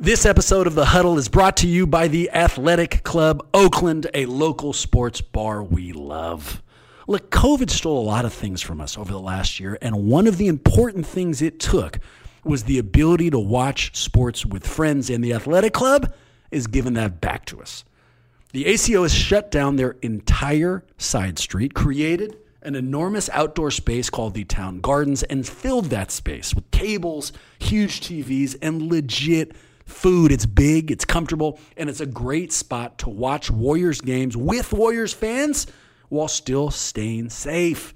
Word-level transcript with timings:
This 0.00 0.24
episode 0.24 0.68
of 0.68 0.76
The 0.76 0.84
Huddle 0.84 1.18
is 1.18 1.28
brought 1.28 1.56
to 1.56 1.66
you 1.66 1.84
by 1.84 2.06
the 2.06 2.30
Athletic 2.30 3.02
Club 3.02 3.44
Oakland, 3.52 4.06
a 4.14 4.26
local 4.26 4.72
sports 4.72 5.20
bar 5.20 5.60
we 5.60 5.92
love. 5.92 6.62
Look, 7.08 7.32
COVID 7.32 7.68
stole 7.68 8.00
a 8.00 8.06
lot 8.06 8.24
of 8.24 8.32
things 8.32 8.62
from 8.62 8.80
us 8.80 8.96
over 8.96 9.10
the 9.10 9.18
last 9.18 9.58
year, 9.58 9.76
and 9.82 10.06
one 10.06 10.28
of 10.28 10.36
the 10.38 10.46
important 10.46 11.04
things 11.04 11.42
it 11.42 11.58
took 11.58 11.98
was 12.44 12.62
the 12.62 12.78
ability 12.78 13.30
to 13.30 13.40
watch 13.40 13.96
sports 13.96 14.46
with 14.46 14.64
friends, 14.64 15.10
and 15.10 15.24
the 15.24 15.34
Athletic 15.34 15.72
Club 15.72 16.14
is 16.52 16.68
giving 16.68 16.94
that 16.94 17.20
back 17.20 17.44
to 17.46 17.60
us. 17.60 17.84
The 18.52 18.66
ACO 18.66 19.02
has 19.02 19.12
shut 19.12 19.50
down 19.50 19.74
their 19.74 19.96
entire 20.00 20.84
side 20.96 21.40
street, 21.40 21.74
created 21.74 22.36
an 22.62 22.76
enormous 22.76 23.28
outdoor 23.32 23.72
space 23.72 24.10
called 24.10 24.34
the 24.34 24.44
Town 24.44 24.80
Gardens, 24.80 25.24
and 25.24 25.44
filled 25.44 25.86
that 25.86 26.12
space 26.12 26.54
with 26.54 26.70
tables, 26.70 27.32
huge 27.58 28.00
TVs, 28.00 28.54
and 28.62 28.82
legit 28.82 29.56
food. 29.88 30.30
It's 30.30 30.46
big, 30.46 30.90
it's 30.90 31.04
comfortable, 31.04 31.58
and 31.76 31.88
it's 31.90 32.00
a 32.00 32.06
great 32.06 32.52
spot 32.52 32.98
to 32.98 33.10
watch 33.10 33.50
Warriors 33.50 34.00
games 34.00 34.36
with 34.36 34.72
Warriors 34.72 35.12
fans 35.12 35.66
while 36.08 36.28
still 36.28 36.70
staying 36.70 37.30
safe. 37.30 37.94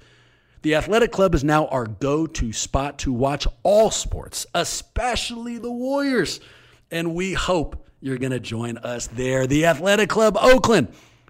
The 0.63 0.75
Athletic 0.75 1.11
Club 1.11 1.35
is 1.35 1.43
now 1.43 1.67
our 1.67 1.85
go 1.85 2.25
to 2.25 2.53
spot 2.53 2.99
to 2.99 3.11
watch 3.11 3.47
all 3.63 3.91
sports, 3.91 4.45
especially 4.53 5.57
the 5.57 5.71
Warriors. 5.71 6.39
And 6.89 7.15
we 7.15 7.33
hope 7.33 7.85
you're 7.99 8.17
going 8.17 8.31
to 8.31 8.39
join 8.39 8.77
us 8.77 9.07
there. 9.07 9.45
The 9.45 9.65
Athletic 9.65 10.09
Club 10.09 10.37
Oakland, 10.39 10.87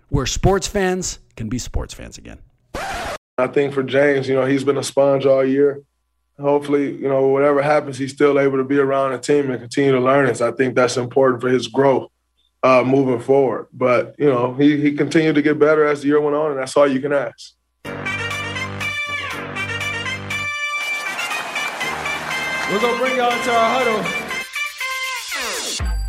where 0.09 0.25
sports 0.25 0.67
fans 0.67 1.19
can 1.35 1.49
be 1.49 1.57
sports 1.57 1.93
fans 1.93 2.17
again. 2.17 2.39
I 3.37 3.47
think 3.47 3.73
for 3.73 3.81
James, 3.81 4.27
you 4.27 4.35
know, 4.35 4.45
he's 4.45 4.63
been 4.63 4.77
a 4.77 4.83
sponge 4.83 5.25
all 5.25 5.43
year. 5.43 5.81
Hopefully, 6.39 6.95
you 6.95 7.07
know, 7.07 7.27
whatever 7.27 7.61
happens, 7.61 7.97
he's 7.97 8.11
still 8.11 8.39
able 8.39 8.57
to 8.57 8.63
be 8.63 8.79
around 8.79 9.11
the 9.11 9.19
team 9.19 9.51
and 9.51 9.59
continue 9.59 9.91
to 9.91 9.99
learn 9.99 10.27
it. 10.27 10.37
So 10.37 10.47
I 10.47 10.51
think 10.51 10.73
that's 10.75 10.97
important 10.97 11.41
for 11.41 11.49
his 11.49 11.67
growth 11.67 12.09
uh, 12.63 12.83
moving 12.83 13.19
forward. 13.19 13.67
But, 13.71 14.15
you 14.17 14.25
know, 14.25 14.55
he, 14.55 14.81
he 14.81 14.93
continued 14.93 15.35
to 15.35 15.43
get 15.43 15.59
better 15.59 15.85
as 15.85 16.01
the 16.01 16.07
year 16.07 16.19
went 16.19 16.35
on, 16.35 16.51
and 16.51 16.59
that's 16.59 16.75
all 16.75 16.87
you 16.87 16.99
can 16.99 17.13
ask. 17.13 17.53
We're 22.71 22.81
going 22.81 22.93
to 22.93 22.99
bring 22.99 23.17
y'all 23.17 23.31
into 23.31 23.51
our 23.51 23.83
huddle. 23.83 24.22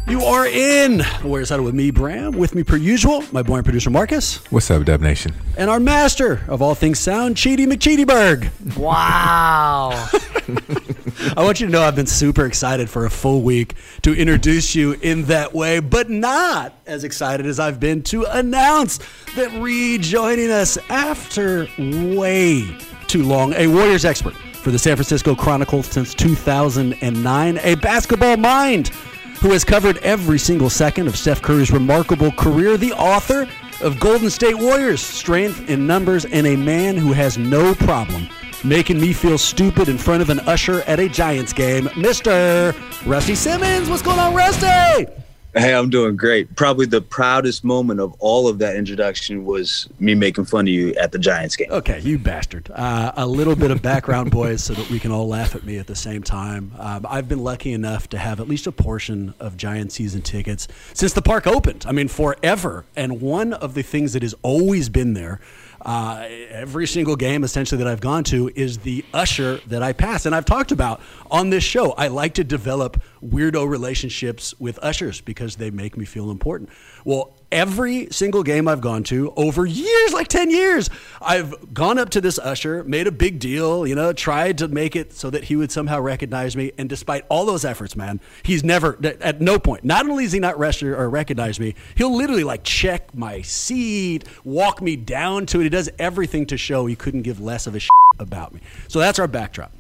You 0.07 0.21
are 0.21 0.47
in 0.47 0.99
the 0.99 1.21
Warriors 1.25 1.49
Huddle 1.49 1.65
with 1.65 1.75
me, 1.75 1.91
Bram. 1.91 2.33
With 2.33 2.55
me, 2.55 2.63
per 2.63 2.77
usual, 2.77 3.25
my 3.33 3.43
boy 3.43 3.57
and 3.57 3.65
producer 3.65 3.89
Marcus, 3.89 4.37
What's 4.51 4.71
up, 4.71 4.85
Dub 4.85 5.01
Nation? 5.01 5.35
and 5.57 5.71
our 5.71 5.81
master 5.81 6.43
of 6.49 6.61
all 6.61 6.75
things 6.75 6.99
sound, 6.99 7.37
Cheaty 7.37 7.67
McCheatyberg. 7.67 8.77
Wow. 8.77 9.91
I 11.37 11.43
want 11.43 11.59
you 11.61 11.67
to 11.67 11.73
know 11.73 11.83
I've 11.83 11.97
been 11.97 12.07
super 12.07 12.45
excited 12.45 12.91
for 12.91 13.07
a 13.07 13.11
full 13.11 13.41
week 13.41 13.75
to 14.03 14.15
introduce 14.15 14.75
you 14.75 14.93
in 14.93 15.25
that 15.25 15.55
way, 15.55 15.81
but 15.81 16.11
not 16.11 16.75
as 16.87 17.03
excited 17.05 17.47
as 17.47 17.59
I've 17.59 17.81
been 17.81 18.03
to 18.05 18.25
announce 18.25 18.99
that 19.37 19.51
rejoining 19.59 20.51
us 20.51 20.77
after 20.91 21.67
way 21.79 22.77
too 23.07 23.23
long, 23.23 23.55
a 23.55 23.67
Warriors 23.69 24.05
expert 24.05 24.35
for 24.35 24.71
the 24.71 24.79
San 24.79 24.97
Francisco 24.97 25.35
Chronicle 25.35 25.83
since 25.83 26.13
2009, 26.15 27.59
a 27.63 27.75
basketball 27.77 28.37
mind 28.37 28.91
who 29.41 29.51
has 29.53 29.65
covered 29.65 29.99
every 29.99 30.39
single 30.39 30.71
second 30.71 31.07
of 31.07 31.17
Steph 31.17 31.43
Curry's 31.43 31.71
remarkable 31.71 32.33
career, 32.33 32.77
the 32.77 32.93
author 32.93 33.47
of 33.83 34.01
Golden 34.01 34.31
State 34.31 34.57
Warriors, 34.57 35.01
Strength 35.01 35.69
in 35.69 35.87
Numbers, 35.87 36.25
and 36.25 36.47
a 36.47 36.57
man 36.57 36.97
who 36.97 37.13
has 37.13 37.37
no 37.39 37.75
problem 37.75 38.29
making 38.65 38.99
me 38.99 39.13
feel 39.13 39.37
stupid 39.37 39.89
in 39.89 39.99
front 39.99 40.23
of 40.23 40.31
an 40.31 40.41
usher 40.41 40.83
at 40.83 40.99
a 40.99 41.09
Giants 41.09 41.53
game, 41.53 41.87
Mr. 41.89 42.75
Rusty 43.07 43.35
Simmons. 43.35 43.91
What's 43.91 44.03
going 44.03 44.19
on, 44.19 44.35
Rusty? 44.35 45.24
Hey, 45.57 45.73
I'm 45.73 45.89
doing 45.89 46.17
great. 46.17 46.57
Probably 46.57 46.85
the 46.85 47.01
proudest 47.01 47.63
moment 47.63 48.01
of 48.01 48.13
all 48.19 48.49
of 48.49 48.59
that 48.59 48.75
introduction 48.75 49.45
was 49.45 49.89
me 50.01 50.17
making 50.17 50.47
fun 50.47 50.67
of 50.67 50.69
you 50.69 50.93
at 50.95 51.13
the 51.13 51.19
Giants 51.19 51.55
game. 51.55 51.71
Okay, 51.71 52.01
you 52.01 52.19
bastard. 52.19 52.73
Uh, 52.75 53.13
a 53.17 53.25
little 53.25 53.55
bit 53.55 53.71
of 53.71 53.81
background, 53.81 54.33
boys, 54.33 54.65
so 54.65 54.75
that 54.75 54.91
we 54.91 54.99
can 54.99 55.13
all 55.13 55.29
laugh 55.29 55.55
at 55.55 55.63
me 55.63 55.79
at 55.79 55.87
the 55.87 55.95
same 55.95 56.25
time. 56.25 56.73
Um, 56.77 57.07
I've 57.09 57.29
been 57.29 57.45
lucky 57.45 57.73
enough 57.73 58.09
to 58.09 58.19
have 58.19 58.41
at 58.41 58.49
least 58.49 58.67
a 58.67 58.73
portion 58.73 59.33
of 59.39 59.57
Giant 59.57 59.93
season 59.93 60.23
tickets 60.23 60.67
since 60.93 61.13
the 61.13 61.23
park 61.23 61.47
opened. 61.47 61.85
I 61.87 61.93
mean, 61.93 62.09
forever. 62.09 62.85
And 62.97 63.21
one 63.21 63.53
of 63.53 63.75
the 63.75 63.83
things 63.83 64.13
that 64.15 64.23
has 64.23 64.35
always 64.43 64.89
been 64.89 65.15
there 65.15 65.41
uh, 65.85 66.27
every 66.51 66.87
single 66.87 67.17
game 67.17 67.45
essentially 67.45 67.79
that 67.83 67.91
I've 67.91 68.01
gone 68.01 68.25
to 68.25 68.51
is 68.55 68.79
the 68.79 69.05
usher 69.13 69.61
that 69.67 69.83
I 69.83 69.93
pass. 69.93 70.27
And 70.27 70.35
I've 70.35 70.45
talked 70.45 70.73
about 70.73 71.01
on 71.31 71.51
this 71.51 71.65
show, 71.65 71.93
I 71.93 72.09
like 72.09 72.35
to 72.35 72.45
develop 72.45 73.03
weirdo 73.23 73.69
relationships 73.69 74.55
with 74.59 74.79
ushers 74.83 75.21
because 75.21 75.57
they 75.57 75.71
make 75.71 75.97
me 75.97 76.05
feel 76.05 76.31
important. 76.31 76.71
Well, 77.05 77.37
every 77.51 78.09
single 78.11 78.43
game 78.43 78.69
I've 78.69 78.81
gone 78.81 79.03
to 79.05 79.33
over 79.37 79.67
years, 79.67 80.13
like 80.13 80.29
10 80.29 80.51
years, 80.51 80.91
I've 81.21 81.73
gone 81.73 81.99
up 81.99 82.11
to 82.11 82.21
this 82.21 82.39
usher, 82.39 82.85
made 82.85 83.07
a 83.07 83.13
big 83.13 83.39
deal, 83.39 83.87
you 83.87 83.95
know, 83.95 84.13
tried 84.13 84.59
to 84.59 84.69
make 84.69 84.97
it 84.97 85.13
so 85.13 85.31
that 85.31 85.45
he 85.45 85.57
would 85.57 85.71
somehow 85.71 86.01
recognize 86.01 86.57
me. 86.57 86.73
And 86.79 86.89
despite 86.89 87.25
all 87.29 87.45
those 87.47 87.65
efforts, 87.65 87.97
man, 87.97 88.21
he's 88.43 88.65
never, 88.65 88.99
at 89.21 89.41
no 89.41 89.59
point, 89.59 89.85
not 89.85 90.09
only 90.09 90.25
is 90.25 90.33
he 90.33 90.41
not 90.41 90.59
rest 90.59 90.83
or 90.83 91.09
recognize 91.09 91.61
me, 91.61 91.75
he'll 91.95 92.15
literally 92.15 92.45
like 92.45 92.65
check 92.65 93.15
my 93.15 93.43
seat, 93.43 94.25
walk 94.45 94.83
me 94.83 94.97
down 94.97 95.47
to 95.47 95.61
it. 95.61 95.65
He 95.65 95.69
does 95.69 95.89
everything 95.99 96.47
to 96.47 96.57
show 96.57 96.87
he 96.87 96.97
couldn't 96.97 97.23
give 97.23 97.41
less 97.41 97.67
of 97.67 97.75
a 97.75 97.81
shit 97.81 97.91
about 98.19 98.53
me. 98.55 98.61
So 98.89 98.99
that's 98.99 99.19
our 99.19 99.29
backdrop. 99.29 99.73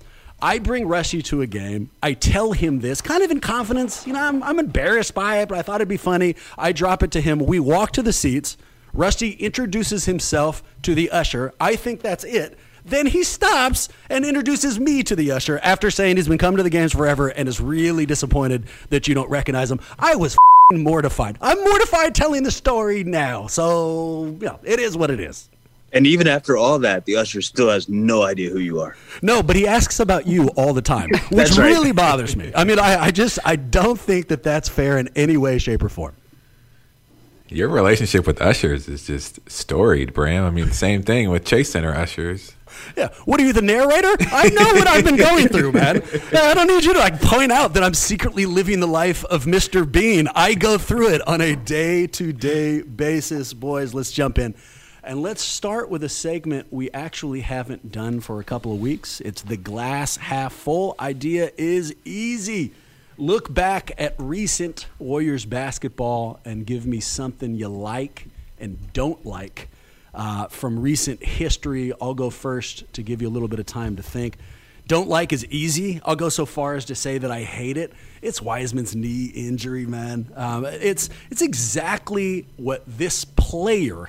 I 0.45 0.59
bring 0.59 0.87
Rusty 0.87 1.23
to 1.23 1.41
a 1.41 1.47
game. 1.47 1.89
I 2.03 2.13
tell 2.13 2.53
him 2.53 2.81
this, 2.81 3.01
kind 3.01 3.23
of 3.23 3.31
in 3.31 3.41
confidence. 3.41 4.07
You 4.07 4.13
know, 4.13 4.21
I'm, 4.21 4.43
I'm 4.43 4.59
embarrassed 4.59 5.15
by 5.15 5.39
it, 5.39 5.49
but 5.49 5.57
I 5.57 5.63
thought 5.63 5.77
it'd 5.77 5.89
be 5.89 5.97
funny. 5.97 6.37
I 6.59 6.73
drop 6.73 7.03
it 7.03 7.11
to 7.13 7.23
him. 7.23 7.39
We 7.39 7.59
walk 7.59 7.93
to 7.93 8.03
the 8.03 8.13
seats. 8.13 8.59
Rusty 8.93 9.31
introduces 9.31 10.05
himself 10.05 10.63
to 10.83 10.95
the 10.95 11.11
usher. 11.11 11.55
I 11.59 11.77
think 11.77 12.03
that's 12.03 12.25
it. 12.25 12.59
Then 12.85 13.07
he 13.07 13.25
stops 13.25 13.89
and 14.11 14.23
introduces 14.23 14.79
me 14.79 15.03
to 15.05 15.17
the 15.17 15.31
usher 15.31 15.61
after 15.63 15.91
saying 15.91 16.19
he's 16.19 16.29
been 16.29 16.37
coming 16.37 16.59
to 16.59 16.63
the 16.63 16.69
games 16.69 16.93
forever 16.93 17.29
and 17.29 17.49
is 17.49 17.59
really 17.59 18.05
disappointed 18.05 18.67
that 18.91 19.09
you 19.09 19.15
don't 19.15 19.31
recognize 19.31 19.71
him. 19.71 19.81
I 19.99 20.15
was 20.15 20.37
mortified. 20.75 21.39
I'm 21.41 21.59
mortified 21.65 22.15
telling 22.15 22.43
the 22.43 22.51
story 22.51 23.03
now. 23.03 23.47
So, 23.47 24.37
yeah, 24.41 24.57
it 24.63 24.79
is 24.79 24.95
what 24.95 25.11
it 25.11 25.21
is. 25.21 25.49
And 25.95 26.09
even 26.09 26.27
after 26.27 26.57
all 26.57 26.81
that, 26.81 27.05
the 27.05 27.17
usher 27.17 27.41
still 27.41 27.71
has 27.71 27.89
no 27.89 28.25
idea 28.25 28.51
who 28.51 28.59
you 28.59 28.81
are. 28.81 28.97
No, 29.23 29.45
but 29.45 29.55
he 29.55 29.65
asks 29.65 30.01
about 30.01 30.27
you 30.27 30.49
all 30.49 30.75
the 30.75 30.83
time, 30.83 31.09
which 31.31 31.53
right. 31.53 31.59
really 31.59 31.93
bothers 31.93 32.35
me. 32.35 32.53
I 32.55 32.65
mean, 32.65 32.81
I, 32.81 33.05
I 33.05 33.11
just 33.13 33.39
I 33.45 33.55
don't 33.55 33.99
think 33.99 34.27
that 34.29 34.43
that's 34.43 34.69
fair 34.69 34.99
in 34.99 35.09
any 35.15 35.37
way, 35.37 35.59
shape, 35.59 35.85
or 35.85 35.89
form. 35.89 36.17
Your 37.49 37.69
relationship 37.69 38.27
with 38.27 38.43
ushers 38.43 38.89
is 38.89 39.07
just 39.07 39.39
storied, 39.49 40.13
Bram. 40.13 40.45
I 40.45 40.51
mean, 40.51 40.73
same 40.73 41.05
thing 41.05 41.31
with 41.31 41.45
Chase 41.45 41.71
Center 41.71 41.95
ushers. 41.95 42.55
Yeah. 42.97 43.11
What 43.25 43.41
are 43.41 43.45
you, 43.45 43.53
the 43.53 43.63
narrator? 43.63 44.17
I 44.33 44.49
know 44.49 44.73
what 44.73 44.89
I've 44.89 45.05
been 45.05 45.17
going 45.17 45.47
through, 45.47 45.73
man. 45.73 46.03
Yeah, 46.33 46.43
I 46.45 46.55
don't 46.55 46.67
need 46.67 46.85
you 46.85 46.93
to 46.95 46.99
like 46.99 47.21
point 47.21 47.53
out 47.53 47.75
that 47.75 47.85
I'm 47.85 47.95
secretly 47.95 48.47
living 48.47 48.81
the 48.81 48.89
life 48.89 49.25
of 49.27 49.45
Mr. 49.45 49.91
Bean. 49.91 50.27
I 50.35 50.55
go 50.55 50.79
through 50.79 51.11
it 51.11 51.29
on 51.29 51.41
a 51.41 51.55
day 51.55 52.09
to 52.09 52.33
day 52.33 52.83
basis. 52.83 53.53
Boys, 53.53 53.95
let's 53.95 54.11
jump 54.11 54.39
in. 54.39 54.57
And 55.07 55.21
let's 55.21 55.43
start 55.43 55.91
with 55.91 56.03
a 56.03 56.09
segment 56.09 56.73
we 56.73 56.91
actually 56.93 57.43
haven't 57.43 57.93
done 57.93 58.21
for 58.21 58.41
a 58.41 58.45
couple 58.45 58.73
of 58.73 58.81
weeks. 58.81 59.21
It's 59.21 59.43
the 59.43 59.59
glass 59.59 60.17
half 60.17 60.55
full. 60.55 60.95
Idea 60.99 61.51
is 61.59 61.95
easy. 62.07 62.73
Look 63.19 63.53
back 63.53 63.93
at 63.99 64.15
recent 64.17 64.87
Warriors 64.99 65.45
basketball 65.45 66.41
and 66.47 66.65
give 66.65 66.87
me 66.87 67.01
something 67.01 67.55
you 67.55 67.69
like 67.69 68.29
and 68.59 68.79
don't 68.95 69.27
like 69.27 69.69
uh, 70.15 70.47
from 70.47 70.81
recent 70.81 71.23
history. 71.23 71.93
I'll 72.01 72.15
go 72.15 72.31
first 72.31 72.91
to 72.95 73.03
give 73.03 73.21
you 73.21 73.29
a 73.29 73.31
little 73.31 73.49
bit 73.49 73.59
of 73.59 73.67
time 73.67 73.97
to 73.97 74.03
think. 74.03 74.39
Don't 74.89 75.09
like 75.09 75.35
is 75.35 75.45
easy. 75.47 76.01
I'll 76.07 76.17
go 76.17 76.31
so 76.31 76.47
far 76.47 76.77
as 76.77 76.87
to 76.87 76.95
say 76.95 77.19
that 77.19 77.31
I 77.31 77.43
hate 77.43 77.77
it. 77.77 77.93
It's 78.23 78.41
Wiseman's 78.41 78.97
knee 78.97 79.27
injury, 79.27 79.85
man. 79.85 80.33
Um, 80.35 80.65
it's 80.65 81.11
it's 81.31 81.43
exactly 81.43 82.47
what 82.57 82.83
this 82.87 83.27
player 83.27 84.09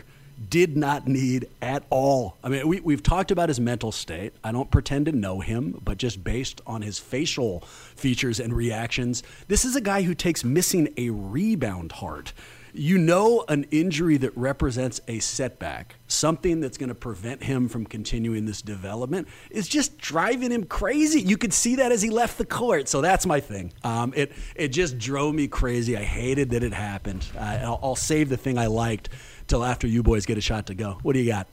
did 0.56 0.78
not 0.78 1.06
need 1.06 1.50
at 1.62 1.84
all. 1.90 2.38
I 2.42 2.48
mean, 2.48 2.66
we, 2.66 2.80
we've 2.80 3.04
talked 3.04 3.30
about 3.30 3.50
his 3.50 3.60
mental 3.60 3.92
state. 3.92 4.32
I 4.42 4.54
don't 4.54 4.72
pretend 4.72 5.08
to 5.08 5.12
know 5.12 5.42
him, 5.42 5.78
but 5.84 5.98
just 5.98 6.24
based 6.24 6.62
on 6.66 6.82
his 6.82 6.98
facial 6.98 7.60
features 7.98 8.40
and 8.40 8.54
reactions, 8.54 9.22
this 9.50 9.66
is 9.66 9.76
a 9.76 9.82
guy 9.82 10.04
who 10.04 10.16
takes 10.16 10.46
missing 10.46 10.94
a 10.96 11.10
rebound 11.10 11.92
hard. 11.92 12.32
You 12.74 12.98
know, 12.98 13.44
an 13.50 13.66
injury 13.72 14.16
that 14.18 14.36
represents 14.38 15.02
a 15.10 15.20
setback, 15.20 15.96
something 16.08 16.62
that's 16.62 16.78
going 16.78 16.90
to 16.90 16.96
prevent 16.96 17.44
him 17.44 17.68
from 17.68 17.86
continuing 17.86 18.46
this 18.46 18.62
development, 18.62 19.28
is 19.50 19.68
just 19.68 19.98
driving 19.98 20.52
him 20.52 20.64
crazy. 20.66 21.22
You 21.22 21.38
could 21.38 21.54
see 21.54 21.76
that 21.76 21.92
as 21.92 22.02
he 22.02 22.10
left 22.10 22.38
the 22.38 22.46
court. 22.46 22.88
So 22.88 23.02
that's 23.02 23.26
my 23.26 23.42
thing. 23.42 23.74
Um, 23.84 24.14
it 24.16 24.32
it 24.56 24.70
just 24.70 24.98
drove 24.98 25.36
me 25.36 25.48
crazy. 25.48 25.98
I 25.98 26.04
hated 26.04 26.50
that 26.52 26.64
it 26.64 26.74
happened. 26.74 27.26
Uh, 27.38 27.60
I'll, 27.62 27.80
I'll 27.84 27.96
save 27.96 28.28
the 28.30 28.38
thing 28.38 28.58
I 28.58 28.68
liked 28.68 29.10
till 29.48 29.64
after 29.64 29.88
you 29.88 30.04
boys 30.04 30.26
get 30.26 30.38
a 30.38 30.42
shot 30.42 30.68
to 30.68 30.74
go. 30.74 30.98
What 31.02 31.14
do 31.14 31.20
you 31.20 31.32
got? 31.32 31.48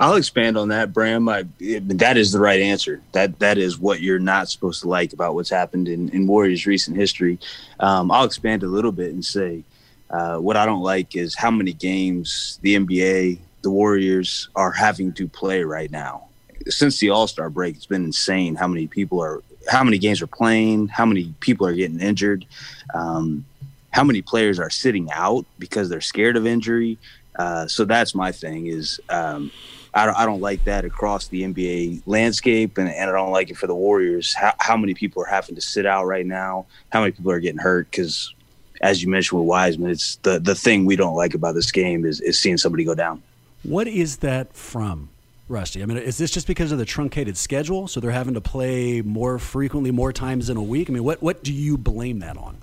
I'll 0.00 0.16
expand 0.16 0.58
on 0.58 0.68
that, 0.68 0.92
Bram. 0.92 1.28
I, 1.28 1.44
it, 1.60 1.98
that 1.98 2.16
is 2.16 2.32
the 2.32 2.40
right 2.40 2.60
answer. 2.60 3.00
That 3.12 3.38
that 3.38 3.58
is 3.58 3.78
what 3.78 4.00
you're 4.00 4.18
not 4.18 4.48
supposed 4.48 4.82
to 4.82 4.88
like 4.88 5.12
about 5.12 5.34
what's 5.34 5.50
happened 5.50 5.88
in, 5.88 6.08
in 6.08 6.26
Warriors' 6.26 6.66
recent 6.66 6.96
history. 6.96 7.38
Um, 7.78 8.10
I'll 8.10 8.24
expand 8.24 8.64
a 8.64 8.66
little 8.66 8.90
bit 8.90 9.12
and 9.12 9.24
say 9.24 9.62
uh, 10.10 10.38
what 10.38 10.56
I 10.56 10.66
don't 10.66 10.82
like 10.82 11.14
is 11.14 11.36
how 11.36 11.50
many 11.50 11.72
games 11.72 12.58
the 12.62 12.76
NBA, 12.76 13.38
the 13.62 13.70
Warriors 13.70 14.48
are 14.56 14.72
having 14.72 15.12
to 15.14 15.28
play 15.28 15.62
right 15.62 15.90
now. 15.90 16.28
Since 16.66 16.98
the 16.98 17.10
All 17.10 17.28
Star 17.28 17.48
break, 17.48 17.76
it's 17.76 17.86
been 17.86 18.04
insane 18.04 18.56
how 18.56 18.66
many 18.66 18.88
people 18.88 19.22
are, 19.22 19.42
how 19.68 19.84
many 19.84 19.98
games 19.98 20.20
are 20.22 20.26
playing, 20.26 20.88
how 20.88 21.06
many 21.06 21.32
people 21.38 21.66
are 21.66 21.74
getting 21.74 22.00
injured, 22.00 22.46
um, 22.94 23.44
how 23.90 24.02
many 24.02 24.22
players 24.22 24.58
are 24.58 24.70
sitting 24.70 25.08
out 25.12 25.46
because 25.60 25.88
they're 25.88 26.00
scared 26.00 26.36
of 26.36 26.46
injury. 26.46 26.98
Uh, 27.36 27.66
so 27.66 27.84
that's 27.84 28.14
my 28.14 28.30
thing 28.32 28.66
is 28.66 29.00
um, 29.08 29.50
I 29.94 30.06
don't, 30.06 30.16
I 30.16 30.26
don't 30.26 30.40
like 30.40 30.64
that 30.64 30.84
across 30.84 31.28
the 31.28 31.42
NBA 31.42 32.02
landscape, 32.06 32.78
and, 32.78 32.88
and 32.88 33.08
I 33.08 33.12
don't 33.12 33.30
like 33.30 33.50
it 33.50 33.56
for 33.56 33.66
the 33.66 33.74
Warriors. 33.74 34.34
How, 34.34 34.52
how 34.58 34.76
many 34.76 34.92
people 34.92 35.22
are 35.22 35.26
having 35.26 35.54
to 35.54 35.60
sit 35.60 35.86
out 35.86 36.06
right 36.06 36.26
now? 36.26 36.66
How 36.90 37.00
many 37.00 37.12
people 37.12 37.30
are 37.30 37.40
getting 37.40 37.60
hurt? 37.60 37.90
Because, 37.90 38.34
as 38.80 39.02
you 39.02 39.08
mentioned 39.08 39.40
with 39.40 39.48
Wiseman, 39.48 39.90
it's 39.90 40.16
the 40.16 40.40
the 40.40 40.54
thing 40.54 40.84
we 40.84 40.96
don't 40.96 41.14
like 41.14 41.34
about 41.34 41.54
this 41.54 41.70
game 41.70 42.04
is 42.04 42.20
is 42.20 42.38
seeing 42.38 42.56
somebody 42.56 42.84
go 42.84 42.94
down. 42.94 43.22
What 43.62 43.86
is 43.86 44.18
that 44.18 44.52
from, 44.52 45.10
Rusty? 45.48 45.82
I 45.82 45.86
mean, 45.86 45.96
is 45.96 46.18
this 46.18 46.32
just 46.32 46.48
because 46.48 46.72
of 46.72 46.78
the 46.78 46.84
truncated 46.84 47.36
schedule? 47.36 47.86
So 47.86 48.00
they're 48.00 48.10
having 48.10 48.34
to 48.34 48.40
play 48.40 49.00
more 49.00 49.38
frequently, 49.38 49.92
more 49.92 50.12
times 50.12 50.50
in 50.50 50.56
a 50.56 50.62
week. 50.62 50.90
I 50.90 50.92
mean, 50.92 51.04
what 51.04 51.22
what 51.22 51.44
do 51.44 51.52
you 51.52 51.78
blame 51.78 52.18
that 52.18 52.36
on? 52.36 52.56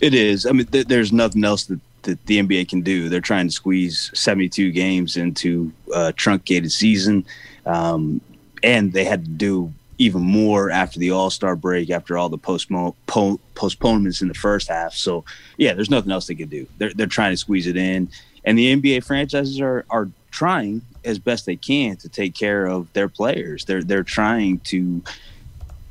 It 0.00 0.12
is. 0.12 0.44
I 0.44 0.52
mean, 0.52 0.66
th- 0.66 0.88
there's 0.88 1.10
nothing 1.10 1.42
else 1.42 1.64
that 1.64 1.80
that 2.06 2.24
the 2.26 2.38
NBA 2.38 2.68
can 2.68 2.80
do. 2.80 3.08
They're 3.08 3.20
trying 3.20 3.46
to 3.46 3.52
squeeze 3.52 4.10
72 4.14 4.72
games 4.72 5.16
into 5.16 5.72
a 5.94 6.12
truncated 6.12 6.72
season, 6.72 7.24
um, 7.66 8.20
and 8.62 8.92
they 8.92 9.04
had 9.04 9.24
to 9.24 9.30
do 9.30 9.72
even 9.98 10.22
more 10.22 10.70
after 10.70 10.98
the 10.98 11.10
All 11.10 11.30
Star 11.30 11.56
break, 11.56 11.90
after 11.90 12.18
all 12.18 12.28
the 12.28 12.38
postmo- 12.38 12.94
po- 13.06 13.40
postponements 13.54 14.20
in 14.20 14.28
the 14.28 14.34
first 14.34 14.68
half. 14.68 14.94
So, 14.94 15.24
yeah, 15.56 15.74
there's 15.74 15.90
nothing 15.90 16.12
else 16.12 16.26
they 16.26 16.34
could 16.34 16.50
do. 16.50 16.66
They're 16.78 16.92
they're 16.92 17.06
trying 17.06 17.32
to 17.32 17.36
squeeze 17.36 17.66
it 17.66 17.76
in, 17.76 18.08
and 18.44 18.58
the 18.58 18.74
NBA 18.76 19.04
franchises 19.04 19.60
are 19.60 19.84
are 19.90 20.08
trying 20.30 20.82
as 21.04 21.18
best 21.18 21.46
they 21.46 21.56
can 21.56 21.96
to 21.96 22.08
take 22.08 22.34
care 22.34 22.66
of 22.66 22.92
their 22.92 23.08
players. 23.08 23.64
They're 23.64 23.82
they're 23.82 24.02
trying 24.02 24.58
to 24.60 25.02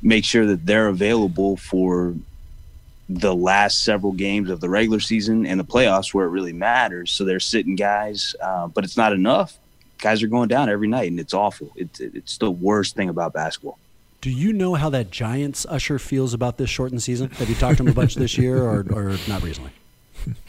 make 0.02 0.24
sure 0.24 0.46
that 0.46 0.66
they're 0.66 0.88
available 0.88 1.56
for 1.56 2.14
the 3.08 3.34
last 3.34 3.84
several 3.84 4.12
games 4.12 4.50
of 4.50 4.60
the 4.60 4.68
regular 4.68 5.00
season 5.00 5.46
and 5.46 5.60
the 5.60 5.64
playoffs 5.64 6.12
where 6.12 6.26
it 6.26 6.30
really 6.30 6.52
matters. 6.52 7.12
So 7.12 7.24
they're 7.24 7.40
sitting 7.40 7.76
guys, 7.76 8.34
uh, 8.42 8.66
but 8.66 8.84
it's 8.84 8.96
not 8.96 9.12
enough. 9.12 9.58
Guys 9.98 10.22
are 10.22 10.28
going 10.28 10.48
down 10.48 10.68
every 10.68 10.88
night, 10.88 11.10
and 11.10 11.18
it's 11.18 11.32
awful. 11.32 11.72
It's 11.74 12.00
it's 12.00 12.38
the 12.38 12.50
worst 12.50 12.96
thing 12.96 13.08
about 13.08 13.32
basketball. 13.32 13.78
Do 14.20 14.30
you 14.30 14.52
know 14.52 14.74
how 14.74 14.90
that 14.90 15.10
Giants 15.10 15.64
usher 15.68 15.98
feels 15.98 16.34
about 16.34 16.58
this 16.58 16.68
shortened 16.68 17.02
season? 17.02 17.30
Have 17.30 17.48
you 17.48 17.54
talked 17.54 17.78
to 17.78 17.84
him 17.84 17.88
a 17.88 17.94
bunch 17.94 18.14
this 18.14 18.36
year, 18.36 18.62
or, 18.62 18.84
or 18.90 19.16
not 19.28 19.42
recently? 19.42 19.70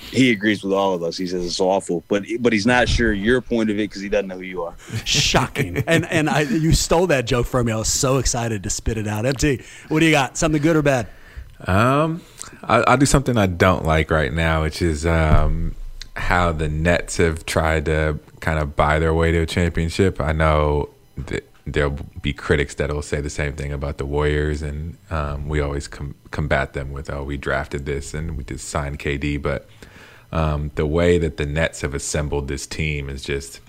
He 0.09 0.31
agrees 0.31 0.63
with 0.63 0.73
all 0.73 0.95
of 0.95 1.03
us. 1.03 1.17
He 1.17 1.27
says 1.27 1.45
it's 1.45 1.59
awful, 1.59 2.03
but 2.07 2.23
but 2.39 2.51
he's 2.51 2.65
not 2.65 2.89
sure 2.89 3.13
your 3.13 3.41
point 3.41 3.69
of 3.69 3.75
it 3.75 3.83
because 3.89 4.01
he 4.01 4.09
doesn't 4.09 4.27
know 4.27 4.37
who 4.37 4.41
you 4.41 4.63
are. 4.63 4.75
Shocking! 5.05 5.77
and 5.87 6.05
and 6.05 6.29
I, 6.29 6.41
you 6.41 6.73
stole 6.73 7.07
that 7.07 7.27
joke 7.27 7.45
from 7.45 7.67
me. 7.67 7.73
I 7.73 7.75
was 7.75 7.87
so 7.87 8.17
excited 8.17 8.63
to 8.63 8.71
spit 8.71 8.97
it 8.97 9.07
out. 9.07 9.25
MT, 9.27 9.61
what 9.89 9.99
do 9.99 10.05
you 10.07 10.11
got? 10.11 10.35
Something 10.35 10.61
good 10.61 10.75
or 10.75 10.81
bad? 10.81 11.07
Um, 11.65 12.21
I, 12.63 12.83
I'll 12.87 12.97
do 12.97 13.05
something 13.05 13.37
I 13.37 13.47
don't 13.47 13.85
like 13.85 14.11
right 14.11 14.31
now, 14.31 14.63
which 14.63 14.81
is 14.81 15.05
um, 15.05 15.75
how 16.15 16.51
the 16.51 16.67
Nets 16.67 17.17
have 17.17 17.45
tried 17.45 17.85
to 17.85 18.19
kind 18.39 18.59
of 18.59 18.75
buy 18.75 18.99
their 18.99 19.13
way 19.13 19.31
to 19.31 19.39
a 19.39 19.45
championship. 19.45 20.21
I 20.21 20.31
know 20.31 20.89
that 21.17 21.49
there'll 21.65 21.97
be 22.21 22.33
critics 22.33 22.75
that 22.75 22.91
will 22.91 23.01
say 23.01 23.21
the 23.21 23.29
same 23.29 23.53
thing 23.53 23.73
about 23.73 23.97
the 23.97 24.05
Warriors, 24.05 24.61
and 24.61 24.97
um, 25.09 25.49
we 25.49 25.59
always 25.59 25.87
com- 25.87 26.15
combat 26.31 26.73
them 26.73 26.91
with, 26.91 27.09
"Oh, 27.09 27.23
we 27.23 27.37
drafted 27.37 27.85
this 27.85 28.13
and 28.13 28.37
we 28.37 28.43
just 28.43 28.67
signed 28.69 28.99
KD." 28.99 29.41
But 29.41 29.67
um, 30.31 30.71
the 30.75 30.85
way 30.85 31.17
that 31.17 31.37
the 31.37 31.45
Nets 31.45 31.81
have 31.81 31.93
assembled 31.93 32.47
this 32.47 32.67
team 32.67 33.09
is 33.09 33.23
just 33.23 33.59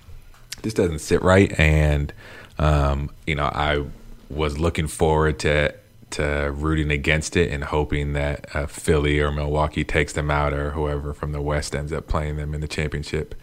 this 0.62 0.74
doesn't 0.74 1.00
sit 1.00 1.22
right, 1.22 1.58
and 1.58 2.12
um, 2.58 3.10
you 3.26 3.34
know 3.34 3.46
I 3.46 3.84
was 4.30 4.58
looking 4.58 4.86
forward 4.86 5.38
to 5.40 5.74
to 6.12 6.52
rooting 6.54 6.90
against 6.90 7.36
it 7.36 7.50
and 7.52 7.64
hoping 7.64 8.12
that 8.14 8.54
uh, 8.54 8.66
Philly 8.66 9.20
or 9.20 9.30
Milwaukee 9.30 9.84
takes 9.84 10.12
them 10.12 10.30
out 10.30 10.52
or 10.52 10.70
whoever 10.72 11.12
from 11.12 11.32
the 11.32 11.40
West 11.40 11.74
ends 11.74 11.92
up 11.92 12.06
playing 12.06 12.36
them 12.36 12.54
in 12.54 12.60
the 12.60 12.68
championship 12.68 13.34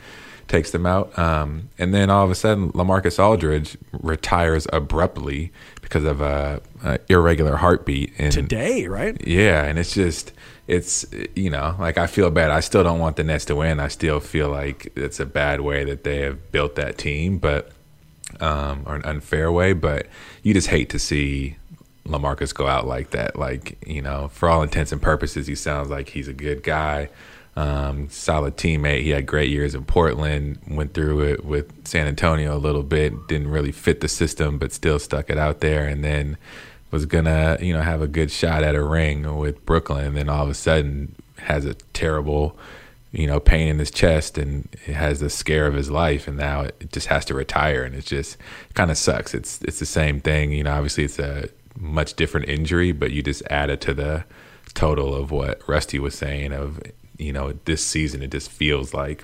takes 0.47 0.71
them 0.71 0.85
out. 0.85 1.17
Um, 1.17 1.69
and 1.77 1.93
then 1.93 2.09
all 2.09 2.23
of 2.23 2.31
a 2.31 2.35
sudden, 2.35 2.71
Lamarcus 2.73 3.19
Aldridge 3.23 3.77
retires 3.91 4.67
abruptly 4.71 5.51
because 5.81 6.03
of 6.03 6.21
a, 6.21 6.61
a 6.83 6.99
irregular 7.09 7.57
heartbeat. 7.57 8.13
And, 8.17 8.31
Today, 8.31 8.87
right? 8.87 9.19
Yeah, 9.25 9.63
and 9.63 9.79
it's 9.79 9.93
just 9.93 10.33
it's 10.67 11.05
you 11.35 11.49
know 11.49 11.75
like 11.79 11.97
I 11.97 12.07
feel 12.07 12.29
bad. 12.31 12.51
I 12.51 12.59
still 12.59 12.83
don't 12.83 12.99
want 12.99 13.15
the 13.17 13.23
Nets 13.23 13.45
to 13.45 13.55
win. 13.55 13.79
I 13.79 13.87
still 13.87 14.19
feel 14.19 14.49
like 14.49 14.91
it's 14.95 15.19
a 15.19 15.25
bad 15.25 15.61
way 15.61 15.83
that 15.83 16.03
they 16.03 16.19
have 16.19 16.51
built 16.51 16.75
that 16.75 16.97
team, 16.97 17.37
but 17.37 17.71
um, 18.39 18.83
or 18.85 18.95
an 18.95 19.05
unfair 19.05 19.51
way. 19.51 19.73
But 19.73 20.07
you 20.43 20.53
just 20.53 20.67
hate 20.67 20.89
to 20.91 20.99
see 20.99 21.57
Lamarcus 22.05 22.53
go 22.53 22.67
out 22.67 22.87
like 22.87 23.11
that. 23.11 23.37
Like 23.37 23.77
you 23.85 24.01
know, 24.01 24.29
for 24.29 24.49
all 24.49 24.63
intents 24.63 24.91
and 24.91 25.01
purposes, 25.01 25.47
he 25.47 25.55
sounds 25.55 25.89
like 25.89 26.09
he's 26.09 26.27
a 26.27 26.33
good 26.33 26.63
guy, 26.63 27.09
um, 27.55 28.09
solid 28.09 28.57
teammate. 28.57 29.01
He 29.01 29.09
had 29.09 29.25
great 29.25 29.49
years 29.49 29.75
in 29.75 29.85
Portland. 29.85 30.59
Went 30.67 30.93
through 30.93 31.21
it 31.21 31.45
with 31.45 31.87
San 31.87 32.07
Antonio 32.07 32.55
a 32.55 32.59
little 32.59 32.83
bit. 32.83 33.27
Didn't 33.27 33.49
really 33.49 33.71
fit 33.71 34.01
the 34.01 34.07
system, 34.07 34.57
but 34.57 34.71
still 34.71 34.99
stuck 34.99 35.29
it 35.29 35.37
out 35.37 35.61
there. 35.61 35.87
And 35.87 36.03
then 36.03 36.37
was 36.91 37.05
gonna 37.05 37.57
you 37.59 37.73
know 37.73 37.81
have 37.81 38.01
a 38.01 38.07
good 38.07 38.31
shot 38.31 38.63
at 38.63 38.75
a 38.75 38.83
ring 38.83 39.37
with 39.37 39.65
Brooklyn. 39.65 40.05
And 40.05 40.17
then 40.17 40.29
all 40.29 40.43
of 40.43 40.49
a 40.49 40.53
sudden 40.53 41.15
has 41.39 41.65
a 41.65 41.73
terrible 41.93 42.57
you 43.15 43.27
know, 43.27 43.39
pain 43.39 43.69
in 43.69 43.79
his 43.79 43.91
chest 43.91 44.37
and 44.37 44.67
has 44.87 45.21
the 45.21 45.29
scare 45.29 45.67
of 45.67 45.73
his 45.73 45.89
life, 45.89 46.27
and 46.27 46.35
now 46.35 46.63
it 46.63 46.91
just 46.91 47.07
has 47.07 47.23
to 47.25 47.33
retire, 47.33 47.83
and 47.83 47.95
it 47.95 48.05
just 48.05 48.35
kind 48.73 48.91
of 48.91 48.97
sucks. 48.97 49.33
It's 49.33 49.61
it's 49.61 49.79
the 49.79 49.85
same 49.85 50.19
thing, 50.19 50.51
you 50.51 50.63
know. 50.63 50.73
Obviously, 50.73 51.05
it's 51.05 51.17
a 51.17 51.47
much 51.77 52.13
different 52.15 52.49
injury, 52.49 52.91
but 52.91 53.11
you 53.11 53.21
just 53.21 53.43
add 53.49 53.69
it 53.69 53.81
to 53.81 53.93
the 53.93 54.25
total 54.73 55.15
of 55.15 55.31
what 55.31 55.61
Rusty 55.67 55.99
was 55.99 56.15
saying. 56.15 56.53
Of 56.53 56.81
you 57.17 57.33
know, 57.33 57.53
this 57.65 57.85
season, 57.85 58.21
it 58.21 58.31
just 58.31 58.51
feels 58.51 58.93
like 58.93 59.23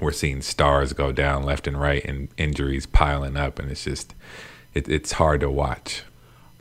we're 0.00 0.12
seeing 0.12 0.42
stars 0.42 0.92
go 0.92 1.12
down 1.12 1.42
left 1.42 1.66
and 1.66 1.80
right, 1.80 2.04
and 2.04 2.28
injuries 2.36 2.86
piling 2.86 3.36
up, 3.36 3.58
and 3.58 3.70
it's 3.70 3.84
just 3.84 4.14
it, 4.74 4.88
it's 4.88 5.12
hard 5.12 5.40
to 5.40 5.50
watch. 5.50 6.02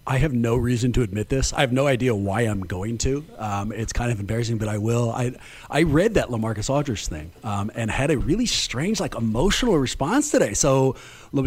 I 0.07 0.17
have 0.19 0.33
no 0.33 0.55
reason 0.55 0.93
to 0.93 1.01
admit 1.01 1.29
this. 1.29 1.51
I 1.51 1.61
have 1.61 1.71
no 1.71 1.87
idea 1.87 2.13
why 2.13 2.41
I'm 2.41 2.61
going 2.61 2.99
to. 2.99 3.25
Um, 3.39 3.71
it's 3.71 3.91
kind 3.91 4.11
of 4.11 4.19
embarrassing, 4.19 4.59
but 4.59 4.67
I 4.67 4.77
will. 4.77 5.11
I 5.11 5.33
I 5.69 5.83
read 5.83 6.13
that 6.13 6.27
Lamarcus 6.27 6.69
Aldridge 6.69 7.07
thing 7.07 7.31
um, 7.43 7.71
and 7.73 7.89
had 7.89 8.11
a 8.11 8.17
really 8.17 8.45
strange, 8.45 8.99
like 8.99 9.15
emotional 9.15 9.77
response 9.77 10.29
today. 10.29 10.53
So 10.53 10.95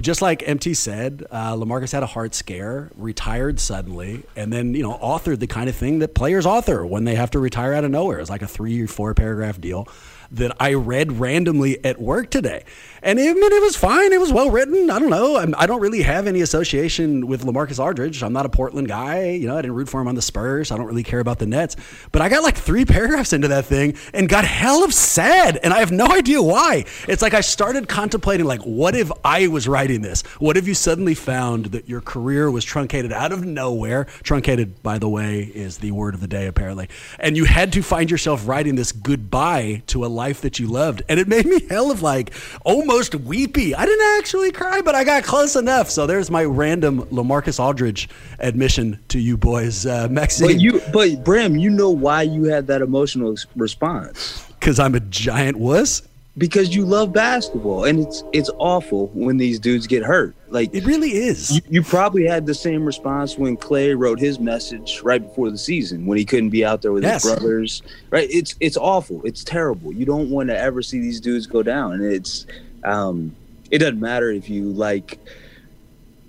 just 0.01 0.23
like 0.23 0.43
MT 0.47 0.75
said, 0.75 1.25
uh, 1.31 1.55
Lamarcus 1.55 1.93
had 1.93 2.03
a 2.03 2.07
heart 2.07 2.35
scare, 2.35 2.91
retired 2.97 3.61
suddenly, 3.61 4.25
and 4.35 4.53
then 4.53 4.75
you 4.75 4.83
know 4.83 4.99
authored 4.99 5.39
the 5.39 5.47
kind 5.47 5.69
of 5.69 5.77
thing 5.77 6.01
that 6.01 6.17
players 6.17 6.45
author 6.45 6.85
when 6.85 7.05
they 7.05 7.15
have 7.15 7.31
to 7.33 7.39
retire 7.39 7.75
out 7.75 7.85
of 7.85 7.93
nowhere. 7.93 8.19
It's 8.19 8.31
like 8.31 8.43
a 8.43 8.49
three 8.49 8.83
or 8.83 8.89
four 8.89 9.15
paragraph 9.15 9.61
deal 9.61 9.89
that 10.31 10.55
I 10.61 10.75
read 10.75 11.13
randomly 11.13 11.83
at 11.85 12.01
work 12.01 12.31
today. 12.31 12.65
And 13.03 13.19
I 13.19 13.33
mean, 13.33 13.53
it 13.53 13.63
was 13.63 13.77
fine. 13.77 14.13
It 14.13 14.21
was 14.21 14.33
well 14.33 14.51
written. 14.51 14.91
I 14.91 14.99
don't 14.99 15.11
know. 15.11 15.37
I'm, 15.37 15.55
I 15.57 15.67
do 15.67 15.73
not 15.73 15.81
really 15.81 16.03
have 16.03 16.27
any 16.27 16.41
association 16.41 17.27
with 17.27 17.45
Lamarcus 17.45 17.79
Aldridge. 17.79 18.23
I'm 18.23 18.33
not 18.33 18.47
a 18.47 18.49
Portland 18.49 18.89
guy. 18.89 19.31
You 19.31 19.47
know, 19.47 19.57
I 19.57 19.63
didn't 19.63 19.77
root 19.77 19.89
for 19.89 20.01
him 20.01 20.09
on 20.09 20.15
the 20.15 20.23
Spurs. 20.23 20.71
I 20.73 20.77
don't 20.77 20.87
really 20.87 21.03
care 21.03 21.21
about 21.21 21.39
the 21.39 21.47
Nets. 21.47 21.77
But 22.13 22.23
I 22.23 22.29
got 22.29 22.43
like 22.43 22.57
three 22.57 22.85
paragraphs 22.85 23.33
into 23.33 23.49
that 23.49 23.67
thing 23.67 23.97
and 24.13 24.29
got 24.29 24.45
hell 24.45 24.85
of 24.85 24.93
sad. 24.93 25.59
And 25.63 25.73
I 25.73 25.81
have 25.81 25.93
no 25.93 26.07
idea 26.07 26.43
why. 26.43 26.85
It's 27.07 27.23
like 27.23 27.35
I 27.35 27.41
started 27.41 27.89
contemplating, 27.89 28.47
like, 28.47 28.63
what 28.63 28.95
if 28.95 29.11
I 29.25 29.49
was 29.49 29.69
writing 29.69 30.03
this? 30.03 30.23
What 30.39 30.57
if 30.57 30.67
you 30.67 30.75
suddenly 30.75 31.15
found 31.15 31.67
that 31.67 31.89
your 31.89 32.01
career 32.01 32.51
was 32.51 32.65
truncated 32.65 33.13
out 33.13 33.33
of 33.33 33.45
nowhere? 33.45 34.05
Truncated, 34.23 34.83
by 34.83 34.99
the 34.99 35.09
way, 35.09 35.43
is 35.43 35.79
the 35.79 35.93
word 35.93 36.15
of 36.15 36.21
the 36.21 36.29
day, 36.29 36.47
apparently. 36.47 36.89
And 37.19 37.37
you 37.37 37.45
had 37.45 37.73
to 37.75 37.83
find 37.83 38.11
yourself 38.11 38.47
writing 38.49 38.75
this 38.75 38.93
goodbye 38.93 39.83
to 39.89 40.05
a 40.05 40.09
life 40.09 40.41
that 40.41 40.59
you 40.59 40.67
loved. 40.67 41.03
And 41.09 41.21
it 41.21 41.29
made 41.29 41.47
me 41.47 41.67
hell 41.69 41.91
of 41.91 42.03
like 42.03 42.33
oh 42.65 42.83
almost 42.89 43.15
weepy. 43.15 43.75
I 43.75 43.85
didn't 43.85 44.19
actually 44.19 44.51
cry, 44.51 44.81
but 44.81 44.95
I 44.95 45.05
got 45.05 45.23
close 45.23 45.57
enough. 45.57 45.91
So 45.91 46.07
there's 46.07 46.31
my 46.31 46.45
random 46.45 47.03
Lamarcus 47.07 47.61
Aldridge 47.61 48.09
admission 48.39 48.99
to 49.09 49.19
you 49.19 49.37
boys. 49.37 49.85
Uh, 49.85 50.09
Maxime. 50.11 50.49
But 50.49 50.61
you, 50.61 50.81
but 50.93 51.25
Bram, 51.25 51.57
you 51.57 51.71
know 51.71 51.91
why 51.91 52.23
you 52.23 52.45
had 52.45 52.67
that 52.69 52.81
emotional 52.81 53.37
response? 53.57 54.47
Because 54.59 54.79
I'm 54.79 54.95
a 54.95 55.01
giant 55.01 55.59
wuss 55.59 56.03
because 56.39 56.75
you 56.75 56.85
love 56.85 57.13
basketball 57.13 57.85
and 57.85 57.99
it's 57.99 58.23
it's 58.33 58.49
awful 58.59 59.09
when 59.09 59.39
these 59.39 59.59
dudes 59.59 59.89
get 59.89 60.05
hurt 60.05 60.37
like 60.51 60.73
it 60.73 60.85
really 60.85 61.11
is 61.11 61.51
you, 61.51 61.61
you, 61.69 61.83
probably 61.83 62.25
had 62.25 62.47
the 62.47 62.55
same 62.55 62.85
response 62.85 63.37
when 63.37 63.57
clay 63.57 63.93
wrote 63.93 64.21
his 64.21 64.39
message 64.39 65.01
right 65.03 65.23
before 65.23 65.51
the 65.51 65.59
season 65.59 66.07
when 66.07 66.17
he 66.17 66.25
couldn't 66.25 66.51
be 66.51 66.65
out 66.65 66.81
there 66.81 66.93
with 66.93 67.03
yes. 67.03 67.25
his 67.25 67.33
brothers 67.33 67.83
right 68.11 68.29
it's 68.31 68.55
it's 68.61 68.77
awful 68.77 69.21
it's 69.25 69.43
terrible 69.43 69.93
you 69.93 70.07
don't 70.07 70.31
want 70.31 70.49
to 70.49 70.57
ever 70.57 70.81
see 70.81 71.01
these 71.01 71.21
dudes 71.21 71.45
go 71.45 71.61
down 71.61 71.95
and 71.95 72.05
it's 72.05 72.47
um 72.85 73.35
it 73.71 73.79
doesn't 73.79 74.01
matter 74.01 74.31
if 74.31 74.49
you 74.49 74.71
like 74.73 75.19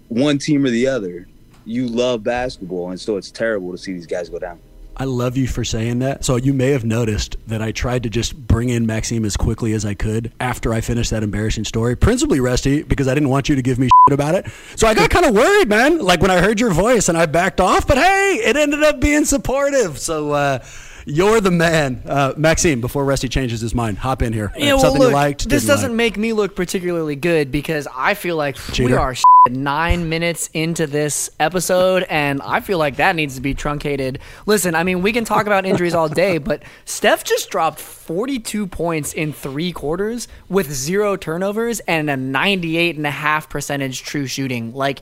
one 0.09 0.37
team 0.37 0.65
or 0.65 0.69
the 0.69 0.87
other. 0.87 1.27
You 1.65 1.87
love 1.87 2.23
basketball, 2.23 2.89
and 2.89 2.99
so 2.99 3.17
it's 3.17 3.31
terrible 3.31 3.71
to 3.71 3.77
see 3.77 3.93
these 3.93 4.07
guys 4.07 4.29
go 4.29 4.39
down. 4.39 4.59
I 4.97 5.05
love 5.05 5.37
you 5.37 5.47
for 5.47 5.63
saying 5.63 5.99
that. 5.99 6.25
So 6.25 6.35
you 6.35 6.53
may 6.53 6.71
have 6.71 6.83
noticed 6.83 7.37
that 7.47 7.61
I 7.61 7.71
tried 7.71 8.03
to 8.03 8.09
just 8.09 8.35
bring 8.35 8.67
in 8.67 8.85
Maxime 8.85 9.23
as 9.23 9.37
quickly 9.37 9.71
as 9.71 9.85
I 9.85 9.93
could 9.93 10.33
after 10.41 10.73
I 10.73 10.81
finished 10.81 11.11
that 11.11 11.23
embarrassing 11.23 11.63
story, 11.63 11.95
principally 11.95 12.41
Rusty, 12.41 12.83
because 12.83 13.07
I 13.07 13.13
didn't 13.13 13.29
want 13.29 13.47
you 13.47 13.55
to 13.55 13.61
give 13.61 13.79
me 13.79 13.87
shit 14.09 14.13
about 14.13 14.35
it. 14.35 14.47
So 14.75 14.87
I 14.87 14.93
got 14.93 15.09
kind 15.09 15.25
of 15.25 15.33
worried, 15.33 15.69
man. 15.69 15.99
Like 15.99 16.21
when 16.21 16.31
I 16.31 16.41
heard 16.41 16.59
your 16.59 16.71
voice 16.71 17.07
and 17.07 17.17
I 17.17 17.27
backed 17.27 17.61
off, 17.61 17.87
but 17.87 17.97
hey, 17.97 18.41
it 18.43 18.57
ended 18.57 18.83
up 18.83 18.99
being 18.99 19.23
supportive. 19.23 19.99
So 19.99 20.31
uh, 20.31 20.65
you're 21.09 21.41
the 21.41 21.51
man, 21.51 22.01
uh, 22.05 22.33
Maxime. 22.37 22.81
Before 22.81 23.03
Rusty 23.03 23.27
changes 23.27 23.61
his 23.61 23.73
mind, 23.75 23.97
hop 23.97 24.21
in 24.21 24.31
here. 24.31 24.51
Yeah, 24.55 24.73
well, 24.73 24.79
Something 24.79 25.01
look, 25.01 25.09
you 25.09 25.15
liked. 25.15 25.49
this 25.49 25.65
doesn't 25.65 25.91
like. 25.91 25.97
make 25.97 26.17
me 26.17 26.33
look 26.33 26.55
particularly 26.55 27.15
good 27.15 27.51
because 27.51 27.87
I 27.93 28.13
feel 28.13 28.35
like 28.35 28.57
we 28.77 28.93
are 28.93 29.15
nine 29.49 30.09
minutes 30.09 30.49
into 30.53 30.85
this 30.87 31.29
episode, 31.39 32.03
and 32.09 32.41
I 32.41 32.59
feel 32.59 32.77
like 32.77 32.97
that 32.97 33.15
needs 33.15 33.35
to 33.35 33.41
be 33.41 33.53
truncated. 33.53 34.19
Listen, 34.45 34.75
I 34.75 34.83
mean, 34.83 35.01
we 35.01 35.11
can 35.11 35.25
talk 35.25 35.47
about 35.47 35.65
injuries 35.65 35.95
all 35.95 36.09
day, 36.09 36.37
but 36.39 36.63
Steph 36.85 37.23
just 37.23 37.49
dropped 37.49 37.79
42 37.79 38.67
points 38.67 39.13
in 39.13 39.33
three 39.33 39.71
quarters 39.71 40.27
with 40.47 40.71
zero 40.71 41.15
turnovers 41.15 41.79
and 41.81 42.09
a 42.09 42.15
98.5 42.15 43.49
percentage 43.49 44.03
true 44.03 44.27
shooting. 44.27 44.73
Like, 44.73 45.01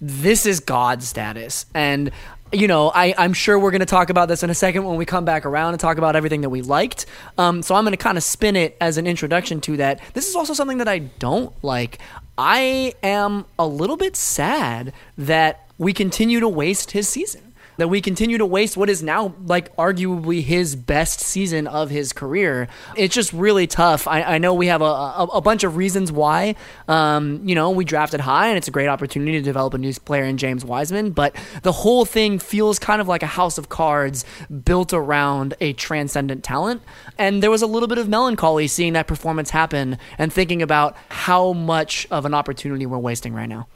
this 0.00 0.46
is 0.46 0.60
God 0.60 1.02
status. 1.02 1.66
And 1.74 2.10
you 2.52 2.66
know, 2.66 2.90
I, 2.94 3.14
I'm 3.18 3.32
sure 3.32 3.58
we're 3.58 3.70
going 3.70 3.80
to 3.80 3.86
talk 3.86 4.10
about 4.10 4.28
this 4.28 4.42
in 4.42 4.50
a 4.50 4.54
second 4.54 4.84
when 4.84 4.96
we 4.96 5.04
come 5.04 5.24
back 5.24 5.44
around 5.44 5.74
and 5.74 5.80
talk 5.80 5.98
about 5.98 6.16
everything 6.16 6.40
that 6.42 6.50
we 6.50 6.62
liked. 6.62 7.06
Um, 7.36 7.62
so 7.62 7.74
I'm 7.74 7.84
going 7.84 7.92
to 7.92 7.96
kind 7.96 8.16
of 8.16 8.24
spin 8.24 8.56
it 8.56 8.76
as 8.80 8.96
an 8.98 9.06
introduction 9.06 9.60
to 9.62 9.76
that. 9.78 10.00
This 10.14 10.28
is 10.28 10.36
also 10.36 10.54
something 10.54 10.78
that 10.78 10.88
I 10.88 10.98
don't 10.98 11.52
like. 11.62 11.98
I 12.36 12.94
am 13.02 13.46
a 13.58 13.66
little 13.66 13.96
bit 13.96 14.16
sad 14.16 14.92
that 15.16 15.68
we 15.76 15.92
continue 15.92 16.40
to 16.40 16.48
waste 16.48 16.92
his 16.92 17.08
season 17.08 17.47
that 17.78 17.88
we 17.88 18.00
continue 18.00 18.36
to 18.38 18.46
waste 18.46 18.76
what 18.76 18.90
is 18.90 19.02
now 19.02 19.34
like 19.46 19.74
arguably 19.76 20.42
his 20.42 20.76
best 20.76 21.20
season 21.20 21.66
of 21.66 21.90
his 21.90 22.12
career. 22.12 22.68
It's 22.96 23.14
just 23.14 23.32
really 23.32 23.66
tough. 23.66 24.06
I, 24.06 24.22
I 24.22 24.38
know 24.38 24.52
we 24.52 24.66
have 24.66 24.82
a, 24.82 24.84
a, 24.84 25.28
a 25.34 25.40
bunch 25.40 25.64
of 25.64 25.76
reasons 25.76 26.12
why. 26.12 26.56
Um, 26.86 27.40
you 27.48 27.54
know, 27.54 27.70
we 27.70 27.84
drafted 27.84 28.20
high, 28.20 28.48
and 28.48 28.58
it's 28.58 28.68
a 28.68 28.72
great 28.72 28.88
opportunity 28.88 29.32
to 29.32 29.42
develop 29.42 29.74
a 29.74 29.78
new 29.78 29.92
player 29.94 30.24
in 30.24 30.36
James 30.36 30.64
Wiseman. 30.64 31.12
But 31.12 31.34
the 31.62 31.72
whole 31.72 32.04
thing 32.04 32.38
feels 32.38 32.78
kind 32.78 33.00
of 33.00 33.08
like 33.08 33.22
a 33.22 33.26
house 33.26 33.58
of 33.58 33.68
cards 33.68 34.24
built 34.64 34.92
around 34.92 35.54
a 35.60 35.72
transcendent 35.72 36.44
talent. 36.44 36.82
And 37.16 37.42
there 37.42 37.50
was 37.50 37.62
a 37.62 37.66
little 37.66 37.88
bit 37.88 37.98
of 37.98 38.08
melancholy 38.08 38.68
seeing 38.68 38.92
that 38.92 39.06
performance 39.06 39.50
happen 39.50 39.98
and 40.18 40.32
thinking 40.32 40.62
about 40.62 40.96
how 41.08 41.52
much 41.52 42.06
of 42.10 42.24
an 42.24 42.34
opportunity 42.34 42.86
we're 42.86 42.98
wasting 42.98 43.32
right 43.32 43.48
now. 43.48 43.68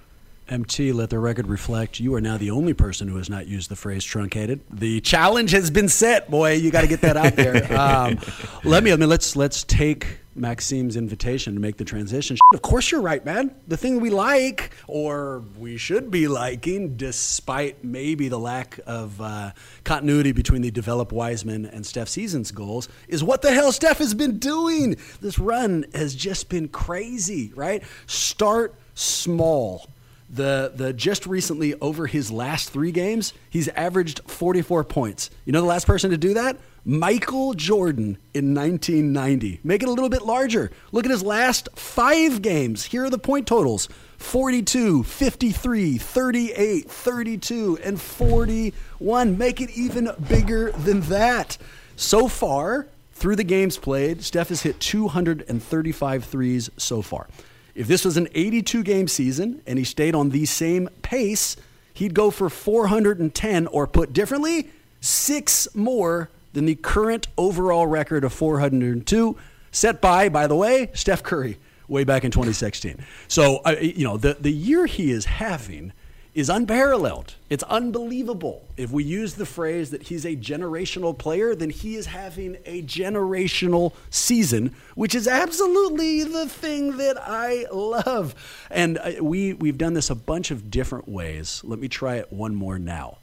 MT, 0.53 0.93
let 0.93 1.09
the 1.09 1.19
record 1.19 1.47
reflect 1.47 1.99
you 1.99 2.15
are 2.15 2.21
now 2.21 2.37
the 2.37 2.51
only 2.51 2.75
person 2.75 3.09
who 3.09 3.17
has 3.17 3.31
not 3.31 3.47
used 3.47 3.71
the 3.71 3.77
phrase 3.77 4.05
truncated. 4.05 4.61
The 4.71 5.01
challenge 5.01 5.51
has 5.53 5.71
been 5.71 5.89
set, 5.89 6.31
boy. 6.31 6.53
You 6.53 6.71
got 6.71 6.83
to 6.83 6.87
get 6.87 7.01
that 7.01 7.17
out 7.17 7.37
there. 7.37 7.53
Um, 7.73 8.19
let 8.65 8.85
me, 8.85 8.91
let 8.91 9.01
me, 9.01 9.07
let's 9.07 9.35
let's 9.35 9.65
take 9.65 10.19
Maxime's 10.35 10.97
invitation 10.97 11.55
to 11.55 11.61
make 11.61 11.79
the 11.79 11.85
transition. 11.85 12.37
Of 12.53 12.63
course, 12.63 12.91
you're 12.91 13.01
right, 13.01 13.25
man. 13.25 13.55
The 13.67 13.77
thing 13.77 14.01
we 14.01 14.11
like, 14.11 14.71
or 14.87 15.43
we 15.59 15.79
should 15.79 16.11
be 16.11 16.29
liking, 16.29 16.97
despite 16.97 17.83
maybe 17.83 18.29
the 18.29 18.39
lack 18.39 18.79
of 18.87 19.21
uh, 19.21 19.53
continuity 19.85 20.33
between 20.33 20.63
the 20.63 20.71
develop 20.71 21.13
Wiseman 21.13 21.67
and 21.67 21.85
Steph 21.85 22.09
season's 22.09 22.51
goals, 22.51 22.89
is 23.09 23.25
what 23.25 23.43
the 23.43 23.53
hell 23.53 23.73
Steph 23.73 23.99
has 23.99 24.15
been 24.15 24.39
doing. 24.39 24.97
This 25.21 25.39
run 25.39 25.87
has 25.95 26.15
just 26.15 26.49
been 26.49 26.69
crazy, 26.69 27.53
right? 27.55 27.83
Start 28.07 28.75
small 28.95 29.87
the 30.33 30.73
the 30.75 30.93
just 30.93 31.27
recently 31.27 31.75
over 31.81 32.07
his 32.07 32.31
last 32.31 32.71
three 32.71 32.91
games, 32.91 33.35
he's 33.51 33.69
averaged 33.69 34.21
44 34.27 34.83
points. 34.85 35.31
You 35.45 35.53
know 35.53 35.61
the 35.61 35.67
last 35.67 35.87
person 35.87 36.11
to 36.11 36.17
do 36.17 36.35
that? 36.35 36.57
Michael 36.85 37.55
Jordan 37.55 38.19
in 38.35 38.55
1990. 38.55 39.61
Make 39.63 39.83
it 39.83 39.89
a 39.89 39.93
little 39.93 40.09
bit 40.09 40.23
larger. 40.23 40.73
Look 40.91 41.05
at 41.05 41.13
his 41.13 41.23
last 41.23 41.69
five 41.77 42.43
games. 42.43 42.87
Here 42.87 43.05
are 43.05 43.11
the 43.11 43.19
point 43.19 43.47
totals 43.47 43.89
42, 44.17 45.05
53, 45.05 45.99
38, 45.99 46.91
32, 46.91 47.79
and 47.85 48.01
41. 48.01 49.39
Make 49.39 49.61
it 49.61 49.71
even 49.71 50.11
bigger 50.29 50.73
than 50.73 51.03
that. 51.03 51.59
So 51.95 52.27
far, 52.27 52.89
through 53.13 53.37
the 53.37 53.45
games 53.45 53.79
played, 53.79 54.25
Steph 54.25 54.49
has 54.49 54.63
hit 54.63 54.81
235 54.81 56.25
threes 56.25 56.71
so 56.77 57.03
far. 57.03 57.29
If 57.75 57.87
this 57.87 58.05
was 58.05 58.17
an 58.17 58.29
82 58.35 58.83
game 58.83 59.09
season 59.09 59.63
and 59.67 59.79
he 59.79 59.85
stayed 59.85 60.15
on 60.15 60.31
the 60.31 60.45
same 60.45 60.89
pace, 61.03 61.57
he'd 61.95 62.15
go 62.15 62.31
for 62.31 62.49
410, 62.49 63.67
or 63.69 63.87
put 63.87 64.13
differently, 64.13 64.71
six 65.01 65.69
more 65.75 66.31
than 66.53 66.67
the 66.67 66.75
current 66.75 67.29
overall 67.39 67.87
record 67.87 68.25
of 68.25 68.33
402, 68.33 69.37
set 69.71 70.01
by, 70.01 70.29
by 70.29 70.47
the 70.47 70.57
way, 70.57 70.91
Steph 70.93 71.23
Curry 71.23 71.59
way 71.89 72.05
back 72.05 72.25
in 72.25 72.31
2016. 72.31 73.05
So, 73.29 73.59
uh, 73.65 73.77
you 73.81 74.05
know, 74.05 74.17
the, 74.17 74.37
the 74.39 74.53
year 74.53 74.87
he 74.87 75.11
is 75.11 75.25
having 75.25 75.93
is 76.35 76.49
unparalleled. 76.49 77.35
It's 77.51 77.63
unbelievable. 77.65 78.67
If 78.77 78.91
we 78.91 79.05
use 79.05 79.35
the 79.35 79.45
phrase 79.45 79.91
that 79.91 80.05
he's 80.05 80.25
a 80.25 80.35
generational 80.35 81.17
player, 81.17 81.55
then 81.55 81.69
he 81.69 81.97
is 81.97 82.07
having 82.07 82.57
a 82.65 82.83
generational 82.83 83.93
season, 84.09 84.75
which 84.95 85.15
is 85.15 85.29
absolutely 85.29 86.25
the 86.25 86.49
thing 86.49 86.97
that 86.97 87.19
I 87.21 87.67
love. 87.71 88.35
And 88.71 88.99
uh, 88.99 89.13
we 89.21 89.53
we've 89.53 89.77
done 89.77 89.93
this 89.93 90.09
a 90.09 90.15
bunch 90.15 90.51
of 90.51 90.71
different 90.71 91.07
ways. 91.07 91.61
Let 91.65 91.79
me 91.79 91.89
try 91.89 92.17
it 92.17 92.33
one 92.33 92.55
more 92.55 92.79
now. 92.79 93.19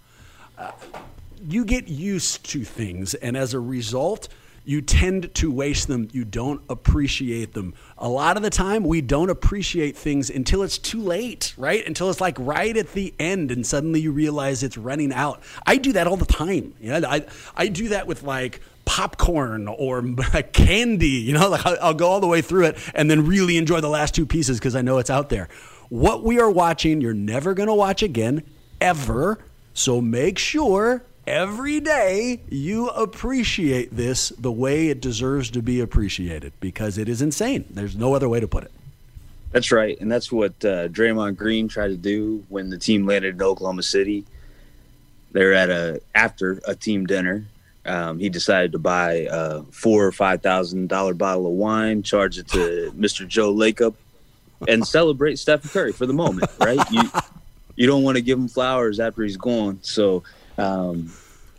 Uh, 0.58 0.72
you 1.48 1.66
get 1.66 1.88
used 1.88 2.44
to 2.52 2.64
things, 2.64 3.16
and 3.16 3.36
as 3.36 3.54
a 3.54 3.60
result, 3.60 4.28
you 4.70 4.84
tend 4.84 5.34
to 5.34 5.52
waste 5.52 5.88
them. 5.88 6.08
You 6.12 6.24
don't 6.24 6.62
appreciate 6.70 7.56
them. 7.56 7.74
A 7.98 8.08
lot 8.08 8.38
of 8.38 8.44
the 8.44 8.52
time, 8.52 8.84
we 8.84 9.02
don't 9.02 9.32
appreciate 9.32 9.98
things 9.98 10.30
until 10.30 10.62
it's 10.62 10.78
too 10.78 11.02
late, 11.02 11.56
right? 11.58 11.84
Until 11.88 12.12
it's 12.12 12.22
like 12.22 12.38
right 12.38 12.78
at 12.78 12.94
the 12.94 13.12
end, 13.18 13.50
and 13.50 13.66
suddenly 13.66 14.00
you 14.00 14.12
realize 14.12 14.62
it's 14.62 14.78
running 14.78 15.12
out. 15.12 15.42
I 15.66 15.78
do 15.78 15.94
that 15.94 16.06
all 16.06 16.18
the 16.18 16.26
time. 16.28 16.76
You 16.80 17.00
know, 17.00 17.10
I 17.10 17.26
I 17.58 17.68
do 17.68 17.88
that 17.88 18.06
with 18.06 18.22
like 18.22 18.62
popcorn 18.86 19.68
or 19.68 20.04
candy. 20.54 21.08
You 21.08 21.34
know, 21.34 21.50
like 21.50 21.66
I'll, 21.66 21.78
I'll 21.82 21.94
go 21.96 22.08
all 22.08 22.20
the 22.20 22.28
way 22.28 22.44
through 22.44 22.66
it 22.66 22.78
and 22.94 23.10
then 23.10 23.26
really 23.26 23.58
enjoy 23.58 23.82
the 23.82 23.90
last 23.90 24.14
two 24.14 24.28
pieces 24.28 24.60
because 24.60 24.76
I 24.76 24.84
know 24.84 25.00
it's 25.00 25.10
out 25.10 25.30
there. 25.30 25.50
What 25.90 26.24
we 26.24 26.40
are 26.40 26.52
watching, 26.52 27.02
you're 27.02 27.16
never 27.16 27.56
going 27.56 27.70
to 27.70 27.74
watch 27.74 28.04
again, 28.04 28.44
ever. 28.80 29.40
So 29.74 30.00
make 30.00 30.38
sure 30.38 31.04
every 31.30 31.80
day 31.80 32.42
you 32.50 32.90
appreciate 32.90 33.96
this 33.96 34.30
the 34.30 34.52
way 34.52 34.88
it 34.88 35.00
deserves 35.00 35.52
to 35.52 35.62
be 35.62 35.80
appreciated 35.80 36.52
because 36.60 36.98
it 36.98 37.08
is 37.08 37.22
insane. 37.22 37.66
There's 37.70 37.96
no 37.96 38.16
other 38.16 38.28
way 38.28 38.40
to 38.40 38.48
put 38.48 38.64
it. 38.64 38.72
That's 39.52 39.72
right, 39.72 40.00
and 40.02 40.12
that's 40.12 40.32
what 40.32 40.54
uh, 40.66 40.90
Draymond 40.90 41.38
Green 41.38 41.68
tried 41.68 41.90
to 41.90 41.98
do 41.98 42.44
when 42.50 42.70
the 42.70 42.78
team 42.78 43.06
landed 43.06 43.36
in 43.36 43.42
Oklahoma 43.42 43.84
City. 43.84 44.26
They're 45.32 45.54
at 45.54 45.70
a 45.70 46.02
after 46.16 46.60
a 46.68 46.76
team 46.76 47.06
dinner. 47.06 47.46
Um, 47.86 48.20
he 48.20 48.30
decided 48.30 48.72
to 48.74 48.80
buy 48.80 49.28
a 49.30 49.64
four 49.64 50.06
or 50.06 50.12
five 50.12 50.42
thousand 50.42 50.90
dollar 50.90 51.14
bottle 51.14 51.48
of 51.48 51.54
wine, 51.54 52.04
charge 52.04 52.38
it 52.38 52.48
to 52.50 52.92
Mr. 52.98 53.28
Joe 53.28 53.54
Lacob, 53.54 53.94
and 54.68 54.86
celebrate 54.86 55.38
Stephen 55.38 55.70
Curry 55.70 55.94
for 55.94 56.06
the 56.06 56.14
moment. 56.14 56.52
Right? 56.60 56.80
You 56.92 57.10
you 57.76 57.88
don't 57.88 58.04
want 58.04 58.18
to 58.18 58.22
give 58.22 58.38
him 58.38 58.48
flowers 58.48 59.00
after 59.00 59.24
he's 59.24 59.38
gone, 59.38 59.80
so 59.82 60.24
um, 60.60 61.12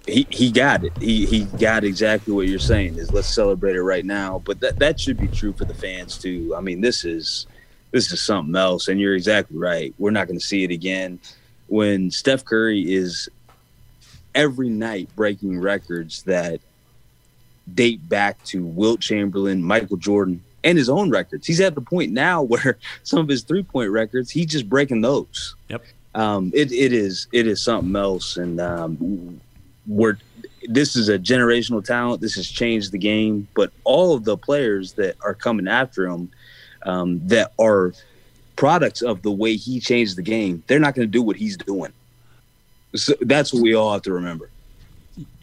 he 0.07 0.26
he 0.30 0.50
got 0.50 0.85
it. 0.85 0.92
He 0.99 1.26
he 1.26 1.45
got 1.45 1.85
exactly 1.85 2.33
what 2.33 2.49
you're 2.49 2.59
saying. 2.59 2.97
Is 2.97 3.12
let's 3.12 3.28
celebrate 3.28 3.76
it 3.76 3.83
right 3.83 4.04
now. 4.04 4.42
But 4.45 4.61
that 4.61 4.78
that 4.78 5.00
should 5.00 5.19
be 5.19 5.28
true 5.28 5.52
for 5.52 5.64
the 5.64 5.75
fans 5.75 6.19
too. 6.19 6.54
I 6.57 6.61
mean, 6.61 6.80
this 6.80 7.04
is 7.04 7.47
this 7.90 8.12
is 8.12 8.21
something 8.21 8.54
else, 8.54 8.88
and 8.88 9.00
you're 9.00 9.14
exactly 9.14 9.59
right. 9.59 9.95
We're 9.99 10.11
not 10.11 10.26
going 10.26 10.38
to 10.38 10.45
see 10.45 10.64
it 10.64 10.71
again 10.71 11.19
when 11.66 12.11
Steph 12.11 12.45
Curry 12.45 12.92
is 12.92 13.28
every 14.35 14.69
night 14.69 15.09
breaking 15.16 15.61
records 15.61 16.23
that 16.25 16.61
date 17.75 18.07
back 18.09 18.42
to 18.45 18.64
Wilt 18.64 19.00
Chamberlain, 19.00 19.62
Michael 19.62 19.97
Jordan, 19.97 20.42
and 20.64 20.76
his 20.76 20.88
own 20.88 21.11
records. 21.11 21.47
He's 21.47 21.61
at 21.61 21.75
the 21.75 21.80
point 21.80 22.12
now 22.12 22.42
where 22.42 22.78
some 23.02 23.21
of 23.21 23.28
his 23.28 23.42
three 23.42 23.62
point 23.62 23.90
records, 23.90 24.30
he's 24.30 24.47
just 24.47 24.69
breaking 24.69 25.00
those. 25.00 25.54
Yep. 25.69 25.85
Um, 26.14 26.50
it, 26.55 26.73
it 26.73 26.93
is 26.93 27.29
it 27.33 27.47
is 27.47 27.61
something 27.62 27.95
else, 27.95 28.37
and 28.37 28.61
um, 28.61 29.40
we're 29.87 30.19
this 30.69 30.97
is 30.97 31.09
a 31.09 31.19
generational 31.19 31.85
talent. 31.85 32.21
This 32.21 32.35
has 32.35 32.49
changed 32.49 32.93
the 32.93 32.99
game, 32.99 33.49
but 33.55 33.73
all 33.85 34.14
of 34.14 34.25
the 34.25 34.37
players 34.37 34.93
that 34.95 35.17
are 35.25 35.35
coming 35.35 35.69
after 35.69 36.07
him 36.07 36.31
um, 36.83 37.26
that 37.29 37.52
are 37.59 37.93
products 38.57 39.02
of 39.02 39.23
the 39.23 39.31
way 39.31 39.57
he 39.57 39.81
changed 39.81 40.17
the 40.17 40.23
game, 40.23 40.62
they're 40.67 40.81
not 40.81 40.95
going 40.95 41.07
to 41.07 41.11
do 41.11 41.23
what 41.23 41.37
he's 41.37 41.57
doing. 41.57 41.93
So 42.95 43.14
that's 43.21 43.52
what 43.55 43.62
we 43.62 43.75
all 43.75 43.93
have 43.93 44.02
to 44.02 44.12
remember. 44.12 44.50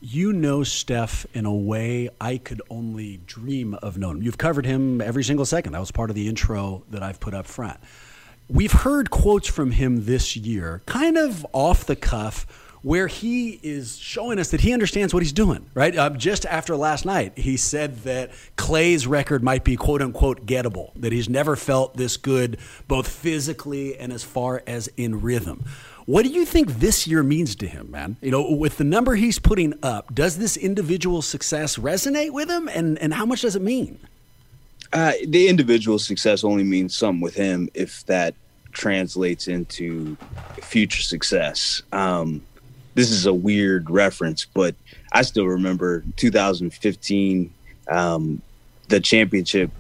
you 0.02 0.34
know 0.34 0.64
Steph 0.64 1.26
in 1.34 1.46
a 1.46 1.54
way 1.54 2.10
I 2.20 2.38
could 2.38 2.62
only 2.70 3.20
dream 3.26 3.74
of 3.76 3.98
knowing. 3.98 4.22
You've 4.22 4.38
covered 4.38 4.66
him 4.66 5.02
every 5.02 5.24
single 5.24 5.46
second. 5.46 5.74
That 5.74 5.80
was 5.80 5.92
part 5.92 6.10
of 6.10 6.16
the 6.16 6.28
intro 6.28 6.84
that 6.92 7.04
I've 7.04 7.20
put 7.20 7.34
up 7.34 7.46
front. 7.46 7.80
We've 8.50 8.72
heard 8.72 9.10
quotes 9.10 9.48
from 9.48 9.72
him 9.72 10.06
this 10.06 10.38
year, 10.38 10.82
kind 10.86 11.18
of 11.18 11.46
off 11.52 11.86
the 11.86 11.98
cuff, 11.98 12.46
where 12.82 13.08
he 13.08 13.60
is 13.62 13.98
showing 13.98 14.40
us 14.40 14.52
that 14.52 14.62
he 14.62 14.72
understands 14.72 15.14
what 15.14 15.22
he's 15.22 15.34
doing, 15.34 15.70
right? 15.74 15.94
Uh, 15.98 16.10
just 16.12 16.46
after 16.46 16.78
last 16.78 17.06
night, 17.06 17.38
he 17.38 17.58
said 17.58 18.04
that 18.04 18.32
Clay's 18.56 19.06
record 19.06 19.44
might 19.44 19.66
be 19.66 19.76
quote 19.76 20.02
unquote 20.02 20.46
gettable, 20.46 20.92
that 20.96 21.12
he's 21.12 21.28
never 21.28 21.58
felt 21.58 21.98
this 21.98 22.16
good, 22.16 22.58
both 22.88 23.10
physically 23.10 23.98
and 23.98 24.14
as 24.14 24.24
far 24.24 24.64
as 24.66 24.88
in 24.96 25.20
rhythm. 25.22 25.66
What 26.06 26.24
do 26.24 26.30
you 26.30 26.46
think 26.46 26.80
this 26.80 27.06
year 27.06 27.24
means 27.24 27.54
to 27.58 27.68
him, 27.68 27.92
man? 27.92 28.16
You 28.22 28.32
know, 28.32 28.52
with 28.52 28.78
the 28.78 28.86
number 28.86 29.16
he's 29.16 29.40
putting 29.40 29.74
up, 29.84 30.16
does 30.16 30.38
this 30.38 30.56
individual 30.56 31.22
success 31.22 31.76
resonate 31.76 32.32
with 32.32 32.50
him, 32.50 32.70
and 32.70 32.98
and 33.00 33.14
how 33.14 33.26
much 33.26 33.42
does 33.42 33.58
it 33.58 33.62
mean? 33.62 34.00
Uh, 34.94 35.14
the 35.28 35.48
individual 35.48 36.00
success 36.00 36.44
only 36.44 36.64
means 36.64 36.96
something 36.96 37.22
with 37.22 37.36
him 37.36 37.70
if 37.74 38.06
that 38.06 38.34
translates 38.72 39.48
into 39.48 40.16
future 40.62 41.02
success. 41.02 41.82
Um, 41.92 42.42
this 42.96 43.12
is 43.12 43.26
a 43.26 43.34
weird 43.34 43.90
reference, 43.90 44.46
but 44.46 44.76
I 45.12 45.22
still 45.22 45.46
remember 45.46 46.04
2015, 46.16 47.54
um, 47.90 48.42
the 48.88 49.00
championship 49.00 49.72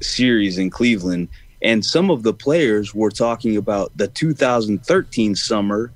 series 0.00 0.58
in 0.58 0.70
Cleveland 0.70 1.28
and 1.64 1.82
some 1.82 2.10
of 2.10 2.22
the 2.22 2.34
players 2.34 2.94
were 2.94 3.10
talking 3.10 3.56
about 3.56 3.90
the 3.96 4.06
2013 4.08 5.34
summer 5.34 5.90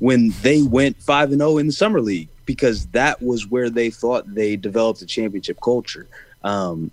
when 0.00 0.34
they 0.42 0.62
went 0.62 1.00
5 1.00 1.30
and 1.30 1.40
0 1.40 1.58
in 1.58 1.66
the 1.68 1.72
summer 1.72 2.00
league 2.00 2.28
because 2.44 2.86
that 2.88 3.22
was 3.22 3.48
where 3.48 3.70
they 3.70 3.88
thought 3.88 4.34
they 4.34 4.56
developed 4.56 5.00
a 5.02 5.06
championship 5.06 5.58
culture. 5.62 6.08
Um, 6.42 6.90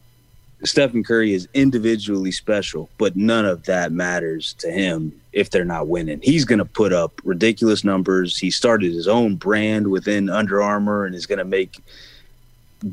Stephen 0.63 1.03
Curry 1.03 1.33
is 1.33 1.47
individually 1.53 2.31
special, 2.31 2.89
but 2.97 3.15
none 3.15 3.45
of 3.45 3.63
that 3.65 3.91
matters 3.91 4.53
to 4.59 4.71
him 4.71 5.11
if 5.33 5.49
they're 5.49 5.65
not 5.65 5.87
winning. 5.87 6.19
He's 6.23 6.45
going 6.45 6.59
to 6.59 6.65
put 6.65 6.93
up 6.93 7.19
ridiculous 7.23 7.83
numbers. 7.83 8.37
He 8.37 8.49
started 8.49 8.93
his 8.93 9.07
own 9.07 9.35
brand 9.35 9.87
within 9.87 10.29
Under 10.29 10.61
Armour 10.61 11.05
and 11.05 11.15
is 11.15 11.25
going 11.25 11.39
to 11.39 11.45
make 11.45 11.81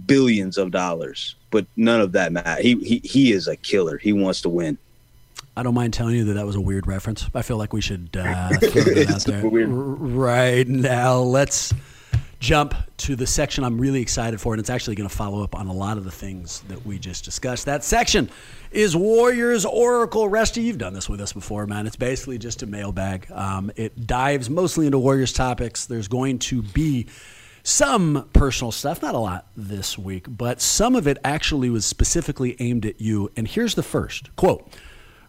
billions 0.06 0.58
of 0.58 0.70
dollars, 0.70 1.36
but 1.50 1.66
none 1.76 2.00
of 2.00 2.12
that 2.12 2.32
matters. 2.32 2.64
He, 2.64 2.74
he, 2.76 3.00
he 3.04 3.32
is 3.32 3.46
a 3.46 3.56
killer. 3.56 3.98
He 3.98 4.12
wants 4.12 4.40
to 4.42 4.48
win. 4.48 4.78
I 5.56 5.62
don't 5.62 5.74
mind 5.74 5.92
telling 5.92 6.14
you 6.14 6.24
that 6.24 6.34
that 6.34 6.46
was 6.46 6.56
a 6.56 6.60
weird 6.60 6.86
reference. 6.86 7.28
I 7.34 7.42
feel 7.42 7.56
like 7.56 7.72
we 7.72 7.80
should 7.80 8.16
uh, 8.16 8.48
throw 8.58 8.82
that 8.82 9.10
out 9.10 9.24
there. 9.24 9.46
Right 9.46 10.66
now, 10.66 11.18
let's 11.18 11.74
jump 12.40 12.74
to 12.96 13.14
the 13.14 13.26
section 13.26 13.62
I'm 13.62 13.78
really 13.78 14.00
excited 14.00 14.40
for, 14.40 14.54
and 14.54 14.60
it's 14.60 14.70
actually 14.70 14.96
going 14.96 15.08
to 15.08 15.14
follow 15.14 15.44
up 15.44 15.54
on 15.54 15.66
a 15.66 15.72
lot 15.72 15.98
of 15.98 16.04
the 16.04 16.10
things 16.10 16.60
that 16.68 16.84
we 16.86 16.98
just 16.98 17.22
discussed. 17.24 17.66
That 17.66 17.84
section 17.84 18.30
is 18.72 18.96
Warriors 18.96 19.66
Oracle. 19.66 20.26
Rusty, 20.28 20.62
you've 20.62 20.78
done 20.78 20.94
this 20.94 21.08
with 21.08 21.20
us 21.20 21.34
before, 21.34 21.66
man. 21.66 21.86
It's 21.86 21.96
basically 21.96 22.38
just 22.38 22.62
a 22.62 22.66
mailbag. 22.66 23.30
Um, 23.30 23.70
it 23.76 24.06
dives 24.06 24.48
mostly 24.48 24.86
into 24.86 24.98
Warriors 24.98 25.34
topics. 25.34 25.84
There's 25.84 26.08
going 26.08 26.38
to 26.40 26.62
be 26.62 27.08
some 27.62 28.30
personal 28.32 28.72
stuff, 28.72 29.02
not 29.02 29.14
a 29.14 29.18
lot 29.18 29.46
this 29.54 29.98
week, 29.98 30.24
but 30.28 30.62
some 30.62 30.96
of 30.96 31.06
it 31.06 31.18
actually 31.22 31.68
was 31.68 31.84
specifically 31.84 32.56
aimed 32.58 32.86
at 32.86 33.02
you. 33.02 33.30
And 33.36 33.46
here's 33.46 33.74
the 33.74 33.82
first 33.82 34.34
quote. 34.36 34.66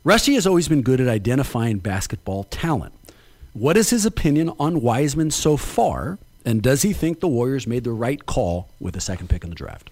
Rusty 0.05 0.33
has 0.35 0.47
always 0.47 0.67
been 0.69 0.81
good 0.81 1.01
at 1.01 1.09
identifying 1.09 1.79
basketball 1.79 2.45
talent. 2.45 2.93
What 3.53 3.75
is 3.75 3.89
his 3.89 4.05
opinion 4.05 4.51
on 4.57 4.81
Wiseman 4.81 5.29
so 5.29 5.57
far, 5.57 6.17
and 6.45 6.61
does 6.61 6.81
he 6.81 6.93
think 6.93 7.19
the 7.19 7.27
Warriors 7.27 7.67
made 7.67 7.83
the 7.83 7.91
right 7.91 8.25
call 8.25 8.69
with 8.79 8.93
the 8.93 9.01
second 9.01 9.29
pick 9.29 9.43
in 9.43 9.49
the 9.49 9.55
draft? 9.55 9.89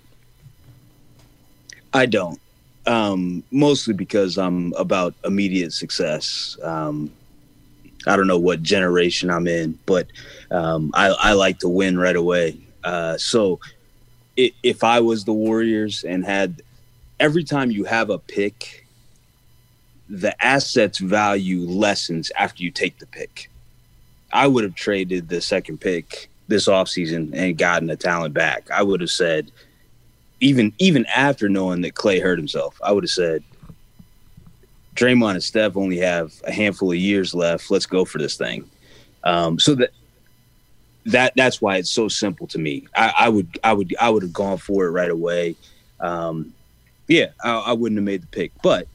I 1.93 2.05
don't. 2.05 2.39
Um, 2.85 3.43
mostly 3.51 3.93
because 3.93 4.37
I'm 4.37 4.73
about 4.73 5.13
immediate 5.23 5.73
success. 5.73 6.57
Um, 6.63 7.11
I 8.07 8.15
don't 8.15 8.27
know 8.27 8.39
what 8.39 8.63
generation 8.63 9.29
I'm 9.29 9.47
in, 9.47 9.77
but 9.85 10.07
um, 10.49 10.91
I, 10.93 11.07
I, 11.07 11.33
like 11.33 11.59
to 11.59 11.69
win 11.69 11.99
right 11.99 12.15
away. 12.15 12.57
Uh, 12.83 13.17
so 13.17 13.59
it, 14.37 14.53
if 14.63 14.83
I 14.83 15.01
was 15.01 15.25
the 15.25 15.33
Warriors 15.33 16.03
and 16.03 16.25
had 16.25 16.61
every 17.19 17.43
time 17.43 17.69
you 17.69 17.83
have 17.83 18.09
a 18.09 18.17
pick 18.17 18.87
the 20.09 20.43
assets 20.43 20.97
value 20.97 21.61
lessens 21.61 22.31
after 22.37 22.63
you 22.63 22.71
take 22.71 22.97
the 22.97 23.05
pick. 23.05 23.49
I 24.33 24.47
would 24.47 24.63
have 24.63 24.75
traded 24.75 25.29
the 25.29 25.41
second 25.41 25.79
pick 25.79 26.28
this 26.49 26.67
offseason 26.67 27.33
and 27.33 27.57
gotten 27.57 27.87
the 27.87 27.95
talent 27.95 28.33
back. 28.33 28.69
I 28.71 28.83
would 28.83 29.01
have 29.01 29.09
said, 29.11 29.51
even 30.41 30.73
even 30.79 31.05
after 31.05 31.47
knowing 31.47 31.81
that 31.81 31.95
Clay 31.95 32.19
hurt 32.19 32.37
himself, 32.37 32.79
I 32.83 32.91
would 32.91 33.03
have 33.03 33.11
said, 33.11 33.43
Draymond 34.95 35.31
and 35.35 35.43
Steph 35.43 35.77
only 35.77 35.97
have 35.99 36.33
a 36.45 36.51
handful 36.51 36.91
of 36.91 36.97
years 36.97 37.33
left. 37.33 37.71
Let's 37.71 37.85
go 37.85 38.03
for 38.03 38.17
this 38.17 38.35
thing. 38.35 38.69
Um, 39.23 39.59
so 39.59 39.75
that 39.75 39.91
that 41.05 41.33
that's 41.35 41.61
why 41.61 41.77
it's 41.77 41.89
so 41.89 42.07
simple 42.07 42.47
to 42.47 42.57
me. 42.57 42.87
I, 42.95 43.13
I 43.19 43.29
would 43.29 43.59
I 43.63 43.73
would 43.73 43.95
I 43.99 44.09
would 44.09 44.23
have 44.23 44.33
gone 44.33 44.57
for 44.57 44.85
it 44.85 44.91
right 44.91 45.11
away. 45.11 45.55
Um, 45.99 46.53
yeah, 47.07 47.27
I, 47.43 47.51
I 47.51 47.73
wouldn't 47.73 47.97
have 47.97 48.05
made 48.05 48.23
the 48.23 48.27
pick, 48.27 48.51
but 48.61 48.87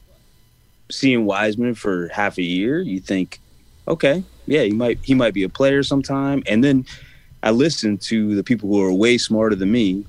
seeing 0.91 1.25
Wiseman 1.25 1.75
for 1.75 2.07
half 2.09 2.37
a 2.37 2.43
year, 2.43 2.79
you 2.81 2.99
think, 2.99 3.39
okay, 3.87 4.23
yeah, 4.45 4.61
he 4.61 4.71
might 4.71 4.99
he 5.01 5.13
might 5.13 5.33
be 5.33 5.43
a 5.43 5.49
player 5.49 5.83
sometime. 5.83 6.43
And 6.47 6.63
then 6.63 6.85
I 7.45 7.51
listened 7.51 8.01
to 8.01 8.35
the 8.35 8.43
people 8.43 8.67
who 8.67 8.81
are 8.81 8.91
way 8.91 9.19
smarter 9.19 9.55
than 9.55 9.71
me, 9.71 10.03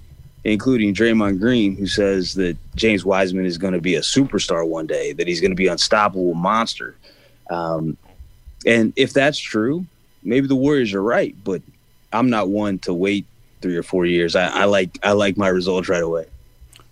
including 0.44 0.94
Draymond 0.94 1.38
Green, 1.38 1.76
who 1.76 1.86
says 1.86 2.34
that 2.34 2.56
James 2.76 3.04
Wiseman 3.04 3.44
is 3.44 3.58
going 3.58 3.74
to 3.74 3.80
be 3.80 3.94
a 3.94 4.00
superstar 4.00 4.66
one 4.66 4.86
day, 4.86 5.12
that 5.12 5.28
he's 5.28 5.42
going 5.42 5.50
to 5.50 5.56
be 5.56 5.66
an 5.66 5.72
unstoppable 5.72 6.32
monster. 6.32 6.96
Um, 7.50 7.98
and 8.64 8.94
if 8.96 9.12
that's 9.12 9.38
true, 9.38 9.84
maybe 10.22 10.46
the 10.46 10.56
Warriors 10.56 10.94
are 10.94 11.02
right, 11.02 11.36
but 11.44 11.60
I'm 12.10 12.30
not 12.30 12.48
one 12.48 12.78
to 12.80 12.94
wait 12.94 13.26
three 13.60 13.76
or 13.76 13.82
four 13.82 14.06
years. 14.06 14.34
I, 14.34 14.46
I 14.46 14.64
like 14.64 14.98
I 15.02 15.12
like 15.12 15.36
my 15.36 15.48
results 15.48 15.90
right 15.90 16.02
away. 16.02 16.26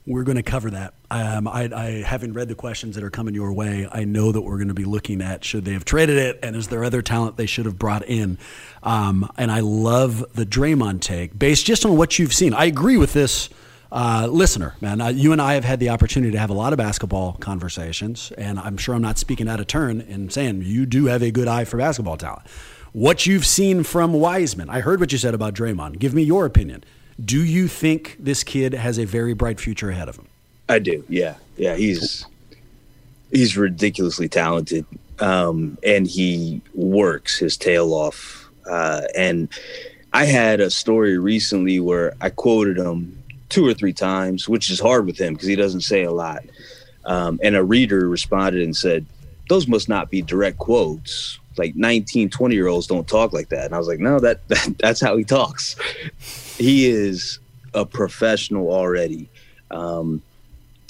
We're 0.07 0.25
going 0.25 0.37
to 0.37 0.43
cover 0.43 0.71
that. 0.71 0.93
Um, 1.11 1.49
I, 1.49 1.71
I, 1.75 1.91
haven't 2.03 2.35
read 2.35 2.49
the 2.49 2.55
questions 2.55 2.95
that 2.95 3.05
are 3.05 3.11
coming 3.11 3.35
your 3.35 3.55
way. 3.55 3.89
I 3.91 4.05
know 4.05 4.33
that 4.33 4.43
we're 4.43 4.59
going 4.59 4.69
to 4.69 4.75
be 4.75 4.85
looking 4.85 5.23
at 5.23 5.45
should 5.45 5.65
they 5.65 5.73
have 5.73 5.87
traded 5.87 6.19
it, 6.19 6.41
and 6.43 6.55
is 6.55 6.69
there 6.69 6.85
other 6.85 7.01
talent 7.01 7.39
they 7.39 7.47
should 7.47 7.65
have 7.65 7.79
brought 7.79 8.05
in? 8.07 8.37
Um, 8.83 9.31
and 9.39 9.51
I 9.51 9.61
love 9.61 10.23
the 10.35 10.45
Draymond 10.45 11.01
take 11.01 11.39
based 11.39 11.65
just 11.65 11.87
on 11.87 11.97
what 11.97 12.19
you've 12.19 12.35
seen. 12.35 12.53
I 12.53 12.67
agree 12.67 12.99
with 12.99 13.15
this 13.15 13.49
uh, 13.91 14.29
listener, 14.31 14.75
man. 14.83 15.01
Uh, 15.01 15.09
you 15.09 15.33
and 15.33 15.41
I 15.41 15.55
have 15.55 15.65
had 15.65 15.81
the 15.81 15.89
opportunity 15.89 16.33
to 16.33 16.39
have 16.39 16.51
a 16.51 16.55
lot 16.55 16.75
of 16.75 16.77
basketball 16.77 17.35
conversations, 17.35 18.31
and 18.37 18.59
I'm 18.59 18.77
sure 18.77 18.95
I'm 18.95 19.03
not 19.03 19.17
speaking 19.17 19.49
out 19.49 19.59
of 19.59 19.69
turn 19.69 20.03
in 20.03 20.29
saying 20.29 20.63
you 20.63 20.85
do 20.85 21.07
have 21.07 21.23
a 21.23 21.31
good 21.31 21.49
eye 21.49 21.65
for 21.65 21.79
basketball 21.79 22.19
talent. 22.19 22.47
What 22.93 23.25
you've 23.25 23.47
seen 23.47 23.85
from 23.85 24.13
Wiseman, 24.13 24.69
I 24.69 24.81
heard 24.81 25.01
what 25.01 25.13
you 25.13 25.19
said 25.19 25.33
about 25.33 25.55
Draymond. 25.55 25.99
Give 25.99 26.13
me 26.13 26.23
your 26.23 26.45
opinion. 26.45 26.85
Do 27.23 27.45
you 27.45 27.69
think 27.69 28.17
this 28.19 28.43
kid 28.43 28.75
has 28.75 28.99
a 28.99 29.05
very 29.05 29.35
bright 29.35 29.61
future 29.61 29.91
ahead 29.91 30.09
of 30.09 30.17
him? 30.17 30.27
I 30.69 30.79
do. 30.79 31.05
Yeah, 31.09 31.35
yeah. 31.57 31.77
He's 31.77 32.27
he's 33.31 33.57
ridiculously 33.57 34.29
talented, 34.29 34.85
um, 35.21 35.79
and 35.85 36.07
he 36.07 36.61
works 36.75 37.39
his 37.39 37.57
tail 37.57 37.93
off. 37.93 38.49
Uh, 38.69 39.03
and 39.15 39.49
I 40.13 40.25
had 40.25 40.61
a 40.61 40.71
story 40.71 41.19
recently 41.19 41.81
where 41.81 42.15
I 42.21 42.31
quoted 42.31 42.79
him 42.79 43.23
two 43.49 43.67
or 43.67 43.75
three 43.75 43.93
times, 43.93 44.49
which 44.49 44.71
is 44.71 44.81
hard 44.81 45.07
with 45.07 45.19
him 45.19 45.35
because 45.35 45.49
he 45.49 45.57
doesn't 45.57 45.83
say 45.83 46.03
a 46.03 46.13
lot. 46.13 46.43
Um, 47.05 47.39
and 47.43 47.55
a 47.55 47.63
reader 47.63 48.09
responded 48.09 48.63
and 48.63 48.77
said, 48.77 49.07
"Those 49.49 49.69
must 49.69 49.89
not 49.89 50.11
be 50.11 50.23
direct 50.23 50.59
quotes." 50.59 51.39
Like 51.57 51.77
19, 51.77 52.31
20 52.31 52.55
year 52.57 52.67
olds 52.67 52.89
don't 52.89 53.07
talk 53.07 53.33
like 53.33 53.51
that. 53.51 53.67
And 53.67 53.77
I 53.77 53.79
was 53.79 53.87
like, 53.87 54.01
no, 54.01 54.19
that, 54.19 54.41
that 54.49 54.75
that's 54.79 55.01
how 55.01 55.17
he 55.17 55.23
talks 55.23 55.77
he 56.59 56.89
is 56.89 57.39
a 57.73 57.85
professional 57.85 58.71
already. 58.73 59.29
Um, 59.71 60.23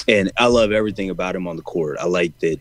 and 0.06 0.30
I 0.36 0.46
love 0.46 0.72
everything 0.72 1.10
about 1.10 1.34
him 1.34 1.46
on 1.46 1.56
the 1.56 1.62
court. 1.62 1.96
I 1.98 2.06
like 2.06 2.38
that 2.40 2.60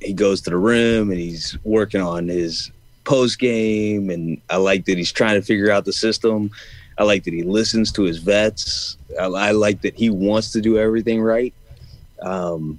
he 0.00 0.12
goes 0.12 0.40
to 0.42 0.50
the 0.50 0.56
rim 0.56 1.10
and 1.10 1.18
he's 1.18 1.56
working 1.64 2.00
on 2.00 2.28
his 2.28 2.70
post 3.04 3.38
game, 3.38 4.10
and 4.10 4.40
I 4.50 4.56
like 4.56 4.84
that 4.86 4.98
he's 4.98 5.12
trying 5.12 5.40
to 5.40 5.46
figure 5.46 5.70
out 5.70 5.84
the 5.84 5.92
system. 5.92 6.50
I 6.98 7.04
like 7.04 7.24
that 7.24 7.34
he 7.34 7.42
listens 7.42 7.92
to 7.92 8.02
his 8.02 8.18
vets. 8.18 8.96
I, 9.18 9.24
I 9.24 9.50
like 9.52 9.82
that 9.82 9.94
he 9.94 10.10
wants 10.10 10.52
to 10.52 10.60
do 10.60 10.78
everything 10.78 11.22
right, 11.22 11.54
um, 12.20 12.78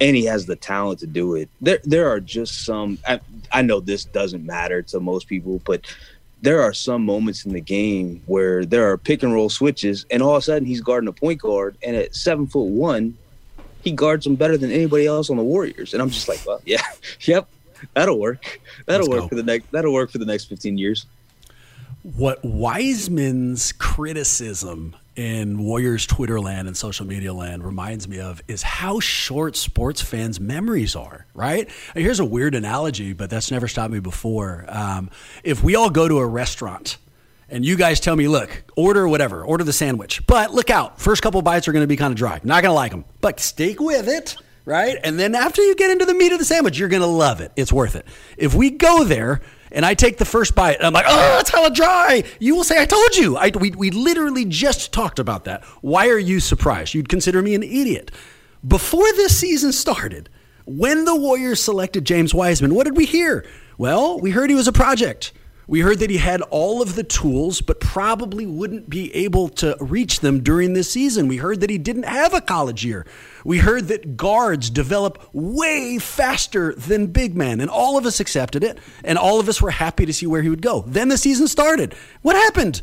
and 0.00 0.16
he 0.16 0.24
has 0.26 0.46
the 0.46 0.56
talent 0.56 1.00
to 1.00 1.06
do 1.06 1.34
it. 1.34 1.48
There, 1.60 1.80
there 1.84 2.08
are 2.08 2.20
just 2.20 2.64
some. 2.64 2.98
I, 3.06 3.20
I 3.52 3.62
know 3.62 3.80
this 3.80 4.04
doesn't 4.04 4.46
matter 4.46 4.82
to 4.82 5.00
most 5.00 5.26
people, 5.28 5.60
but 5.64 5.84
there 6.44 6.60
are 6.62 6.74
some 6.74 7.02
moments 7.04 7.46
in 7.46 7.54
the 7.54 7.60
game 7.60 8.22
where 8.26 8.66
there 8.66 8.90
are 8.90 8.98
pick 8.98 9.22
and 9.22 9.32
roll 9.32 9.48
switches, 9.48 10.04
and 10.10 10.22
all 10.22 10.32
of 10.36 10.38
a 10.38 10.42
sudden 10.42 10.66
he's 10.66 10.82
guarding 10.82 11.08
a 11.08 11.12
point 11.12 11.40
guard, 11.40 11.76
and 11.82 11.96
at 11.96 12.14
seven 12.14 12.46
foot 12.46 12.66
one, 12.66 13.16
he 13.82 13.92
guards 13.92 14.26
him 14.26 14.34
better 14.36 14.58
than 14.58 14.70
anybody 14.70 15.06
else 15.06 15.30
on 15.30 15.38
the 15.38 15.42
Warriors. 15.42 15.94
And 15.94 16.02
I'm 16.02 16.10
just 16.10 16.28
like, 16.28 16.40
well, 16.46 16.60
yeah, 16.66 16.82
yep, 17.22 17.48
that'll 17.94 18.20
work. 18.20 18.60
That'll 18.84 19.06
Let's 19.06 19.08
work 19.08 19.20
go. 19.22 19.28
for 19.28 19.34
the 19.36 19.42
next. 19.42 19.70
That'll 19.72 19.92
work 19.94 20.10
for 20.10 20.18
the 20.18 20.26
next 20.26 20.44
15 20.44 20.76
years. 20.76 21.06
what 22.02 22.44
Wiseman's 22.44 23.72
criticism 23.72 24.94
in 25.16 25.62
Warriors 25.62 26.06
Twitter 26.06 26.40
land 26.40 26.66
and 26.66 26.76
social 26.76 27.06
media 27.06 27.32
land 27.32 27.64
reminds 27.64 28.08
me 28.08 28.20
of 28.20 28.42
is 28.48 28.62
how 28.62 29.00
short 29.00 29.56
sports 29.56 30.02
fans' 30.02 30.40
memories 30.40 30.96
are, 30.96 31.26
right? 31.34 31.68
Here's 31.94 32.20
a 32.20 32.24
weird 32.24 32.54
analogy, 32.54 33.12
but 33.12 33.30
that's 33.30 33.50
never 33.50 33.68
stopped 33.68 33.92
me 33.92 34.00
before. 34.00 34.64
Um, 34.68 35.10
if 35.42 35.62
we 35.62 35.76
all 35.76 35.90
go 35.90 36.08
to 36.08 36.18
a 36.18 36.26
restaurant 36.26 36.98
and 37.48 37.64
you 37.64 37.76
guys 37.76 38.00
tell 38.00 38.16
me, 38.16 38.26
look, 38.26 38.64
order 38.76 39.06
whatever, 39.06 39.44
order 39.44 39.64
the 39.64 39.72
sandwich, 39.72 40.26
but 40.26 40.52
look 40.52 40.70
out, 40.70 41.00
first 41.00 41.22
couple 41.22 41.40
bites 41.42 41.68
are 41.68 41.72
going 41.72 41.84
to 41.84 41.88
be 41.88 41.96
kind 41.96 42.12
of 42.12 42.18
dry. 42.18 42.40
Not 42.42 42.62
going 42.62 42.70
to 42.70 42.72
like 42.72 42.90
them, 42.90 43.04
but 43.20 43.40
stick 43.40 43.80
with 43.80 44.08
it 44.08 44.36
right? 44.66 44.96
And 45.04 45.18
then 45.18 45.34
after 45.34 45.62
you 45.62 45.74
get 45.74 45.90
into 45.90 46.06
the 46.06 46.14
meat 46.14 46.32
of 46.32 46.38
the 46.38 46.44
sandwich, 46.44 46.78
you're 46.78 46.88
going 46.88 47.02
to 47.02 47.06
love 47.06 47.40
it. 47.40 47.52
It's 47.56 47.72
worth 47.72 47.96
it. 47.96 48.06
If 48.36 48.54
we 48.54 48.70
go 48.70 49.04
there 49.04 49.40
and 49.72 49.84
I 49.84 49.94
take 49.94 50.18
the 50.18 50.24
first 50.24 50.54
bite 50.54 50.76
and 50.76 50.86
I'm 50.86 50.92
like, 50.92 51.06
oh, 51.08 51.38
it's 51.40 51.50
hella 51.50 51.70
dry, 51.70 52.24
you 52.38 52.54
will 52.54 52.64
say, 52.64 52.80
I 52.80 52.86
told 52.86 53.16
you. 53.16 53.36
I, 53.36 53.50
we, 53.58 53.70
we 53.70 53.90
literally 53.90 54.44
just 54.44 54.92
talked 54.92 55.18
about 55.18 55.44
that. 55.44 55.64
Why 55.80 56.08
are 56.08 56.18
you 56.18 56.40
surprised? 56.40 56.94
You'd 56.94 57.08
consider 57.08 57.42
me 57.42 57.54
an 57.54 57.62
idiot. 57.62 58.10
Before 58.66 59.10
this 59.12 59.38
season 59.38 59.72
started, 59.72 60.28
when 60.66 61.04
the 61.04 61.14
Warriors 61.14 61.62
selected 61.62 62.04
James 62.04 62.32
Wiseman, 62.32 62.74
what 62.74 62.84
did 62.84 62.96
we 62.96 63.04
hear? 63.04 63.44
Well, 63.76 64.18
we 64.18 64.30
heard 64.30 64.48
he 64.48 64.56
was 64.56 64.68
a 64.68 64.72
project. 64.72 65.32
We 65.66 65.80
heard 65.80 65.98
that 66.00 66.10
he 66.10 66.18
had 66.18 66.42
all 66.42 66.82
of 66.82 66.94
the 66.94 67.04
tools, 67.04 67.60
but 67.60 67.80
probably 67.80 68.46
wouldn't 68.46 68.88
be 68.88 69.14
able 69.14 69.48
to 69.50 69.76
reach 69.80 70.20
them 70.20 70.42
during 70.42 70.74
this 70.74 70.90
season. 70.90 71.26
We 71.26 71.38
heard 71.38 71.60
that 71.60 71.70
he 71.70 71.78
didn't 71.78 72.04
have 72.04 72.34
a 72.34 72.40
college 72.40 72.84
year. 72.84 73.06
We 73.44 73.58
heard 73.58 73.88
that 73.88 74.16
guards 74.16 74.70
develop 74.70 75.28
way 75.32 75.98
faster 75.98 76.74
than 76.74 77.08
big 77.08 77.36
men, 77.36 77.60
and 77.60 77.70
all 77.70 77.98
of 77.98 78.06
us 78.06 78.18
accepted 78.18 78.64
it, 78.64 78.78
and 79.04 79.18
all 79.18 79.38
of 79.38 79.48
us 79.48 79.60
were 79.60 79.70
happy 79.70 80.06
to 80.06 80.12
see 80.12 80.26
where 80.26 80.42
he 80.42 80.48
would 80.48 80.62
go. 80.62 80.84
Then 80.86 81.08
the 81.08 81.18
season 81.18 81.46
started. 81.46 81.94
What 82.22 82.36
happened? 82.36 82.80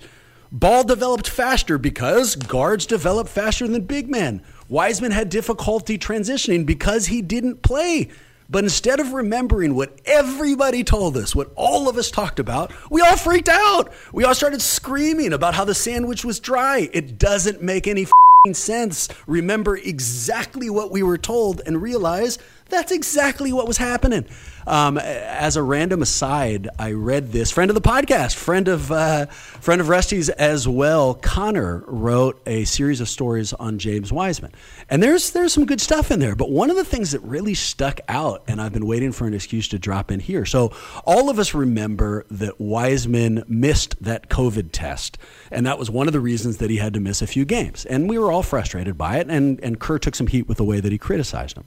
Ball 0.51 0.83
developed 0.83 1.29
faster 1.29 1.77
because 1.77 2.35
guards 2.35 2.85
develop 2.85 3.27
faster 3.27 3.67
than 3.67 3.85
big 3.85 4.09
men. 4.09 4.43
Wiseman 4.69 5.11
had 5.11 5.29
difficulty 5.29 5.97
transitioning 5.97 6.65
because 6.65 7.07
he 7.07 7.21
didn't 7.21 7.61
play. 7.61 8.09
But 8.49 8.65
instead 8.65 8.99
of 8.99 9.13
remembering 9.13 9.75
what 9.75 9.97
everybody 10.03 10.83
told 10.83 11.15
us, 11.15 11.33
what 11.33 11.51
all 11.55 11.87
of 11.87 11.95
us 11.97 12.11
talked 12.11 12.37
about, 12.37 12.73
we 12.91 12.99
all 12.99 13.15
freaked 13.15 13.47
out. 13.47 13.93
We 14.11 14.25
all 14.25 14.35
started 14.35 14.61
screaming 14.61 15.31
about 15.31 15.55
how 15.55 15.63
the 15.63 15.73
sandwich 15.73 16.25
was 16.25 16.41
dry. 16.41 16.89
It 16.91 17.17
doesn't 17.17 17.61
make 17.61 17.87
any 17.87 18.05
sense. 18.53 19.07
Remember 19.27 19.77
exactly 19.77 20.67
what 20.67 20.91
we 20.91 21.03
were 21.03 21.17
told 21.19 21.61
and 21.63 21.79
realize 21.79 22.39
that's 22.69 22.91
exactly 22.91 23.53
what 23.53 23.67
was 23.67 23.77
happening. 23.77 24.25
Um, 24.67 24.97
as 24.97 25.55
a 25.55 25.63
random 25.63 26.01
aside, 26.01 26.69
I 26.77 26.91
read 26.91 27.31
this. 27.31 27.51
Friend 27.51 27.69
of 27.69 27.75
the 27.75 27.81
podcast, 27.81 28.35
friend 28.35 28.67
of 28.67 28.91
uh, 28.91 29.25
friend 29.25 29.81
of 29.81 29.89
Rusty's 29.89 30.29
as 30.29 30.67
well. 30.67 31.15
Connor 31.15 31.83
wrote 31.87 32.41
a 32.45 32.65
series 32.65 33.01
of 33.01 33.09
stories 33.09 33.53
on 33.53 33.79
James 33.79 34.11
Wiseman, 34.11 34.51
and 34.89 35.01
there's 35.01 35.31
there's 35.31 35.53
some 35.53 35.65
good 35.65 35.81
stuff 35.81 36.11
in 36.11 36.19
there. 36.19 36.35
But 36.35 36.51
one 36.51 36.69
of 36.69 36.75
the 36.75 36.85
things 36.85 37.11
that 37.11 37.21
really 37.21 37.53
stuck 37.53 38.01
out, 38.07 38.43
and 38.47 38.61
I've 38.61 38.73
been 38.73 38.85
waiting 38.85 39.11
for 39.11 39.25
an 39.25 39.33
excuse 39.33 39.67
to 39.69 39.79
drop 39.79 40.11
in 40.11 40.19
here. 40.19 40.45
So 40.45 40.71
all 41.05 41.29
of 41.29 41.39
us 41.39 41.53
remember 41.53 42.25
that 42.29 42.59
Wiseman 42.59 43.43
missed 43.47 44.01
that 44.03 44.29
COVID 44.29 44.69
test, 44.71 45.17
and 45.51 45.65
that 45.65 45.79
was 45.79 45.89
one 45.89 46.07
of 46.07 46.13
the 46.13 46.19
reasons 46.19 46.57
that 46.57 46.69
he 46.69 46.77
had 46.77 46.93
to 46.93 46.99
miss 46.99 47.21
a 47.21 47.27
few 47.27 47.45
games. 47.45 47.85
And 47.85 48.07
we 48.09 48.19
were 48.19 48.31
all 48.31 48.43
frustrated 48.43 48.97
by 48.97 49.17
it, 49.17 49.27
and 49.29 49.59
and 49.61 49.79
Kerr 49.79 49.97
took 49.97 50.15
some 50.15 50.27
heat 50.27 50.47
with 50.47 50.57
the 50.57 50.63
way 50.63 50.79
that 50.79 50.91
he 50.91 50.97
criticized 50.97 51.57
him. 51.57 51.65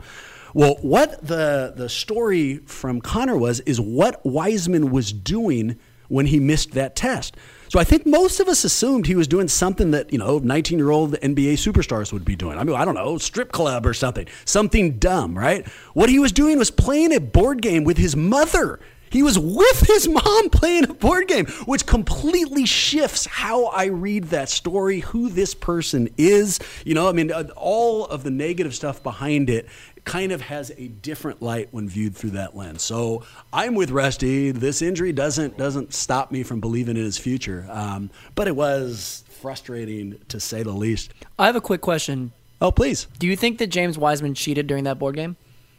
Well, 0.54 0.76
what 0.82 1.26
the 1.26 1.72
the 1.76 1.88
story 1.88 2.58
from 2.58 3.00
Connor 3.00 3.36
was 3.36 3.58
is 3.60 3.80
what 3.80 4.24
Wiseman 4.24 4.92
was 4.92 5.12
doing 5.12 5.78
when 6.06 6.26
he 6.26 6.38
missed 6.38 6.72
that 6.72 6.94
test. 6.94 7.36
So 7.68 7.80
I 7.80 7.84
think 7.84 8.06
most 8.06 8.38
of 8.38 8.46
us 8.46 8.62
assumed 8.62 9.06
he 9.06 9.16
was 9.16 9.26
doing 9.26 9.48
something 9.48 9.90
that, 9.90 10.12
you 10.12 10.18
know, 10.18 10.38
19 10.38 10.78
year 10.78 10.90
old 10.90 11.14
NBA 11.14 11.54
superstars 11.54 12.12
would 12.12 12.24
be 12.24 12.36
doing. 12.36 12.56
I 12.56 12.62
mean, 12.62 12.76
I 12.76 12.84
don't 12.84 12.94
know, 12.94 13.18
strip 13.18 13.50
club 13.50 13.84
or 13.84 13.94
something, 13.94 14.28
something 14.44 14.98
dumb, 14.98 15.36
right? 15.36 15.66
What 15.92 16.08
he 16.08 16.20
was 16.20 16.30
doing 16.30 16.56
was 16.58 16.70
playing 16.70 17.12
a 17.12 17.20
board 17.20 17.60
game 17.60 17.82
with 17.82 17.96
his 17.96 18.14
mother. 18.14 18.78
He 19.10 19.22
was 19.22 19.38
with 19.38 19.86
his 19.86 20.08
mom 20.08 20.50
playing 20.50 20.90
a 20.90 20.94
board 20.94 21.28
game, 21.28 21.46
which 21.66 21.86
completely 21.86 22.66
shifts 22.66 23.26
how 23.26 23.66
I 23.66 23.84
read 23.84 24.24
that 24.24 24.48
story, 24.48 25.00
who 25.00 25.28
this 25.28 25.54
person 25.54 26.08
is. 26.18 26.58
You 26.84 26.94
know, 26.94 27.08
I 27.08 27.12
mean, 27.12 27.30
uh, 27.30 27.44
all 27.56 28.06
of 28.06 28.24
the 28.24 28.32
negative 28.32 28.74
stuff 28.74 29.04
behind 29.04 29.50
it 29.50 29.68
kind 30.04 30.32
of 30.32 30.42
has 30.42 30.70
a 30.76 30.88
different 30.88 31.42
light 31.42 31.68
when 31.70 31.88
viewed 31.88 32.14
through 32.14 32.30
that 32.30 32.56
lens. 32.56 32.82
So 32.82 33.24
I'm 33.52 33.74
with 33.74 33.90
Rusty. 33.90 34.50
This 34.50 34.82
injury 34.82 35.12
doesn't 35.12 35.56
doesn't 35.56 35.94
stop 35.94 36.30
me 36.30 36.42
from 36.42 36.60
believing 36.60 36.96
in 36.96 37.04
his 37.04 37.18
future, 37.18 37.66
um, 37.70 38.10
but 38.34 38.48
it 38.48 38.56
was 38.56 39.24
frustrating 39.28 40.18
to 40.28 40.40
say 40.40 40.62
the 40.62 40.72
least. 40.72 41.12
I 41.38 41.46
have 41.46 41.56
a 41.56 41.60
quick 41.60 41.80
question. 41.80 42.32
Oh, 42.60 42.70
please. 42.70 43.08
Do 43.18 43.26
you 43.26 43.36
think 43.36 43.58
that 43.58 43.66
James 43.66 43.98
Wiseman 43.98 44.34
cheated 44.34 44.66
during 44.66 44.84
that 44.84 44.98
board 44.98 45.16
game? 45.16 45.36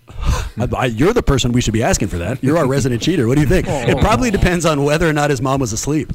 I, 0.57 0.85
you're 0.85 1.13
the 1.13 1.23
person 1.23 1.51
we 1.51 1.61
should 1.61 1.73
be 1.73 1.83
asking 1.83 2.09
for 2.09 2.17
that. 2.19 2.43
You're 2.43 2.57
our 2.57 2.67
resident 2.67 3.01
cheater. 3.01 3.27
What 3.27 3.35
do 3.35 3.41
you 3.41 3.47
think? 3.47 3.67
It 3.67 3.97
probably 3.99 4.31
depends 4.31 4.65
on 4.65 4.83
whether 4.83 5.09
or 5.09 5.13
not 5.13 5.29
his 5.29 5.41
mom 5.41 5.59
was 5.59 5.73
asleep. 5.73 6.11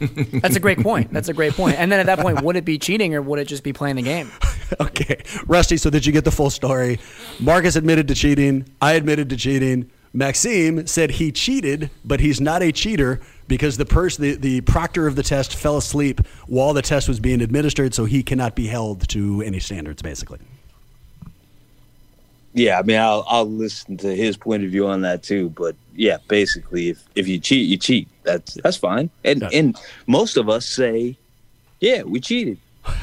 That's 0.00 0.56
a 0.56 0.60
great 0.60 0.80
point. 0.80 1.12
That's 1.12 1.28
a 1.28 1.34
great 1.34 1.52
point. 1.52 1.78
And 1.78 1.92
then 1.92 2.00
at 2.00 2.06
that 2.06 2.18
point, 2.18 2.42
would 2.42 2.56
it 2.56 2.64
be 2.64 2.78
cheating 2.78 3.14
or 3.14 3.22
would 3.22 3.38
it 3.38 3.44
just 3.44 3.62
be 3.62 3.72
playing 3.72 3.96
the 3.96 4.02
game? 4.02 4.30
okay, 4.80 5.22
Rusty. 5.46 5.76
So 5.76 5.90
did 5.90 6.06
you 6.06 6.12
get 6.12 6.24
the 6.24 6.30
full 6.30 6.50
story? 6.50 6.98
Marcus 7.40 7.76
admitted 7.76 8.08
to 8.08 8.14
cheating. 8.14 8.66
I 8.80 8.92
admitted 8.92 9.30
to 9.30 9.36
cheating. 9.36 9.90
Maxime 10.12 10.86
said 10.86 11.10
he 11.10 11.32
cheated, 11.32 11.90
but 12.04 12.20
he's 12.20 12.40
not 12.40 12.62
a 12.62 12.70
cheater 12.70 13.20
because 13.48 13.76
the 13.76 13.84
person, 13.84 14.22
the, 14.22 14.34
the 14.36 14.60
proctor 14.60 15.06
of 15.06 15.16
the 15.16 15.24
test, 15.24 15.56
fell 15.56 15.76
asleep 15.76 16.20
while 16.46 16.72
the 16.72 16.82
test 16.82 17.08
was 17.08 17.18
being 17.18 17.40
administered, 17.40 17.94
so 17.94 18.04
he 18.04 18.22
cannot 18.22 18.54
be 18.54 18.68
held 18.68 19.08
to 19.08 19.42
any 19.42 19.58
standards, 19.58 20.02
basically 20.02 20.38
yeah, 22.54 22.78
I 22.78 22.82
mean, 22.82 22.98
I'll 22.98 23.24
I'll 23.28 23.50
listen 23.50 23.96
to 23.98 24.14
his 24.14 24.36
point 24.36 24.62
of 24.62 24.70
view 24.70 24.86
on 24.86 25.02
that 25.02 25.24
too. 25.24 25.50
But 25.50 25.74
yeah, 25.94 26.18
basically, 26.28 26.90
if 26.90 27.04
if 27.16 27.26
you 27.26 27.38
cheat, 27.40 27.68
you 27.68 27.76
cheat. 27.76 28.08
That's 28.22 28.54
that's 28.54 28.76
fine. 28.76 29.10
And 29.24 29.42
yeah. 29.42 29.48
and 29.52 29.76
most 30.06 30.36
of 30.36 30.48
us 30.48 30.64
say, 30.64 31.18
yeah, 31.80 32.04
we 32.04 32.20
cheated 32.20 32.58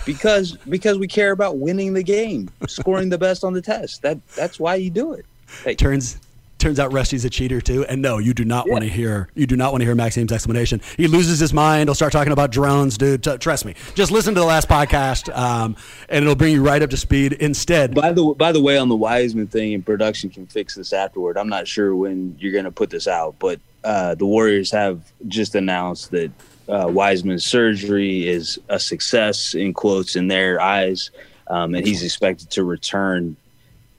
because 0.06 0.54
because 0.70 0.98
we 0.98 1.08
care 1.08 1.32
about 1.32 1.58
winning 1.58 1.94
the 1.94 2.04
game, 2.04 2.50
scoring 2.67 3.10
the 3.10 3.17
best 3.17 3.44
on 3.44 3.54
the 3.54 3.62
test. 3.62 4.02
That 4.02 4.26
that's 4.36 4.60
why 4.60 4.76
you 4.76 4.89
do 4.89 5.13
it. 5.13 5.26
Hey. 5.63 5.76
Turns 5.76 6.17
turns 6.62 6.80
out 6.80 6.94
Rusty's 6.94 7.26
a 7.26 7.30
cheater 7.30 7.60
too. 7.60 7.84
And 7.86 8.02
no, 8.02 8.20
you 8.20 8.34
do 8.34 8.46
not 8.46 8.67
yeah. 8.67 8.74
want 8.74 8.84
to 8.84 8.89
hear 8.89 9.28
you 9.36 9.48
do 9.48 9.58
not 9.58 9.72
want 9.72 9.82
to 9.82 9.86
hear 9.86 9.96
Maxime's 9.96 10.32
explanation. 10.32 10.82
He 10.96 11.08
loses 11.08 11.39
his 11.39 11.54
mind. 11.54 11.88
He'll 11.88 11.96
start 11.96 12.13
talking 12.13 12.32
about 12.32 12.52
drones, 12.52 12.98
dude. 12.98 13.24
T- 13.24 13.38
trust 13.38 13.65
me. 13.65 13.76
Just 13.96 14.12
listen 14.12 14.34
to 14.36 14.39
the 14.39 14.46
last 14.46 14.70
podcast, 14.70 15.36
um, 15.36 15.76
and 16.08 16.24
it'll 16.24 16.36
bring 16.36 16.54
you 16.54 16.63
right 16.63 16.82
up 16.82 16.89
to 16.91 16.98
speed. 16.98 17.34
Instead, 17.34 17.96
by 17.96 18.13
the 18.13 18.24
by 18.38 18.52
the 18.52 18.62
way, 18.62 18.78
on 18.78 18.88
the 18.88 18.96
Wiseman 18.96 19.48
thing, 19.48 19.74
and 19.74 19.86
production 19.86 20.30
can 20.30 20.46
fix 20.46 20.76
this 20.76 20.94
afterward. 20.94 21.38
I'm 21.38 21.50
not 21.50 21.67
sure 21.67 21.96
when 21.96 22.38
you're 22.39 22.54
going 22.54 22.65
to 22.65 22.72
put 22.72 22.89
this 22.89 23.08
out, 23.08 23.36
but 23.39 23.60
uh, 23.84 24.15
the 24.15 24.26
Warriors 24.26 24.72
have 24.72 25.12
just 25.28 25.56
announced 25.56 26.12
that 26.12 26.32
uh, 26.69 26.88
Wiseman's 26.89 27.45
surgery 27.45 28.28
is 28.28 28.60
a 28.69 28.80
success 28.80 29.54
in 29.54 29.74
quotes 29.74 30.15
in 30.15 30.28
their 30.28 30.62
eyes, 30.62 31.12
um, 31.47 31.76
and 31.76 31.86
he's 31.86 32.04
expected 32.04 32.50
to 32.52 32.63
return 32.63 33.36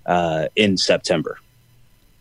uh, 0.06 0.48
in 0.56 0.76
September. 0.76 1.38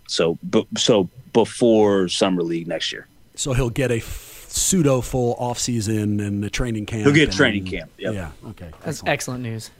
So, 0.07 0.37
b- 0.49 0.67
so 0.77 1.09
before 1.31 2.09
summer 2.09 2.43
league 2.43 2.67
next 2.67 2.91
year. 2.91 3.07
So 3.35 3.53
he'll 3.53 3.69
get 3.69 3.91
a 3.91 3.97
f- 3.97 4.45
pseudo 4.49 4.99
full 4.99 5.35
off 5.35 5.57
season 5.57 6.19
and 6.19 6.43
a 6.43 6.49
training 6.49 6.85
camp. 6.85 7.03
He'll 7.03 7.13
get 7.13 7.31
training 7.31 7.65
camp. 7.65 7.91
Yep. 7.97 8.13
Yeah. 8.13 8.31
Okay. 8.49 8.65
That's 8.83 9.01
excellent, 9.05 9.09
excellent 9.09 9.43
news. 9.43 9.71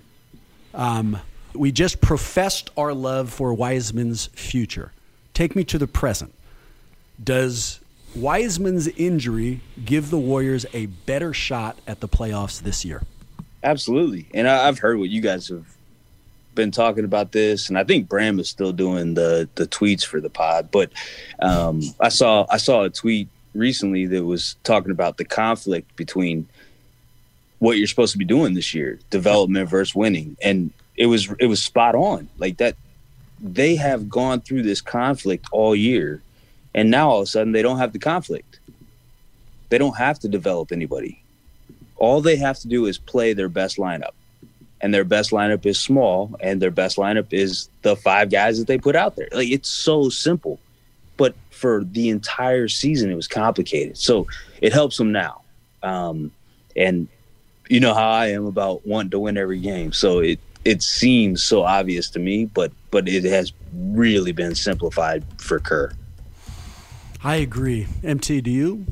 Um, 0.73 1.19
we 1.53 1.73
just 1.73 1.99
professed 1.99 2.69
our 2.77 2.93
love 2.93 3.29
for 3.29 3.53
Wiseman's 3.53 4.27
future. 4.27 4.93
Take 5.33 5.53
me 5.53 5.65
to 5.65 5.77
the 5.77 5.87
present. 5.87 6.33
Does 7.21 7.80
Wiseman's 8.15 8.87
injury 8.87 9.61
give 9.83 10.09
the 10.09 10.17
Warriors 10.17 10.65
a 10.73 10.87
better 10.87 11.33
shot 11.33 11.77
at 11.87 11.99
the 11.99 12.07
playoffs 12.07 12.61
this 12.61 12.83
year? 12.83 13.03
Absolutely. 13.63 14.27
And 14.33 14.47
I, 14.47 14.65
have 14.65 14.79
heard 14.79 14.99
what 14.99 15.09
you 15.09 15.21
guys 15.21 15.47
have 15.49 15.65
been 16.55 16.71
talking 16.71 17.05
about 17.05 17.31
this, 17.31 17.69
and 17.69 17.77
I 17.77 17.83
think 17.83 18.09
Bram 18.09 18.39
is 18.39 18.49
still 18.49 18.71
doing 18.71 19.13
the 19.13 19.47
the 19.55 19.67
tweets 19.67 20.03
for 20.03 20.19
the 20.19 20.29
pod. 20.29 20.69
But 20.71 20.91
um, 21.39 21.81
I 21.99 22.09
saw 22.09 22.45
I 22.49 22.57
saw 22.57 22.83
a 22.83 22.89
tweet 22.89 23.29
recently 23.53 24.05
that 24.07 24.23
was 24.23 24.55
talking 24.63 24.91
about 24.91 25.17
the 25.17 25.25
conflict 25.25 25.95
between 25.95 26.47
what 27.59 27.77
you're 27.77 27.87
supposed 27.87 28.11
to 28.13 28.17
be 28.17 28.25
doing 28.25 28.53
this 28.55 28.73
year, 28.73 28.99
development 29.09 29.69
versus 29.69 29.95
winning, 29.95 30.35
and 30.41 30.71
it 30.95 31.05
was 31.05 31.31
it 31.39 31.45
was 31.45 31.61
spot 31.61 31.95
on. 31.95 32.27
Like 32.37 32.57
that, 32.57 32.75
they 33.39 33.75
have 33.75 34.09
gone 34.09 34.41
through 34.41 34.63
this 34.63 34.81
conflict 34.81 35.45
all 35.51 35.75
year, 35.75 36.21
and 36.73 36.89
now 36.89 37.09
all 37.09 37.19
of 37.19 37.23
a 37.23 37.27
sudden 37.27 37.51
they 37.53 37.61
don't 37.61 37.77
have 37.77 37.93
the 37.93 37.99
conflict. 37.99 38.59
They 39.69 39.77
don't 39.77 39.97
have 39.97 40.19
to 40.19 40.27
develop 40.27 40.71
anybody. 40.71 41.23
All 41.97 42.21
they 42.21 42.35
have 42.37 42.59
to 42.59 42.67
do 42.67 42.87
is 42.87 42.97
play 42.97 43.33
their 43.33 43.49
best 43.49 43.77
lineup 43.77 44.11
and 44.81 44.93
their 44.93 45.03
best 45.03 45.31
lineup 45.31 45.65
is 45.65 45.79
small, 45.79 46.35
and 46.39 46.61
their 46.61 46.71
best 46.71 46.97
lineup 46.97 47.31
is 47.31 47.69
the 47.83 47.95
five 47.95 48.29
guys 48.29 48.57
that 48.57 48.67
they 48.67 48.77
put 48.77 48.95
out 48.95 49.15
there. 49.15 49.29
Like 49.31 49.49
it's 49.49 49.69
so 49.69 50.09
simple, 50.09 50.59
but 51.17 51.35
for 51.51 51.83
the 51.83 52.09
entire 52.09 52.67
season, 52.67 53.11
it 53.11 53.15
was 53.15 53.27
complicated. 53.27 53.97
So 53.97 54.27
it 54.59 54.73
helps 54.73 54.97
them 54.97 55.11
now. 55.11 55.41
Um, 55.83 56.31
and 56.75 57.07
you 57.69 57.79
know 57.79 57.93
how 57.93 58.09
I 58.09 58.27
am 58.27 58.45
about 58.47 58.85
wanting 58.85 59.11
to 59.11 59.19
win 59.19 59.37
every 59.37 59.59
game. 59.59 59.93
So 59.93 60.19
it 60.19 60.39
it 60.65 60.81
seems 60.81 61.43
so 61.43 61.63
obvious 61.63 62.09
to 62.11 62.19
me, 62.19 62.45
but 62.45 62.71
but 62.89 63.07
it 63.07 63.23
has 63.25 63.53
really 63.73 64.31
been 64.31 64.55
simplified 64.55 65.23
for 65.37 65.59
Kerr. 65.59 65.93
I 67.23 67.35
agree. 67.35 67.87
MT, 68.03 68.41
do 68.41 68.49
you? 68.49 68.85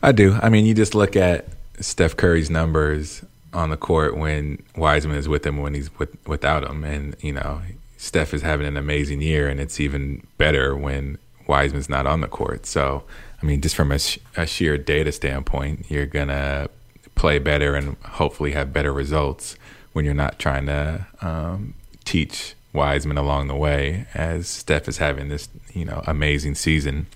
I 0.00 0.12
do. 0.12 0.38
I 0.40 0.48
mean, 0.48 0.64
you 0.64 0.74
just 0.74 0.94
look 0.94 1.16
at 1.16 1.48
Steph 1.80 2.16
Curry's 2.16 2.50
numbers 2.50 3.24
on 3.52 3.70
the 3.70 3.76
court 3.76 4.16
when 4.16 4.62
Wiseman 4.76 5.16
is 5.16 5.28
with 5.28 5.44
him, 5.44 5.56
when 5.56 5.74
he's 5.74 5.96
with, 5.98 6.16
without 6.26 6.62
him, 6.62 6.84
and 6.84 7.16
you 7.20 7.32
know 7.32 7.62
Steph 7.96 8.32
is 8.32 8.42
having 8.42 8.66
an 8.66 8.76
amazing 8.76 9.20
year, 9.20 9.48
and 9.48 9.58
it's 9.58 9.80
even 9.80 10.24
better 10.36 10.76
when 10.76 11.18
Wiseman's 11.48 11.88
not 11.88 12.06
on 12.06 12.20
the 12.20 12.28
court. 12.28 12.64
So, 12.66 13.02
I 13.42 13.46
mean, 13.46 13.60
just 13.60 13.74
from 13.74 13.90
a, 13.90 13.98
sh- 13.98 14.18
a 14.36 14.46
sheer 14.46 14.78
data 14.78 15.10
standpoint, 15.10 15.86
you're 15.90 16.06
gonna 16.06 16.68
play 17.16 17.40
better 17.40 17.74
and 17.74 17.96
hopefully 18.04 18.52
have 18.52 18.72
better 18.72 18.92
results 18.92 19.56
when 19.94 20.04
you're 20.04 20.14
not 20.14 20.38
trying 20.38 20.66
to 20.66 21.06
um, 21.20 21.74
teach 22.04 22.54
Wiseman 22.72 23.18
along 23.18 23.48
the 23.48 23.56
way, 23.56 24.06
as 24.14 24.46
Steph 24.46 24.88
is 24.88 24.98
having 24.98 25.28
this 25.28 25.48
you 25.78 25.84
know 25.84 26.02
amazing 26.06 26.54
season. 26.54 27.06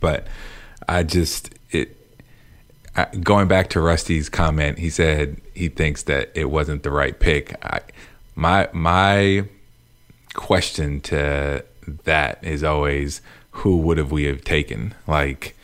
But 0.00 0.26
I 0.88 1.02
just 1.02 1.54
it 1.70 1.96
I, 2.96 3.06
going 3.06 3.48
back 3.48 3.70
to 3.70 3.80
Rusty's 3.80 4.28
comment, 4.28 4.78
he 4.78 4.90
said 4.90 5.40
he 5.54 5.68
thinks 5.68 6.04
that 6.04 6.30
it 6.34 6.46
wasn't 6.46 6.82
the 6.82 6.90
right 6.90 7.18
pick. 7.18 7.54
I, 7.64 7.80
my 8.34 8.68
my 8.72 9.44
question 10.34 11.00
to 11.02 11.64
that 12.04 12.42
is 12.42 12.64
always 12.64 13.20
who 13.50 13.78
would 13.78 13.98
have 13.98 14.10
we 14.12 14.24
have 14.24 14.42
taken? 14.42 14.94
Like 15.06 15.56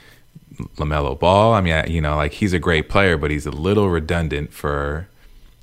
Lamelo 0.76 1.18
Ball. 1.18 1.54
I 1.54 1.60
mean, 1.60 1.72
I, 1.72 1.86
you 1.86 2.00
know, 2.00 2.16
like 2.16 2.32
he's 2.32 2.52
a 2.52 2.58
great 2.58 2.88
player, 2.88 3.16
but 3.16 3.30
he's 3.30 3.46
a 3.46 3.50
little 3.50 3.88
redundant 3.88 4.52
for 4.52 5.08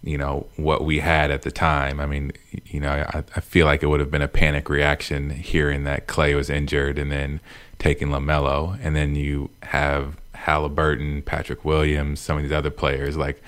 you 0.08 0.18
know 0.18 0.48
what 0.56 0.84
we 0.84 1.00
had 1.00 1.32
at 1.32 1.42
the 1.42 1.52
time. 1.52 2.00
I 2.00 2.06
mean, 2.06 2.32
you 2.66 2.80
know, 2.80 2.92
I, 2.92 3.24
I 3.36 3.40
feel 3.40 3.66
like 3.66 3.84
it 3.84 3.88
would 3.88 4.00
have 4.00 4.12
been 4.12 4.22
a 4.22 4.28
panic 4.28 4.70
reaction 4.70 5.30
hearing 5.30 5.84
that 5.84 6.08
Clay 6.08 6.34
was 6.36 6.50
injured 6.50 6.98
and 6.98 7.12
then 7.12 7.40
taking 7.80 8.10
Lamelo, 8.10 8.80
and 8.82 8.96
then 8.96 9.16
you 9.16 9.50
have 9.64 10.18
Halliburton, 10.34 11.22
Patrick 11.24 11.66
Williams, 11.66 12.20
some 12.20 12.38
of 12.38 12.44
these 12.44 12.52
other 12.52 12.70
players. 12.70 13.18
Like, 13.18 13.42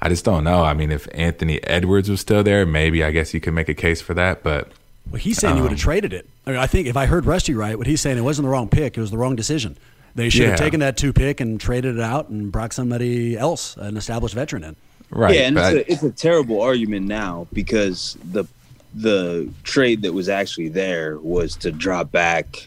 I 0.00 0.08
just 0.08 0.24
don't 0.24 0.44
know. 0.44 0.64
I 0.64 0.74
mean, 0.74 0.90
if 0.90 1.08
Anthony 1.14 1.62
Edwards 1.64 2.10
was 2.10 2.20
still 2.20 2.42
there, 2.42 2.66
maybe 2.66 3.02
I 3.02 3.10
guess 3.10 3.32
you 3.32 3.40
could 3.40 3.54
make 3.54 3.68
a 3.68 3.74
case 3.74 4.00
for 4.00 4.14
that. 4.14 4.42
But 4.42 4.70
well, 5.10 5.18
he's 5.18 5.38
saying 5.38 5.52
um, 5.52 5.56
you 5.58 5.62
would 5.62 5.72
have 5.72 5.80
traded 5.80 6.12
it. 6.12 6.28
I, 6.46 6.50
mean, 6.50 6.58
I 6.58 6.66
think 6.66 6.86
if 6.86 6.96
I 6.96 7.06
heard 7.06 7.24
Rusty 7.24 7.54
right, 7.54 7.76
what 7.78 7.86
he's 7.86 8.00
saying 8.00 8.18
it 8.18 8.22
wasn't 8.22 8.44
the 8.44 8.50
wrong 8.50 8.68
pick; 8.68 8.96
it 8.96 9.00
was 9.00 9.10
the 9.10 9.18
wrong 9.18 9.36
decision. 9.36 9.76
They 10.14 10.28
should 10.28 10.42
yeah. 10.42 10.48
have 10.50 10.58
taken 10.58 10.80
that 10.80 10.96
two 10.96 11.12
pick 11.12 11.40
and 11.40 11.58
traded 11.58 11.96
it 11.96 12.02
out 12.02 12.28
and 12.28 12.52
brought 12.52 12.72
somebody 12.72 13.36
else, 13.36 13.76
an 13.76 13.96
established 13.96 14.34
veteran, 14.34 14.62
in. 14.62 14.76
Right. 15.14 15.34
Yeah, 15.34 15.42
and 15.42 15.58
it's 15.58 15.66
a, 15.66 15.92
it's 15.92 16.02
a 16.02 16.10
terrible 16.10 16.62
argument 16.62 17.06
now 17.06 17.46
because 17.52 18.16
the 18.24 18.44
the 18.94 19.50
trade 19.62 20.02
that 20.02 20.12
was 20.12 20.28
actually 20.28 20.68
there 20.68 21.18
was 21.18 21.54
to 21.56 21.70
drop 21.70 22.10
back 22.10 22.66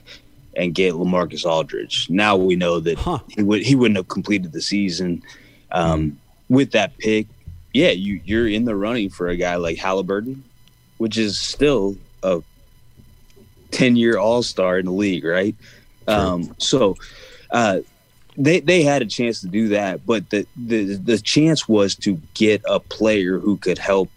and 0.56 0.74
get 0.74 0.94
Lamarcus 0.94 1.44
Aldridge. 1.44 2.08
Now 2.10 2.36
we 2.36 2.56
know 2.56 2.80
that 2.80 3.00
huh. 3.00 3.20
he 3.30 3.42
would 3.42 3.64
he 3.64 3.74
wouldn't 3.74 3.98
have 3.98 4.08
completed 4.08 4.52
the 4.52 4.62
season 4.62 5.24
um, 5.72 6.12
mm. 6.12 6.16
with 6.50 6.72
that 6.72 6.96
pick. 7.00 7.26
Yeah, 7.74 7.90
you 7.90 8.22
you're 8.26 8.48
in 8.48 8.66
the 8.66 8.76
running 8.76 9.10
for 9.10 9.28
a 9.28 9.36
guy 9.36 9.56
like 9.56 9.78
Halliburton, 9.78 10.44
which 10.98 11.18
is 11.18 11.40
still 11.40 11.98
a 12.22 12.44
ten 13.72 13.96
year 13.96 14.20
All 14.20 14.44
Star 14.44 14.78
in 14.78 14.86
the 14.86 14.92
league, 14.92 15.26
right? 15.26 15.56
Um, 16.08 16.56
so 16.60 16.96
uh, 17.50 17.80
they 18.38 18.60
they 18.60 18.84
had 18.84 19.02
a 19.02 19.06
chance 19.06 19.42
to 19.42 19.48
do 19.48 19.70
that, 19.70 20.06
but 20.06 20.30
the 20.30 20.46
the 20.56 20.96
the 20.96 21.18
chance 21.20 21.68
was 21.68 21.96
to 21.96 22.22
get 22.34 22.62
a 22.66 22.80
player 22.80 23.40
who 23.40 23.58
could 23.58 23.78
help 23.78 24.10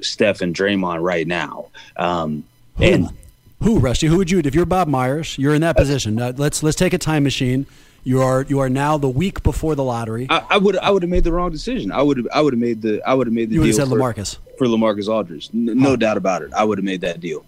Steph 0.00 0.40
and 0.40 0.54
Draymond 0.54 1.02
right 1.02 1.26
now. 1.26 1.66
Um, 1.96 2.44
and 2.78 3.10
who, 3.62 3.78
Rusty? 3.78 4.06
Who 4.06 4.18
would 4.18 4.30
you? 4.30 4.40
If 4.40 4.54
you're 4.54 4.66
Bob 4.66 4.88
Myers, 4.88 5.38
you're 5.38 5.54
in 5.54 5.62
that 5.62 5.76
position. 5.76 6.20
Uh, 6.20 6.32
let's 6.36 6.62
let's 6.62 6.76
take 6.76 6.92
a 6.92 6.98
time 6.98 7.22
machine. 7.22 7.66
You 8.04 8.22
are 8.22 8.42
you 8.42 8.60
are 8.60 8.68
now 8.68 8.98
the 8.98 9.08
week 9.08 9.42
before 9.42 9.74
the 9.74 9.82
lottery. 9.82 10.26
I, 10.30 10.44
I 10.50 10.58
would 10.58 10.76
I 10.76 10.90
would 10.90 11.02
have 11.02 11.10
made 11.10 11.24
the 11.24 11.32
wrong 11.32 11.50
decision. 11.50 11.90
I 11.90 12.02
would 12.02 12.18
have 12.18 12.28
I 12.32 12.40
would 12.40 12.52
have 12.52 12.60
made 12.60 12.82
the 12.82 13.02
I 13.06 13.14
would 13.14 13.26
have 13.26 13.34
made 13.34 13.50
the 13.50 13.56
you 13.56 13.64
deal 13.64 13.72
said 13.72 13.88
for, 13.88 13.96
Lamarcus 13.96 14.38
for 14.58 14.66
Lamarcus 14.66 15.08
Aldridge. 15.08 15.50
N- 15.52 15.78
no 15.78 15.90
huh. 15.90 15.96
doubt 15.96 16.16
about 16.16 16.42
it. 16.42 16.52
I 16.52 16.64
would 16.64 16.78
have 16.78 16.84
made 16.84 17.00
that 17.00 17.20
deal. 17.20 17.44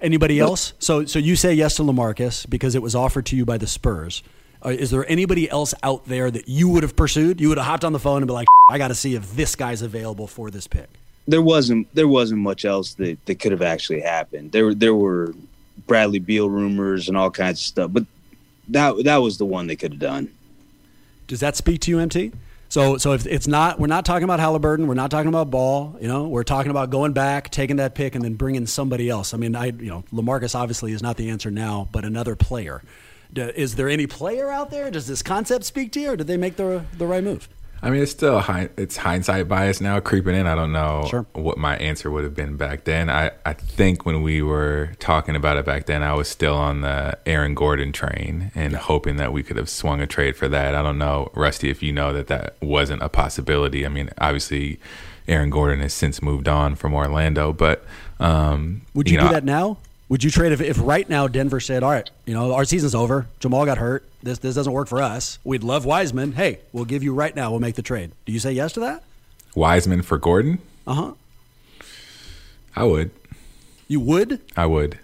Anybody 0.00 0.38
else? 0.38 0.74
So 0.78 1.04
so 1.06 1.18
you 1.18 1.34
say 1.34 1.54
yes 1.54 1.76
to 1.76 1.82
Lamarcus 1.82 2.48
because 2.48 2.74
it 2.74 2.82
was 2.82 2.94
offered 2.94 3.26
to 3.26 3.36
you 3.36 3.44
by 3.44 3.58
the 3.58 3.66
Spurs. 3.66 4.22
Uh, 4.64 4.70
is 4.70 4.90
there 4.90 5.08
anybody 5.08 5.48
else 5.48 5.74
out 5.82 6.04
there 6.06 6.30
that 6.30 6.48
you 6.48 6.68
would 6.68 6.82
have 6.82 6.96
pursued? 6.96 7.40
You 7.40 7.48
would 7.48 7.58
have 7.58 7.66
hopped 7.66 7.84
on 7.84 7.92
the 7.92 7.98
phone 7.98 8.18
and 8.18 8.26
be 8.26 8.32
like, 8.32 8.48
I 8.68 8.78
got 8.78 8.88
to 8.88 8.94
see 8.94 9.14
if 9.14 9.34
this 9.36 9.54
guy's 9.54 9.82
available 9.82 10.26
for 10.26 10.50
this 10.50 10.66
pick. 10.66 10.88
There 11.26 11.42
wasn't 11.42 11.94
there 11.94 12.08
wasn't 12.08 12.40
much 12.40 12.64
else 12.64 12.94
that, 12.94 13.24
that 13.26 13.36
could 13.36 13.52
have 13.52 13.62
actually 13.62 14.00
happened. 14.00 14.52
There 14.52 14.74
there 14.74 14.94
were 14.94 15.34
Bradley 15.86 16.18
Beal 16.18 16.48
rumors 16.48 17.08
and 17.08 17.16
all 17.16 17.30
kinds 17.30 17.60
of 17.60 17.64
stuff. 17.64 17.92
But 17.92 18.06
that 18.68 19.04
that 19.04 19.18
was 19.18 19.38
the 19.38 19.44
one 19.44 19.66
they 19.66 19.76
could 19.76 19.92
have 19.92 20.00
done. 20.00 20.32
Does 21.26 21.40
that 21.40 21.56
speak 21.56 21.80
to 21.82 21.90
you, 21.90 21.98
MT? 21.98 22.32
So 22.70 22.98
so 22.98 23.12
if 23.12 23.26
it's 23.26 23.46
not, 23.46 23.78
we're 23.78 23.86
not 23.86 24.04
talking 24.04 24.24
about 24.24 24.40
Halliburton, 24.40 24.86
we're 24.86 24.94
not 24.94 25.10
talking 25.10 25.28
about 25.28 25.50
Ball. 25.50 25.96
You 26.00 26.08
know, 26.08 26.28
we're 26.28 26.44
talking 26.44 26.70
about 26.70 26.90
going 26.90 27.12
back, 27.12 27.50
taking 27.50 27.76
that 27.76 27.94
pick, 27.94 28.14
and 28.14 28.24
then 28.24 28.34
bringing 28.34 28.66
somebody 28.66 29.08
else. 29.08 29.32
I 29.32 29.38
mean, 29.38 29.56
I 29.56 29.66
you 29.66 29.88
know, 29.90 30.04
Lamarcus 30.12 30.54
obviously 30.54 30.92
is 30.92 31.02
not 31.02 31.16
the 31.16 31.30
answer 31.30 31.50
now, 31.50 31.88
but 31.92 32.04
another 32.04 32.36
player. 32.36 32.82
Is 33.34 33.76
there 33.76 33.88
any 33.88 34.06
player 34.06 34.50
out 34.50 34.70
there? 34.70 34.90
Does 34.90 35.06
this 35.06 35.22
concept 35.22 35.64
speak 35.64 35.92
to 35.92 36.00
you, 36.00 36.12
or 36.12 36.16
did 36.16 36.26
they 36.26 36.36
make 36.36 36.56
the 36.56 36.84
the 36.96 37.06
right 37.06 37.22
move? 37.22 37.48
I 37.80 37.90
mean, 37.90 38.02
it's 38.02 38.10
still 38.10 38.42
it's 38.76 38.96
hindsight 38.96 39.46
bias 39.46 39.80
now 39.80 40.00
creeping 40.00 40.34
in. 40.34 40.46
I 40.46 40.56
don't 40.56 40.72
know 40.72 41.06
sure. 41.08 41.26
what 41.32 41.58
my 41.58 41.76
answer 41.76 42.10
would 42.10 42.24
have 42.24 42.34
been 42.34 42.56
back 42.56 42.84
then. 42.84 43.08
I, 43.08 43.30
I 43.46 43.52
think 43.52 44.04
when 44.04 44.22
we 44.22 44.42
were 44.42 44.90
talking 44.98 45.36
about 45.36 45.58
it 45.58 45.64
back 45.64 45.86
then, 45.86 46.02
I 46.02 46.14
was 46.14 46.28
still 46.28 46.54
on 46.54 46.80
the 46.80 47.16
Aaron 47.24 47.54
Gordon 47.54 47.92
train 47.92 48.50
and 48.54 48.74
hoping 48.74 49.16
that 49.16 49.32
we 49.32 49.44
could 49.44 49.56
have 49.56 49.70
swung 49.70 50.00
a 50.00 50.08
trade 50.08 50.36
for 50.36 50.48
that. 50.48 50.74
I 50.74 50.82
don't 50.82 50.98
know, 50.98 51.30
Rusty, 51.34 51.70
if 51.70 51.80
you 51.80 51.92
know 51.92 52.12
that 52.12 52.26
that 52.26 52.56
wasn't 52.60 53.02
a 53.02 53.08
possibility. 53.08 53.86
I 53.86 53.88
mean, 53.88 54.10
obviously, 54.18 54.80
Aaron 55.28 55.50
Gordon 55.50 55.78
has 55.80 55.94
since 55.94 56.20
moved 56.20 56.48
on 56.48 56.74
from 56.74 56.94
Orlando, 56.94 57.52
but 57.52 57.84
um, 58.18 58.82
would 58.92 59.08
you, 59.08 59.14
you 59.14 59.20
know, 59.20 59.28
do 59.28 59.34
that 59.34 59.44
now? 59.44 59.78
Would 60.08 60.24
you 60.24 60.30
trade 60.30 60.52
if, 60.52 60.60
if 60.60 60.78
right 60.80 61.06
now 61.08 61.28
Denver 61.28 61.60
said, 61.60 61.82
"All 61.82 61.90
right, 61.90 62.10
you 62.24 62.32
know, 62.32 62.54
our 62.54 62.64
season's 62.64 62.94
over. 62.94 63.26
Jamal 63.40 63.66
got 63.66 63.78
hurt. 63.78 64.08
This 64.22 64.38
this 64.38 64.54
doesn't 64.54 64.72
work 64.72 64.88
for 64.88 65.02
us. 65.02 65.38
We'd 65.44 65.62
love 65.62 65.84
Wiseman. 65.84 66.32
Hey, 66.32 66.60
we'll 66.72 66.86
give 66.86 67.02
you 67.02 67.12
right 67.12 67.34
now. 67.36 67.50
We'll 67.50 67.60
make 67.60 67.74
the 67.74 67.82
trade." 67.82 68.12
Do 68.24 68.32
you 68.32 68.38
say 68.38 68.52
yes 68.52 68.72
to 68.72 68.80
that? 68.80 69.02
Wiseman 69.54 70.02
for 70.02 70.16
Gordon? 70.18 70.60
Uh 70.86 70.94
huh. 70.94 71.12
I 72.74 72.84
would. 72.84 73.10
You 73.86 74.00
would? 74.00 74.40
I 74.56 74.66
would. 74.66 74.98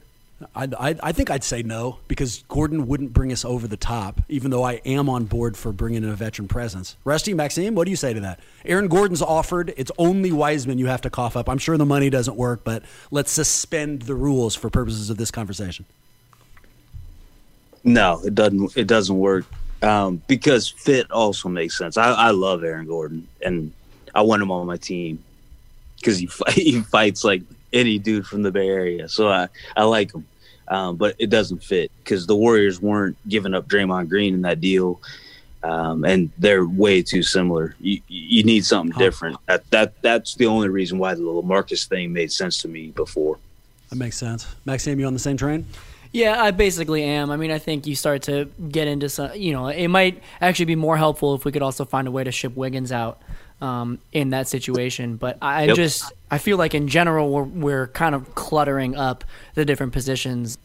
I, 0.55 0.69
I, 0.79 0.97
I, 1.03 1.13
think 1.13 1.31
I'd 1.31 1.45
say 1.45 1.63
no 1.63 1.99
because 2.09 2.45
Gordon 2.49 2.87
wouldn't 2.89 3.13
bring 3.13 3.33
us 3.33 3.45
over 3.45 3.69
the 3.69 3.77
top, 3.77 4.21
even 4.29 4.51
though 4.51 4.65
I 4.65 4.75
am 4.85 5.09
on 5.09 5.25
board 5.25 5.57
for 5.57 5.73
bringing 5.73 6.03
in 6.03 6.09
a 6.09 6.15
veteran 6.15 6.49
presence. 6.49 6.97
Rusty, 7.05 7.35
Maxime, 7.35 7.75
what 7.75 7.85
do 7.85 7.91
you 7.91 7.97
say 7.97 8.13
to 8.13 8.21
that? 8.21 8.41
Aaron 8.65 8.89
Gordon's 8.89 9.23
offered. 9.23 9.73
It's 9.77 9.93
only 9.97 10.33
Wiseman 10.33 10.79
you 10.79 10.87
have 10.87 11.01
to 11.03 11.11
cough 11.11 11.37
up. 11.37 11.49
I'm 11.49 11.59
sure 11.59 11.77
the 11.77 11.87
money 11.87 12.11
doesn't 12.11 12.37
work, 12.37 12.63
but 12.65 12.83
let's 13.11 13.31
suspend 13.31 14.03
the 14.03 14.15
rules 14.15 14.57
for 14.57 14.69
purposes 14.71 15.09
of 15.09 15.19
this 15.19 15.31
conversation. 15.31 15.85
No, 17.85 18.21
it 18.25 18.35
doesn't. 18.35 18.77
It 18.77 18.87
doesn't 18.87 19.17
work 19.17 19.45
um, 19.83 20.23
because 20.27 20.69
fit 20.69 21.11
also 21.11 21.49
makes 21.49 21.77
sense. 21.79 21.97
I, 21.97 22.11
I 22.13 22.31
love 22.31 22.65
Aaron 22.65 22.87
Gordon, 22.87 23.29
and 23.43 23.73
I 24.15 24.23
want 24.23 24.43
him 24.43 24.51
on 24.51 24.67
my 24.67 24.79
team 24.79 25.23
because 25.97 26.19
he 26.19 26.29
he 26.51 26.81
fights 26.81 27.23
like 27.23 27.43
any 27.75 27.99
dude 27.99 28.27
from 28.27 28.43
the 28.43 28.51
Bay 28.51 28.69
Area. 28.69 29.09
So 29.09 29.29
I, 29.29 29.49
I 29.77 29.85
like 29.85 30.15
him. 30.15 30.27
Um, 30.67 30.97
but 30.97 31.15
it 31.19 31.29
doesn't 31.29 31.63
fit 31.63 31.91
because 31.99 32.27
the 32.27 32.35
Warriors 32.37 32.81
weren't 32.81 33.19
giving 33.29 33.53
up 33.53 33.69
Draymond 33.69 34.09
Green 34.09 34.33
in 34.33 34.43
that 34.43 34.63
deal. 34.63 34.99
Um, 35.63 36.05
and 36.05 36.31
they're 36.39 36.67
way 36.67 37.03
too 37.03 37.23
similar. 37.23 37.75
You, 37.81 38.01
you 38.09 38.45
need 38.45 38.65
something 38.65 38.93
huh. 38.93 39.01
different. 39.01 39.37
That, 39.47 39.71
that 39.71 40.01
that's 40.03 40.35
the 40.37 40.47
only 40.47 40.69
reason 40.69 40.99
why 40.99 41.15
the 41.15 41.21
Lamarcus 41.21 41.87
thing 41.87 42.13
made 42.13 42.33
sense 42.33 42.63
to 42.63 42.69
me 42.69 42.93
before. 42.93 43.39
That 43.91 43.97
makes 43.97 44.17
sense. 44.17 44.45
Max, 44.45 44.87
Maxime, 44.87 45.01
you 45.01 45.07
on 45.07 45.13
the 45.13 45.19
same 45.19 45.37
train? 45.37 45.67
Yeah, 46.13 46.41
I 46.41 46.53
basically 46.53 47.03
am. 47.03 47.31
I 47.31 47.37
mean, 47.37 47.51
I 47.51 47.59
think 47.59 47.87
you 47.87 47.97
start 47.97 48.23
to 48.23 48.45
get 48.69 48.89
into 48.89 49.09
some. 49.09 49.35
You 49.35 49.53
know, 49.53 49.69
it 49.69 49.89
might 49.89 50.23
actually 50.41 50.67
be 50.67 50.77
more 50.77 50.97
helpful 50.97 51.35
if 51.35 51.45
we 51.45 51.53
could 51.53 51.63
also 51.63 51.85
find 51.85 52.07
a 52.07 52.11
way 52.11 52.25
to 52.25 52.31
ship 52.31 52.57
Wiggins 52.57 52.93
out 52.93 53.21
um, 53.65 53.99
in 54.13 54.31
that 54.31 54.47
situation. 54.47 55.17
But 55.17 55.39
I 55.41 55.65
yep. 55.65 55.77
just 55.77 56.13
I 56.31 56.39
feel 56.39 56.59
like 56.59 56.75
in 56.75 56.87
general 56.89 57.31
we're 57.31 57.45
we're 57.45 57.87
kind 57.89 58.15
of 58.15 58.35
cluttering 58.35 58.95
up 58.95 59.25
the 59.55 59.65
different 59.65 59.93
positions. 59.93 60.59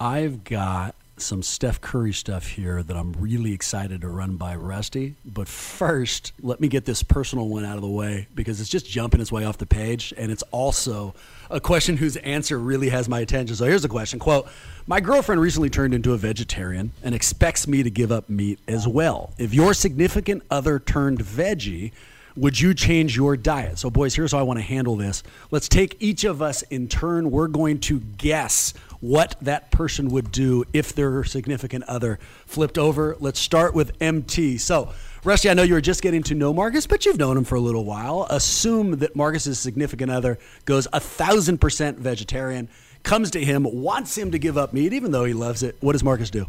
I've 0.00 0.44
got 0.44 0.94
some 1.22 1.42
Steph 1.42 1.80
Curry 1.80 2.12
stuff 2.12 2.46
here 2.46 2.82
that 2.82 2.96
I'm 2.96 3.12
really 3.12 3.52
excited 3.52 4.00
to 4.00 4.08
run 4.08 4.36
by 4.36 4.56
Rusty. 4.56 5.14
But 5.24 5.48
first, 5.48 6.32
let 6.42 6.60
me 6.60 6.68
get 6.68 6.84
this 6.84 7.02
personal 7.02 7.48
one 7.48 7.64
out 7.64 7.76
of 7.76 7.82
the 7.82 7.88
way 7.88 8.26
because 8.34 8.60
it's 8.60 8.70
just 8.70 8.88
jumping 8.88 9.20
its 9.20 9.30
way 9.30 9.44
off 9.44 9.58
the 9.58 9.66
page. 9.66 10.14
And 10.16 10.32
it's 10.32 10.42
also 10.50 11.14
a 11.50 11.60
question 11.60 11.96
whose 11.96 12.16
answer 12.18 12.58
really 12.58 12.88
has 12.90 13.08
my 13.08 13.20
attention. 13.20 13.56
So 13.56 13.64
here's 13.64 13.82
the 13.82 13.88
question 13.88 14.18
quote, 14.18 14.48
My 14.86 15.00
girlfriend 15.00 15.40
recently 15.40 15.70
turned 15.70 15.94
into 15.94 16.12
a 16.12 16.16
vegetarian 16.16 16.92
and 17.02 17.14
expects 17.14 17.66
me 17.66 17.82
to 17.82 17.90
give 17.90 18.12
up 18.12 18.28
meat 18.28 18.58
as 18.68 18.86
well. 18.86 19.32
If 19.38 19.54
your 19.54 19.74
significant 19.74 20.42
other 20.50 20.78
turned 20.78 21.18
veggie, 21.18 21.92
would 22.36 22.60
you 22.60 22.74
change 22.74 23.16
your 23.16 23.36
diet? 23.36 23.78
So, 23.78 23.90
boys, 23.90 24.14
here's 24.14 24.32
how 24.32 24.38
I 24.38 24.42
want 24.42 24.58
to 24.58 24.64
handle 24.64 24.96
this. 24.96 25.22
Let's 25.50 25.68
take 25.68 25.96
each 26.00 26.24
of 26.24 26.40
us 26.40 26.62
in 26.62 26.88
turn. 26.88 27.30
We're 27.30 27.48
going 27.48 27.80
to 27.80 28.00
guess 28.00 28.72
what 29.00 29.36
that 29.40 29.70
person 29.70 30.10
would 30.10 30.30
do 30.30 30.64
if 30.72 30.94
their 30.94 31.24
significant 31.24 31.84
other 31.84 32.18
flipped 32.46 32.78
over. 32.78 33.16
Let's 33.18 33.40
start 33.40 33.74
with 33.74 33.92
MT. 34.00 34.58
So, 34.58 34.92
Rusty, 35.24 35.50
I 35.50 35.54
know 35.54 35.62
you 35.62 35.74
were 35.74 35.80
just 35.80 36.02
getting 36.02 36.22
to 36.24 36.34
know 36.34 36.52
Marcus, 36.52 36.86
but 36.86 37.04
you've 37.04 37.18
known 37.18 37.36
him 37.36 37.44
for 37.44 37.54
a 37.54 37.60
little 37.60 37.84
while. 37.84 38.26
Assume 38.30 38.98
that 38.98 39.16
Marcus's 39.16 39.58
significant 39.58 40.10
other 40.10 40.38
goes 40.64 40.86
a 40.92 41.00
thousand 41.00 41.58
percent 41.58 41.98
vegetarian, 41.98 42.68
comes 43.02 43.30
to 43.32 43.44
him, 43.44 43.64
wants 43.64 44.16
him 44.16 44.30
to 44.32 44.38
give 44.38 44.56
up 44.56 44.72
meat, 44.72 44.92
even 44.92 45.10
though 45.12 45.24
he 45.24 45.34
loves 45.34 45.62
it. 45.62 45.76
What 45.80 45.92
does 45.92 46.04
Marcus 46.04 46.30
do? 46.30 46.46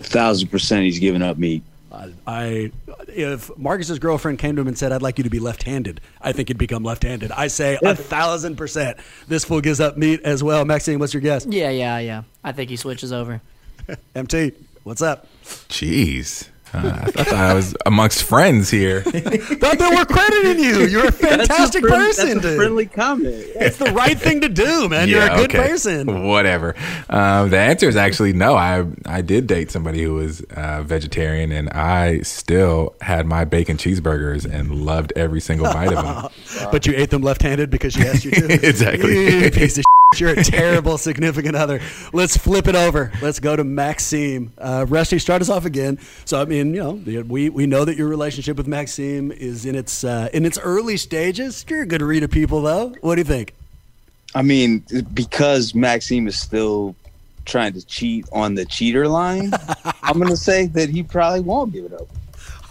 A 0.00 0.04
thousand 0.04 0.48
percent, 0.48 0.84
he's 0.84 0.98
giving 0.98 1.22
up 1.22 1.38
meat. 1.38 1.62
I, 2.26 2.72
if 3.08 3.56
Marcus's 3.56 3.98
girlfriend 3.98 4.38
came 4.38 4.56
to 4.56 4.62
him 4.62 4.68
and 4.68 4.76
said, 4.78 4.92
"I'd 4.92 5.02
like 5.02 5.18
you 5.18 5.24
to 5.24 5.30
be 5.30 5.40
left-handed," 5.40 6.00
I 6.20 6.32
think 6.32 6.48
he'd 6.48 6.58
become 6.58 6.82
left-handed. 6.82 7.32
I 7.32 7.48
say 7.48 7.78
a 7.82 7.94
thousand 7.94 8.56
percent. 8.56 8.98
This 9.28 9.44
fool 9.44 9.60
gives 9.60 9.80
up 9.80 9.96
meat 9.96 10.20
as 10.22 10.42
well. 10.42 10.64
Maxime, 10.64 10.98
what's 10.98 11.14
your 11.14 11.20
guess? 11.20 11.46
Yeah, 11.46 11.70
yeah, 11.70 11.98
yeah. 11.98 12.22
I 12.42 12.52
think 12.52 12.70
he 12.70 12.76
switches 12.76 13.12
over. 13.12 13.40
MT, 14.14 14.52
what's 14.82 15.02
up? 15.02 15.26
Jeez. 15.44 16.48
Uh, 16.74 17.02
I 17.04 17.10
thought 17.10 17.34
I 17.34 17.54
was 17.54 17.76
amongst 17.86 18.24
friends 18.24 18.68
here. 18.68 19.00
Thought 19.04 19.78
they 19.78 19.88
we're 19.90 20.04
crediting 20.04 20.62
you. 20.62 20.86
You're 20.88 21.06
a 21.06 21.12
fantastic 21.12 21.82
person. 21.82 22.26
That's 22.26 22.38
a 22.38 22.48
dude. 22.48 22.56
friendly 22.56 22.86
comment. 22.86 23.34
It's 23.54 23.76
the 23.76 23.92
right 23.92 24.18
thing 24.18 24.40
to 24.40 24.48
do, 24.48 24.88
man. 24.88 25.08
You're 25.08 25.22
a 25.22 25.36
good 25.36 25.54
okay. 25.54 25.68
person. 25.68 26.26
Whatever. 26.26 26.74
Um, 27.08 27.50
the 27.50 27.58
answer 27.58 27.88
is 27.88 27.96
actually 27.96 28.32
no. 28.32 28.56
I 28.56 28.86
I 29.06 29.22
did 29.22 29.46
date 29.46 29.70
somebody 29.70 30.02
who 30.02 30.14
was 30.14 30.42
uh, 30.56 30.82
vegetarian, 30.82 31.52
and 31.52 31.70
I 31.70 32.20
still 32.20 32.94
had 33.00 33.26
my 33.26 33.44
bacon 33.44 33.76
cheeseburgers 33.76 34.44
and 34.50 34.84
loved 34.84 35.12
every 35.14 35.40
single 35.40 35.72
bite 35.72 35.92
of 35.92 36.04
them. 36.04 36.30
But 36.72 36.86
you 36.86 36.94
ate 36.96 37.10
them 37.10 37.22
left-handed 37.22 37.70
because 37.70 37.92
she 37.92 38.02
asked 38.02 38.24
you 38.24 38.32
to. 38.32 38.52
Exactly. 38.68 39.42
You 39.42 39.50
piece 39.50 39.78
of 39.78 39.82
shit. 39.82 39.93
You're 40.20 40.30
a 40.30 40.44
terrible 40.44 40.98
significant 40.98 41.56
other. 41.56 41.80
Let's 42.12 42.36
flip 42.36 42.66
it 42.68 42.74
over. 42.74 43.12
Let's 43.20 43.40
go 43.40 43.56
to 43.56 43.64
Maxime. 43.64 44.52
Uh, 44.58 44.86
Rusty, 44.88 45.18
start 45.18 45.42
us 45.42 45.48
off 45.48 45.64
again. 45.64 45.98
So, 46.24 46.40
I 46.40 46.44
mean, 46.44 46.74
you 46.74 46.82
know, 46.82 47.22
we, 47.22 47.48
we 47.48 47.66
know 47.66 47.84
that 47.84 47.96
your 47.96 48.08
relationship 48.08 48.56
with 48.56 48.66
Maxime 48.66 49.32
is 49.32 49.66
in 49.66 49.74
its 49.74 50.04
uh, 50.04 50.28
in 50.32 50.44
its 50.44 50.58
early 50.58 50.96
stages. 50.96 51.64
You're 51.68 51.82
a 51.82 51.86
good 51.86 52.02
read 52.02 52.22
of 52.22 52.30
people, 52.30 52.62
though. 52.62 52.94
What 53.00 53.16
do 53.16 53.20
you 53.20 53.24
think? 53.24 53.54
I 54.34 54.42
mean, 54.42 54.84
because 55.12 55.74
Maxime 55.74 56.26
is 56.26 56.38
still 56.38 56.96
trying 57.44 57.74
to 57.74 57.86
cheat 57.86 58.26
on 58.32 58.54
the 58.54 58.64
cheater 58.64 59.06
line, 59.06 59.52
I'm 60.02 60.18
going 60.18 60.30
to 60.30 60.36
say 60.36 60.66
that 60.68 60.88
he 60.88 61.02
probably 61.02 61.40
won't 61.40 61.72
give 61.72 61.84
it 61.84 61.92
up. 61.92 62.08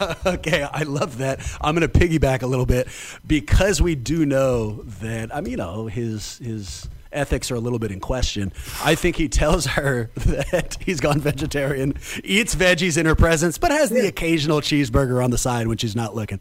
okay, 0.25 0.63
I 0.63 0.84
love 0.84 1.19
that. 1.19 1.39
I'm 1.62 1.75
going 1.75 1.88
to 1.88 1.99
piggyback 1.99 2.41
a 2.41 2.47
little 2.47 2.65
bit 2.65 2.88
because 3.25 3.82
we 3.82 3.95
do 3.95 4.25
know 4.25 4.84
that 5.01 5.34
I 5.34 5.41
mean, 5.41 5.51
you 5.51 5.58
know, 5.58 5.88
his 5.88 6.39
his 6.39 6.89
ethics 7.13 7.52
are 7.52 7.56
a 7.56 7.60
little 7.60 7.80
bit 7.80 7.91
in 7.91 7.99
question. 7.99 8.52
I 8.84 8.95
think 8.95 9.15
he 9.15 9.28
tells 9.30 9.65
her 9.67 10.10
that 10.15 10.78
he's 10.84 10.99
gone 10.99 11.19
vegetarian, 11.19 11.95
eats 12.23 12.56
veggies 12.56 12.97
in 12.97 13.06
her 13.06 13.15
presence, 13.15 13.58
but 13.58 13.71
has 13.71 13.89
the 13.89 14.08
occasional 14.08 14.62
cheeseburger 14.62 15.23
on 15.23 15.32
the 15.32 15.38
side 15.38 15.67
when 15.67 15.78
she's 15.78 15.95
not 15.95 16.15
looking. 16.15 16.39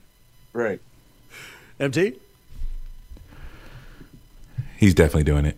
Right. 0.52 0.80
MT? 1.80 2.14
He's 4.76 4.94
definitely 4.94 5.24
doing 5.24 5.44
it. 5.46 5.56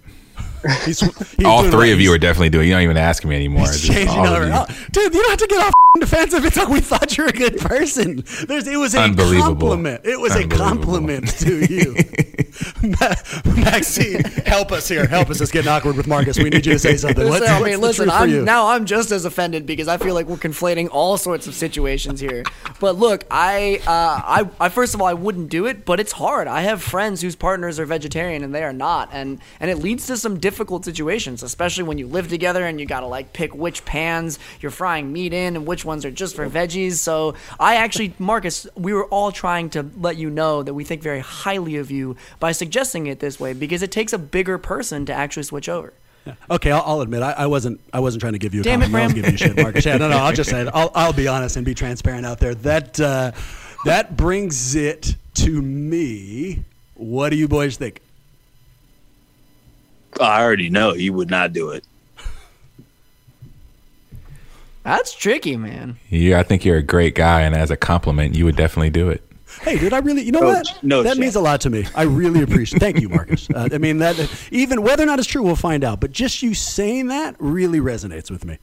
He's, 0.86 1.00
he's 1.00 1.44
all 1.44 1.62
three 1.62 1.88
what 1.88 1.92
of 1.92 2.00
you 2.00 2.10
are 2.12 2.18
definitely 2.18 2.48
doing. 2.48 2.64
it. 2.64 2.68
You 2.68 2.74
don't 2.74 2.82
even 2.84 2.96
ask 2.96 3.22
me 3.24 3.36
anymore. 3.36 3.66
He's 3.66 3.82
Just 3.82 3.92
changing 3.92 4.18
all 4.18 4.26
over. 4.28 4.46
you. 4.46 4.52
Oh, 4.54 4.66
dude, 4.92 5.12
you 5.14 5.20
don't 5.20 5.30
have 5.30 5.38
to 5.40 5.46
get 5.46 5.62
all 5.62 5.70
defensive. 6.00 6.44
It's 6.46 6.56
like 6.56 6.68
we 6.68 6.80
thought 6.80 7.16
you 7.18 7.24
were 7.24 7.28
a 7.30 7.32
good 7.34 7.58
person. 7.58 8.24
There's, 8.48 8.66
it 8.66 8.76
was 8.78 8.94
a 8.94 9.14
compliment. 9.14 10.00
It 10.04 10.18
was 10.18 10.34
a 10.34 10.48
compliment 10.48 11.28
to 11.40 11.66
you. 11.72 11.94
Ma- 12.82 13.14
Maxime, 13.56 14.22
help 14.46 14.72
us 14.72 14.88
here. 14.88 15.06
Help 15.06 15.30
us. 15.30 15.40
It's 15.40 15.50
getting 15.50 15.70
awkward 15.70 15.96
with 15.96 16.06
Marcus. 16.06 16.38
We 16.38 16.50
need 16.50 16.66
you 16.66 16.74
to 16.74 16.78
say 16.78 16.96
something. 16.96 17.26
I 17.26 17.62
mean, 17.62 17.80
listen. 17.80 18.06
truth 18.06 18.18
for 18.18 18.26
you? 18.26 18.38
I'm, 18.40 18.44
now 18.44 18.68
I'm 18.68 18.84
just 18.84 19.10
as 19.10 19.24
offended 19.24 19.66
because 19.66 19.88
I 19.88 19.96
feel 19.98 20.14
like 20.14 20.26
we're 20.26 20.36
conflating 20.36 20.88
all 20.90 21.16
sorts 21.16 21.46
of 21.46 21.54
situations 21.54 22.20
here. 22.20 22.44
But 22.80 22.96
look, 22.96 23.24
I, 23.30 23.80
uh, 23.86 23.90
I, 23.90 24.50
I 24.60 24.68
first 24.68 24.94
of 24.94 25.00
all, 25.00 25.06
I 25.06 25.14
wouldn't 25.14 25.48
do 25.48 25.66
it, 25.66 25.84
but 25.84 26.00
it's 26.00 26.12
hard. 26.12 26.48
I 26.48 26.62
have 26.62 26.82
friends 26.82 27.20
whose 27.20 27.36
partners 27.36 27.78
are 27.78 27.86
vegetarian 27.86 28.44
and 28.44 28.54
they 28.54 28.62
are 28.62 28.72
not, 28.72 29.08
and 29.12 29.40
and 29.60 29.70
it 29.70 29.78
leads 29.78 30.06
to 30.06 30.16
some 30.16 30.38
difficult 30.38 30.84
situations, 30.84 31.42
especially 31.42 31.84
when 31.84 31.98
you 31.98 32.06
live 32.06 32.28
together 32.28 32.64
and 32.64 32.80
you 32.80 32.86
gotta 32.86 33.06
like 33.06 33.32
pick 33.32 33.54
which 33.54 33.84
pans 33.84 34.38
you're 34.60 34.70
frying 34.70 35.12
meat 35.12 35.32
in 35.32 35.56
and 35.56 35.66
which 35.66 35.84
ones 35.84 36.04
are 36.04 36.10
just 36.10 36.36
for 36.36 36.48
veggies. 36.48 36.94
So 36.94 37.34
I 37.58 37.76
actually, 37.76 38.14
Marcus, 38.18 38.66
we 38.76 38.92
were 38.92 39.06
all 39.06 39.32
trying 39.32 39.70
to 39.70 39.90
let 39.98 40.16
you 40.16 40.30
know 40.30 40.62
that 40.62 40.74
we 40.74 40.84
think 40.84 41.02
very 41.02 41.20
highly 41.20 41.76
of 41.76 41.90
you 41.90 42.16
by 42.44 42.52
suggesting 42.52 43.06
it 43.06 43.20
this 43.20 43.40
way 43.40 43.54
because 43.54 43.82
it 43.82 43.90
takes 43.90 44.12
a 44.12 44.18
bigger 44.18 44.58
person 44.58 45.06
to 45.06 45.14
actually 45.14 45.44
switch 45.44 45.66
over. 45.66 45.94
Okay, 46.50 46.70
I'll, 46.70 46.82
I'll 46.84 47.00
admit 47.00 47.22
I, 47.22 47.32
I 47.32 47.46
wasn't. 47.46 47.80
I 47.90 48.00
wasn't 48.00 48.20
trying 48.20 48.34
to 48.34 48.38
give 48.38 48.52
you. 48.52 48.60
A 48.60 48.64
Damn 48.64 48.82
it, 48.82 48.90
compliment. 48.92 49.02
I 49.02 49.06
was 49.06 49.14
giving 49.14 49.30
you 49.30 49.36
shit, 49.38 49.56
Marcus. 49.56 49.86
Yeah, 49.86 49.96
no, 49.96 50.10
no. 50.10 50.18
I'll 50.18 50.34
just 50.34 50.50
say 50.50 50.60
it. 50.60 50.68
I'll, 50.74 50.90
I'll 50.94 51.14
be 51.14 51.26
honest 51.26 51.56
and 51.56 51.64
be 51.64 51.72
transparent 51.72 52.26
out 52.26 52.40
there. 52.40 52.54
That 52.56 53.00
uh, 53.00 53.32
that 53.86 54.18
brings 54.18 54.74
it 54.74 55.16
to 55.36 55.62
me. 55.62 56.64
What 56.92 57.30
do 57.30 57.36
you 57.36 57.48
boys 57.48 57.78
think? 57.78 58.02
I 60.20 60.42
already 60.42 60.68
know 60.68 60.92
he 60.92 61.08
would 61.08 61.30
not 61.30 61.54
do 61.54 61.70
it. 61.70 61.82
That's 64.82 65.14
tricky, 65.14 65.56
man. 65.56 65.96
Yeah, 66.10 66.40
I 66.40 66.42
think 66.42 66.66
you're 66.66 66.76
a 66.76 66.82
great 66.82 67.14
guy, 67.14 67.40
and 67.40 67.54
as 67.54 67.70
a 67.70 67.76
compliment, 67.78 68.34
you 68.34 68.44
would 68.44 68.56
definitely 68.56 68.90
do 68.90 69.08
it. 69.08 69.22
Hey, 69.62 69.78
dude, 69.78 69.92
I 69.92 69.98
really, 69.98 70.22
you 70.22 70.32
know 70.32 70.40
No- 70.40 70.46
what? 70.48 70.78
no 70.82 71.02
that 71.02 71.14
shame. 71.14 71.20
means 71.20 71.36
a 71.36 71.40
lot 71.40 71.60
to 71.62 71.70
me. 71.70 71.86
I 71.94 72.02
really 72.02 72.42
appreciate. 72.42 72.80
Thank 72.80 73.00
you, 73.00 73.08
Marcus. 73.08 73.48
Uh, 73.54 73.68
I 73.72 73.78
mean 73.78 73.98
that 73.98 74.16
even 74.50 74.82
whether 74.82 75.02
or 75.02 75.06
not 75.06 75.18
it's 75.18 75.28
true, 75.28 75.42
we'll 75.42 75.54
find 75.54 75.84
out. 75.84 76.00
But 76.00 76.10
just 76.12 76.42
you 76.42 76.54
saying 76.54 77.08
that 77.08 77.36
really 77.38 77.78
resonates 77.78 78.30
with 78.30 78.44
me. 78.44 78.58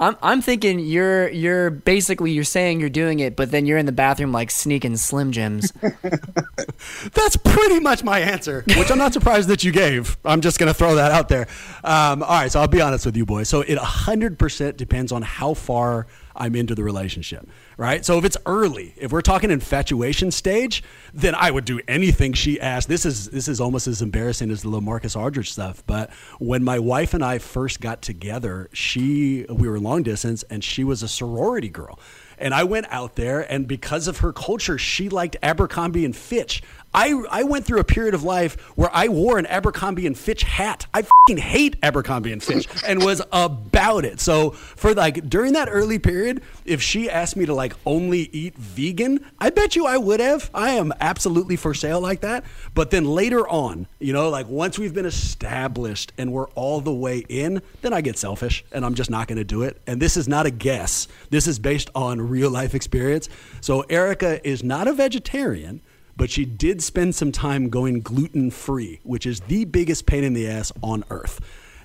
I'm 0.00 0.16
I'm 0.22 0.42
thinking 0.42 0.78
you're 0.80 1.28
you're 1.28 1.70
basically 1.70 2.30
you're 2.32 2.44
saying 2.44 2.78
you're 2.80 2.88
doing 2.90 3.20
it, 3.20 3.34
but 3.36 3.50
then 3.50 3.64
you're 3.66 3.78
in 3.78 3.86
the 3.86 3.92
bathroom 3.92 4.30
like 4.32 4.50
sneaking 4.50 4.96
Slim 4.96 5.32
Jims. 5.32 5.72
That's 7.14 7.36
pretty 7.36 7.80
much 7.80 8.04
my 8.04 8.20
answer, 8.20 8.64
which 8.76 8.90
I'm 8.90 8.98
not 8.98 9.12
surprised 9.12 9.48
that 9.48 9.64
you 9.64 9.72
gave. 9.72 10.16
I'm 10.24 10.40
just 10.40 10.58
going 10.58 10.68
to 10.68 10.74
throw 10.74 10.94
that 10.96 11.10
out 11.10 11.28
there. 11.28 11.48
Um, 11.84 12.22
all 12.22 12.28
right, 12.28 12.50
so 12.52 12.60
I'll 12.60 12.68
be 12.68 12.80
honest 12.80 13.06
with 13.06 13.16
you, 13.16 13.26
boys. 13.26 13.48
So 13.48 13.62
it 13.62 13.76
100% 13.78 14.76
depends 14.76 15.10
on 15.12 15.22
how 15.22 15.54
far 15.54 16.06
I'm 16.38 16.54
into 16.54 16.74
the 16.74 16.84
relationship, 16.84 17.46
right? 17.76 18.04
So 18.04 18.16
if 18.16 18.24
it's 18.24 18.36
early, 18.46 18.94
if 18.96 19.12
we're 19.12 19.20
talking 19.20 19.50
infatuation 19.50 20.30
stage, 20.30 20.82
then 21.12 21.34
I 21.34 21.50
would 21.50 21.64
do 21.64 21.80
anything 21.88 22.32
she 22.32 22.60
asked. 22.60 22.88
This 22.88 23.04
is 23.04 23.28
this 23.30 23.48
is 23.48 23.60
almost 23.60 23.86
as 23.86 24.00
embarrassing 24.00 24.50
as 24.50 24.62
the 24.62 24.68
little 24.68 24.80
Marcus 24.80 25.16
Aldridge 25.16 25.52
stuff. 25.52 25.82
But 25.86 26.10
when 26.38 26.64
my 26.64 26.78
wife 26.78 27.12
and 27.12 27.24
I 27.24 27.38
first 27.38 27.80
got 27.80 28.00
together, 28.00 28.70
she 28.72 29.44
we 29.50 29.68
were 29.68 29.78
long 29.80 30.02
distance, 30.02 30.44
and 30.44 30.62
she 30.64 30.84
was 30.84 31.02
a 31.02 31.08
sorority 31.08 31.68
girl. 31.68 31.98
And 32.40 32.54
I 32.54 32.62
went 32.62 32.86
out 32.90 33.16
there, 33.16 33.40
and 33.52 33.66
because 33.66 34.06
of 34.06 34.18
her 34.18 34.32
culture, 34.32 34.78
she 34.78 35.08
liked 35.08 35.36
Abercrombie 35.42 36.04
and 36.04 36.14
Fitch. 36.14 36.62
I, 36.98 37.14
I 37.30 37.44
went 37.44 37.64
through 37.64 37.78
a 37.78 37.84
period 37.84 38.14
of 38.14 38.24
life 38.24 38.60
where 38.74 38.90
I 38.92 39.06
wore 39.06 39.38
an 39.38 39.46
Abercrombie 39.46 40.04
and 40.04 40.18
Fitch 40.18 40.42
hat. 40.42 40.88
I 40.92 41.04
fing 41.28 41.36
hate 41.36 41.76
Abercrombie 41.80 42.32
and 42.32 42.42
Fitch 42.42 42.66
and 42.86 43.04
was 43.04 43.22
about 43.30 44.04
it. 44.04 44.18
So 44.18 44.50
for 44.50 44.94
like 44.94 45.30
during 45.30 45.52
that 45.52 45.68
early 45.70 46.00
period, 46.00 46.42
if 46.64 46.82
she 46.82 47.08
asked 47.08 47.36
me 47.36 47.46
to 47.46 47.54
like 47.54 47.74
only 47.86 48.28
eat 48.32 48.56
vegan, 48.56 49.24
I 49.38 49.50
bet 49.50 49.76
you 49.76 49.86
I 49.86 49.96
would 49.96 50.18
have. 50.18 50.50
I 50.52 50.70
am 50.70 50.92
absolutely 50.98 51.54
for 51.54 51.72
sale 51.72 52.00
like 52.00 52.22
that. 52.22 52.42
But 52.74 52.90
then 52.90 53.04
later 53.04 53.48
on, 53.48 53.86
you 54.00 54.12
know, 54.12 54.28
like 54.28 54.48
once 54.48 54.76
we've 54.76 54.94
been 54.94 55.06
established 55.06 56.12
and 56.18 56.32
we're 56.32 56.48
all 56.56 56.80
the 56.80 56.92
way 56.92 57.24
in, 57.28 57.62
then 57.80 57.92
I 57.92 58.00
get 58.00 58.18
selfish 58.18 58.64
and 58.72 58.84
I'm 58.84 58.94
just 58.94 59.08
not 59.08 59.28
going 59.28 59.38
to 59.38 59.44
do 59.44 59.62
it. 59.62 59.80
And 59.86 60.02
this 60.02 60.16
is 60.16 60.26
not 60.26 60.46
a 60.46 60.50
guess. 60.50 61.06
This 61.30 61.46
is 61.46 61.60
based 61.60 61.90
on 61.94 62.20
real 62.20 62.50
life 62.50 62.74
experience. 62.74 63.28
So 63.60 63.82
Erica 63.82 64.44
is 64.44 64.64
not 64.64 64.88
a 64.88 64.92
vegetarian 64.92 65.80
but 66.18 66.30
she 66.30 66.44
did 66.44 66.82
spend 66.82 67.14
some 67.14 67.32
time 67.32 67.70
going 67.70 68.00
gluten 68.00 68.50
free, 68.50 69.00
which 69.04 69.24
is 69.24 69.40
the 69.40 69.64
biggest 69.64 70.04
pain 70.04 70.24
in 70.24 70.34
the 70.34 70.48
ass 70.48 70.72
on 70.82 71.04
earth. 71.10 71.40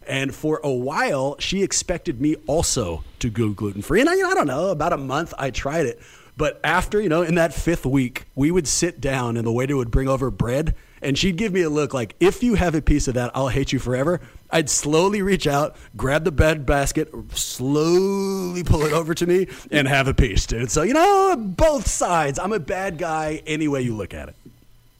And 0.07 0.33
for 0.35 0.59
a 0.63 0.71
while, 0.71 1.37
she 1.39 1.63
expected 1.63 2.19
me 2.19 2.35
also 2.47 3.03
to 3.19 3.29
go 3.29 3.51
gluten 3.51 3.83
free. 3.83 4.01
And 4.01 4.09
I, 4.09 4.13
I 4.13 4.33
don't 4.33 4.47
know, 4.47 4.69
about 4.69 4.91
a 4.91 4.97
month 4.97 5.35
I 5.37 5.51
tried 5.51 5.85
it. 5.85 6.01
But 6.35 6.59
after, 6.63 6.99
you 6.99 7.09
know, 7.09 7.21
in 7.21 7.35
that 7.35 7.53
fifth 7.53 7.85
week, 7.85 8.25
we 8.33 8.49
would 8.49 8.67
sit 8.67 8.99
down 8.99 9.37
and 9.37 9.45
the 9.45 9.51
waiter 9.51 9.77
would 9.77 9.91
bring 9.91 10.09
over 10.09 10.31
bread 10.31 10.73
and 11.03 11.17
she'd 11.17 11.35
give 11.35 11.53
me 11.53 11.61
a 11.61 11.69
look 11.69 11.93
like, 11.93 12.15
if 12.19 12.41
you 12.41 12.55
have 12.55 12.75
a 12.75 12.81
piece 12.81 13.07
of 13.07 13.13
that, 13.15 13.31
I'll 13.35 13.49
hate 13.49 13.71
you 13.71 13.79
forever. 13.79 14.21
I'd 14.49 14.69
slowly 14.69 15.21
reach 15.21 15.47
out, 15.47 15.75
grab 15.97 16.23
the 16.23 16.31
bed 16.31 16.65
basket, 16.65 17.09
slowly 17.33 18.63
pull 18.63 18.83
it 18.83 18.93
over 18.93 19.13
to 19.13 19.25
me, 19.25 19.47
and 19.71 19.87
have 19.87 20.07
a 20.07 20.13
piece, 20.13 20.45
dude. 20.45 20.71
So, 20.71 20.83
you 20.83 20.93
know, 20.93 21.35
both 21.35 21.87
sides. 21.87 22.37
I'm 22.39 22.53
a 22.53 22.59
bad 22.59 22.97
guy 22.97 23.41
any 23.45 23.67
way 23.67 23.81
you 23.81 23.95
look 23.95 24.13
at 24.13 24.29
it. 24.29 24.35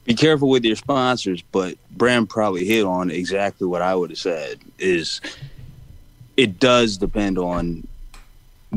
Be 0.04 0.14
careful 0.14 0.50
with 0.50 0.64
your 0.64 0.76
sponsors, 0.76 1.40
but 1.40 1.78
Bram 1.90 2.26
probably 2.26 2.66
hit 2.66 2.84
on 2.84 3.10
exactly 3.10 3.66
what 3.66 3.80
I 3.80 3.94
would 3.94 4.10
have 4.10 4.18
said 4.18 4.58
is 4.78 5.20
it 6.36 6.58
does 6.58 6.98
depend 6.98 7.38
on 7.38 7.86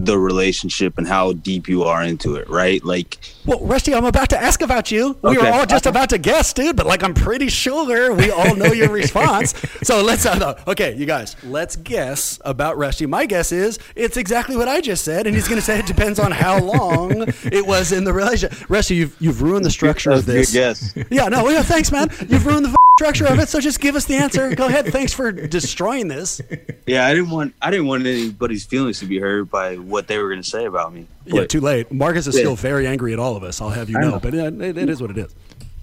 the 0.05 0.17
relationship 0.17 0.97
and 0.97 1.07
how 1.07 1.33
deep 1.33 1.67
you 1.67 1.83
are 1.83 2.03
into 2.03 2.35
it, 2.35 2.49
right? 2.49 2.83
Like, 2.83 3.17
well, 3.45 3.59
Rusty, 3.61 3.93
I'm 3.93 4.05
about 4.05 4.29
to 4.31 4.41
ask 4.41 4.61
about 4.61 4.91
you. 4.91 5.17
We 5.21 5.37
okay. 5.37 5.49
were 5.49 5.57
all 5.57 5.65
just 5.65 5.85
about 5.85 6.09
to 6.09 6.17
guess, 6.17 6.53
dude, 6.53 6.75
but 6.75 6.85
like, 6.85 7.03
I'm 7.03 7.13
pretty 7.13 7.49
sure 7.49 8.13
we 8.13 8.31
all 8.31 8.55
know 8.55 8.71
your 8.71 8.89
response. 8.89 9.53
So 9.83 10.01
let's, 10.01 10.25
uh, 10.25 10.61
okay, 10.67 10.95
you 10.95 11.05
guys, 11.05 11.35
let's 11.43 11.75
guess 11.75 12.41
about 12.43 12.77
Rusty. 12.77 13.05
My 13.05 13.25
guess 13.25 13.51
is 13.51 13.79
it's 13.95 14.17
exactly 14.17 14.57
what 14.57 14.67
I 14.67 14.81
just 14.81 15.05
said, 15.05 15.27
and 15.27 15.35
he's 15.35 15.47
going 15.47 15.59
to 15.59 15.65
say 15.65 15.79
it 15.79 15.85
depends 15.85 16.19
on 16.19 16.31
how 16.31 16.59
long 16.59 17.25
it 17.51 17.65
was 17.65 17.91
in 17.91 18.03
the 18.03 18.11
relationship. 18.11 18.69
Rusty, 18.69 18.95
you've 18.95 19.15
you've 19.19 19.41
ruined 19.41 19.63
the 19.63 19.69
structure 19.69 20.11
of 20.11 20.25
this. 20.25 20.53
Yes. 20.53 20.93
Yeah. 21.09 21.27
No. 21.27 21.47
Yeah. 21.49 21.61
Thanks, 21.63 21.91
man. 21.91 22.09
You've 22.27 22.45
ruined 22.45 22.65
the 22.65 22.76
structure 22.97 23.27
of 23.27 23.39
it. 23.39 23.49
So 23.49 23.59
just 23.59 23.79
give 23.79 23.95
us 23.95 24.05
the 24.05 24.15
answer. 24.15 24.53
Go 24.55 24.67
ahead. 24.67 24.87
Thanks 24.87 25.13
for 25.13 25.31
destroying 25.31 26.07
this. 26.07 26.41
Yeah, 26.85 27.05
I 27.05 27.13
didn't 27.13 27.29
want 27.29 27.53
I 27.61 27.71
didn't 27.71 27.87
want 27.87 28.05
anybody's 28.05 28.65
feelings 28.65 28.99
to 28.99 29.05
be 29.05 29.19
hurt 29.19 29.45
by 29.45 29.75
what 29.75 30.07
they 30.07 30.17
were 30.17 30.29
going 30.29 30.41
to 30.41 30.49
say 30.49 30.65
about 30.65 30.93
me. 30.93 31.07
But, 31.25 31.33
yeah, 31.33 31.45
too 31.45 31.61
late. 31.61 31.91
Marcus 31.91 32.27
is 32.27 32.35
yeah. 32.35 32.41
still 32.41 32.55
very 32.55 32.87
angry 32.87 33.13
at 33.13 33.19
all 33.19 33.35
of 33.35 33.43
us. 33.43 33.61
I'll 33.61 33.69
have 33.69 33.89
you 33.89 33.99
know, 33.99 34.11
know. 34.11 34.19
but 34.19 34.33
it, 34.33 34.77
it 34.77 34.89
is 34.89 35.01
what 35.01 35.11
it 35.11 35.17
is. 35.17 35.33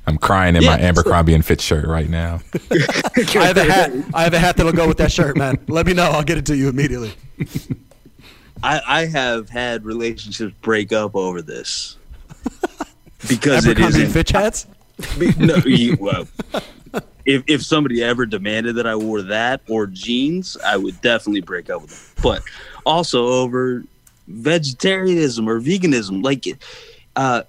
I'm 0.07 0.19
crying 0.19 0.55
in 0.55 0.63
yeah, 0.63 0.77
my 0.77 0.81
Abercrombie 0.81 1.33
and 1.35 1.45
Fitch 1.45 1.63
shirt 1.63 1.87
right 1.87 2.11
now. 2.11 2.41
I 2.71 3.47
have 3.47 3.57
a 3.57 3.65
hat. 3.65 3.93
I 4.13 4.25
have 4.25 4.35
a 4.35 4.39
hat 4.39 4.57
that'll 4.57 4.73
go 4.73 4.87
with 4.87 4.99
that 4.99 5.11
shirt, 5.11 5.37
man. 5.37 5.59
Let 5.69 5.87
me 5.87 5.95
know. 5.95 6.11
I'll 6.11 6.23
get 6.23 6.37
it 6.37 6.47
to 6.47 6.57
you 6.57 6.69
immediately. 6.69 7.13
I, 8.63 8.81
I 8.87 9.07
have 9.07 9.49
had 9.49 9.85
relationships 9.85 10.55
break 10.61 10.93
up 10.93 11.17
over 11.17 11.41
this 11.41 11.97
because 13.29 13.67
Abercrombie 13.67 14.01
it 14.01 14.09
is 14.09 14.13
Fitch 14.13 14.31
hats. 14.31 14.67
no, 15.39 15.57
you, 15.65 15.97
well, 15.99 16.27
if 17.25 17.43
if 17.47 17.63
somebody 17.63 18.03
ever 18.03 18.27
demanded 18.27 18.77
that 18.77 18.87
I 18.87 18.97
wore 18.97 19.23
that 19.23 19.63
or 19.69 19.87
jeans, 19.87 20.57
I 20.65 20.77
would 20.77 21.01
definitely 21.01 21.41
break 21.41 21.71
up 21.71 21.83
with 21.83 21.91
them. 21.91 22.23
But 22.23 22.43
also 22.85 23.27
over 23.27 23.85
vegetarianism 24.29 25.49
or 25.49 25.61
veganism, 25.61 26.23
like 26.23 26.45
uh, 27.17 27.43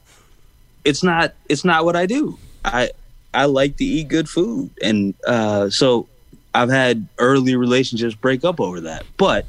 it's 0.84 1.04
not 1.04 1.34
it's 1.50 1.66
not 1.66 1.86
what 1.86 1.96
I 1.96 2.06
do. 2.06 2.38
I 2.64 2.92
I 3.34 3.46
like 3.46 3.78
to 3.78 3.86
eat 3.86 4.08
good 4.08 4.30
food, 4.30 4.72
and 4.82 5.14
uh, 5.28 5.70
so 5.70 6.08
I've 6.54 6.70
had 6.70 7.08
early 7.18 7.56
relationships 7.56 8.16
break 8.16 8.46
up 8.46 8.62
over 8.62 8.82
that. 8.82 9.06
But 9.18 9.46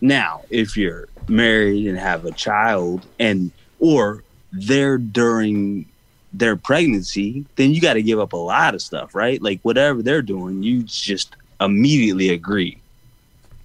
now, 0.00 0.42
if 0.50 0.76
you're 0.76 1.08
married 1.26 1.86
and 1.86 1.98
have 1.98 2.24
a 2.24 2.32
child, 2.32 3.06
and 3.18 3.50
or 3.78 4.22
they're 4.52 4.98
during 4.98 5.86
their 6.32 6.56
pregnancy, 6.56 7.44
then 7.56 7.72
you 7.72 7.80
got 7.80 7.94
to 7.94 8.02
give 8.02 8.18
up 8.18 8.32
a 8.32 8.36
lot 8.36 8.74
of 8.74 8.82
stuff, 8.82 9.14
right? 9.14 9.40
Like 9.40 9.60
whatever 9.62 10.02
they're 10.02 10.22
doing, 10.22 10.62
you 10.62 10.82
just 10.82 11.36
immediately 11.60 12.30
agree. 12.30 12.80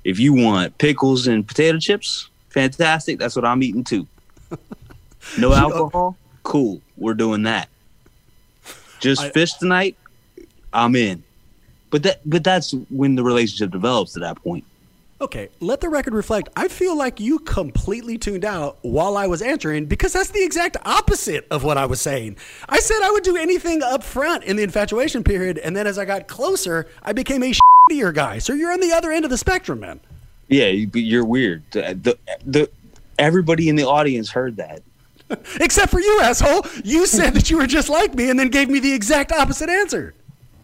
If 0.03 0.19
you 0.19 0.33
want 0.33 0.77
pickles 0.77 1.27
and 1.27 1.47
potato 1.47 1.79
chips, 1.79 2.29
fantastic. 2.49 3.19
That's 3.19 3.35
what 3.35 3.45
I'm 3.45 3.63
eating 3.63 3.83
too. 3.83 4.07
No 5.37 5.53
alcohol, 5.53 6.17
cool. 6.43 6.81
We're 6.97 7.13
doing 7.13 7.43
that. 7.43 7.69
Just 8.99 9.21
I, 9.21 9.29
fish 9.29 9.53
tonight, 9.53 9.97
I'm 10.73 10.97
in. 10.97 11.23
But 11.89 12.03
that 12.03 12.21
but 12.25 12.43
that's 12.43 12.73
when 12.89 13.15
the 13.15 13.23
relationship 13.23 13.71
develops 13.71 14.13
to 14.13 14.19
that 14.19 14.35
point. 14.43 14.65
Okay, 15.23 15.47
let 15.61 15.79
the 15.79 15.87
record 15.87 16.13
reflect. 16.13 16.49
I 16.53 16.67
feel 16.67 16.97
like 16.97 17.21
you 17.21 17.39
completely 17.39 18.17
tuned 18.17 18.43
out 18.43 18.77
while 18.81 19.15
I 19.15 19.25
was 19.25 19.41
answering 19.41 19.85
because 19.85 20.11
that's 20.11 20.31
the 20.31 20.43
exact 20.43 20.75
opposite 20.83 21.47
of 21.49 21.63
what 21.63 21.77
I 21.77 21.85
was 21.85 22.01
saying. 22.01 22.35
I 22.67 22.81
said 22.81 22.97
I 23.01 23.09
would 23.09 23.23
do 23.23 23.37
anything 23.37 23.81
up 23.81 24.03
front 24.03 24.43
in 24.43 24.57
the 24.57 24.63
infatuation 24.63 25.23
period, 25.23 25.59
and 25.59 25.77
then 25.77 25.87
as 25.87 25.97
I 25.97 26.03
got 26.03 26.27
closer, 26.27 26.87
I 27.03 27.13
became 27.13 27.41
a 27.41 27.53
shittier 27.53 28.13
guy. 28.13 28.39
So 28.39 28.51
you're 28.51 28.73
on 28.73 28.81
the 28.81 28.91
other 28.91 29.13
end 29.13 29.23
of 29.23 29.31
the 29.31 29.37
spectrum, 29.37 29.79
man. 29.79 30.01
Yeah, 30.49 30.67
you're 30.67 31.23
weird. 31.23 31.63
The, 31.71 32.17
the, 32.45 32.69
everybody 33.17 33.69
in 33.69 33.77
the 33.77 33.87
audience 33.87 34.29
heard 34.29 34.57
that. 34.57 34.81
Except 35.61 35.89
for 35.89 36.01
you, 36.01 36.19
asshole. 36.21 36.65
You 36.83 37.05
said 37.05 37.33
that 37.35 37.49
you 37.49 37.55
were 37.55 37.67
just 37.67 37.87
like 37.87 38.13
me 38.13 38.29
and 38.29 38.37
then 38.37 38.49
gave 38.49 38.69
me 38.69 38.81
the 38.81 38.91
exact 38.91 39.31
opposite 39.31 39.69
answer. 39.69 40.15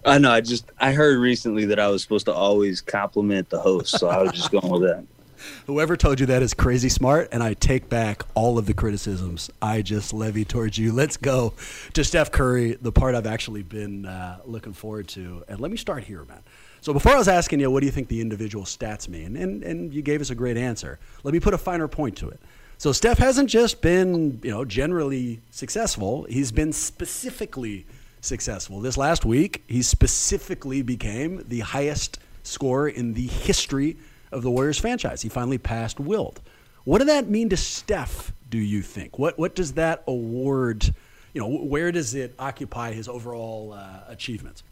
I 0.05 0.17
know. 0.17 0.31
I 0.31 0.41
just 0.41 0.65
I 0.79 0.93
heard 0.93 1.19
recently 1.19 1.65
that 1.65 1.79
I 1.79 1.87
was 1.87 2.01
supposed 2.01 2.25
to 2.25 2.33
always 2.33 2.81
compliment 2.81 3.49
the 3.49 3.59
host, 3.59 3.99
so 3.99 4.07
I 4.07 4.21
was 4.21 4.31
just 4.31 4.51
going 4.51 4.69
with 4.69 4.83
that. 4.83 5.03
Whoever 5.67 5.95
told 5.95 6.19
you 6.19 6.25
that 6.27 6.41
is 6.41 6.53
crazy 6.53 6.89
smart, 6.89 7.29
and 7.31 7.41
I 7.41 7.53
take 7.53 7.89
back 7.89 8.23
all 8.33 8.57
of 8.57 8.65
the 8.65 8.73
criticisms 8.73 9.49
I 9.61 9.81
just 9.81 10.13
levied 10.13 10.49
towards 10.49 10.77
you. 10.77 10.91
Let's 10.91 11.17
go 11.17 11.53
to 11.93 12.03
Steph 12.03 12.31
Curry, 12.31 12.77
the 12.81 12.91
part 12.91 13.15
I've 13.15 13.27
actually 13.27 13.63
been 13.63 14.05
uh, 14.05 14.39
looking 14.45 14.73
forward 14.73 15.07
to. 15.09 15.43
And 15.47 15.59
let 15.59 15.71
me 15.71 15.77
start 15.77 16.03
here, 16.03 16.25
man. 16.25 16.41
So 16.81 16.93
before 16.93 17.13
I 17.13 17.17
was 17.17 17.27
asking 17.27 17.59
you, 17.59 17.69
what 17.69 17.81
do 17.81 17.85
you 17.85 17.91
think 17.91 18.07
the 18.07 18.21
individual 18.21 18.65
stats 18.65 19.07
mean? 19.07 19.35
And, 19.35 19.63
and 19.63 19.93
you 19.93 20.01
gave 20.01 20.21
us 20.21 20.29
a 20.29 20.35
great 20.35 20.57
answer. 20.57 20.99
Let 21.23 21.33
me 21.33 21.39
put 21.39 21.53
a 21.53 21.57
finer 21.57 21.87
point 21.87 22.17
to 22.17 22.29
it. 22.29 22.39
So 22.77 22.93
Steph 22.93 23.17
hasn't 23.17 23.49
just 23.49 23.81
been, 23.81 24.39
you 24.41 24.51
know, 24.51 24.63
generally 24.63 25.41
successful. 25.51 26.25
He's 26.29 26.51
been 26.51 26.71
specifically 26.71 27.85
successful. 28.21 28.79
This 28.81 28.97
last 28.97 29.25
week, 29.25 29.63
he 29.67 29.81
specifically 29.81 30.81
became 30.81 31.43
the 31.47 31.59
highest 31.59 32.19
scorer 32.43 32.89
in 32.89 33.13
the 33.13 33.27
history 33.27 33.97
of 34.31 34.43
the 34.43 34.51
Warriors 34.51 34.77
franchise. 34.77 35.21
He 35.21 35.29
finally 35.29 35.57
passed 35.57 35.99
Wilt. 35.99 36.39
What 36.83 36.99
did 36.99 37.07
that 37.07 37.29
mean 37.29 37.49
to 37.49 37.57
Steph, 37.57 38.31
do 38.49 38.57
you 38.57 38.81
think? 38.81 39.19
What, 39.19 39.37
what 39.37 39.55
does 39.55 39.73
that 39.73 40.03
award, 40.07 40.93
you 41.33 41.41
know, 41.41 41.47
where 41.47 41.91
does 41.91 42.15
it 42.15 42.33
occupy 42.39 42.93
his 42.93 43.07
overall 43.07 43.73
uh, 43.73 44.01
achievements? 44.07 44.63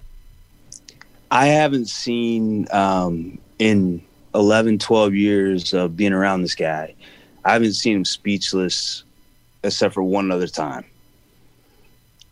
I 1.29 1.47
haven't 1.47 1.89
seen 1.89 2.67
um, 2.71 3.37
in 3.59 4.01
11, 4.33 4.79
12 4.79 5.13
years 5.13 5.73
of 5.73 5.97
being 5.97 6.13
around 6.13 6.41
this 6.41 6.55
guy, 6.55 6.95
I 7.43 7.53
haven't 7.53 7.73
seen 7.73 7.97
him 7.97 8.05
speechless 8.05 9.03
except 9.63 9.93
for 9.93 10.03
one 10.03 10.31
other 10.31 10.47
time. 10.47 10.85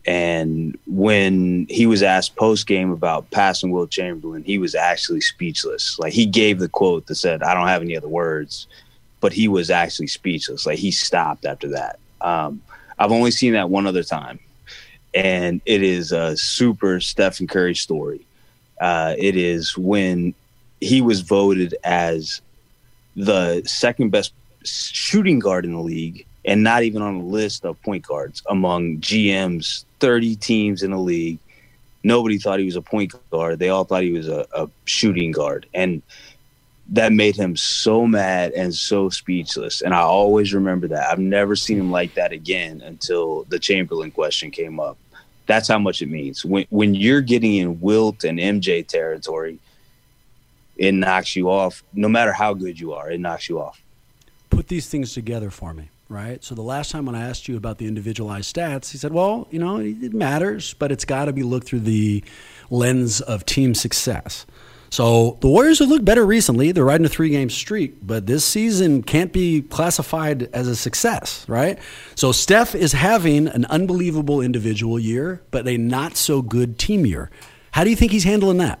And 0.06 0.78
when 0.86 1.66
he 1.68 1.86
was 1.86 2.02
asked 2.02 2.36
post 2.36 2.66
game 2.66 2.92
about 2.92 3.30
passing 3.32 3.72
Wilt 3.72 3.90
Chamberlain, 3.90 4.44
he 4.44 4.56
was 4.56 4.74
actually 4.74 5.20
speechless. 5.20 5.98
Like 5.98 6.12
he 6.12 6.26
gave 6.26 6.60
the 6.60 6.68
quote 6.68 7.06
that 7.06 7.16
said, 7.16 7.42
I 7.42 7.54
don't 7.54 7.66
have 7.66 7.82
any 7.82 7.96
other 7.96 8.08
words, 8.08 8.68
but 9.20 9.32
he 9.32 9.48
was 9.48 9.68
actually 9.68 10.06
speechless. 10.06 10.64
Like 10.64 10.78
he 10.78 10.92
stopped 10.92 11.44
after 11.44 11.68
that. 11.68 11.98
Um, 12.20 12.62
I've 12.98 13.10
only 13.10 13.32
seen 13.32 13.54
that 13.54 13.68
one 13.68 13.86
other 13.86 14.04
time. 14.04 14.38
And 15.12 15.60
it 15.66 15.82
is 15.82 16.12
a 16.12 16.36
super 16.36 17.00
Stephen 17.00 17.48
Curry 17.48 17.74
story. 17.74 18.20
Uh, 18.80 19.14
it 19.18 19.36
is 19.36 19.76
when 19.76 20.34
he 20.80 21.00
was 21.00 21.22
voted 21.22 21.74
as 21.82 22.42
the 23.16 23.62
second 23.64 24.10
best 24.10 24.32
shooting 24.62 25.38
guard 25.38 25.64
in 25.64 25.72
the 25.72 25.80
league 25.80 26.26
and 26.46 26.62
not 26.62 26.84
even 26.84 27.02
on 27.02 27.16
a 27.16 27.24
list 27.24 27.64
of 27.64 27.80
point 27.82 28.06
guards 28.06 28.42
among 28.48 28.98
GMs, 28.98 29.84
30 29.98 30.36
teams 30.36 30.82
in 30.82 30.92
the 30.92 30.98
league. 30.98 31.38
Nobody 32.04 32.38
thought 32.38 32.60
he 32.60 32.64
was 32.64 32.76
a 32.76 32.82
point 32.82 33.12
guard. 33.30 33.58
They 33.58 33.68
all 33.68 33.84
thought 33.84 34.04
he 34.04 34.12
was 34.12 34.28
a, 34.28 34.46
a 34.54 34.70
shooting 34.84 35.32
guard. 35.32 35.66
And 35.74 36.02
that 36.90 37.12
made 37.12 37.34
him 37.34 37.56
so 37.56 38.06
mad 38.06 38.52
and 38.52 38.72
so 38.72 39.08
speechless. 39.08 39.82
And 39.82 39.92
I 39.92 40.02
always 40.02 40.54
remember 40.54 40.86
that. 40.88 41.10
I've 41.10 41.18
never 41.18 41.56
seen 41.56 41.80
him 41.80 41.90
like 41.90 42.14
that 42.14 42.30
again 42.30 42.80
until 42.80 43.42
the 43.48 43.58
Chamberlain 43.58 44.12
question 44.12 44.52
came 44.52 44.78
up. 44.78 44.96
That's 45.46 45.66
how 45.66 45.80
much 45.80 46.00
it 46.00 46.08
means. 46.08 46.44
When 46.44 46.64
when 46.70 46.94
you're 46.94 47.20
getting 47.20 47.54
in 47.54 47.80
Wilt 47.80 48.22
and 48.22 48.38
MJ 48.38 48.86
territory, 48.86 49.58
it 50.76 50.92
knocks 50.92 51.34
you 51.34 51.50
off. 51.50 51.82
No 51.92 52.08
matter 52.08 52.32
how 52.32 52.54
good 52.54 52.78
you 52.78 52.92
are, 52.94 53.10
it 53.10 53.18
knocks 53.18 53.48
you 53.48 53.60
off. 53.60 53.80
Put 54.50 54.68
these 54.68 54.88
things 54.88 55.12
together 55.12 55.50
for 55.50 55.74
me 55.74 55.90
right? 56.08 56.42
So 56.44 56.54
the 56.54 56.62
last 56.62 56.90
time 56.90 57.06
when 57.06 57.14
I 57.14 57.28
asked 57.28 57.48
you 57.48 57.56
about 57.56 57.78
the 57.78 57.86
individualized 57.86 58.54
stats, 58.54 58.90
he 58.92 58.98
said, 58.98 59.12
well, 59.12 59.48
you 59.50 59.58
know, 59.58 59.78
it 59.78 60.12
matters, 60.12 60.74
but 60.74 60.92
it's 60.92 61.04
got 61.04 61.24
to 61.26 61.32
be 61.32 61.42
looked 61.42 61.66
through 61.66 61.80
the 61.80 62.22
lens 62.70 63.20
of 63.20 63.44
team 63.44 63.74
success. 63.74 64.46
So 64.88 65.36
the 65.40 65.48
Warriors 65.48 65.80
have 65.80 65.88
looked 65.88 66.04
better 66.04 66.24
recently. 66.24 66.70
They're 66.72 66.84
riding 66.84 67.04
a 67.04 67.08
three 67.08 67.28
game 67.28 67.50
streak, 67.50 68.06
but 68.06 68.26
this 68.26 68.44
season 68.44 69.02
can't 69.02 69.32
be 69.32 69.62
classified 69.62 70.44
as 70.52 70.68
a 70.68 70.76
success, 70.76 71.44
right? 71.48 71.78
So 72.14 72.30
Steph 72.32 72.74
is 72.74 72.92
having 72.92 73.48
an 73.48 73.64
unbelievable 73.66 74.40
individual 74.40 74.98
year, 74.98 75.42
but 75.50 75.66
a 75.66 75.76
not 75.76 76.16
so 76.16 76.40
good 76.40 76.78
team 76.78 77.04
year. 77.04 77.30
How 77.72 77.84
do 77.84 77.90
you 77.90 77.96
think 77.96 78.12
he's 78.12 78.24
handling 78.24 78.58
that? 78.58 78.78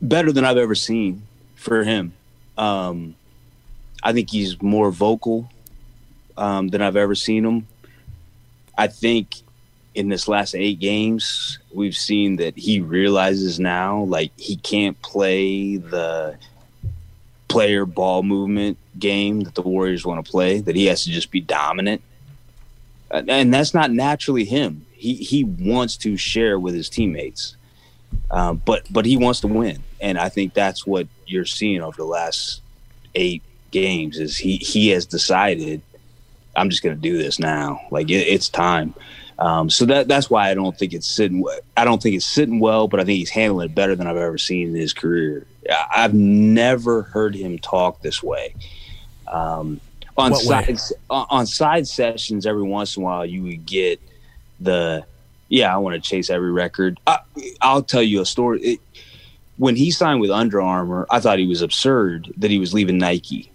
Better 0.00 0.30
than 0.30 0.44
I've 0.44 0.58
ever 0.58 0.74
seen 0.74 1.22
for 1.54 1.84
him. 1.84 2.12
Um, 2.58 3.14
I 4.02 4.12
think 4.12 4.30
he's 4.30 4.60
more 4.60 4.90
vocal 4.90 5.48
um, 6.36 6.68
than 6.68 6.82
I've 6.82 6.96
ever 6.96 7.14
seen 7.14 7.44
him. 7.44 7.66
I 8.76 8.86
think 8.86 9.36
in 9.94 10.08
this 10.08 10.26
last 10.26 10.54
eight 10.54 10.80
games, 10.80 11.58
we've 11.72 11.96
seen 11.96 12.36
that 12.36 12.56
he 12.56 12.80
realizes 12.80 13.60
now 13.60 14.02
like 14.02 14.32
he 14.36 14.56
can't 14.56 15.00
play 15.02 15.76
the 15.76 16.38
player 17.48 17.84
ball 17.84 18.22
movement 18.22 18.78
game 18.98 19.42
that 19.42 19.54
the 19.54 19.62
Warriors 19.62 20.06
want 20.06 20.24
to 20.24 20.30
play, 20.30 20.60
that 20.60 20.74
he 20.74 20.86
has 20.86 21.04
to 21.04 21.10
just 21.10 21.30
be 21.30 21.40
dominant. 21.40 22.02
And 23.10 23.52
that's 23.52 23.74
not 23.74 23.90
naturally 23.90 24.46
him. 24.46 24.86
He 24.92 25.16
he 25.16 25.44
wants 25.44 25.98
to 25.98 26.16
share 26.16 26.58
with 26.58 26.74
his 26.74 26.88
teammates. 26.88 27.56
Um, 28.30 28.62
but 28.64 28.90
but 28.90 29.04
he 29.04 29.18
wants 29.18 29.40
to 29.40 29.48
win. 29.48 29.82
And 30.00 30.16
I 30.16 30.30
think 30.30 30.54
that's 30.54 30.86
what 30.86 31.06
you're 31.26 31.44
seeing 31.44 31.82
over 31.82 31.96
the 31.96 32.06
last 32.06 32.62
eight 33.14 33.42
games 33.72 34.18
is 34.18 34.36
he 34.36 34.58
he 34.58 34.88
has 34.90 35.06
decided 35.06 35.82
I'm 36.54 36.70
just 36.70 36.82
going 36.82 36.94
to 36.94 37.00
do 37.00 37.18
this 37.18 37.38
now. 37.38 37.80
Like 37.90 38.10
it, 38.10 38.26
it's 38.26 38.48
time. 38.48 38.94
Um, 39.38 39.70
so 39.70 39.86
that 39.86 40.08
that's 40.08 40.30
why 40.30 40.50
I 40.50 40.54
don't 40.54 40.76
think 40.76 40.92
it's 40.92 41.06
sitting. 41.06 41.44
I 41.76 41.84
don't 41.84 42.00
think 42.00 42.14
it's 42.14 42.26
sitting 42.26 42.60
well, 42.60 42.86
but 42.86 43.00
I 43.00 43.04
think 43.04 43.18
he's 43.18 43.30
handling 43.30 43.70
it 43.70 43.74
better 43.74 43.96
than 43.96 44.06
I've 44.06 44.16
ever 44.16 44.38
seen 44.38 44.68
in 44.68 44.74
his 44.74 44.92
career. 44.92 45.46
I've 45.94 46.14
never 46.14 47.02
heard 47.02 47.34
him 47.34 47.58
talk 47.58 48.02
this 48.02 48.22
way. 48.22 48.54
Um, 49.26 49.80
on 50.16 50.34
sides 50.34 50.92
on 51.10 51.46
side 51.46 51.88
sessions, 51.88 52.46
every 52.46 52.62
once 52.62 52.96
in 52.96 53.02
a 53.02 53.04
while, 53.04 53.26
you 53.26 53.42
would 53.42 53.64
get 53.64 54.00
the 54.60 55.04
yeah, 55.48 55.74
I 55.74 55.78
want 55.78 55.94
to 55.94 56.00
chase 56.00 56.30
every 56.30 56.52
record. 56.52 57.00
I, 57.06 57.20
will 57.62 57.82
tell 57.82 58.02
you 58.02 58.20
a 58.20 58.26
story. 58.26 58.60
It, 58.60 58.80
when 59.58 59.76
he 59.76 59.90
signed 59.90 60.20
with 60.20 60.30
Under 60.30 60.60
Armour, 60.60 61.06
I 61.10 61.20
thought 61.20 61.38
he 61.38 61.46
was 61.46 61.62
absurd 61.62 62.32
that 62.38 62.50
he 62.50 62.58
was 62.58 62.72
leaving 62.72 62.98
Nike 62.98 63.51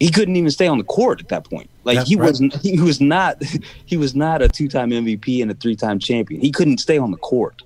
he 0.00 0.10
couldn't 0.10 0.36
even 0.36 0.50
stay 0.50 0.66
on 0.66 0.78
the 0.78 0.84
court 0.84 1.20
at 1.20 1.28
that 1.28 1.44
point. 1.44 1.70
Like 1.84 1.96
That's 1.98 2.08
he 2.08 2.16
right. 2.16 2.26
wasn't 2.26 2.56
he 2.56 2.80
was 2.80 3.00
not 3.00 3.42
he 3.86 3.96
was 3.96 4.14
not 4.14 4.42
a 4.42 4.48
two-time 4.48 4.90
MVP 4.90 5.42
and 5.42 5.50
a 5.50 5.54
three-time 5.54 5.98
champion. 5.98 6.40
He 6.40 6.50
couldn't 6.50 6.78
stay 6.78 6.98
on 6.98 7.10
the 7.10 7.18
court. 7.18 7.62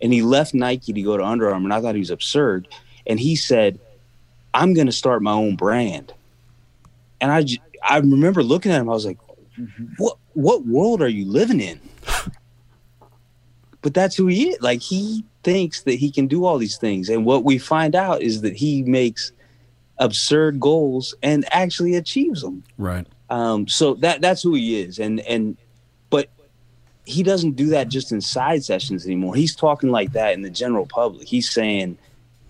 And 0.00 0.12
he 0.12 0.22
left 0.22 0.54
Nike 0.54 0.92
to 0.92 1.02
go 1.02 1.16
to 1.16 1.24
Under 1.24 1.50
Armour 1.50 1.64
and 1.64 1.74
I 1.74 1.80
thought 1.80 1.94
he 1.94 2.00
was 2.00 2.10
absurd 2.10 2.68
and 3.06 3.18
he 3.18 3.36
said 3.36 3.80
I'm 4.54 4.74
going 4.74 4.86
to 4.86 4.92
start 4.92 5.22
my 5.22 5.32
own 5.32 5.56
brand. 5.56 6.12
And 7.20 7.32
I 7.32 7.44
I 7.82 7.98
remember 7.98 8.42
looking 8.42 8.72
at 8.72 8.80
him 8.80 8.88
I 8.88 8.92
was 8.92 9.06
like 9.06 9.18
what 9.96 10.18
what 10.34 10.66
world 10.66 11.02
are 11.02 11.08
you 11.08 11.26
living 11.26 11.60
in? 11.60 11.80
but 13.80 13.94
that's 13.94 14.16
who 14.16 14.26
he 14.26 14.50
is. 14.50 14.60
Like 14.60 14.82
he 14.82 15.24
thinks 15.44 15.82
that 15.82 15.94
he 15.94 16.10
can 16.10 16.26
do 16.26 16.44
all 16.44 16.58
these 16.58 16.76
things 16.76 17.08
and 17.08 17.24
what 17.24 17.44
we 17.44 17.58
find 17.58 17.94
out 17.94 18.20
is 18.22 18.42
that 18.42 18.54
he 18.54 18.82
makes 18.82 19.32
absurd 19.98 20.60
goals 20.60 21.14
and 21.22 21.44
actually 21.52 21.94
achieves 21.94 22.42
them. 22.42 22.62
Right. 22.76 23.06
Um, 23.30 23.68
so 23.68 23.94
that 23.94 24.20
that's 24.20 24.42
who 24.42 24.54
he 24.54 24.80
is, 24.80 24.98
and 24.98 25.20
and 25.20 25.56
but 26.10 26.28
he 27.04 27.22
doesn't 27.22 27.52
do 27.52 27.66
that 27.68 27.88
just 27.88 28.10
in 28.12 28.20
side 28.20 28.64
sessions 28.64 29.04
anymore. 29.04 29.34
He's 29.34 29.54
talking 29.54 29.90
like 29.90 30.12
that 30.12 30.34
in 30.34 30.42
the 30.42 30.50
general 30.50 30.86
public. 30.86 31.28
He's 31.28 31.50
saying, 31.50 31.98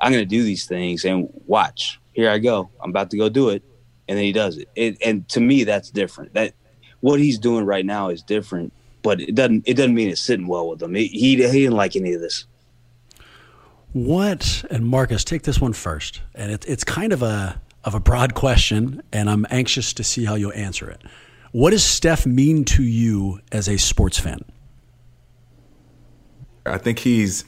"I'm 0.01 0.13
going 0.13 0.23
to 0.23 0.29
do 0.29 0.43
these 0.43 0.67
things, 0.67 1.05
and 1.05 1.29
watch. 1.47 1.99
Here 2.13 2.31
I 2.31 2.39
go. 2.39 2.71
I'm 2.81 2.91
about 2.91 3.11
to 3.11 3.17
go 3.17 3.29
do 3.29 3.49
it," 3.49 3.63
and 4.09 4.17
then 4.17 4.25
he 4.25 4.33
does 4.33 4.57
it. 4.57 4.69
it. 4.77 4.99
And 5.05 5.29
to 5.31 5.41
me, 5.41 5.65
that's 5.65 5.91
different. 5.91 6.35
That 6.35 6.55
what 7.01 7.19
he's 7.19 7.39
doing 7.39 7.65
right 7.65 7.85
now 7.87 8.09
is 8.11 8.23
different, 8.23 8.73
but 9.03 9.21
it 9.21 9.35
doesn't 9.35 9.65
it 9.67 9.75
doesn't 9.75 9.95
mean 9.95 10.11
it's 10.11 10.21
sitting 10.21 10.47
well 10.47 10.69
with 10.69 10.83
him. 10.83 10.95
He 10.95 11.09
he, 11.09 11.37
he 11.37 11.37
didn't 11.37 11.77
like 11.77 11.97
any 11.97 12.13
of 12.13 12.21
this. 12.21 12.47
What 13.93 14.65
and 14.71 14.87
Marcus, 14.87 15.25
take 15.25 15.43
this 15.43 15.61
one 15.61 15.73
first, 15.73 16.21
and 16.35 16.53
it, 16.53 16.65
it's 16.69 16.85
kind 16.85 17.13
of 17.13 17.23
a 17.23 17.61
of 17.85 17.95
a 17.95 18.01
broad 18.01 18.35
question, 18.35 19.03
and 19.13 19.31
I'm 19.31 19.47
anxious 19.51 19.93
to 19.95 20.05
see 20.05 20.25
how 20.25 20.35
you'll 20.35 20.53
answer 20.53 20.91
it. 20.91 21.01
What 21.53 21.71
does 21.71 21.85
Steph 21.85 22.27
mean 22.27 22.65
to 22.67 22.83
you 22.83 23.41
as 23.51 23.69
a 23.69 23.79
sports 23.79 24.19
fan? 24.19 24.45
I 26.67 26.77
think 26.77 26.99
he's 26.99 27.45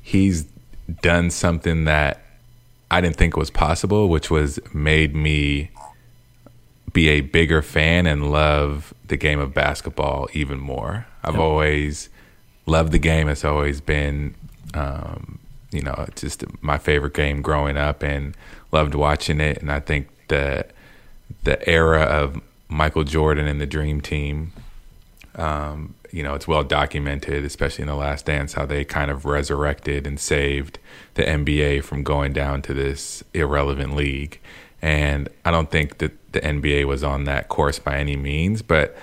he's 0.00 0.46
done 1.02 1.30
something 1.30 1.84
that 1.84 2.22
I 2.90 3.00
didn't 3.00 3.16
think 3.16 3.36
was 3.36 3.50
possible, 3.50 4.08
which 4.08 4.30
was 4.30 4.60
made 4.72 5.14
me 5.14 5.70
be 6.92 7.08
a 7.08 7.20
bigger 7.20 7.62
fan 7.62 8.06
and 8.06 8.30
love 8.30 8.94
the 9.08 9.16
game 9.16 9.40
of 9.40 9.52
basketball 9.52 10.28
even 10.32 10.58
more. 10.58 11.06
I've 11.24 11.34
yep. 11.34 11.42
always 11.42 12.08
loved 12.64 12.92
the 12.92 12.98
game. 12.98 13.28
It's 13.28 13.44
always 13.44 13.80
been 13.80 14.34
um, 14.76 15.38
you 15.72 15.82
know, 15.82 16.06
just 16.14 16.44
my 16.62 16.78
favorite 16.78 17.14
game 17.14 17.42
growing 17.42 17.76
up, 17.76 18.02
and 18.02 18.36
loved 18.72 18.94
watching 18.94 19.40
it. 19.40 19.58
And 19.58 19.70
I 19.70 19.80
think 19.80 20.08
the 20.28 20.66
the 21.44 21.68
era 21.68 22.02
of 22.02 22.40
Michael 22.68 23.04
Jordan 23.04 23.46
and 23.46 23.60
the 23.60 23.66
Dream 23.66 24.00
Team, 24.00 24.52
um, 25.36 25.94
you 26.12 26.22
know, 26.22 26.34
it's 26.34 26.48
well 26.48 26.64
documented, 26.64 27.44
especially 27.44 27.82
in 27.82 27.88
the 27.88 27.94
Last 27.94 28.26
Dance, 28.26 28.54
how 28.54 28.66
they 28.66 28.84
kind 28.84 29.10
of 29.10 29.24
resurrected 29.24 30.06
and 30.06 30.18
saved 30.18 30.78
the 31.14 31.22
NBA 31.22 31.84
from 31.84 32.02
going 32.02 32.32
down 32.32 32.62
to 32.62 32.74
this 32.74 33.22
irrelevant 33.34 33.94
league. 33.96 34.40
And 34.82 35.28
I 35.44 35.50
don't 35.50 35.70
think 35.70 35.98
that 35.98 36.32
the 36.32 36.40
NBA 36.40 36.86
was 36.86 37.02
on 37.02 37.24
that 37.24 37.48
course 37.48 37.78
by 37.78 37.96
any 37.96 38.16
means, 38.16 38.62
but 38.62 38.96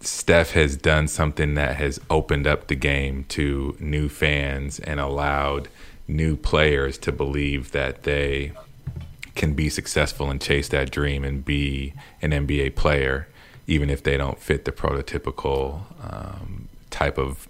Steph 0.00 0.52
has 0.52 0.76
done 0.76 1.08
something 1.08 1.54
that 1.54 1.76
has 1.76 2.00
opened 2.10 2.46
up 2.46 2.66
the 2.66 2.74
game 2.74 3.24
to 3.30 3.76
new 3.78 4.08
fans 4.08 4.78
and 4.80 5.00
allowed 5.00 5.68
new 6.08 6.36
players 6.36 6.98
to 6.98 7.12
believe 7.12 7.72
that 7.72 8.02
they 8.02 8.52
can 9.34 9.54
be 9.54 9.68
successful 9.68 10.30
and 10.30 10.40
chase 10.40 10.68
that 10.68 10.90
dream 10.90 11.24
and 11.24 11.44
be 11.44 11.94
an 12.20 12.32
NBA 12.32 12.74
player, 12.74 13.28
even 13.66 13.88
if 13.88 14.02
they 14.02 14.16
don't 14.16 14.38
fit 14.38 14.64
the 14.64 14.72
prototypical 14.72 15.82
um, 16.02 16.68
type 16.90 17.18
of 17.18 17.48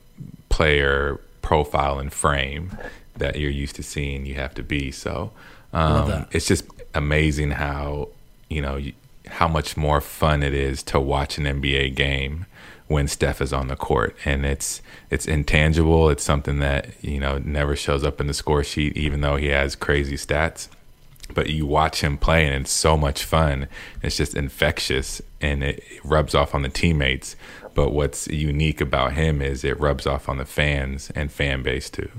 player 0.49 1.21
profile 1.41 1.99
and 1.99 2.13
frame 2.13 2.77
that 3.17 3.37
you're 3.37 3.51
used 3.51 3.77
to 3.77 3.83
seeing 3.83 4.27
you 4.27 4.35
have 4.35 4.55
to 4.55 4.63
be. 4.63 4.91
So 4.91 5.33
um, 5.73 6.27
it's 6.31 6.47
just 6.47 6.65
amazing 6.95 7.53
how, 7.53 8.09
you 8.49 8.63
know, 8.63 8.77
you, 8.77 8.93
how 9.33 9.49
much 9.49 9.77
more 9.77 10.01
fun 10.01 10.43
it 10.43 10.55
is 10.55 10.83
to 10.85 11.01
watch 11.01 11.39
an 11.39 11.45
NBA 11.45 11.95
game 11.95 12.47
when 12.87 13.09
Steph 13.09 13.41
is 13.41 13.53
on 13.53 13.69
the 13.69 13.77
court, 13.77 14.17
and 14.25 14.45
it's 14.45 14.83
it's 15.11 15.27
intangible. 15.27 16.11
It's 16.11 16.23
something 16.23 16.59
that 16.59 16.89
you 17.03 17.19
know 17.19 17.39
never 17.39 17.75
shows 17.75 18.05
up 18.05 18.21
in 18.21 18.27
the 18.27 18.35
score 18.35 18.63
sheet, 18.63 18.97
even 18.97 19.21
though 19.21 19.37
he 19.37 19.47
has 19.49 19.75
crazy 19.75 20.17
stats. 20.17 20.69
But 21.35 21.49
you 21.49 21.65
watch 21.65 22.03
him 22.03 22.19
play, 22.19 22.45
and 22.45 22.55
it's 22.55 22.71
so 22.71 22.97
much 22.97 23.25
fun. 23.25 23.69
It's 24.03 24.17
just 24.17 24.35
infectious, 24.35 25.23
and 25.41 25.65
it 25.65 25.83
rubs 26.05 26.35
off 26.35 26.55
on 26.55 26.63
the 26.63 26.69
teammates. 26.69 27.37
But 27.75 27.93
what's 27.93 28.29
unique 28.29 28.83
about 28.83 29.15
him 29.15 29.41
is 29.41 29.65
it 29.65 29.81
rubs 29.81 30.07
off 30.07 30.29
on 30.29 30.37
the 30.37 30.45
fans 30.45 31.11
and 31.15 31.33
fan 31.33 31.63
base 31.63 31.89
too. 31.89 32.11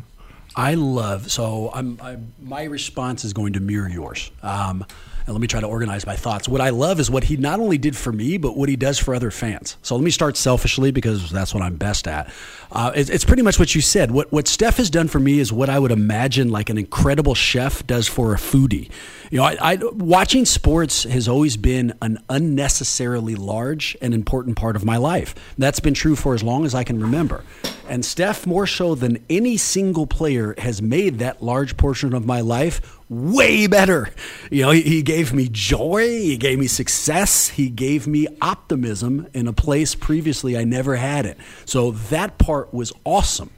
I 0.56 0.76
love 0.76 1.32
so. 1.32 1.72
I'm, 1.74 2.00
I'm 2.02 2.34
my 2.42 2.64
response 2.64 3.24
is 3.24 3.34
going 3.34 3.54
to 3.54 3.60
mirror 3.60 3.90
yours. 3.90 4.32
Um, 4.42 4.86
and 5.26 5.34
let 5.34 5.42
me 5.42 5.48
try 5.48 5.62
to 5.62 5.68
organize 5.68 6.06
my 6.06 6.16
thoughts. 6.16 6.48
What 6.48 6.62
I 6.62 6.70
love 6.70 7.00
is 7.00 7.10
what 7.10 7.26
he 7.26 7.38
not 7.38 7.60
only 7.60 7.78
did 7.78 7.96
for 7.96 8.12
me, 8.12 8.38
but 8.38 8.58
what 8.58 8.70
he 8.70 8.76
does 8.76 9.00
for 9.00 9.16
other 9.16 9.32
fans. 9.32 9.78
So 9.82 9.96
let 9.96 10.04
me 10.04 10.12
start 10.12 10.38
selfishly 10.38 10.92
because 10.92 11.30
that's 11.32 11.54
what 11.54 11.64
I'm 11.64 11.76
best 11.76 12.08
at. 12.08 12.30
Uh, 12.72 12.92
it, 12.96 13.10
it's 13.10 13.26
pretty 13.26 13.44
much 13.44 13.60
what 13.60 13.76
you 13.76 13.82
said. 13.82 14.12
What 14.12 14.32
what 14.32 14.48
Steph 14.48 14.78
has 14.78 14.90
done 14.90 15.08
for 15.08 15.20
me 15.20 15.40
is 15.40 15.54
what 15.54 15.70
I 15.70 15.80
would 15.80 15.92
imagine 15.92 16.50
like 16.50 16.70
an 16.70 16.78
incredible 16.78 17.36
chef 17.36 17.86
does 17.86 18.08
for 18.08 18.34
a 18.34 18.38
foodie. 18.38 18.90
You 19.32 19.38
know, 19.38 19.46
I, 19.46 19.58
I, 19.62 19.76
watching 19.94 20.46
sports 20.46 21.04
has 21.04 21.28
always 21.28 21.58
been 21.58 21.94
an 22.02 22.20
unnecessarily 22.30 23.36
large 23.36 23.98
and 24.02 24.14
important 24.14 24.58
part 24.58 24.76
of 24.76 24.86
my 24.86 24.98
life. 24.98 25.34
That's 25.58 25.80
been 25.80 25.94
true 25.94 26.16
for 26.16 26.34
as 26.34 26.44
long 26.44 26.66
as 26.66 26.76
I 26.76 26.84
can 26.84 27.00
remember. 27.00 27.44
And 27.90 28.06
Steph, 28.06 28.46
more 28.46 28.66
so 28.66 28.96
than 28.96 29.24
any 29.30 29.58
single 29.58 30.08
player, 30.08 30.56
has 30.58 30.82
made 30.82 31.20
that 31.20 31.44
large 31.44 31.78
portion 31.78 32.14
of 32.14 32.26
my 32.26 32.42
life 32.42 33.00
way 33.14 33.68
better. 33.68 34.10
You 34.50 34.64
know, 34.64 34.72
he, 34.72 34.82
he, 34.82 35.02
gave 35.02 35.34
me 35.34 35.48
joy, 35.52 36.08
he 36.08 36.38
gave 36.38 36.60
me 36.60 36.68
success, 36.68 37.50
he 37.50 37.70
gave 37.70 38.08
me 38.08 38.28
optimism 38.42 39.28
in 39.34 39.48
a 39.48 39.54
place 39.54 39.96
previously 39.96 40.58
I 40.58 40.64
never 40.64 40.96
had 40.96 41.26
it. 41.26 41.38
So 41.66 41.92
that 41.92 42.38
part 42.38 42.74
was 42.74 42.92
awesome. 43.04 43.52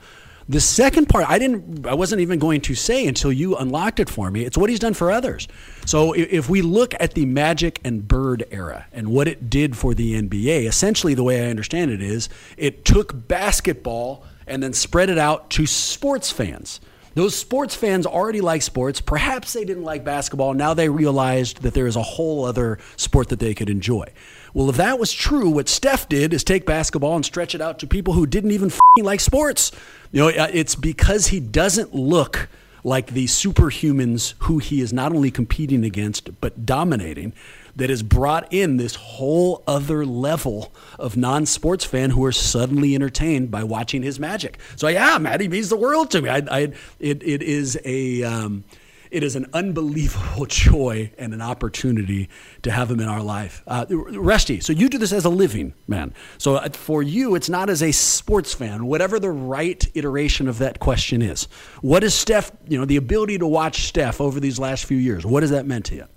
The 0.47 0.61
second 0.61 1.09
part, 1.09 1.27
I 1.27 1.39
didn't, 1.39 1.87
I 1.87 1.95
wasn't 1.95 2.21
even 2.21 2.37
going 2.37 2.61
to 2.61 2.75
say 2.75 3.07
until 3.07 3.31
you 3.31 3.55
unlocked 3.55 3.99
it 3.99 4.09
for 4.09 4.29
me. 4.29 4.45
It's 4.45 4.57
what 4.57 4.69
he's 4.69 4.77
done 4.77 4.93
for 4.93 5.11
others. 5.11 5.47
So 5.87 6.13
if 6.13 6.49
we 6.49 6.61
look 6.61 6.93
at 6.99 7.15
the 7.15 7.25
Magic 7.25 7.79
and 7.83 8.07
Bird 8.07 8.45
era 8.51 8.85
and 8.91 9.09
what 9.09 9.27
it 9.27 9.49
did 9.49 9.75
for 9.75 9.95
the 9.95 10.21
NBA, 10.21 10.67
essentially 10.67 11.15
the 11.15 11.23
way 11.23 11.43
I 11.43 11.49
understand 11.49 11.89
it 11.89 12.01
is 12.01 12.29
it 12.57 12.85
took 12.85 13.27
basketball 13.27 14.23
and 14.45 14.61
then 14.61 14.73
spread 14.73 15.09
it 15.09 15.17
out 15.17 15.49
to 15.51 15.65
sports 15.65 16.31
fans. 16.31 16.79
Those 17.15 17.33
sports 17.33 17.73
fans 17.73 18.05
already 18.05 18.41
like 18.41 18.61
sports. 18.61 18.99
Perhaps 18.99 19.53
they 19.53 19.63
didn't 19.63 19.83
like 19.83 20.03
basketball. 20.03 20.53
Now 20.53 20.73
they 20.73 20.89
realized 20.89 21.61
that 21.61 21.73
there 21.73 21.87
is 21.87 21.95
a 21.95 22.03
whole 22.03 22.43
other 22.43 22.77
sport 22.97 23.29
that 23.29 23.39
they 23.39 23.53
could 23.53 23.69
enjoy. 23.69 24.11
Well, 24.53 24.69
if 24.69 24.75
that 24.75 24.99
was 24.99 25.13
true, 25.13 25.49
what 25.49 25.69
Steph 25.69 26.09
did 26.09 26.33
is 26.33 26.43
take 26.43 26.65
basketball 26.65 27.15
and 27.15 27.25
stretch 27.25 27.55
it 27.55 27.61
out 27.61 27.79
to 27.79 27.87
people 27.87 28.13
who 28.13 28.25
didn't 28.25 28.51
even 28.51 28.71
like 28.97 29.21
sports. 29.21 29.71
You 30.11 30.21
know, 30.21 30.27
uh, 30.27 30.49
it's 30.51 30.75
because 30.75 31.27
he 31.27 31.39
doesn't 31.39 31.95
look 31.95 32.49
like 32.83 33.07
the 33.07 33.25
superhumans 33.25 34.33
who 34.39 34.59
he 34.59 34.81
is 34.81 34.93
not 34.93 35.11
only 35.13 35.31
competing 35.31 35.83
against 35.83 36.39
but 36.39 36.65
dominating 36.65 37.33
that 37.75 37.89
has 37.89 38.03
brought 38.03 38.51
in 38.53 38.77
this 38.77 38.95
whole 38.95 39.63
other 39.67 40.05
level 40.05 40.73
of 40.97 41.17
non-sports 41.17 41.85
fan 41.85 42.11
who 42.11 42.23
are 42.25 42.31
suddenly 42.31 42.95
entertained 42.95 43.51
by 43.51 43.63
watching 43.63 44.03
his 44.03 44.19
magic. 44.19 44.59
So 44.75 44.87
yeah, 44.87 45.17
Matty 45.17 45.47
means 45.47 45.69
the 45.69 45.77
world 45.77 46.11
to 46.11 46.21
me. 46.21 46.29
I, 46.29 46.43
I 46.49 46.59
it, 46.99 47.21
it 47.23 47.41
is 47.41 47.79
a 47.83 48.23
um, 48.23 48.63
it 49.11 49.23
is 49.23 49.35
an 49.35 49.47
unbelievable 49.53 50.45
joy 50.49 51.11
and 51.17 51.33
an 51.33 51.41
opportunity 51.41 52.29
to 52.63 52.71
have 52.71 52.91
him 52.91 52.99
in 52.99 53.07
our 53.07 53.21
life. 53.21 53.63
Uh, 53.67 53.85
Rusty, 53.89 54.59
so 54.59 54.73
you 54.73 54.89
do 54.89 54.97
this 54.97 55.13
as 55.13 55.25
a 55.25 55.29
living 55.29 55.73
man. 55.87 56.13
So 56.37 56.55
uh, 56.55 56.69
for 56.69 57.01
you, 57.01 57.35
it's 57.35 57.49
not 57.49 57.69
as 57.69 57.81
a 57.81 57.91
sports 57.91 58.53
fan. 58.53 58.87
Whatever 58.87 59.19
the 59.19 59.31
right 59.31 59.85
iteration 59.95 60.47
of 60.47 60.57
that 60.59 60.79
question 60.79 61.21
is, 61.21 61.47
what 61.81 62.03
is 62.03 62.13
Steph? 62.13 62.51
You 62.67 62.77
know, 62.79 62.85
the 62.85 62.97
ability 62.97 63.37
to 63.37 63.47
watch 63.47 63.83
Steph 63.83 64.19
over 64.19 64.39
these 64.39 64.59
last 64.59 64.85
few 64.85 64.97
years. 64.97 65.25
What 65.25 65.43
has 65.43 65.51
that 65.51 65.65
meant 65.65 65.85
to 65.85 65.95
you? 65.95 66.07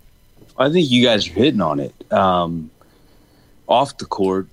I 0.59 0.71
think 0.71 0.91
you 0.91 1.05
guys 1.05 1.29
are 1.29 1.33
hitting 1.33 1.61
on 1.61 1.79
it. 1.79 2.13
Um, 2.13 2.71
off 3.69 3.97
the 3.99 4.07
court, 4.07 4.49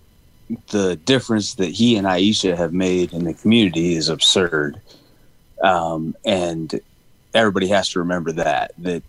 the 0.69 0.95
difference 0.97 1.55
that 1.55 1.71
he 1.71 1.97
and 1.97 2.05
Ayesha 2.05 2.55
have 2.55 2.73
made 2.73 3.11
in 3.11 3.23
the 3.23 3.33
community 3.33 3.95
is 3.95 4.09
absurd. 4.09 4.79
Um, 5.63 6.15
and 6.23 6.79
everybody 7.33 7.67
has 7.67 7.89
to 7.89 7.99
remember 7.99 8.31
that 8.33 8.71
that 8.77 9.01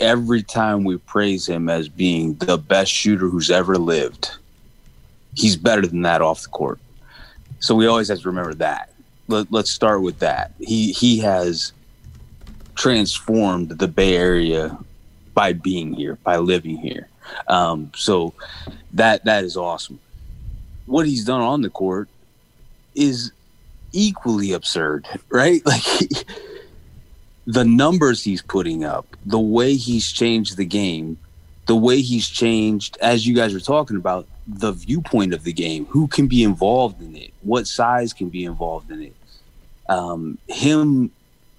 every 0.00 0.42
time 0.42 0.84
we 0.84 0.98
praise 0.98 1.48
him 1.48 1.68
as 1.68 1.88
being 1.88 2.34
the 2.34 2.58
best 2.58 2.92
shooter 2.92 3.28
who's 3.28 3.50
ever 3.50 3.78
lived, 3.78 4.36
he's 5.34 5.56
better 5.56 5.86
than 5.86 6.02
that 6.02 6.20
off 6.20 6.42
the 6.42 6.48
court. 6.48 6.78
So 7.60 7.74
we 7.74 7.86
always 7.86 8.08
have 8.08 8.20
to 8.20 8.28
remember 8.28 8.54
that. 8.54 8.90
Let, 9.28 9.52
us 9.54 9.70
start 9.70 10.02
with 10.02 10.18
that. 10.18 10.52
He 10.58 10.92
he 10.92 11.18
has 11.20 11.72
transformed 12.74 13.70
the 13.70 13.88
Bay 13.88 14.16
Area 14.16 14.76
by 15.34 15.52
being 15.52 15.92
here, 15.92 16.16
by 16.22 16.36
living 16.38 16.78
here. 16.78 17.08
Um, 17.48 17.90
so 17.94 18.34
that 18.92 19.24
that 19.24 19.44
is 19.44 19.56
awesome. 19.56 19.98
What 20.86 21.06
he's 21.06 21.24
done 21.24 21.40
on 21.40 21.62
the 21.62 21.70
court 21.70 22.08
is 22.94 23.32
equally 23.92 24.52
absurd, 24.52 25.06
right? 25.28 25.62
Like 25.74 26.26
the 27.46 27.64
numbers 27.64 28.24
he's 28.24 28.40
putting 28.40 28.84
up, 28.84 29.06
the 29.26 29.38
way 29.38 29.74
he's 29.74 30.10
changed 30.10 30.56
the 30.56 30.64
game, 30.64 31.18
the 31.66 31.76
way 31.76 32.00
he's 32.00 32.28
changed, 32.28 32.96
as 33.02 33.26
you 33.26 33.34
guys 33.34 33.52
were 33.52 33.60
talking 33.60 33.96
about, 33.96 34.26
the 34.46 34.72
viewpoint 34.72 35.34
of 35.34 35.44
the 35.44 35.52
game, 35.52 35.84
who 35.86 36.06
can 36.08 36.26
be 36.26 36.42
involved 36.42 37.02
in 37.02 37.14
it, 37.16 37.32
what 37.42 37.66
size 37.66 38.14
can 38.14 38.30
be 38.30 38.44
involved 38.44 38.90
in 38.90 39.02
it. 39.02 39.16
Um, 39.88 40.38
him 40.48 41.10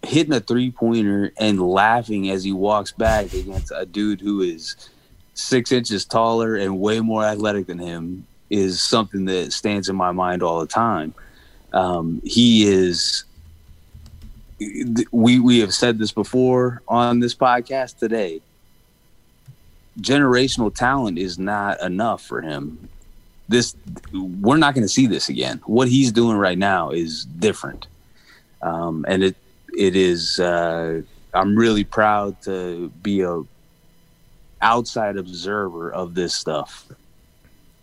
hitting 0.05 0.33
a 0.33 0.39
three 0.39 0.71
pointer 0.71 1.31
and 1.37 1.61
laughing 1.61 2.29
as 2.29 2.43
he 2.43 2.51
walks 2.51 2.91
back 2.91 3.33
against 3.33 3.71
a 3.75 3.85
dude 3.85 4.21
who 4.21 4.41
is 4.41 4.75
six 5.33 5.71
inches 5.71 6.05
taller 6.05 6.55
and 6.55 6.79
way 6.79 6.99
more 6.99 7.23
athletic 7.23 7.67
than 7.67 7.79
him 7.79 8.25
is 8.49 8.81
something 8.81 9.25
that 9.25 9.51
stands 9.51 9.89
in 9.89 9.95
my 9.95 10.11
mind 10.11 10.41
all 10.41 10.59
the 10.59 10.67
time. 10.67 11.13
Um, 11.73 12.21
he 12.23 12.67
is 12.67 13.25
we 15.11 15.39
we 15.39 15.59
have 15.59 15.73
said 15.73 15.97
this 15.97 16.11
before 16.11 16.81
on 16.87 17.19
this 17.19 17.35
podcast 17.35 17.97
today. 17.97 18.41
Generational 19.99 20.73
talent 20.73 21.17
is 21.17 21.37
not 21.37 21.81
enough 21.81 22.21
for 22.21 22.41
him. 22.41 22.89
This 23.47 23.75
we're 24.13 24.57
not 24.57 24.73
going 24.73 24.83
to 24.83 24.89
see 24.89 25.07
this 25.07 25.29
again. 25.29 25.61
What 25.65 25.87
he's 25.89 26.11
doing 26.11 26.37
right 26.37 26.57
now 26.57 26.91
is 26.91 27.25
different, 27.25 27.87
um, 28.61 29.05
and 29.07 29.23
it 29.23 29.35
it 29.77 29.95
is. 29.95 30.39
Uh, 30.39 31.01
I'm 31.33 31.55
really 31.55 31.83
proud 31.83 32.41
to 32.43 32.89
be 33.03 33.21
a 33.21 33.43
outside 34.61 35.17
observer 35.17 35.91
of 35.91 36.15
this 36.15 36.33
stuff. 36.33 36.85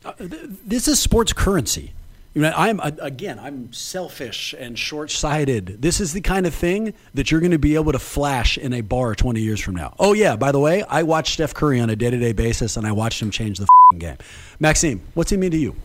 Uh, 0.05 0.13
this 0.19 0.89
is 0.89 0.99
sports 0.99 1.33
currency. 1.33 1.93
You 2.35 2.41
know, 2.41 2.53
I'm 2.57 2.81
again, 2.81 3.39
I'm 3.39 3.71
selfish 3.75 4.55
and 4.59 4.79
short-sighted. 4.79 5.83
This 5.83 6.01
is 6.01 6.15
the 6.15 6.23
kind 6.23 6.47
of 6.47 6.55
thing 6.55 6.95
that 7.13 7.31
you're 7.31 7.41
going 7.41 7.53
to 7.53 7.59
be 7.59 7.75
able 7.75 7.93
to 7.93 7.99
flash 7.99 8.57
in 8.57 8.73
a 8.73 8.81
bar 8.81 9.15
20 9.15 9.39
years 9.41 9.61
from 9.61 9.77
now. 9.77 9.95
Oh 9.99 10.15
yeah, 10.15 10.37
by 10.37 10.51
the 10.51 10.59
way, 10.59 10.83
I 10.85 11.03
watch 11.03 11.35
Steph 11.35 11.53
Curry 11.53 11.79
on 11.79 11.91
a 11.91 11.97
day-to-day 11.97 12.33
basis, 12.33 12.79
and 12.79 12.87
I 12.87 12.93
watched 12.93 13.21
him 13.21 13.31
change 13.31 13.59
the 13.59 13.67
game. 13.99 14.17
Maxime, 14.59 15.03
what's 15.13 15.31
he 15.31 15.37
mean 15.37 15.51
to 15.51 15.59
you? 15.59 15.77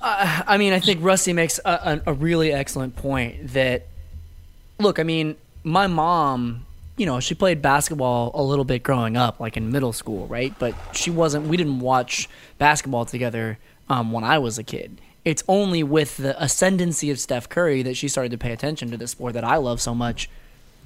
Uh, 0.00 0.42
I 0.46 0.56
mean, 0.56 0.72
I 0.72 0.80
think 0.80 1.00
Rusty 1.02 1.34
makes 1.34 1.60
a, 1.62 2.02
a, 2.06 2.10
a 2.12 2.14
really 2.14 2.50
excellent 2.50 2.96
point. 2.96 3.52
That 3.52 3.86
look, 4.82 4.98
I 4.98 5.02
mean, 5.02 5.36
my 5.64 5.86
mom 5.86 6.66
you 6.96 7.06
know, 7.06 7.18
she 7.20 7.34
played 7.34 7.60
basketball 7.60 8.30
a 8.32 8.42
little 8.42 8.64
bit 8.64 8.84
growing 8.84 9.16
up, 9.16 9.40
like 9.40 9.56
in 9.56 9.72
middle 9.72 9.92
school, 9.92 10.28
right? 10.28 10.54
But 10.58 10.74
she 10.92 11.10
wasn't. 11.10 11.48
We 11.48 11.56
didn't 11.56 11.80
watch 11.80 12.28
basketball 12.58 13.06
together 13.06 13.58
um, 13.88 14.12
when 14.12 14.22
I 14.22 14.38
was 14.38 14.56
a 14.56 14.62
kid. 14.62 15.00
It's 15.24 15.42
only 15.48 15.82
with 15.82 16.16
the 16.18 16.40
ascendancy 16.40 17.10
of 17.10 17.18
Steph 17.18 17.48
Curry 17.48 17.82
that 17.82 17.96
she 17.96 18.06
started 18.06 18.30
to 18.30 18.38
pay 18.38 18.52
attention 18.52 18.92
to 18.92 18.96
the 18.96 19.08
sport 19.08 19.34
that 19.34 19.42
I 19.42 19.56
love 19.56 19.80
so 19.80 19.96
much 19.96 20.30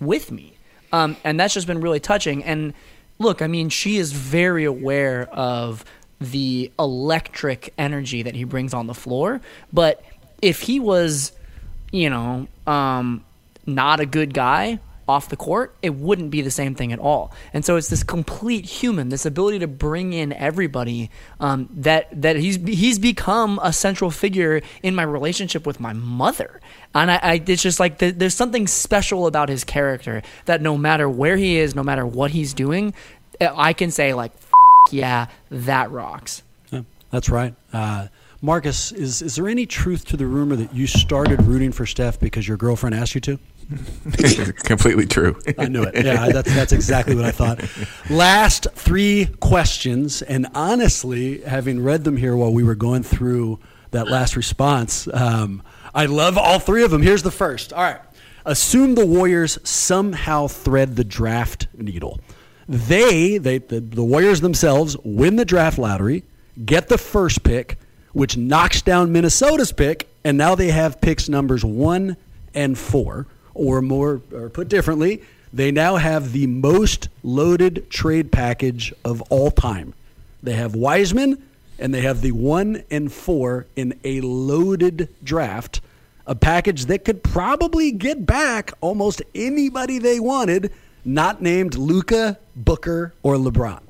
with 0.00 0.32
me. 0.32 0.54
Um, 0.90 1.18
and 1.22 1.38
that's 1.38 1.52
just 1.52 1.66
been 1.66 1.82
really 1.82 2.00
touching. 2.00 2.42
And 2.44 2.72
look, 3.18 3.42
I 3.42 3.46
mean, 3.46 3.68
she 3.68 3.98
is 3.98 4.12
very 4.12 4.64
aware 4.64 5.28
of 5.34 5.84
the 6.18 6.72
electric 6.78 7.74
energy 7.76 8.22
that 8.22 8.34
he 8.34 8.44
brings 8.44 8.72
on 8.72 8.86
the 8.86 8.94
floor. 8.94 9.42
But 9.70 10.02
if 10.40 10.62
he 10.62 10.80
was, 10.80 11.32
you 11.92 12.08
know, 12.08 12.48
um, 12.66 13.22
not 13.66 14.00
a 14.00 14.06
good 14.06 14.32
guy, 14.32 14.78
off 15.08 15.28
the 15.28 15.36
court, 15.36 15.76
it 15.82 15.94
wouldn't 15.94 16.30
be 16.30 16.42
the 16.42 16.50
same 16.50 16.74
thing 16.74 16.92
at 16.92 16.98
all. 16.98 17.32
And 17.52 17.64
so 17.64 17.76
it's 17.76 17.88
this 17.88 18.02
complete 18.02 18.64
human, 18.64 19.08
this 19.08 19.24
ability 19.24 19.60
to 19.60 19.68
bring 19.68 20.12
in 20.12 20.32
everybody 20.32 21.10
um, 21.38 21.68
that 21.72 22.08
that 22.22 22.36
he's 22.36 22.56
he's 22.56 22.98
become 22.98 23.60
a 23.62 23.72
central 23.72 24.10
figure 24.10 24.62
in 24.82 24.94
my 24.94 25.04
relationship 25.04 25.66
with 25.66 25.78
my 25.78 25.92
mother. 25.92 26.60
And 26.94 27.10
I, 27.10 27.20
I 27.22 27.42
it's 27.46 27.62
just 27.62 27.78
like 27.78 27.98
the, 27.98 28.10
there's 28.10 28.34
something 28.34 28.66
special 28.66 29.26
about 29.26 29.48
his 29.48 29.64
character 29.64 30.22
that 30.46 30.60
no 30.60 30.76
matter 30.76 31.08
where 31.08 31.36
he 31.36 31.58
is, 31.58 31.74
no 31.74 31.84
matter 31.84 32.06
what 32.06 32.32
he's 32.32 32.52
doing, 32.52 32.92
I 33.40 33.72
can 33.72 33.90
say 33.90 34.12
like, 34.12 34.32
yeah, 34.90 35.26
that 35.50 35.90
rocks. 35.90 36.42
Yeah, 36.70 36.82
that's 37.10 37.28
right. 37.28 37.54
Uh, 37.72 38.08
Marcus, 38.42 38.90
is 38.92 39.22
is 39.22 39.36
there 39.36 39.48
any 39.48 39.66
truth 39.66 40.04
to 40.06 40.16
the 40.16 40.26
rumor 40.26 40.56
that 40.56 40.74
you 40.74 40.88
started 40.88 41.42
rooting 41.42 41.70
for 41.70 41.86
Steph 41.86 42.18
because 42.18 42.48
your 42.48 42.56
girlfriend 42.56 42.94
asked 42.94 43.14
you 43.14 43.20
to? 43.22 43.38
Completely 44.64 45.06
true. 45.06 45.36
I 45.58 45.66
knew 45.66 45.82
it. 45.82 46.04
Yeah, 46.04 46.28
that's 46.28 46.54
that's 46.54 46.72
exactly 46.72 47.16
what 47.16 47.24
I 47.24 47.32
thought. 47.32 47.64
Last 48.08 48.68
three 48.74 49.26
questions, 49.40 50.22
and 50.22 50.46
honestly, 50.54 51.40
having 51.40 51.82
read 51.82 52.04
them 52.04 52.16
here 52.16 52.36
while 52.36 52.52
we 52.52 52.62
were 52.62 52.76
going 52.76 53.02
through 53.02 53.58
that 53.90 54.08
last 54.08 54.36
response, 54.36 55.08
um, 55.12 55.62
I 55.94 56.06
love 56.06 56.38
all 56.38 56.60
three 56.60 56.84
of 56.84 56.92
them. 56.92 57.02
Here's 57.02 57.24
the 57.24 57.32
first. 57.32 57.72
All 57.72 57.82
right, 57.82 58.00
assume 58.44 58.94
the 58.94 59.06
Warriors 59.06 59.58
somehow 59.68 60.46
thread 60.46 60.94
the 60.94 61.04
draft 61.04 61.66
needle. 61.76 62.20
They, 62.68 63.38
they, 63.38 63.58
the, 63.58 63.80
the 63.80 64.04
Warriors 64.04 64.40
themselves, 64.40 64.96
win 65.04 65.36
the 65.36 65.44
draft 65.44 65.78
lottery, 65.78 66.24
get 66.64 66.88
the 66.88 66.98
first 66.98 67.42
pick, 67.42 67.78
which 68.12 68.36
knocks 68.36 68.82
down 68.82 69.12
Minnesota's 69.12 69.72
pick, 69.72 70.08
and 70.24 70.36
now 70.36 70.54
they 70.54 70.70
have 70.70 71.00
picks 71.00 71.28
numbers 71.28 71.64
one 71.64 72.16
and 72.54 72.76
four 72.78 73.26
or 73.56 73.82
more, 73.82 74.20
or 74.32 74.48
put 74.48 74.68
differently, 74.68 75.22
they 75.52 75.70
now 75.70 75.96
have 75.96 76.32
the 76.32 76.46
most 76.46 77.08
loaded 77.22 77.88
trade 77.90 78.30
package 78.30 78.92
of 79.04 79.22
all 79.22 79.50
time. 79.50 79.94
They 80.42 80.52
have 80.52 80.74
Wiseman, 80.74 81.42
and 81.78 81.94
they 81.94 82.02
have 82.02 82.20
the 82.20 82.32
one 82.32 82.84
and 82.90 83.12
four 83.12 83.66
in 83.76 83.98
a 84.04 84.20
loaded 84.20 85.08
draft, 85.22 85.80
a 86.26 86.34
package 86.34 86.86
that 86.86 87.04
could 87.04 87.22
probably 87.22 87.92
get 87.92 88.26
back 88.26 88.72
almost 88.80 89.22
anybody 89.34 89.98
they 89.98 90.20
wanted, 90.20 90.72
not 91.04 91.40
named 91.40 91.76
Luka, 91.76 92.38
Booker, 92.54 93.12
or 93.22 93.36
LeBron. 93.36 93.80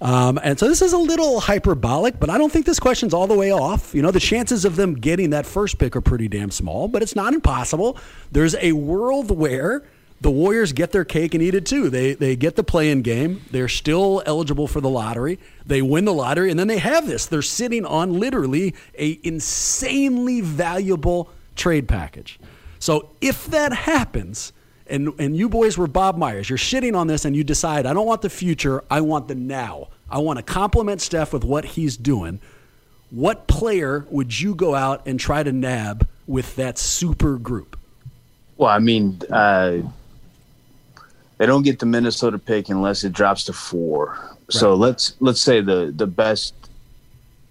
Um, 0.00 0.38
and 0.42 0.58
so 0.58 0.68
this 0.68 0.82
is 0.82 0.92
a 0.92 0.98
little 0.98 1.40
hyperbolic, 1.40 2.20
but 2.20 2.28
I 2.30 2.38
don't 2.38 2.52
think 2.52 2.66
this 2.66 2.78
question's 2.78 3.14
all 3.14 3.26
the 3.26 3.34
way 3.34 3.52
off. 3.52 3.94
You 3.94 4.02
know, 4.02 4.10
the 4.10 4.20
chances 4.20 4.64
of 4.64 4.76
them 4.76 4.94
getting 4.94 5.30
that 5.30 5.46
first 5.46 5.78
pick 5.78 5.96
are 5.96 6.00
pretty 6.00 6.28
damn 6.28 6.50
small, 6.50 6.88
but 6.88 7.02
it's 7.02 7.16
not 7.16 7.32
impossible. 7.32 7.98
There's 8.30 8.54
a 8.56 8.72
world 8.72 9.30
where 9.30 9.84
the 10.20 10.30
Warriors 10.30 10.72
get 10.72 10.92
their 10.92 11.04
cake 11.04 11.34
and 11.34 11.42
eat 11.42 11.54
it 11.54 11.66
too. 11.66 11.90
They 11.90 12.14
they 12.14 12.36
get 12.36 12.56
the 12.56 12.64
play-in 12.64 13.02
game. 13.02 13.42
They're 13.50 13.68
still 13.68 14.22
eligible 14.24 14.66
for 14.66 14.80
the 14.80 14.88
lottery. 14.88 15.38
They 15.64 15.82
win 15.82 16.04
the 16.04 16.14
lottery, 16.14 16.50
and 16.50 16.58
then 16.58 16.68
they 16.68 16.78
have 16.78 17.06
this. 17.06 17.26
They're 17.26 17.42
sitting 17.42 17.84
on 17.84 18.18
literally 18.18 18.74
a 18.98 19.18
insanely 19.22 20.40
valuable 20.40 21.30
trade 21.54 21.86
package. 21.86 22.38
So 22.78 23.10
if 23.20 23.46
that 23.46 23.72
happens, 23.72 24.52
and 24.88 25.12
and 25.18 25.36
you 25.36 25.48
boys 25.48 25.76
were 25.76 25.86
Bob 25.86 26.16
Myers. 26.16 26.48
You're 26.48 26.58
shitting 26.58 26.96
on 26.96 27.06
this, 27.06 27.24
and 27.24 27.34
you 27.34 27.44
decide 27.44 27.86
I 27.86 27.92
don't 27.92 28.06
want 28.06 28.22
the 28.22 28.30
future. 28.30 28.82
I 28.90 29.00
want 29.00 29.28
the 29.28 29.34
now. 29.34 29.88
I 30.10 30.18
want 30.18 30.38
to 30.38 30.42
complement 30.42 31.00
Steph 31.00 31.32
with 31.32 31.44
what 31.44 31.64
he's 31.64 31.96
doing. 31.96 32.40
What 33.10 33.46
player 33.46 34.06
would 34.10 34.38
you 34.38 34.54
go 34.54 34.74
out 34.74 35.06
and 35.06 35.18
try 35.18 35.42
to 35.42 35.52
nab 35.52 36.08
with 36.26 36.56
that 36.56 36.78
super 36.78 37.38
group? 37.38 37.78
Well, 38.56 38.70
I 38.70 38.78
mean, 38.78 39.20
uh, 39.30 39.82
they 41.38 41.46
don't 41.46 41.62
get 41.62 41.78
the 41.78 41.86
Minnesota 41.86 42.38
pick 42.38 42.68
unless 42.68 43.04
it 43.04 43.12
drops 43.12 43.44
to 43.44 43.52
four. 43.52 44.18
So 44.48 44.74
let's 44.74 45.14
let's 45.20 45.40
say 45.40 45.60
the 45.60 45.92
the 45.94 46.06
best 46.06 46.54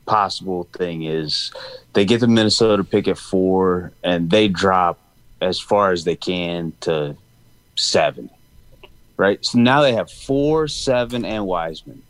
possible 0.06 0.68
thing 0.74 1.04
is 1.04 1.52
they 1.94 2.06
get 2.06 2.20
the 2.20 2.28
Minnesota 2.28 2.84
pick 2.84 3.08
at 3.08 3.18
four 3.18 3.92
and 4.04 4.30
they 4.30 4.48
drop 4.48 5.00
as 5.42 5.60
far 5.60 5.92
as 5.92 6.04
they 6.04 6.16
can 6.16 6.74
to 6.82 7.16
seven. 7.76 8.30
Right. 9.18 9.44
So 9.46 9.60
now 9.60 9.82
they 9.82 9.94
have 9.94 10.12
four, 10.12 10.68
seven, 10.68 11.24
and 11.24 11.46
Wiseman. 11.46 12.02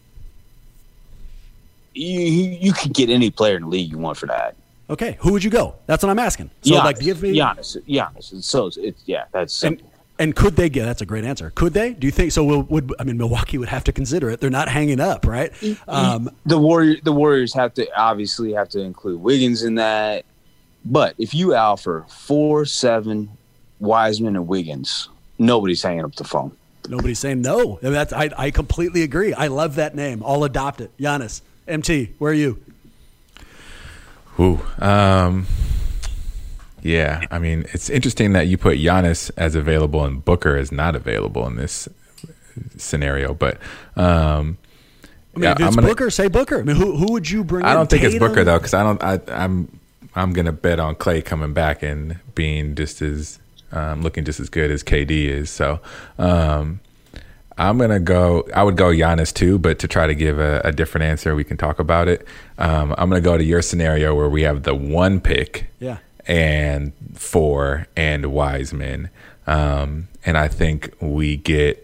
You 1.93 2.19
you, 2.19 2.57
you 2.61 2.73
could 2.73 2.93
get 2.93 3.09
any 3.09 3.29
player 3.29 3.57
in 3.57 3.63
the 3.63 3.69
league 3.69 3.91
you 3.91 3.97
want 3.97 4.17
for 4.17 4.25
that. 4.25 4.55
Okay, 4.89 5.17
who 5.19 5.31
would 5.31 5.43
you 5.43 5.49
go? 5.49 5.75
That's 5.87 6.03
what 6.03 6.09
I'm 6.09 6.19
asking. 6.19 6.51
So, 6.61 6.75
Giannis, 6.75 6.83
like, 6.83 6.99
give 6.99 7.21
me 7.21 7.35
Giannis. 7.35 7.77
Giannis. 7.87 8.43
So 8.43 8.69
it's 8.77 9.01
yeah, 9.05 9.25
that's 9.31 9.63
And, 9.63 9.81
and 10.19 10.35
could 10.35 10.55
they 10.55 10.69
get? 10.69 10.85
That's 10.85 11.01
a 11.01 11.05
great 11.05 11.25
answer. 11.25 11.51
Could 11.55 11.73
they? 11.73 11.93
Do 11.93 12.05
you 12.05 12.11
think 12.11 12.31
so? 12.31 12.43
Will, 12.43 12.63
would 12.63 12.93
I 12.99 13.03
mean 13.03 13.17
Milwaukee 13.17 13.57
would 13.57 13.69
have 13.69 13.83
to 13.85 13.91
consider 13.91 14.29
it? 14.29 14.39
They're 14.39 14.49
not 14.49 14.67
hanging 14.67 14.99
up, 14.99 15.25
right? 15.25 15.51
Um, 15.87 16.29
the 16.45 16.57
warrior 16.59 16.97
the 17.03 17.11
Warriors 17.11 17.53
have 17.53 17.73
to 17.75 17.87
obviously 17.99 18.53
have 18.53 18.69
to 18.69 18.81
include 18.81 19.21
Wiggins 19.21 19.63
in 19.63 19.75
that. 19.75 20.25
But 20.85 21.15
if 21.17 21.33
you 21.33 21.55
offer 21.55 22.05
four, 22.07 22.65
seven, 22.65 23.29
Wiseman 23.79 24.35
and 24.35 24.47
Wiggins, 24.47 25.09
nobody's 25.37 25.81
hanging 25.83 26.03
up 26.05 26.15
the 26.15 26.23
phone. 26.23 26.51
nobody's 26.89 27.19
saying 27.19 27.41
no. 27.41 27.79
And 27.81 27.93
That's 27.93 28.13
I, 28.13 28.29
I 28.37 28.51
completely 28.51 29.01
agree. 29.03 29.33
I 29.33 29.47
love 29.47 29.75
that 29.75 29.95
name. 29.95 30.21
I'll 30.25 30.43
adopt 30.43 30.81
it. 30.81 30.91
Giannis, 30.97 31.41
MT, 31.67 32.11
where 32.19 32.31
are 32.31 32.35
you? 32.35 32.59
Ooh, 34.39 34.59
um, 34.79 35.47
yeah. 36.81 37.21
I 37.31 37.39
mean, 37.39 37.65
it's 37.73 37.89
interesting 37.89 38.33
that 38.33 38.47
you 38.47 38.57
put 38.57 38.77
Giannis 38.77 39.31
as 39.37 39.55
available 39.55 40.03
and 40.03 40.23
Booker 40.23 40.57
is 40.57 40.71
not 40.71 40.95
available 40.95 41.47
in 41.47 41.55
this 41.55 41.87
scenario. 42.77 43.33
But 43.33 43.57
um, 43.95 44.57
I 45.33 45.37
mean, 45.39 45.43
yeah, 45.43 45.51
if 45.51 45.59
it's 45.59 45.67
I'm 45.67 45.73
gonna- 45.75 45.87
Booker, 45.87 46.09
say 46.09 46.27
Booker. 46.27 46.59
I 46.59 46.63
mean, 46.63 46.75
who 46.75 46.97
who 46.97 47.13
would 47.13 47.29
you 47.29 47.43
bring? 47.43 47.65
I 47.65 47.73
don't 47.73 47.89
think 47.89 48.03
it's 48.03 48.17
Booker 48.19 48.43
though, 48.43 48.57
because 48.57 48.73
I 48.73 48.83
don't. 48.83 49.01
I, 49.03 49.19
I'm 49.43 49.79
I'm 50.15 50.33
gonna 50.33 50.51
bet 50.51 50.79
on 50.79 50.95
Klay 50.95 51.23
coming 51.23 51.53
back 51.53 51.81
and 51.81 52.19
being 52.35 52.75
just 52.75 53.01
as 53.01 53.39
um, 53.71 54.01
looking 54.01 54.23
just 54.25 54.39
as 54.39 54.49
good 54.49 54.71
as 54.71 54.83
KD 54.83 55.25
is. 55.27 55.49
So 55.49 55.79
um, 56.17 56.79
I'm 57.57 57.77
gonna 57.77 57.99
go. 57.99 58.47
I 58.53 58.63
would 58.63 58.75
go 58.77 58.87
Giannis 58.87 59.33
too, 59.33 59.57
but 59.59 59.79
to 59.79 59.87
try 59.87 60.07
to 60.07 60.15
give 60.15 60.39
a, 60.39 60.61
a 60.65 60.71
different 60.71 61.05
answer, 61.05 61.35
we 61.35 61.43
can 61.43 61.57
talk 61.57 61.79
about 61.79 62.07
it. 62.07 62.27
Um, 62.57 62.93
I'm 62.97 63.09
gonna 63.09 63.21
go 63.21 63.37
to 63.37 63.43
your 63.43 63.61
scenario 63.61 64.13
where 64.15 64.29
we 64.29 64.43
have 64.43 64.63
the 64.63 64.75
one 64.75 65.19
pick, 65.21 65.67
Yeah. 65.79 65.97
and 66.27 66.91
four 67.13 67.87
and 67.95 68.25
Wiseman, 68.33 69.09
um, 69.47 70.09
and 70.25 70.37
I 70.37 70.47
think 70.49 70.93
we 70.99 71.37
get 71.37 71.81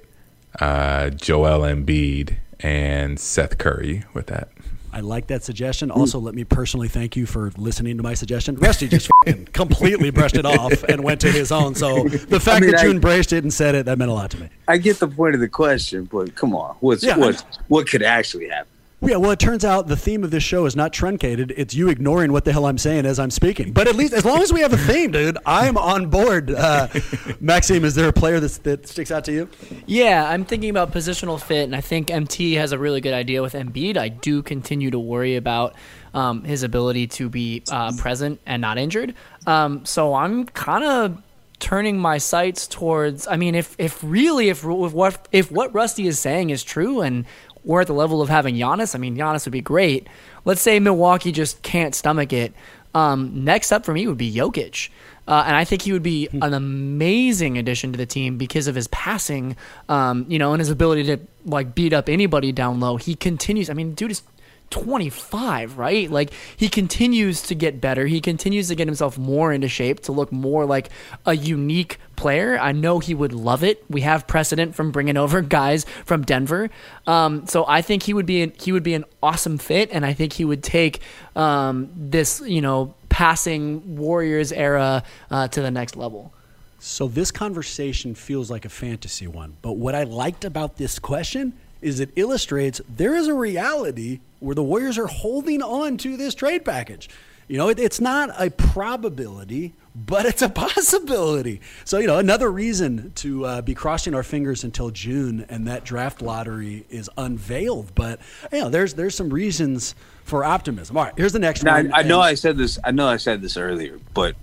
uh, 0.60 1.10
Joel 1.12 1.62
Embiid 1.62 2.36
and 2.60 3.18
Seth 3.20 3.58
Curry 3.58 4.04
with 4.14 4.28
that. 4.28 4.50
I 4.94 5.00
like 5.00 5.28
that 5.28 5.44
suggestion. 5.44 5.90
Hmm. 5.90 6.00
Also, 6.00 6.20
let 6.20 6.36
me 6.36 6.44
personally 6.44 6.88
thank 6.88 7.16
you 7.16 7.26
for 7.26 7.52
listening 7.58 7.98
to 7.98 8.04
my 8.04 8.14
suggestion. 8.14 8.56
Rusty 8.56 8.88
just 8.88 9.10
completely 9.54 10.12
brushed 10.12 10.36
it 10.36 10.46
off 10.46 10.84
and 10.84 11.04
went 11.04 11.22
to 11.22 11.32
his 11.32 11.52
own. 11.52 11.76
So 11.76 12.04
the 12.08 12.40
fact 12.40 12.62
mean, 12.62 12.72
that 12.72 12.84
you 12.84 12.92
embraced 12.92 13.34
it 13.34 13.44
and 13.44 13.54
said 13.54 13.76
it, 13.76 13.86
that 13.86 13.98
meant 13.98 14.12
a 14.12 14.14
lot 14.14 14.32
to 14.32 14.40
me. 14.40 14.50
I 14.68 14.78
get 14.78 15.00
the 15.00 15.08
point 15.08 15.36
of 15.36 15.42
the 15.42 15.50
question, 15.50 16.06
but 16.06 16.36
come 16.36 16.56
on, 16.56 16.76
what's 16.80 17.04
Yeah, 17.04 17.16
I 17.16 17.20
what 17.20 17.60
what 17.68 17.88
could 17.88 18.04
actually 18.04 18.50
happen? 18.50 18.68
Yeah, 19.04 19.18
well, 19.18 19.32
it 19.32 19.40
turns 19.40 19.66
out 19.66 19.88
the 19.88 19.98
theme 19.98 20.24
of 20.24 20.30
this 20.30 20.44
show 20.44 20.66
is 20.68 20.76
not 20.76 20.94
truncated. 20.94 21.56
It's 21.58 21.74
you 21.74 21.90
ignoring 21.90 22.32
what 22.32 22.46
the 22.46 22.54
hell 22.54 22.68
I'm 22.68 22.78
saying 22.78 23.08
as 23.08 23.18
I'm 23.18 23.32
speaking. 23.32 23.72
But 23.72 23.88
at 23.88 23.96
least, 23.96 24.14
as 24.14 24.26
long 24.26 24.44
as 24.44 24.54
we 24.54 24.60
have 24.60 24.74
a 24.74 24.78
theme, 24.78 25.10
dude, 25.10 25.40
I'm 25.44 25.76
on 25.76 26.08
board. 26.12 26.52
Uh, 26.52 26.88
Maxime, 27.40 27.84
is 27.84 27.96
there 27.96 28.08
a 28.08 28.14
player 28.14 28.40
that's, 28.40 28.60
that 28.60 28.88
sticks 28.88 29.10
out 29.10 29.26
to 29.26 29.32
you? 29.32 29.50
Yeah, 29.88 30.30
I'm 30.30 30.46
thinking 30.46 30.70
about 30.70 30.92
positional 30.92 31.42
fit, 31.42 31.64
and 31.64 31.76
I 31.76 31.82
think 31.82 32.12
MT 32.12 32.54
has 32.54 32.74
a 32.74 32.78
really 32.78 33.02
good 33.02 33.16
idea 33.16 33.42
with 33.42 33.54
Embiid. 33.54 33.98
I 33.98 34.10
do 34.10 34.44
continue 34.44 34.92
to 34.92 35.00
worry 35.00 35.36
about 35.36 35.76
um, 36.14 36.44
his 36.44 36.62
ability 36.62 37.08
to 37.08 37.28
be 37.28 37.64
uh, 37.72 37.94
present 37.98 38.40
and 38.46 38.62
not 38.62 38.78
injured. 38.78 39.16
Um, 39.48 39.84
so 39.84 40.14
I'm 40.14 40.46
kind 40.46 40.84
of 40.84 41.24
turning 41.62 41.98
my 41.98 42.18
sights 42.18 42.68
towards. 42.68 43.28
I 43.28 43.38
mean, 43.38 43.56
if 43.56 43.76
if 43.80 44.04
really 44.04 44.50
if, 44.50 44.60
if 44.66 44.94
what 44.94 45.28
if 45.32 45.52
what 45.52 45.74
Rusty 45.74 46.08
is 46.08 46.20
saying 46.20 46.50
is 46.50 46.64
true, 46.64 47.02
and 47.02 47.26
we're 47.64 47.82
at 47.82 47.88
the 47.88 47.94
level 47.94 48.22
of 48.22 48.30
having 48.30 48.56
Giannis, 48.56 48.96
I 48.96 48.98
mean, 48.98 49.16
Giannis 49.16 49.46
would 49.46 49.52
be 49.52 49.62
great. 49.62 50.08
Let's 50.46 50.62
say 50.62 50.80
Milwaukee 50.80 51.32
just 51.32 51.62
can't 51.62 51.94
stomach 51.94 52.34
it. 52.34 52.54
Um, 52.94 53.46
next 53.46 53.72
up 53.72 53.86
for 53.86 53.94
me 53.94 54.08
would 54.08 54.18
be 54.18 54.34
Jokic. 54.34 54.90
Uh, 55.28 55.44
and 55.46 55.56
I 55.56 55.64
think 55.64 55.84
he 55.84 55.94
would 55.94 56.04
be 56.04 56.28
an 56.42 56.54
amazing 56.54 57.58
addition 57.58 57.92
to 57.94 57.98
the 57.98 58.08
team 58.08 58.38
because 58.38 58.68
of 58.68 58.76
his 58.76 58.88
passing, 58.88 59.56
um, 59.88 60.26
you 60.28 60.40
know, 60.40 60.52
and 60.52 60.60
his 60.60 60.70
ability 60.70 61.04
to 61.04 61.20
like 61.46 61.76
beat 61.76 61.94
up 61.94 62.10
anybody 62.10 62.52
down 62.52 62.80
low. 62.80 62.98
He 62.98 63.16
continues. 63.16 63.70
I 63.70 63.74
mean, 63.74 63.94
dude 63.94 64.12
is 64.12 64.24
25, 64.72 65.78
right? 65.78 66.10
Like 66.10 66.32
he 66.58 66.68
continues 66.68 67.44
to 67.44 67.56
get 67.56 67.80
better. 67.80 68.08
He 68.08 68.20
continues 68.20 68.70
to 68.70 68.76
get 68.76 68.88
himself 68.88 69.18
more 69.18 69.54
into 69.54 69.68
shape 69.68 70.00
to 70.02 70.12
look 70.12 70.32
more 70.32 70.66
like 70.66 70.90
a 71.26 71.36
unique 71.36 72.00
player. 72.16 72.58
I 72.58 72.72
know 72.72 73.00
he 73.00 73.14
would 73.14 73.34
love 73.34 73.64
it. 73.64 73.84
We 73.90 74.02
have 74.02 74.28
precedent 74.28 74.74
from 74.74 74.92
bringing 74.92 75.18
over 75.18 75.42
guys 75.60 75.86
from 76.06 76.24
Denver, 76.24 76.70
um, 77.06 77.46
so 77.48 77.66
I 77.68 77.82
think 77.82 78.04
he 78.04 78.14
would 78.14 78.26
be 78.26 78.42
an, 78.42 78.54
he 78.60 78.72
would 78.72 78.84
be 78.84 78.94
an 78.94 79.06
awesome 79.22 79.58
fit, 79.58 79.90
and 79.92 80.06
I 80.06 80.14
think 80.14 80.34
he 80.34 80.46
would 80.46 80.64
take 80.64 81.02
um, 81.36 81.90
this 81.96 82.42
you 82.42 82.62
know 82.62 82.96
passing 83.10 83.98
Warriors 83.98 84.52
era 84.52 85.04
uh, 85.30 85.48
to 85.50 85.62
the 85.62 85.72
next 85.72 85.96
level. 85.96 86.34
So 86.80 87.08
this 87.08 87.30
conversation 87.30 88.16
feels 88.16 88.50
like 88.50 88.66
a 88.66 88.70
fantasy 88.70 89.28
one. 89.28 89.56
But 89.62 89.74
what 89.74 89.94
I 89.94 90.04
liked 90.04 90.46
about 90.46 90.78
this 90.78 90.98
question 90.98 91.54
is 91.82 92.00
it 92.00 92.10
illustrates 92.16 92.82
there 92.90 93.16
is 93.16 93.28
a 93.28 93.34
reality 93.34 94.20
where 94.40 94.56
the 94.56 94.64
Warriors 94.64 94.98
are 94.98 95.08
holding 95.08 95.62
on 95.62 95.98
to 95.98 96.18
this 96.18 96.34
trade 96.36 96.66
package. 96.66 97.10
You 97.48 97.58
know, 97.58 97.70
it, 97.70 97.80
it's 97.80 98.00
not 98.00 98.30
a 98.42 98.50
probability, 98.50 99.74
but 99.96 100.26
it's 100.26 100.42
a 100.42 100.50
possibility. 100.66 101.60
So, 101.86 101.98
you 102.00 102.08
know, 102.08 102.18
another 102.18 102.52
reason 102.52 103.12
to 103.16 103.46
uh, 103.46 103.62
be 103.62 103.74
crossing 103.74 104.16
our 104.16 104.24
fingers 104.24 104.64
until 104.64 104.90
June 104.90 105.46
and 105.50 105.68
that 105.68 105.84
draft 105.84 106.22
lottery 106.22 106.86
is 106.90 107.10
unveiled. 107.18 107.94
But, 107.94 108.20
you 108.52 108.60
know, 108.60 108.70
there's 108.70 108.94
there's 108.94 109.16
some 109.16 109.30
reasons 109.30 109.96
for 110.24 110.44
optimism. 110.46 110.98
All 110.98 111.04
right, 111.04 111.14
here's 111.18 111.34
the 111.34 111.40
next 111.40 111.64
Now, 111.64 111.76
I, 111.76 111.82
one. 111.82 111.92
I 111.94 112.02
know 112.04 112.22
And- 112.22 112.30
I 112.30 112.34
said 112.36 112.58
this. 112.58 112.80
I 112.84 112.92
know 112.92 113.08
I 113.08 113.18
said 113.18 113.42
this 113.42 113.58
earlier, 113.58 114.00
but 114.14 114.36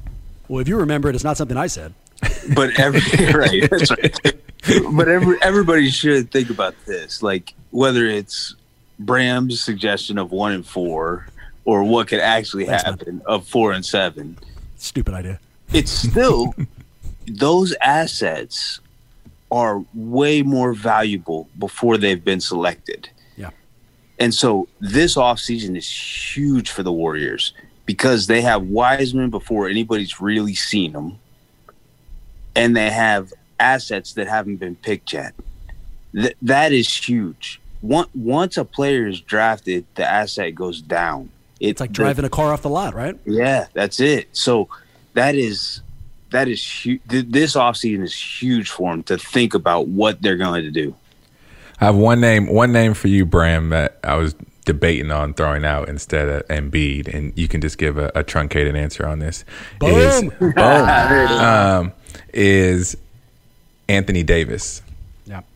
well, 0.48 0.60
if 0.60 0.68
you 0.68 0.76
remember 0.78 1.08
it, 1.08 1.14
it's 1.14 1.24
not 1.24 1.36
something 1.36 1.56
I 1.56 1.66
said. 1.68 1.94
But 2.54 2.78
every 2.78 3.00
right, 3.32 3.68
that's 3.70 3.90
right. 3.90 4.20
But 4.92 5.08
every 5.08 5.40
everybody 5.42 5.90
should 5.90 6.30
think 6.30 6.50
about 6.50 6.74
this, 6.86 7.22
like 7.22 7.54
whether 7.70 8.06
it's 8.06 8.54
Bram's 8.98 9.60
suggestion 9.60 10.18
of 10.18 10.32
one 10.32 10.52
and 10.52 10.66
four, 10.66 11.26
or 11.64 11.84
what 11.84 12.08
could 12.08 12.20
actually 12.20 12.66
Thanks, 12.66 12.84
man. 12.84 12.92
happen 12.92 13.22
of 13.26 13.46
four 13.46 13.72
and 13.72 13.84
seven. 13.84 14.36
Stupid 14.76 15.14
idea. 15.14 15.40
It's 15.72 15.90
still 15.90 16.54
those 17.26 17.74
assets 17.80 18.80
are 19.50 19.84
way 19.94 20.42
more 20.42 20.74
valuable 20.74 21.48
before 21.58 21.96
they've 21.96 22.24
been 22.24 22.40
selected. 22.40 23.08
Yeah. 23.36 23.50
And 24.18 24.34
so 24.34 24.68
this 24.80 25.16
offseason 25.16 25.76
is 25.76 25.88
huge 25.88 26.70
for 26.70 26.82
the 26.82 26.92
Warriors 26.92 27.54
because 27.86 28.26
they 28.26 28.42
have 28.42 28.64
Wiseman 28.64 29.30
before 29.30 29.68
anybody's 29.68 30.20
really 30.20 30.54
seen 30.54 30.92
them. 30.92 31.18
And 32.58 32.76
they 32.76 32.90
have 32.90 33.32
assets 33.60 34.14
that 34.14 34.28
haven't 34.28 34.56
been 34.56 34.76
picked 34.76 35.12
yet. 35.12 35.34
Th- 36.14 36.36
that 36.42 36.72
is 36.72 36.94
huge. 36.94 37.60
Once, 37.82 38.08
once 38.14 38.56
a 38.56 38.64
player 38.64 39.06
is 39.06 39.20
drafted, 39.20 39.84
the 39.94 40.04
asset 40.04 40.54
goes 40.54 40.80
down. 40.80 41.30
It's 41.60 41.80
like 41.80 41.92
driving 41.92 42.24
a 42.24 42.30
car 42.30 42.52
off 42.52 42.62
the 42.62 42.70
lot, 42.70 42.94
right? 42.94 43.18
yeah, 43.24 43.66
that's 43.72 43.98
it. 44.00 44.28
So 44.32 44.68
that 45.14 45.34
is 45.34 45.80
that 46.30 46.46
is 46.46 46.62
huge. 46.62 47.00
This 47.06 47.56
offseason 47.56 48.02
is 48.02 48.14
huge 48.14 48.70
for 48.70 48.92
them 48.92 49.02
to 49.04 49.18
think 49.18 49.54
about 49.54 49.88
what 49.88 50.22
they're 50.22 50.36
going 50.36 50.62
to 50.62 50.70
do. 50.70 50.94
I 51.80 51.86
have 51.86 51.96
one 51.96 52.20
name, 52.20 52.48
one 52.48 52.72
name 52.72 52.94
for 52.94 53.08
you, 53.08 53.24
Bram, 53.24 53.70
that 53.70 53.98
I 54.04 54.16
was 54.16 54.34
debating 54.68 55.10
on 55.10 55.32
throwing 55.32 55.64
out 55.64 55.88
instead 55.88 56.28
of 56.28 56.46
Embiid, 56.48 57.08
and 57.08 57.32
you 57.34 57.48
can 57.48 57.62
just 57.62 57.78
give 57.78 57.96
a, 57.96 58.12
a 58.14 58.22
truncated 58.22 58.76
answer 58.76 59.06
on 59.06 59.18
this. 59.18 59.46
Is, 59.82 60.20
Boom. 60.38 60.52
boom. 60.54 60.58
um, 60.58 61.92
is 62.34 62.94
Anthony 63.88 64.22
Davis. 64.22 64.82
Yep. 65.24 65.46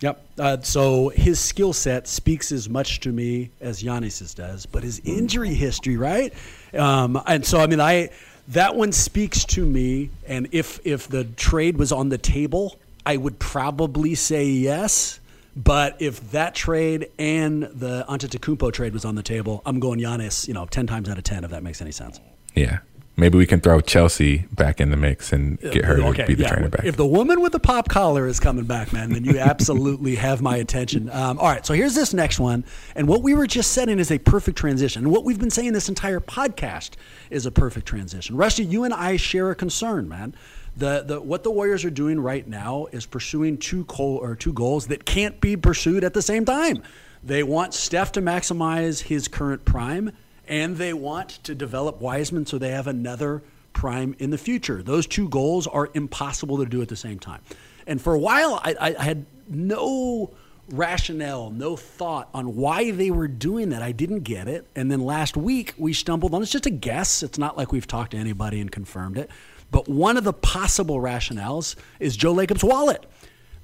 Yep. 0.00 0.24
Uh, 0.38 0.56
so 0.62 1.10
his 1.10 1.38
skill 1.38 1.74
set 1.74 2.08
speaks 2.08 2.50
as 2.50 2.70
much 2.70 3.00
to 3.00 3.12
me 3.12 3.50
as 3.60 3.82
Giannis's 3.82 4.32
does, 4.32 4.64
but 4.64 4.82
his 4.82 5.02
injury 5.04 5.52
history, 5.52 5.98
right? 5.98 6.32
Um, 6.72 7.20
and 7.26 7.44
so, 7.44 7.60
I 7.60 7.66
mean, 7.66 7.80
I 7.80 8.08
that 8.48 8.74
one 8.76 8.92
speaks 8.92 9.44
to 9.44 9.66
me. 9.66 10.08
And 10.26 10.48
if 10.52 10.80
if 10.86 11.06
the 11.06 11.24
trade 11.24 11.76
was 11.76 11.92
on 11.92 12.08
the 12.08 12.16
table, 12.16 12.78
I 13.04 13.18
would 13.18 13.38
probably 13.38 14.14
say 14.14 14.46
yes. 14.46 15.20
But 15.56 16.00
if 16.00 16.30
that 16.30 16.54
trade 16.54 17.08
and 17.18 17.64
the 17.64 18.04
Antetokounmpo 18.08 18.72
trade 18.72 18.92
was 18.92 19.04
on 19.04 19.14
the 19.16 19.22
table, 19.22 19.62
I'm 19.66 19.80
going 19.80 19.98
Giannis. 19.98 20.46
You 20.46 20.54
know, 20.54 20.66
ten 20.66 20.86
times 20.86 21.08
out 21.08 21.18
of 21.18 21.24
ten, 21.24 21.44
if 21.44 21.50
that 21.50 21.62
makes 21.62 21.80
any 21.80 21.90
sense. 21.90 22.20
Yeah, 22.54 22.78
maybe 23.16 23.36
we 23.38 23.46
can 23.46 23.60
throw 23.60 23.80
Chelsea 23.80 24.46
back 24.52 24.80
in 24.80 24.90
the 24.90 24.96
mix 24.96 25.32
and 25.32 25.60
get 25.60 25.84
her 25.84 26.00
Okay, 26.00 26.22
to 26.22 26.26
be 26.28 26.34
the 26.34 26.42
yeah. 26.44 26.48
trainer 26.48 26.68
back. 26.68 26.84
If 26.84 26.96
the 26.96 27.06
woman 27.06 27.40
with 27.40 27.52
the 27.52 27.58
pop 27.60 27.88
collar 27.88 28.26
is 28.26 28.38
coming 28.38 28.64
back, 28.66 28.92
man, 28.92 29.10
then 29.10 29.24
you 29.24 29.38
absolutely 29.38 30.14
have 30.14 30.40
my 30.40 30.56
attention. 30.56 31.10
Um, 31.10 31.38
all 31.38 31.46
right, 31.46 31.64
so 31.66 31.74
here's 31.74 31.94
this 31.94 32.14
next 32.14 32.38
one, 32.38 32.64
and 32.94 33.08
what 33.08 33.22
we 33.22 33.34
were 33.34 33.46
just 33.46 33.72
setting 33.72 33.98
is 33.98 34.10
a 34.12 34.18
perfect 34.18 34.56
transition. 34.58 35.04
And 35.04 35.12
what 35.12 35.24
we've 35.24 35.38
been 35.40 35.50
saying 35.50 35.72
this 35.72 35.88
entire 35.88 36.20
podcast 36.20 36.90
is 37.30 37.46
a 37.46 37.50
perfect 37.50 37.86
transition. 37.86 38.36
Rusty, 38.36 38.64
you 38.64 38.84
and 38.84 38.94
I 38.94 39.16
share 39.16 39.50
a 39.50 39.54
concern, 39.56 40.08
man. 40.08 40.34
The, 40.78 41.02
the 41.04 41.20
what 41.20 41.42
the 41.42 41.50
Warriors 41.50 41.84
are 41.84 41.90
doing 41.90 42.20
right 42.20 42.46
now 42.46 42.86
is 42.92 43.04
pursuing 43.04 43.58
two 43.58 43.84
or 43.88 44.36
two 44.36 44.52
goals 44.52 44.86
that 44.86 45.04
can't 45.04 45.40
be 45.40 45.56
pursued 45.56 46.04
at 46.04 46.14
the 46.14 46.22
same 46.22 46.44
time. 46.44 46.84
They 47.24 47.42
want 47.42 47.74
Steph 47.74 48.12
to 48.12 48.22
maximize 48.22 49.02
his 49.02 49.26
current 49.26 49.64
prime, 49.64 50.12
and 50.46 50.76
they 50.76 50.92
want 50.92 51.30
to 51.42 51.54
develop 51.56 52.00
Wiseman 52.00 52.46
so 52.46 52.58
they 52.58 52.70
have 52.70 52.86
another 52.86 53.42
prime 53.72 54.14
in 54.20 54.30
the 54.30 54.38
future. 54.38 54.80
Those 54.80 55.08
two 55.08 55.28
goals 55.28 55.66
are 55.66 55.90
impossible 55.94 56.58
to 56.58 56.66
do 56.66 56.80
at 56.80 56.88
the 56.88 56.96
same 56.96 57.18
time. 57.18 57.40
And 57.88 58.00
for 58.00 58.14
a 58.14 58.18
while, 58.18 58.60
I, 58.62 58.94
I 58.98 59.02
had 59.02 59.26
no 59.48 60.30
rationale, 60.70 61.50
no 61.50 61.74
thought 61.74 62.28
on 62.32 62.54
why 62.54 62.92
they 62.92 63.10
were 63.10 63.26
doing 63.26 63.70
that. 63.70 63.82
I 63.82 63.90
didn't 63.90 64.20
get 64.20 64.46
it. 64.46 64.66
And 64.76 64.90
then 64.92 65.00
last 65.00 65.36
week, 65.36 65.74
we 65.76 65.92
stumbled 65.92 66.34
on 66.34 66.42
it's 66.42 66.52
just 66.52 66.66
a 66.66 66.70
guess. 66.70 67.24
It's 67.24 67.38
not 67.38 67.56
like 67.56 67.72
we've 67.72 67.86
talked 67.86 68.12
to 68.12 68.16
anybody 68.16 68.60
and 68.60 68.70
confirmed 68.70 69.18
it. 69.18 69.28
But 69.70 69.88
one 69.88 70.16
of 70.16 70.24
the 70.24 70.32
possible 70.32 70.98
rationales 70.98 71.76
is 72.00 72.16
Joe 72.16 72.32
Lacob's 72.32 72.64
wallet. 72.64 73.06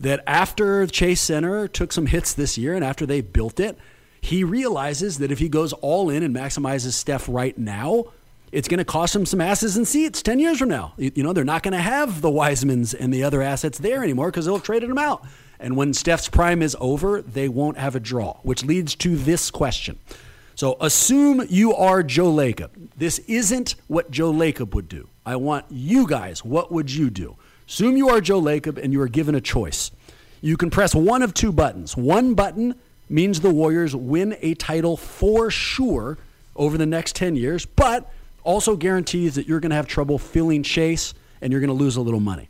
That 0.01 0.23
after 0.27 0.87
Chase 0.87 1.21
Center 1.21 1.69
took 1.69 1.93
some 1.93 2.07
hits 2.07 2.35
this 2.35 2.59
year 2.59 2.75
and 2.75 2.85
after 2.85 3.07
they 3.07 3.21
built 3.21 3.61
it, 3.61 3.79
he 4.21 4.43
realizes 4.43 5.19
that 5.19 5.31
if 5.31 5.39
he 5.39 5.49
goes 5.49 5.73
all 5.75 6.11
in 6.11 6.23
and 6.23 6.35
maximizes 6.35 6.93
Steph 6.93 7.29
right 7.29 7.57
now, 7.57 8.07
it's 8.53 8.69
going 8.69 8.79
to 8.79 8.85
cost 8.85 9.15
him 9.15 9.27
some 9.27 9.41
asses 9.41 9.77
and 9.77 9.87
seats 9.87 10.23
10 10.23 10.39
years 10.39 10.59
from 10.59 10.69
now. 10.69 10.95
You, 10.97 11.23
know, 11.23 11.33
they're 11.33 11.45
not 11.45 11.63
going 11.63 11.73
to 11.73 11.79
have 11.79 12.21
the 12.21 12.31
Wisemans 12.31 12.95
and 12.99 13.13
the 13.13 13.23
other 13.23 13.43
assets 13.43 13.79
there 13.79 14.03
anymore 14.03 14.31
because 14.31 14.47
they'll 14.47 14.57
have 14.57 14.65
traded 14.65 14.89
them 14.89 14.99
out. 14.99 15.27
And 15.59 15.77
when 15.77 15.93
Steph's 15.93 16.29
prime 16.29 16.63
is 16.63 16.77
over, 16.81 17.21
they 17.21 17.49
won't 17.49 17.79
have 17.79 17.97
a 17.97 18.01
draw, 18.01 18.39
which 18.43 18.65
leads 18.65 18.95
to 18.97 19.17
this 19.17 19.51
question. 19.51 19.99
So 20.55 20.77
assume 20.81 21.45
you 21.49 21.75
are 21.75 22.03
Joe 22.03 22.33
Lacob. 22.33 22.71
This 22.97 23.19
isn't 23.21 23.75
what 23.89 24.11
Joe 24.11 24.33
Lacob 24.33 24.75
would 24.75 24.89
do. 24.89 25.09
I 25.27 25.37
want 25.37 25.67
you 25.71 26.07
guys, 26.07 26.45
what 26.45 26.71
would 26.71 26.93
you 26.93 27.11
do? 27.11 27.37
Assume 27.69 27.97
you 27.97 28.09
are 28.11 28.21
Joe 28.21 28.41
Lacob 28.41 28.79
and 28.83 28.93
you 28.93 29.01
are 29.01 29.09
given 29.09 29.35
a 29.35 29.41
choice. 29.41 29.91
You 30.41 30.57
can 30.57 30.71
press 30.71 30.95
one 30.95 31.23
of 31.23 31.35
two 31.35 31.53
buttons. 31.53 31.97
One 31.97 32.35
button 32.35 32.77
means 33.09 33.41
the 33.41 33.51
Warriors 33.51 33.97
win 33.97 34.37
a 34.43 34.55
title 34.55 34.97
for 34.97 35.51
sure 35.51 36.19
over 36.55 36.79
the 36.79 36.87
next 36.87 37.17
10 37.17 37.35
years, 37.35 37.67
but 37.67 38.13
also 38.45 38.77
guarantees 38.77 39.35
that 39.35 39.49
you're 39.49 39.61
going 39.61 39.71
to 39.71 39.77
have 39.77 39.87
trouble 39.87 40.19
filling 40.19 40.63
Chase 40.63 41.15
and 41.41 41.51
you're 41.51 41.61
going 41.61 41.69
to 41.69 41.75
lose 41.75 41.97
a 41.97 42.01
little 42.01 42.21
money. 42.21 42.49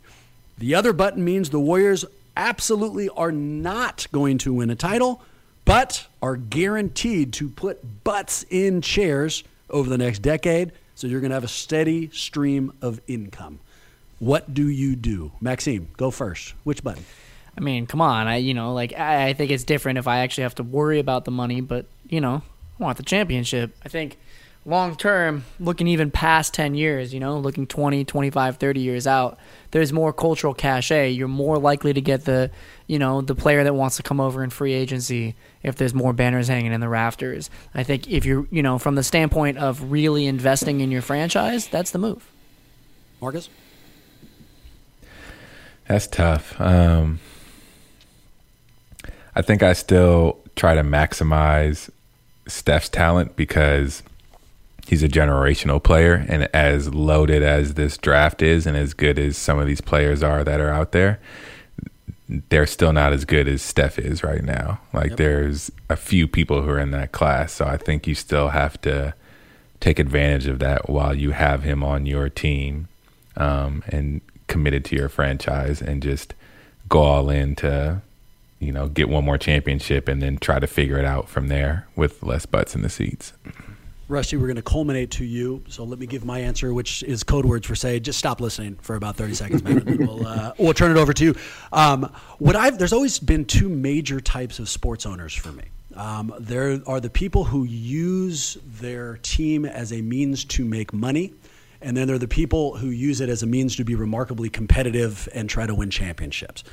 The 0.57 0.75
other 0.75 0.93
button 0.93 1.23
means 1.23 1.49
the 1.49 1.59
Warriors 1.59 2.05
absolutely 2.37 3.09
are 3.09 3.31
not 3.31 4.05
going 4.11 4.37
to 4.39 4.53
win 4.53 4.69
a 4.69 4.75
title, 4.75 5.21
but 5.63 6.07
are 6.25 6.37
guaranteed 6.37 7.31
to 7.31 7.47
put 7.47 8.03
butts 8.03 8.43
in 8.49 8.81
chairs 8.81 9.43
over 9.69 9.87
the 9.87 9.97
next 9.97 10.23
decade. 10.23 10.71
So 10.95 11.05
you're 11.05 11.19
going 11.19 11.29
to 11.29 11.35
have 11.35 11.43
a 11.43 11.47
steady 11.47 12.09
stream 12.09 12.73
of 12.81 12.99
income. 13.05 13.59
What 14.17 14.51
do 14.51 14.67
you 14.67 14.95
do? 14.95 15.33
Maxime, 15.39 15.89
go 15.97 16.09
first. 16.09 16.55
Which 16.63 16.83
button? 16.83 17.05
I 17.55 17.61
mean, 17.61 17.85
come 17.85 18.01
on. 18.01 18.27
I 18.27 18.37
you 18.37 18.55
know 18.55 18.73
like 18.73 18.93
I, 18.93 19.27
I 19.27 19.33
think 19.33 19.51
it's 19.51 19.63
different 19.63 19.99
if 19.99 20.07
I 20.07 20.19
actually 20.19 20.43
have 20.43 20.55
to 20.55 20.63
worry 20.63 20.97
about 20.97 21.25
the 21.25 21.31
money, 21.31 21.61
but 21.61 21.85
you 22.09 22.21
know, 22.21 22.41
I 22.79 22.83
want 22.83 22.97
the 22.97 23.03
championship. 23.03 23.75
I 23.85 23.89
think 23.89 24.17
long 24.65 24.95
term, 24.95 25.45
looking 25.59 25.87
even 25.87 26.09
past 26.09 26.53
10 26.55 26.73
years, 26.73 27.13
you 27.13 27.19
know, 27.19 27.37
looking 27.37 27.67
20, 27.67 28.03
25, 28.03 28.57
30 28.57 28.79
years 28.79 29.05
out, 29.05 29.37
there's 29.71 29.93
more 29.93 30.11
cultural 30.11 30.53
cachet. 30.53 31.11
You're 31.11 31.27
more 31.27 31.57
likely 31.59 31.93
to 31.93 32.01
get 32.01 32.25
the, 32.25 32.49
you 32.87 32.97
know, 32.97 33.21
the 33.21 33.35
player 33.35 33.63
that 33.63 33.75
wants 33.75 33.97
to 33.97 34.03
come 34.03 34.19
over 34.19 34.43
in 34.43 34.49
free 34.49 34.73
agency 34.73 35.35
if 35.61 35.75
there's 35.75 35.93
more 35.93 36.13
banners 36.13 36.47
hanging 36.47 36.73
in 36.73 36.81
the 36.81 36.89
rafters. 36.89 37.49
I 37.75 37.83
think 37.83 38.09
if 38.09 38.25
you're, 38.25 38.47
you 38.49 38.63
know, 38.63 38.79
from 38.79 38.95
the 38.95 39.03
standpoint 39.03 39.59
of 39.59 39.91
really 39.91 40.25
investing 40.25 40.81
in 40.81 40.89
your 40.89 41.03
franchise, 41.03 41.67
that's 41.67 41.91
the 41.91 41.99
move. 41.99 42.27
Marcus? 43.21 43.49
That's 45.87 46.07
tough. 46.07 46.59
Um, 46.59 47.19
I 49.35 49.43
think 49.43 49.61
I 49.61 49.73
still 49.73 50.39
try 50.55 50.73
to 50.73 50.81
maximize 50.81 51.91
Steph's 52.47 52.89
talent 52.89 53.35
because 53.35 54.01
he's 54.87 55.03
a 55.03 55.09
generational 55.09 55.81
player, 55.81 56.25
and 56.27 56.43
as 56.53 56.93
loaded 56.93 57.41
as 57.43 57.73
this 57.73 57.97
draft 57.97 58.41
is, 58.41 58.65
and 58.65 58.77
as 58.77 58.93
good 58.93 59.17
as 59.19 59.37
some 59.37 59.59
of 59.59 59.67
these 59.67 59.81
players 59.81 60.21
are 60.23 60.43
that 60.43 60.59
are 60.59 60.69
out 60.69 60.91
there, 60.91 61.19
they're 62.49 62.65
still 62.65 62.91
not 62.93 63.13
as 63.13 63.25
good 63.25 63.47
as 63.47 63.61
Steph 63.61 63.99
is 63.99 64.23
right 64.23 64.43
now. 64.43 64.79
Like 64.93 65.11
Yep. 65.11 65.17
there's 65.17 65.71
a 65.89 65.95
few 65.95 66.27
people 66.27 66.61
who 66.63 66.69
are 66.71 66.79
in 66.79 66.91
that 66.91 67.11
class, 67.11 67.53
so 67.53 67.65
I 67.65 67.77
think 67.77 68.07
you 68.07 68.15
still 68.15 68.49
have 68.49 68.79
to 68.81 69.13
take 69.79 69.99
advantage 69.99 70.47
of 70.47 70.59
that 70.59 70.89
while 70.89 71.13
you 71.15 71.31
have 71.31 71.63
him 71.63 71.83
on 71.83 72.05
your 72.05 72.29
team 72.29 72.87
um, 73.37 73.83
and 73.89 74.21
committed 74.47 74.85
to 74.85 74.95
your 74.95 75.09
franchise, 75.09 75.81
and 75.81 76.01
just 76.01 76.33
go 76.89 76.99
all 77.01 77.29
in 77.29 77.55
to 77.55 78.01
you 78.59 78.71
know 78.71 78.87
get 78.87 79.09
one 79.09 79.25
more 79.25 79.37
championship, 79.37 80.07
and 80.07 80.21
then 80.21 80.37
try 80.37 80.59
to 80.59 80.67
figure 80.67 80.97
it 80.97 81.05
out 81.05 81.27
from 81.29 81.47
there 81.47 81.85
with 81.95 82.23
less 82.23 82.45
butts 82.45 82.73
in 82.75 82.81
the 82.81 82.89
seats. 82.89 83.33
Rusty, 84.07 84.37
we're 84.37 84.45
going 84.45 84.55
to 84.55 84.61
culminate 84.61 85.09
to 85.11 85.25
you. 85.25 85.63
So 85.67 85.83
let 85.83 85.97
me 85.97 86.05
give 86.05 86.23
my 86.23 86.39
answer, 86.39 86.73
which 86.73 87.01
is 87.03 87.23
code 87.23 87.43
words 87.43 87.65
for 87.65 87.73
say, 87.75 87.99
just 87.99 88.19
stop 88.19 88.39
listening 88.39 88.75
for 88.81 88.95
about 88.95 89.15
30 89.15 89.33
seconds, 89.33 89.63
man. 89.63 89.79
and 89.79 89.99
we'll, 90.07 90.27
uh, 90.27 90.53
we'll 90.59 90.73
turn 90.75 90.91
it 90.91 90.97
over 90.97 91.11
to 91.13 91.23
you. 91.23 91.35
Um, 91.73 92.11
what 92.37 92.55
I've, 92.55 92.77
there's 92.77 92.93
always 92.93 93.17
been 93.17 93.45
two 93.45 93.67
major 93.67 94.21
types 94.21 94.59
of 94.59 94.69
sports 94.69 95.07
owners 95.07 95.33
for 95.33 95.51
me. 95.51 95.63
Um, 95.95 96.33
there 96.39 96.81
are 96.85 96.99
the 96.99 97.09
people 97.09 97.45
who 97.45 97.63
use 97.63 98.57
their 98.79 99.17
team 99.17 99.65
as 99.65 99.91
a 99.91 100.01
means 100.01 100.45
to 100.45 100.65
make 100.65 100.93
money. 100.93 101.33
And 101.81 101.95
then 101.95 102.07
there 102.07 102.15
are 102.15 102.19
the 102.19 102.27
people 102.27 102.77
who 102.77 102.89
use 102.89 103.21
it 103.21 103.29
as 103.29 103.43
a 103.43 103.47
means 103.47 103.75
to 103.77 103.83
be 103.83 103.95
remarkably 103.95 104.49
competitive 104.49 105.27
and 105.33 105.49
try 105.49 105.65
to 105.65 105.73
win 105.73 105.89
championships. 105.89 106.63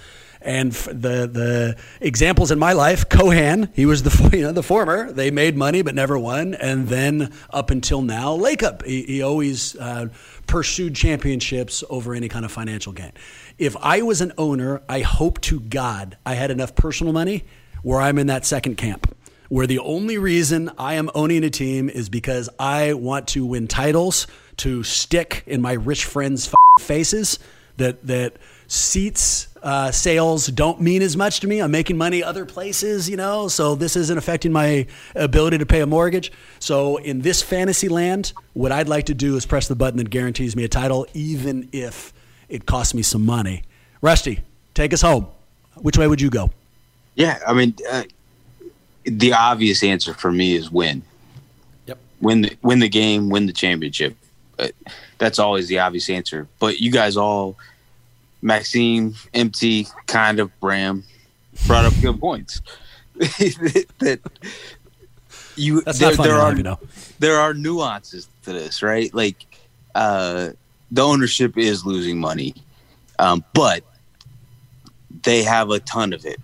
And 0.44 0.72
the 0.72 1.26
the 1.26 1.76
examples 2.00 2.50
in 2.50 2.58
my 2.58 2.72
life, 2.72 3.08
Cohan, 3.08 3.70
he 3.74 3.86
was 3.86 4.02
the 4.02 4.30
you 4.36 4.42
know 4.42 4.52
the 4.52 4.62
former. 4.62 5.12
They 5.12 5.30
made 5.30 5.56
money 5.56 5.82
but 5.82 5.94
never 5.94 6.18
won, 6.18 6.54
and 6.54 6.88
then 6.88 7.32
up 7.50 7.70
until 7.70 8.02
now, 8.02 8.36
Lacob, 8.36 8.84
he, 8.84 9.02
he 9.02 9.22
always 9.22 9.76
uh, 9.76 10.08
pursued 10.46 10.94
championships 10.94 11.84
over 11.88 12.14
any 12.14 12.28
kind 12.28 12.44
of 12.44 12.52
financial 12.52 12.92
gain. 12.92 13.12
If 13.58 13.76
I 13.78 14.02
was 14.02 14.20
an 14.20 14.32
owner, 14.38 14.82
I 14.88 15.00
hope 15.00 15.40
to 15.42 15.60
God 15.60 16.16
I 16.26 16.34
had 16.34 16.50
enough 16.50 16.74
personal 16.74 17.12
money 17.12 17.44
where 17.82 18.00
I'm 18.00 18.18
in 18.18 18.28
that 18.28 18.44
second 18.44 18.76
camp 18.76 19.14
where 19.52 19.66
the 19.66 19.80
only 19.80 20.16
reason 20.16 20.70
I 20.78 20.94
am 20.94 21.10
owning 21.14 21.44
a 21.44 21.50
team 21.50 21.90
is 21.90 22.08
because 22.08 22.48
I 22.58 22.94
want 22.94 23.28
to 23.28 23.44
win 23.44 23.68
titles 23.68 24.26
to 24.56 24.82
stick 24.82 25.42
in 25.46 25.60
my 25.60 25.74
rich 25.74 26.06
friends' 26.06 26.50
faces 26.80 27.38
that 27.76 28.06
that 28.06 28.38
seats 28.66 29.48
uh, 29.62 29.90
sales 29.90 30.48
don't 30.48 30.80
mean 30.80 31.02
as 31.02 31.16
much 31.16 31.40
to 31.40 31.46
me. 31.46 31.60
I'm 31.60 31.70
making 31.70 31.96
money 31.96 32.22
other 32.22 32.44
places, 32.44 33.08
you 33.08 33.16
know, 33.16 33.48
so 33.48 33.74
this 33.74 33.96
isn't 33.96 34.18
affecting 34.18 34.52
my 34.52 34.86
ability 35.14 35.58
to 35.58 35.66
pay 35.66 35.80
a 35.80 35.86
mortgage. 35.86 36.32
So 36.58 36.96
in 36.96 37.20
this 37.20 37.42
fantasy 37.42 37.88
land, 37.88 38.32
what 38.54 38.72
I'd 38.72 38.88
like 38.88 39.06
to 39.06 39.14
do 39.14 39.36
is 39.36 39.46
press 39.46 39.68
the 39.68 39.76
button 39.76 39.98
that 39.98 40.10
guarantees 40.10 40.56
me 40.56 40.64
a 40.64 40.68
title, 40.68 41.06
even 41.14 41.68
if 41.72 42.12
it 42.48 42.66
costs 42.66 42.92
me 42.92 43.02
some 43.02 43.24
money. 43.24 43.62
Rusty, 44.00 44.40
take 44.74 44.92
us 44.92 45.00
home. 45.00 45.26
Which 45.76 45.96
way 45.96 46.06
would 46.06 46.20
you 46.20 46.28
go? 46.28 46.50
Yeah, 47.14 47.38
I 47.46 47.52
mean, 47.52 47.74
uh, 47.90 48.02
the 49.04 49.32
obvious 49.32 49.82
answer 49.82 50.12
for 50.14 50.32
me 50.32 50.54
is 50.54 50.70
win. 50.70 51.02
Yep. 51.86 51.98
Win 52.20 52.42
the 52.42 52.56
win 52.62 52.78
the 52.80 52.88
game, 52.88 53.28
win 53.28 53.46
the 53.46 53.52
championship. 53.52 54.16
Uh, 54.58 54.68
that's 55.18 55.38
always 55.38 55.68
the 55.68 55.78
obvious 55.78 56.10
answer. 56.10 56.48
But 56.58 56.80
you 56.80 56.90
guys 56.90 57.16
all, 57.16 57.56
Maxime, 58.42 59.14
MT, 59.32 59.86
kind 60.06 60.40
of 60.40 60.58
Bram, 60.60 61.04
brought 61.66 61.84
up 61.84 61.94
good 62.02 62.20
points. 62.20 62.60
that 63.14 64.20
you 65.56 65.80
That's 65.82 65.98
there, 65.98 66.14
there 66.16 66.34
are 66.34 66.56
you 66.56 66.62
know. 66.62 66.78
there 67.18 67.38
are 67.38 67.54
nuances 67.54 68.28
to 68.44 68.52
this, 68.52 68.82
right? 68.82 69.12
Like 69.14 69.46
uh, 69.94 70.50
the 70.90 71.02
ownership 71.02 71.56
is 71.56 71.86
losing 71.86 72.18
money, 72.18 72.54
um, 73.18 73.44
but 73.54 73.84
they 75.22 75.42
have 75.42 75.70
a 75.70 75.78
ton 75.80 76.12
of 76.12 76.24
it. 76.24 76.40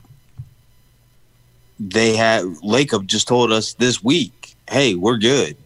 They 1.81 2.17
have 2.17 2.45
Lacob 2.63 3.07
just 3.07 3.29
told 3.29 3.53
us 3.53 3.75
this 3.75 4.03
week, 4.03 4.55
"Hey, 4.71 4.95
we're 4.95 5.19
good, 5.19 5.57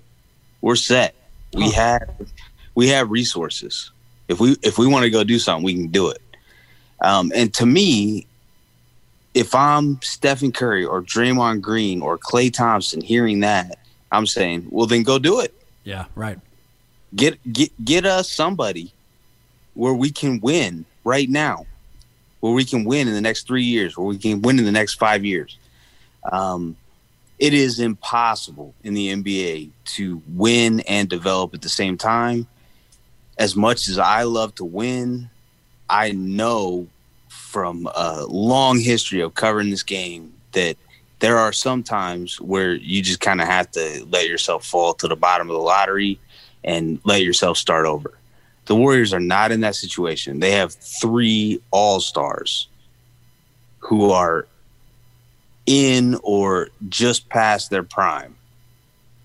we're 0.61 0.77
set. 0.77 1.15
We 1.55 1.71
have 1.73 2.09
we 2.75 2.89
have 2.89 3.11
resources. 3.11 3.92
If 4.29 4.41
we 4.41 4.57
if 4.63 4.79
we 4.79 4.87
want 4.87 5.05
to 5.05 5.11
go 5.11 5.25
do 5.25 5.39
something, 5.39 5.65
we 5.65 5.75
can 5.75 5.89
do 5.89 6.09
it." 6.09 6.21
Um, 7.01 7.33
and 7.35 7.53
to 7.55 7.67
me, 7.67 8.27
if 9.35 9.55
I'm 9.55 10.01
Stephen 10.03 10.53
Curry 10.53 10.85
or 10.85 11.03
Draymond 11.03 11.61
Green 11.61 12.03
or 12.03 12.19
Klay 12.19 12.53
Thompson, 12.53 13.01
hearing 13.01 13.41
that, 13.41 13.79
I'm 14.11 14.27
saying, 14.27 14.67
well, 14.71 14.87
then 14.87 15.03
go 15.03 15.19
do 15.19 15.41
it. 15.41 15.55
Yeah, 15.85 16.05
right. 16.15 16.39
Get 17.15 17.39
get 17.53 17.85
get 17.85 18.07
us 18.07 18.31
somebody 18.31 18.93
where 19.75 19.95
we 19.95 20.11
can 20.11 20.41
win 20.41 20.85
right 21.05 21.29
now, 21.29 21.67
where 22.41 22.53
we 22.53 22.65
can 22.65 22.85
win 22.85 23.09
in 23.09 23.15
the 23.15 23.21
next 23.21 23.47
three 23.47 23.65
years, 23.65 23.97
where 23.97 24.07
we 24.07 24.19
can 24.19 24.43
win 24.43 24.59
in 24.59 24.65
the 24.65 24.73
next 24.73 24.95
five 24.95 25.25
years. 25.25 25.59
Um, 26.31 26.77
it 27.39 27.55
is 27.55 27.81
impossible 27.81 28.75
in 28.85 28.95
the 28.95 29.09
NBA 29.09 29.71
to 29.97 30.23
win 30.29 30.81
and 30.81 31.09
develop 31.09 31.55
at 31.55 31.63
the 31.63 31.69
same 31.69 31.99
time. 31.99 32.47
As 33.39 33.57
much 33.57 33.89
as 33.89 33.99
I 33.99 34.25
love 34.25 34.55
to 34.57 34.65
win, 34.65 35.31
I 35.89 36.13
know 36.13 36.87
from 37.29 37.89
a 37.95 38.25
long 38.27 38.79
history 38.79 39.21
of 39.21 39.35
covering 39.35 39.71
this 39.71 39.83
game 39.83 40.33
that 40.53 40.77
there 41.19 41.39
are 41.39 41.53
some 41.53 41.83
times 41.83 42.41
where 42.41 42.75
you 42.75 43.03
just 43.03 43.21
kind 43.21 43.41
of 43.41 43.47
have 43.47 43.71
to 43.73 44.07
let 44.11 44.29
yourself 44.29 44.67
fall 44.67 44.95
to 44.95 45.09
the 45.09 45.17
bottom 45.17 45.49
of 45.49 45.55
the 45.55 45.63
lottery 45.63 46.19
and 46.65 46.99
let 47.05 47.23
yourself 47.23 47.57
start 47.57 47.87
over. 47.87 48.13
The 48.67 48.75
Warriors 48.75 49.13
are 49.13 49.21
not 49.21 49.53
in 49.53 49.61
that 49.61 49.75
situation. 49.75 50.41
They 50.41 50.53
have 50.53 50.73
three 50.73 51.61
all 51.71 52.01
stars 52.01 52.69
who 53.81 54.11
are 54.11 54.47
in 55.67 56.19
or 56.23 56.69
just 56.89 57.29
past 57.29 57.71
their 57.71 57.83
prime. 57.83 58.35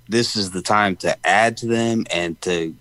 This 0.10 0.36
is 0.36 0.52
the 0.52 0.62
time 0.62 0.96
to 0.98 1.18
add 1.28 1.58
to 1.58 1.68
them 1.68 2.06
and 2.12 2.40
to 2.42 2.76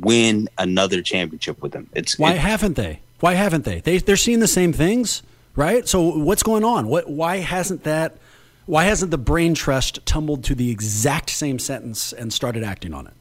win 0.00 0.48
another 0.58 1.02
championship 1.02 1.62
with 1.62 1.72
them. 1.72 1.88
It's 1.94 2.18
Why 2.18 2.32
it- 2.34 2.38
haven't 2.38 2.76
they? 2.76 3.00
Why 3.20 3.34
haven't 3.34 3.64
they? 3.64 3.80
They 3.80 3.98
they're 3.98 4.16
seeing 4.16 4.40
the 4.40 4.48
same 4.48 4.72
things, 4.72 5.22
right? 5.54 5.88
So 5.88 6.00
what's 6.18 6.42
going 6.42 6.64
on? 6.64 6.86
What 6.88 7.08
why 7.08 7.38
hasn't 7.38 7.84
that 7.84 8.18
why 8.66 8.84
hasn't 8.84 9.10
the 9.10 9.18
brain 9.18 9.54
trust 9.54 10.04
tumbled 10.04 10.44
to 10.44 10.54
the 10.54 10.70
exact 10.70 11.30
same 11.30 11.58
sentence 11.58 12.12
and 12.12 12.32
started 12.32 12.62
acting 12.62 12.92
on 12.94 13.06
it? 13.06 13.12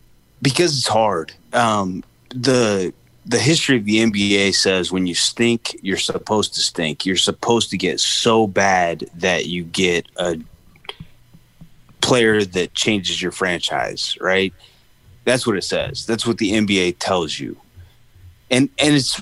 because 0.42 0.78
it's 0.78 0.88
hard. 0.88 1.34
Um, 1.54 2.04
the 2.30 2.94
the 3.26 3.40
history 3.40 3.78
of 3.78 3.86
the 3.86 4.00
NBA 4.00 4.54
says 4.54 4.92
when 4.92 5.08
you 5.08 5.16
stink, 5.16 5.76
you're 5.82 5.98
supposed 5.98 6.54
to 6.56 6.60
stink. 6.60 7.06
You're 7.06 7.16
supposed 7.16 7.70
to 7.72 7.78
get 7.78 8.00
so 8.00 8.46
bad 8.46 9.10
that 9.16 9.46
you 9.48 9.64
get 9.64 10.06
a 10.18 10.38
player 12.02 12.44
that 12.44 12.74
changes 12.74 13.22
your 13.22 13.32
franchise, 13.32 14.18
right? 14.22 14.54
That's 15.26 15.46
what 15.46 15.58
it 15.58 15.64
says. 15.64 16.06
That's 16.06 16.26
what 16.26 16.38
the 16.38 16.54
NBA 16.54 16.98
tells 17.00 17.40
you. 17.40 17.58
And 18.50 18.70
and 18.80 18.96
it's 18.96 19.22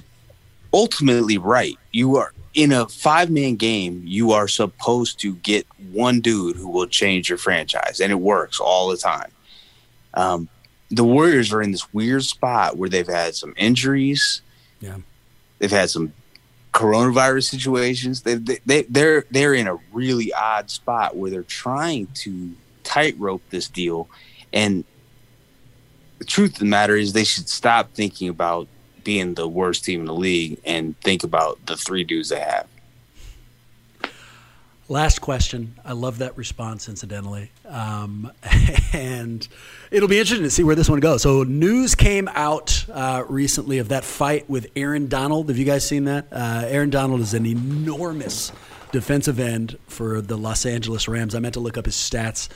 ultimately 0.72 1.38
right. 1.38 1.78
You 1.92 2.18
are 2.18 2.34
in 2.54 2.72
a 2.72 2.88
five 2.88 3.30
man 3.30 3.56
game, 3.56 4.04
you 4.06 4.32
are 4.32 4.48
supposed 4.48 5.20
to 5.22 5.36
get 5.36 5.66
one 5.92 6.22
dude 6.22 6.56
who 6.56 6.70
will 6.70 6.88
change 6.88 7.30
your 7.30 7.38
franchise, 7.38 8.00
and 8.00 8.12
it 8.12 8.20
works 8.20 8.60
all 8.60 8.90
the 8.90 8.98
time. 8.98 9.32
Um, 10.14 10.50
the 10.90 11.04
Warriors 11.04 11.52
are 11.52 11.62
in 11.62 11.72
this 11.72 11.92
weird 11.94 12.24
spot 12.24 12.78
where 12.78 12.90
they've 12.90 13.08
had 13.08 13.36
some 13.36 13.54
injuries. 13.58 14.42
Yeah. 14.80 14.98
They've 15.58 15.72
had 15.72 15.90
some 15.90 16.14
coronavirus 16.74 17.50
situations. 17.50 18.22
They, 18.22 18.36
they, 18.36 18.60
they 18.66 18.82
they're 18.84 19.26
they're 19.32 19.54
in 19.54 19.68
a 19.68 19.78
really 19.92 20.32
odd 20.34 20.70
spot 20.70 21.16
where 21.16 21.32
they're 21.32 21.44
trying 21.44 22.08
to 22.16 22.52
tightrope 22.84 23.42
this 23.50 23.68
deal, 23.68 24.08
and 24.52 24.84
the 26.24 26.28
truth 26.32 26.54
of 26.54 26.60
the 26.60 26.66
matter 26.66 26.96
is 26.96 27.12
they 27.12 27.26
should 27.26 27.50
stop 27.50 27.92
thinking 27.94 28.30
about 28.30 28.70
being 29.04 29.34
the 29.34 29.46
worst 29.46 29.84
team 29.84 30.00
in 30.00 30.06
the 30.06 30.14
league 30.14 30.58
and 30.64 30.98
think 31.02 31.22
about 31.22 31.66
the 31.66 31.76
three 31.76 32.06
dudes 32.06 32.30
they 32.30 32.40
have. 32.40 32.66
Last 34.88 35.20
question. 35.20 35.76
I 35.84 35.92
love 35.92 36.20
that 36.20 36.38
response, 36.38 36.88
incidentally. 36.88 37.52
Um, 37.68 38.32
and 38.94 39.46
it'll 39.92 40.08
be 40.08 40.18
interesting 40.18 40.46
to 40.46 40.50
see 40.50 40.64
where 40.64 40.76
this 40.76 40.90
one 40.90 41.02
goes. 41.02 41.22
So, 41.22 41.44
news 41.44 41.94
came 41.94 42.30
out 42.30 42.86
uh, 42.90 43.26
recently 43.28 43.80
of 43.80 43.90
that 43.90 44.06
fight 44.06 44.50
with 44.50 44.68
Aaron 44.78 45.10
Donald. 45.10 45.50
Have 45.50 45.58
you 45.58 45.66
guys 45.66 45.86
seen 45.86 46.06
that? 46.06 46.28
Uh, 46.32 46.64
Aaron 46.68 46.90
Donald 46.90 47.20
is 47.20 47.34
an 47.34 47.46
enormous 47.46 48.54
defensive 48.94 49.42
end 49.42 49.78
for 49.88 50.22
the 50.22 50.38
Los 50.38 50.66
Angeles 50.66 51.10
Rams. 51.10 51.36
I 51.36 51.40
meant 51.40 51.56
to 51.56 51.60
look 51.60 51.78
up 51.78 51.86
his 51.86 51.96
stats 51.96 52.48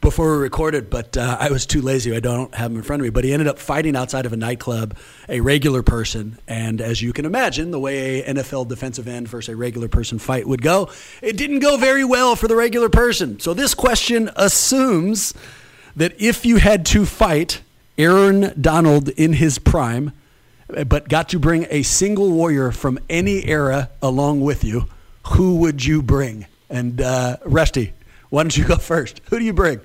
before 0.00 0.36
we 0.36 0.42
recorded, 0.42 0.90
but 0.90 1.16
uh, 1.16 1.36
I 1.38 1.50
was 1.50 1.66
too 1.66 1.80
lazy. 1.82 2.14
I 2.14 2.20
don't 2.20 2.54
have 2.54 2.70
him 2.70 2.76
in 2.76 2.82
front 2.82 3.00
of 3.00 3.04
me. 3.04 3.10
But 3.10 3.24
he 3.24 3.32
ended 3.32 3.48
up 3.48 3.58
fighting 3.58 3.96
outside 3.96 4.26
of 4.26 4.32
a 4.32 4.36
nightclub, 4.36 4.96
a 5.28 5.40
regular 5.40 5.82
person. 5.82 6.38
And 6.46 6.80
as 6.80 7.02
you 7.02 7.12
can 7.12 7.24
imagine, 7.24 7.70
the 7.70 7.80
way 7.80 8.22
a 8.22 8.34
NFL 8.34 8.68
defensive 8.68 9.08
end 9.08 9.28
versus 9.28 9.52
a 9.52 9.56
regular 9.56 9.88
person 9.88 10.18
fight 10.18 10.46
would 10.46 10.62
go, 10.62 10.90
it 11.22 11.36
didn't 11.36 11.60
go 11.60 11.76
very 11.76 12.04
well 12.04 12.36
for 12.36 12.48
the 12.48 12.56
regular 12.56 12.88
person. 12.88 13.40
So 13.40 13.54
this 13.54 13.74
question 13.74 14.30
assumes 14.36 15.34
that 15.96 16.20
if 16.20 16.44
you 16.44 16.58
had 16.58 16.84
to 16.86 17.06
fight 17.06 17.62
Aaron 17.98 18.52
Donald 18.60 19.08
in 19.10 19.34
his 19.34 19.58
prime, 19.58 20.12
but 20.68 21.08
got 21.08 21.28
to 21.30 21.38
bring 21.38 21.66
a 21.70 21.82
single 21.82 22.30
warrior 22.30 22.72
from 22.72 22.98
any 23.08 23.44
era 23.46 23.90
along 24.02 24.40
with 24.40 24.64
you, 24.64 24.86
who 25.28 25.56
would 25.56 25.84
you 25.84 26.02
bring? 26.02 26.46
And 26.68 27.00
uh, 27.00 27.36
Rusty, 27.44 27.92
why 28.30 28.42
don't 28.42 28.56
you 28.56 28.64
go 28.64 28.76
first? 28.76 29.20
Who 29.30 29.38
do 29.38 29.44
you 29.44 29.52
bring? 29.52 29.80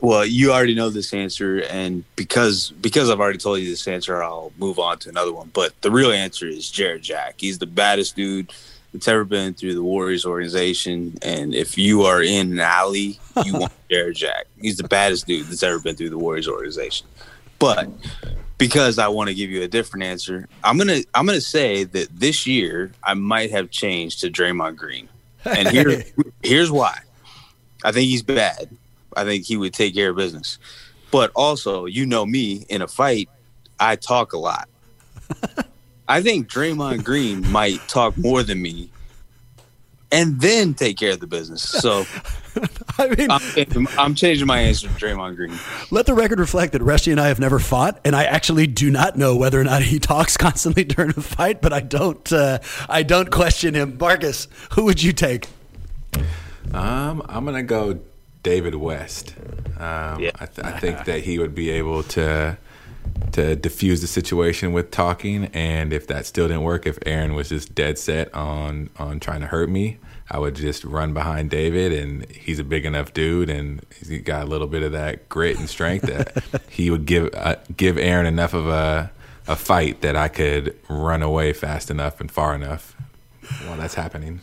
Well, 0.00 0.24
you 0.24 0.52
already 0.52 0.74
know 0.74 0.90
this 0.90 1.12
answer, 1.12 1.62
and 1.70 2.04
because 2.14 2.70
because 2.80 3.10
I've 3.10 3.18
already 3.18 3.38
told 3.38 3.60
you 3.60 3.68
this 3.68 3.88
answer, 3.88 4.22
I'll 4.22 4.52
move 4.56 4.78
on 4.78 4.98
to 5.00 5.08
another 5.08 5.32
one. 5.32 5.50
But 5.52 5.80
the 5.82 5.90
real 5.90 6.12
answer 6.12 6.46
is 6.46 6.70
Jarrett 6.70 7.02
Jack. 7.02 7.34
He's 7.38 7.58
the 7.58 7.66
baddest 7.66 8.14
dude 8.14 8.52
that's 8.92 9.08
ever 9.08 9.24
been 9.24 9.54
through 9.54 9.74
the 9.74 9.82
Warriors 9.82 10.24
organization. 10.24 11.18
And 11.22 11.54
if 11.54 11.76
you 11.76 12.02
are 12.02 12.22
in 12.22 12.52
an 12.52 12.60
alley, 12.60 13.18
you 13.44 13.54
want 13.54 13.72
Jarrett 13.90 14.16
Jack. 14.16 14.46
He's 14.60 14.76
the 14.76 14.86
baddest 14.86 15.26
dude 15.26 15.46
that's 15.46 15.62
ever 15.64 15.80
been 15.80 15.96
through 15.96 16.10
the 16.10 16.18
Warriors 16.18 16.48
organization. 16.48 17.08
But 17.58 17.90
because 18.56 18.98
I 18.98 19.08
want 19.08 19.28
to 19.28 19.34
give 19.34 19.50
you 19.50 19.62
a 19.62 19.68
different 19.68 20.04
answer, 20.04 20.48
I'm 20.62 20.78
gonna 20.78 21.00
I'm 21.14 21.26
gonna 21.26 21.40
say 21.40 21.84
that 21.84 22.08
this 22.12 22.46
year 22.46 22.92
I 23.02 23.14
might 23.14 23.50
have 23.50 23.70
changed 23.70 24.20
to 24.20 24.30
Draymond 24.30 24.76
Green, 24.76 25.08
and 25.44 25.68
here 25.68 26.04
here's 26.42 26.70
why. 26.70 27.00
I 27.84 27.92
think 27.92 28.08
he's 28.08 28.22
bad. 28.22 28.68
I 29.16 29.24
think 29.24 29.44
he 29.44 29.56
would 29.56 29.72
take 29.72 29.94
care 29.94 30.10
of 30.10 30.16
business. 30.16 30.58
But 31.10 31.30
also, 31.34 31.86
you 31.86 32.04
know 32.06 32.26
me, 32.26 32.66
in 32.68 32.82
a 32.82 32.88
fight, 32.88 33.28
I 33.80 33.96
talk 33.96 34.32
a 34.32 34.38
lot. 34.38 34.68
I 36.08 36.22
think 36.22 36.48
Draymond 36.50 37.04
Green 37.04 37.48
might 37.50 37.80
talk 37.88 38.16
more 38.16 38.42
than 38.42 38.60
me 38.62 38.90
and 40.10 40.40
then 40.40 40.72
take 40.74 40.96
care 40.96 41.12
of 41.12 41.20
the 41.20 41.26
business. 41.26 41.62
So 41.62 42.04
I 42.98 43.08
mean, 43.14 43.30
I'm, 43.30 43.40
changing- 43.40 43.88
I'm 43.98 44.14
changing 44.14 44.46
my 44.46 44.58
answer 44.60 44.88
to 44.88 44.94
Draymond 44.94 45.36
Green. 45.36 45.56
let 45.90 46.06
the 46.06 46.14
record 46.14 46.40
reflect 46.40 46.72
that 46.72 46.82
Rusty 46.82 47.10
and 47.10 47.20
I 47.20 47.28
have 47.28 47.38
never 47.38 47.58
fought, 47.58 48.00
and 48.04 48.16
I 48.16 48.24
actually 48.24 48.66
do 48.66 48.90
not 48.90 49.16
know 49.16 49.36
whether 49.36 49.60
or 49.60 49.64
not 49.64 49.82
he 49.82 49.98
talks 49.98 50.36
constantly 50.36 50.84
during 50.84 51.10
a 51.10 51.20
fight. 51.20 51.60
But 51.60 51.72
I 51.72 51.80
don't, 51.80 52.32
uh, 52.32 52.58
I 52.88 53.02
don't 53.02 53.30
question 53.30 53.74
him. 53.74 53.96
Marcus, 53.98 54.48
who 54.72 54.84
would 54.84 55.02
you 55.02 55.12
take? 55.12 55.48
Um, 56.74 57.22
I'm 57.28 57.44
gonna 57.44 57.62
go 57.62 58.00
David 58.42 58.74
West. 58.74 59.34
Um, 59.78 60.20
Yeah. 60.20 60.30
I, 60.38 60.46
th- 60.46 60.66
I 60.66 60.78
think 60.78 61.04
that 61.04 61.22
he 61.24 61.38
would 61.38 61.54
be 61.54 61.70
able 61.70 62.02
to 62.04 62.56
to 63.32 63.56
diffuse 63.56 64.00
the 64.00 64.06
situation 64.06 64.72
with 64.72 64.90
talking, 64.90 65.46
and 65.46 65.92
if 65.92 66.06
that 66.08 66.26
still 66.26 66.46
didn't 66.46 66.62
work, 66.62 66.86
if 66.86 66.98
Aaron 67.06 67.34
was 67.34 67.48
just 67.48 67.74
dead 67.74 67.98
set 67.98 68.32
on 68.34 68.90
on 68.98 69.18
trying 69.20 69.40
to 69.40 69.46
hurt 69.46 69.68
me, 69.70 69.98
I 70.30 70.38
would 70.38 70.54
just 70.54 70.84
run 70.84 71.14
behind 71.14 71.50
David, 71.50 71.92
and 71.92 72.30
he's 72.30 72.58
a 72.58 72.64
big 72.64 72.84
enough 72.84 73.12
dude, 73.14 73.48
and 73.50 73.84
he's 73.98 74.20
got 74.22 74.42
a 74.42 74.46
little 74.46 74.66
bit 74.66 74.82
of 74.82 74.92
that 74.92 75.28
grit 75.28 75.58
and 75.58 75.68
strength 75.68 76.02
that 76.06 76.62
he 76.68 76.90
would 76.90 77.06
give 77.06 77.30
uh, 77.34 77.56
give 77.76 77.96
Aaron 77.98 78.26
enough 78.26 78.52
of 78.54 78.66
a 78.68 79.10
a 79.46 79.56
fight 79.56 80.02
that 80.02 80.14
I 80.14 80.28
could 80.28 80.76
run 80.90 81.22
away 81.22 81.54
fast 81.54 81.90
enough 81.90 82.20
and 82.20 82.30
far 82.30 82.54
enough 82.54 82.94
while 83.66 83.78
that's 83.78 83.94
happening. 83.94 84.40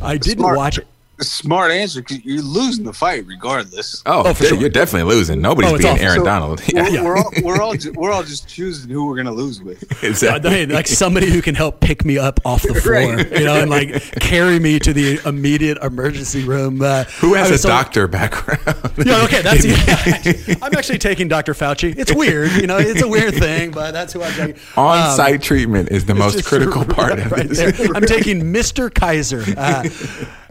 I 0.00 0.16
didn't 0.16 0.38
Smart. 0.44 0.56
watch 0.56 0.78
it. 0.78 0.86
Smart 1.20 1.70
answer 1.72 2.00
because 2.00 2.24
you're 2.24 2.42
losing 2.42 2.84
the 2.84 2.92
fight 2.92 3.26
regardless. 3.26 4.02
Oh, 4.06 4.22
Oh, 4.26 4.34
for 4.34 4.44
yeah, 4.44 4.48
sure. 4.50 4.58
you're 4.58 4.68
definitely 4.68 5.12
losing. 5.12 5.40
Nobody's 5.40 5.72
Oh, 5.72 5.76
beating 5.76 5.92
awful. 5.92 6.04
Aaron 6.04 6.18
So- 6.20 6.24
Donald. 6.24 6.62
Yeah, 6.68 7.02
We're, 7.02 7.14
we're 7.14 7.16
all 7.18 7.32
we're 7.42 7.60
all 7.60 7.74
ju- 7.74 7.92
we're 7.96 8.12
all 8.12 8.22
just 8.22 8.48
choosing 8.48 8.88
who 8.90 9.06
we're 9.06 9.16
gonna 9.16 9.32
lose 9.32 9.60
with. 9.62 9.82
exactly. 10.04 10.50
Hey, 10.50 10.66
like 10.66 10.86
somebody 10.86 11.28
who 11.30 11.42
can 11.42 11.54
help 11.56 11.80
pick 11.80 12.04
me 12.04 12.18
up 12.18 12.38
off 12.44 12.62
the 12.62 12.74
floor, 12.80 13.16
Right. 13.16 13.32
you 13.38 13.44
know, 13.44 13.60
and 13.60 13.68
like 13.70 14.00
carry 14.20 14.58
me 14.60 14.78
to 14.78 14.92
the 14.92 15.20
immediate 15.26 15.78
emergency 15.82 16.44
room. 16.44 16.80
Uh, 16.82 17.04
Who 17.20 17.34
has 17.34 17.46
I 17.46 17.50
mean, 17.50 17.54
a 17.54 17.58
so- 17.58 17.68
doctor 17.68 18.06
background? 18.08 18.60
Yeah, 19.04 19.24
okay, 19.24 19.42
that's. 19.42 19.64
Yeah, 19.64 20.54
I'm 20.62 20.74
actually 20.76 20.98
taking 20.98 21.26
Dr. 21.28 21.54
Fauci. 21.54 21.96
It's 21.98 22.14
weird, 22.14 22.52
you 22.52 22.66
know, 22.66 22.78
it's 22.78 23.02
a 23.02 23.08
weird 23.08 23.34
thing, 23.34 23.70
but 23.72 23.92
that's 23.92 24.12
who 24.12 24.22
I'm 24.22 24.32
taking. 24.34 24.54
Um, 24.76 24.84
On-site 24.84 25.42
treatment 25.42 25.90
is 25.90 26.04
the 26.04 26.14
most 26.14 26.34
just 26.34 26.46
critical 26.48 26.84
part 26.84 27.18
of 27.18 27.30
right 27.32 27.48
this. 27.48 27.58
there. 27.76 27.88
I'm 27.94 28.04
taking 28.06 28.40
Mr. 28.52 28.92
Kaiser. 28.92 29.44
Uh, 29.56 29.88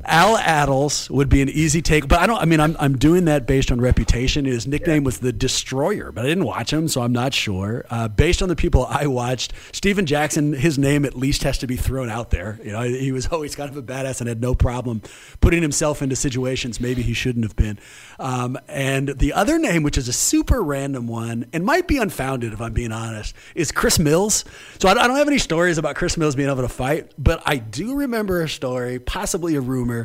Al 0.07 0.37
Attles 0.37 1.09
would 1.09 1.27
be 1.27 1.41
an 1.41 1.49
easy 1.49 1.81
take, 1.81 2.07
but 2.07 2.19
I 2.19 2.27
don't. 2.27 2.39
I 2.41 2.45
mean, 2.45 2.61
I'm 2.61 2.77
I'm 2.79 2.97
doing 2.97 3.25
that 3.25 3.45
based 3.45 3.71
on 3.71 3.81
reputation. 3.81 4.45
His 4.45 4.65
nickname 4.65 5.03
was 5.03 5.19
the 5.19 5.33
Destroyer, 5.33 6.13
but 6.13 6.23
I 6.23 6.29
didn't 6.29 6.45
watch 6.45 6.71
him, 6.71 6.87
so 6.87 7.01
I'm 7.01 7.11
not 7.11 7.33
sure. 7.33 7.85
Uh, 7.89 8.07
based 8.07 8.41
on 8.41 8.47
the 8.47 8.55
people 8.55 8.85
I 8.85 9.07
watched, 9.07 9.51
Stephen 9.73 10.05
Jackson, 10.05 10.53
his 10.53 10.77
name 10.77 11.03
at 11.03 11.15
least 11.15 11.43
has 11.43 11.57
to 11.57 11.67
be 11.67 11.75
thrown 11.75 12.09
out 12.09 12.31
there. 12.31 12.57
You 12.63 12.71
know, 12.71 12.83
he 12.83 13.11
was 13.11 13.27
always 13.31 13.55
kind 13.55 13.69
of 13.69 13.75
a 13.75 13.83
badass 13.83 14.21
and 14.21 14.29
had 14.29 14.41
no 14.41 14.55
problem 14.55 15.01
putting 15.41 15.61
himself 15.61 16.01
into 16.01 16.15
situations 16.15 16.79
maybe 16.79 17.01
he 17.01 17.13
shouldn't 17.13 17.43
have 17.43 17.55
been. 17.55 17.77
Um, 18.19 18.57
and 18.67 19.09
the 19.09 19.33
other 19.33 19.59
name, 19.59 19.83
which 19.83 19.97
is 19.97 20.07
a 20.07 20.13
super 20.13 20.63
random 20.63 21.07
one 21.07 21.47
and 21.51 21.65
might 21.65 21.87
be 21.87 21.97
unfounded 21.97 22.53
if 22.53 22.61
I'm 22.61 22.73
being 22.73 22.91
honest, 22.91 23.35
is 23.55 23.71
Chris 23.71 23.99
Mills. 23.99 24.45
So 24.79 24.87
I, 24.87 24.91
I 24.91 25.07
don't 25.07 25.17
have 25.17 25.27
any 25.27 25.37
stories 25.37 25.77
about 25.77 25.95
Chris 25.95 26.17
Mills 26.17 26.35
being 26.35 26.49
able 26.49 26.61
to 26.61 26.69
fight, 26.69 27.11
but 27.17 27.41
I 27.45 27.57
do 27.57 27.95
remember 27.95 28.41
a 28.41 28.49
story, 28.49 28.99
possibly 28.99 29.55
a 29.55 29.61
rumor 29.61 29.96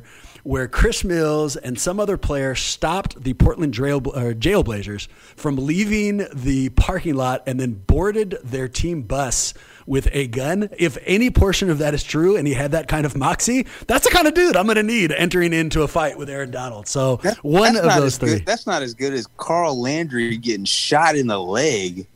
where 0.43 0.67
Chris 0.67 1.05
Mills 1.05 1.57
and 1.57 1.79
some 1.79 2.01
other 2.01 2.17
player 2.17 2.55
stopped 2.55 3.23
the 3.23 3.35
Portland 3.35 3.75
Trail, 3.75 3.99
uh, 3.99 4.33
Jailblazers 4.33 5.07
from 5.37 5.57
leaving 5.57 6.27
the 6.33 6.71
parking 6.71 7.15
lot 7.15 7.43
and 7.47 7.61
then 7.61 7.75
boarded 7.75 8.37
their 8.43 8.69
team 8.69 9.03
bus 9.03 9.55
with 9.87 10.09
a 10.13 10.27
gun. 10.29 10.69
If 10.79 10.97
any 11.05 11.31
portion 11.31 11.69
of 11.71 11.79
that 11.79 11.95
is 11.95 12.03
true 12.05 12.37
and 12.37 12.47
he 12.47 12.55
had 12.55 12.71
that 12.73 12.89
kind 12.89 13.05
of 13.07 13.17
moxie, 13.17 13.67
that's 13.87 14.05
the 14.07 14.13
kind 14.15 14.27
of 14.27 14.35
dude 14.35 14.57
I'm 14.57 14.67
going 14.67 14.77
to 14.77 14.83
need 14.83 15.13
entering 15.13 15.53
into 15.53 15.83
a 15.83 15.89
fight 15.89 16.17
with 16.17 16.31
Aaron 16.31 16.51
Donald. 16.51 16.87
So 16.89 17.17
That- 17.23 17.39
one 17.45 17.77
of 17.77 17.85
those 17.95 18.17
three. 18.17 18.35
Good, 18.39 18.47
that's 18.47 18.67
not 18.67 18.83
as 18.83 18.95
good 18.95 19.13
as 19.13 19.27
Carl 19.37 19.81
Landry 19.81 20.37
getting 20.37 20.65
shot 20.65 21.17
in 21.17 21.27
the 21.27 21.39
leg 21.41 22.07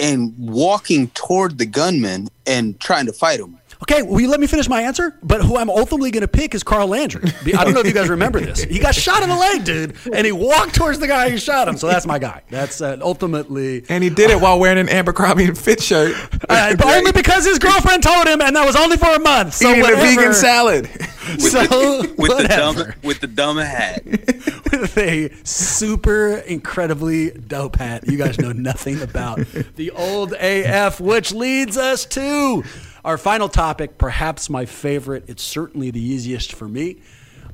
and 0.00 0.34
walking 0.38 1.08
toward 1.08 1.58
the 1.58 1.66
gunman 1.66 2.28
and 2.46 2.78
trying 2.80 3.06
to 3.06 3.12
fight 3.12 3.38
him. 3.40 3.58
Okay, 3.82 4.02
will 4.02 4.20
you 4.20 4.30
let 4.30 4.38
me 4.38 4.46
finish 4.46 4.68
my 4.68 4.82
answer? 4.82 5.16
But 5.24 5.42
who 5.42 5.56
I'm 5.56 5.68
ultimately 5.68 6.12
going 6.12 6.20
to 6.20 6.28
pick 6.28 6.54
is 6.54 6.62
Carl 6.62 6.86
Landry. 6.86 7.22
I 7.56 7.64
don't 7.64 7.74
know 7.74 7.80
if 7.80 7.86
you 7.86 7.92
guys 7.92 8.08
remember 8.08 8.38
this. 8.38 8.62
He 8.62 8.78
got 8.78 8.94
shot 8.94 9.24
in 9.24 9.28
the 9.28 9.34
leg, 9.36 9.64
dude, 9.64 9.96
and 10.12 10.24
he 10.24 10.30
walked 10.30 10.76
towards 10.76 11.00
the 11.00 11.08
guy 11.08 11.30
who 11.30 11.36
shot 11.36 11.66
him. 11.66 11.76
So 11.76 11.88
that's 11.88 12.06
my 12.06 12.20
guy. 12.20 12.42
That's 12.48 12.80
uh, 12.80 12.98
ultimately 13.02 13.84
And 13.88 14.04
he 14.04 14.10
did 14.10 14.30
it 14.30 14.40
while 14.40 14.60
wearing 14.60 14.78
an 14.78 14.88
Abercrombie 14.88 15.46
and 15.46 15.58
Fitch 15.58 15.82
shirt. 15.82 16.14
Uh, 16.48 16.76
but 16.76 16.84
only 16.96 17.10
because 17.10 17.44
his 17.44 17.58
girlfriend 17.58 18.04
told 18.04 18.28
him, 18.28 18.40
and 18.40 18.54
that 18.54 18.64
was 18.64 18.76
only 18.76 18.96
for 18.96 19.10
a 19.10 19.18
month. 19.18 19.54
So 19.54 19.70
Eating 19.70 19.84
a 19.84 19.96
vegan 19.96 20.32
salad. 20.34 20.88
So 21.38 22.00
With 22.18 22.36
the 22.36 22.46
dumb 22.48 22.74
whatever. 22.74 22.94
with 23.04 23.20
the 23.20 23.28
dumb 23.28 23.56
hat. 23.56 24.04
with 24.04 24.98
a 24.98 25.30
super 25.44 26.38
incredibly 26.38 27.30
dope 27.30 27.76
hat 27.76 28.08
you 28.08 28.18
guys 28.18 28.40
know 28.40 28.50
nothing 28.50 29.00
about 29.00 29.38
the 29.76 29.92
old 29.92 30.32
AF, 30.32 30.98
which 31.00 31.32
leads 31.32 31.76
us 31.78 32.04
to 32.06 32.64
our 33.04 33.18
final 33.18 33.48
topic, 33.48 33.98
perhaps 33.98 34.48
my 34.48 34.66
favorite. 34.66 35.24
It's 35.28 35.42
certainly 35.42 35.90
the 35.90 36.02
easiest 36.02 36.52
for 36.52 36.68
me. 36.68 36.98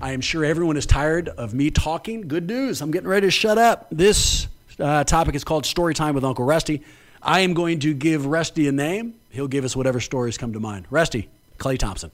I 0.01 0.13
am 0.13 0.21
sure 0.21 0.45
everyone 0.45 0.77
is 0.77 0.87
tired 0.87 1.29
of 1.29 1.55
me 1.55 1.71
talking. 1.71 2.29
Good 2.29 2.47
news. 2.47 2.81
I'm 2.81 2.91
getting 2.91 3.09
ready 3.09 3.27
to 3.27 3.31
shut 3.31 3.59
up. 3.59 3.89
This 3.91 4.47
uh, 4.79 5.05
topic 5.05 5.35
is 5.35 5.45
called 5.45 5.67
Story 5.67 5.95
Time 5.95 6.15
with 6.15 6.25
Uncle 6.25 6.45
Rusty. 6.45 6.83
I 7.23 7.41
am 7.41 7.55
going 7.55 7.81
to 7.81 7.95
give 7.95 8.27
Rusty 8.27 8.69
a 8.69 8.73
name. 8.73 9.15
He'll 9.31 9.49
give 9.49 9.65
us 9.65 9.75
whatever 9.75 10.01
stories 10.01 10.39
come 10.39 10.53
to 10.53 10.61
mind. 10.61 10.87
Rusty, 10.91 11.29
Klay 11.59 11.79
Thompson. 11.79 12.11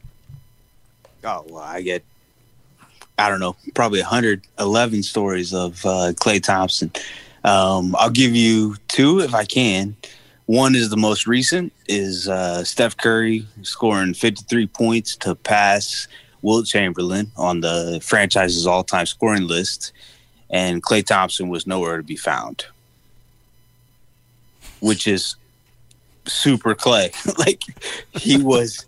Oh 1.24 1.44
well, 1.48 1.62
I 1.62 1.82
get 1.82 2.04
I 3.18 3.28
don't 3.28 3.40
know, 3.40 3.56
probably 3.74 4.00
111 4.00 5.02
stories 5.02 5.54
of 5.54 5.84
uh, 5.86 6.12
Klay 6.14 6.42
Thompson. 6.42 6.90
Um, 7.44 7.94
I'll 7.98 8.10
give 8.10 8.34
you 8.34 8.76
two 8.88 9.20
if 9.20 9.34
I 9.34 9.44
can. 9.44 9.96
One 10.46 10.74
is 10.74 10.90
the 10.90 10.96
most 10.96 11.26
recent 11.26 11.72
is 11.88 12.28
uh, 12.28 12.64
Steph 12.64 12.96
Curry 12.98 13.46
scoring 13.62 14.12
53 14.12 14.66
points 14.66 15.16
to 15.16 15.34
pass 15.34 16.06
Wilt 16.42 16.66
Chamberlain 16.66 17.32
on 17.36 17.60
the 17.60 17.98
franchise's 18.02 18.66
all-time 18.66 19.06
scoring 19.06 19.48
list, 19.48 19.92
and 20.50 20.82
Klay 20.82 21.04
Thompson 21.04 21.48
was 21.48 21.66
nowhere 21.66 21.96
to 21.96 22.02
be 22.02 22.16
found, 22.16 22.66
which 24.80 25.06
is 25.06 25.36
super 26.26 26.74
Klay. 26.74 27.10
like 27.38 27.62
he 28.12 28.36
was 28.36 28.84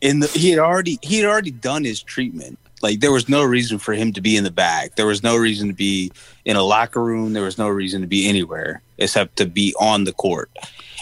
in 0.00 0.20
the 0.20 0.28
he 0.28 0.50
had 0.50 0.60
already 0.60 1.00
he 1.02 1.18
had 1.18 1.26
already 1.26 1.50
done 1.50 1.82
his 1.82 2.00
treatment. 2.00 2.56
Like 2.82 3.00
there 3.00 3.12
was 3.12 3.28
no 3.28 3.42
reason 3.42 3.78
for 3.78 3.92
him 3.92 4.12
to 4.12 4.20
be 4.20 4.36
in 4.36 4.44
the 4.44 4.50
bag. 4.50 4.92
There 4.94 5.06
was 5.06 5.24
no 5.24 5.36
reason 5.36 5.66
to 5.68 5.74
be 5.74 6.12
in 6.44 6.56
a 6.56 6.62
locker 6.62 7.02
room. 7.02 7.32
There 7.32 7.42
was 7.42 7.58
no 7.58 7.68
reason 7.68 8.00
to 8.00 8.06
be 8.06 8.28
anywhere 8.28 8.80
except 8.98 9.36
to 9.36 9.46
be 9.46 9.74
on 9.80 10.04
the 10.04 10.12
court. 10.12 10.50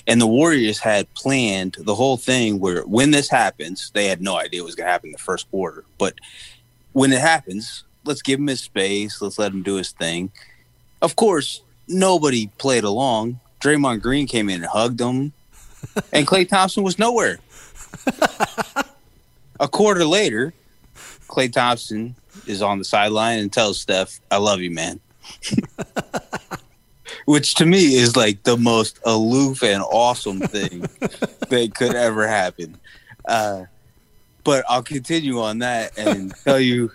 And 0.09 0.21
the 0.21 0.27
Warriors 0.27 0.79
had 0.79 1.13
planned 1.13 1.77
the 1.79 1.95
whole 1.95 2.17
thing 2.17 2.59
where 2.59 2.83
when 2.83 3.11
this 3.11 3.29
happens, 3.29 3.91
they 3.93 4.07
had 4.07 4.23
no 4.23 4.37
idea 4.37 4.63
it 4.63 4.65
was 4.65 4.75
going 4.75 4.87
to 4.87 4.91
happen 4.91 5.09
in 5.09 5.13
the 5.13 5.19
first 5.19 5.51
quarter. 5.51 5.85
But 5.99 6.15
when 6.93 7.13
it 7.13 7.21
happens, 7.21 7.85
let's 8.07 8.23
give 8.23 8.41
him 8.41 8.47
his 8.47 8.61
space. 8.61 9.21
Let's 9.21 9.39
let 9.39 9.53
him 9.53 9.63
do 9.63 9.75
his 9.75 9.93
thing. 9.93 10.33
Of 11.03 11.15
course, 11.15 11.63
nobody 11.87 12.47
played 12.59 12.85
along. 12.85 13.39
Draymond 13.61 14.01
Green 14.01 14.27
came 14.27 14.49
in 14.49 14.63
and 14.63 14.71
hugged 14.71 15.01
him, 15.01 15.33
and 16.13 16.27
Klay 16.27 16.49
Thompson 16.49 16.83
was 16.83 16.99
nowhere. 16.99 17.39
A 19.61 19.69
quarter 19.69 20.05
later, 20.05 20.55
Klay 21.27 21.53
Thompson 21.53 22.15
is 22.47 22.63
on 22.63 22.79
the 22.79 22.85
sideline 22.85 23.41
and 23.41 23.53
tells 23.53 23.81
Steph, 23.81 24.21
"I 24.31 24.39
love 24.39 24.61
you, 24.61 24.71
man." 24.71 25.01
Which 27.29 27.57
to 27.57 27.67
me 27.67 27.97
is 27.97 28.17
like 28.17 28.45
the 28.45 28.57
most 28.57 29.01
aloof 29.05 29.63
and 29.63 29.83
awesome 29.83 30.41
thing 30.41 30.81
that 31.51 31.73
could 31.77 31.95
ever 31.95 32.27
happen. 32.27 32.79
Uh, 33.27 33.65
but 34.45 34.65
I'll 34.67 34.83
continue 34.83 35.39
on 35.39 35.59
that 35.59 35.99
and 35.99 36.35
tell 36.45 36.59
you 36.59 36.91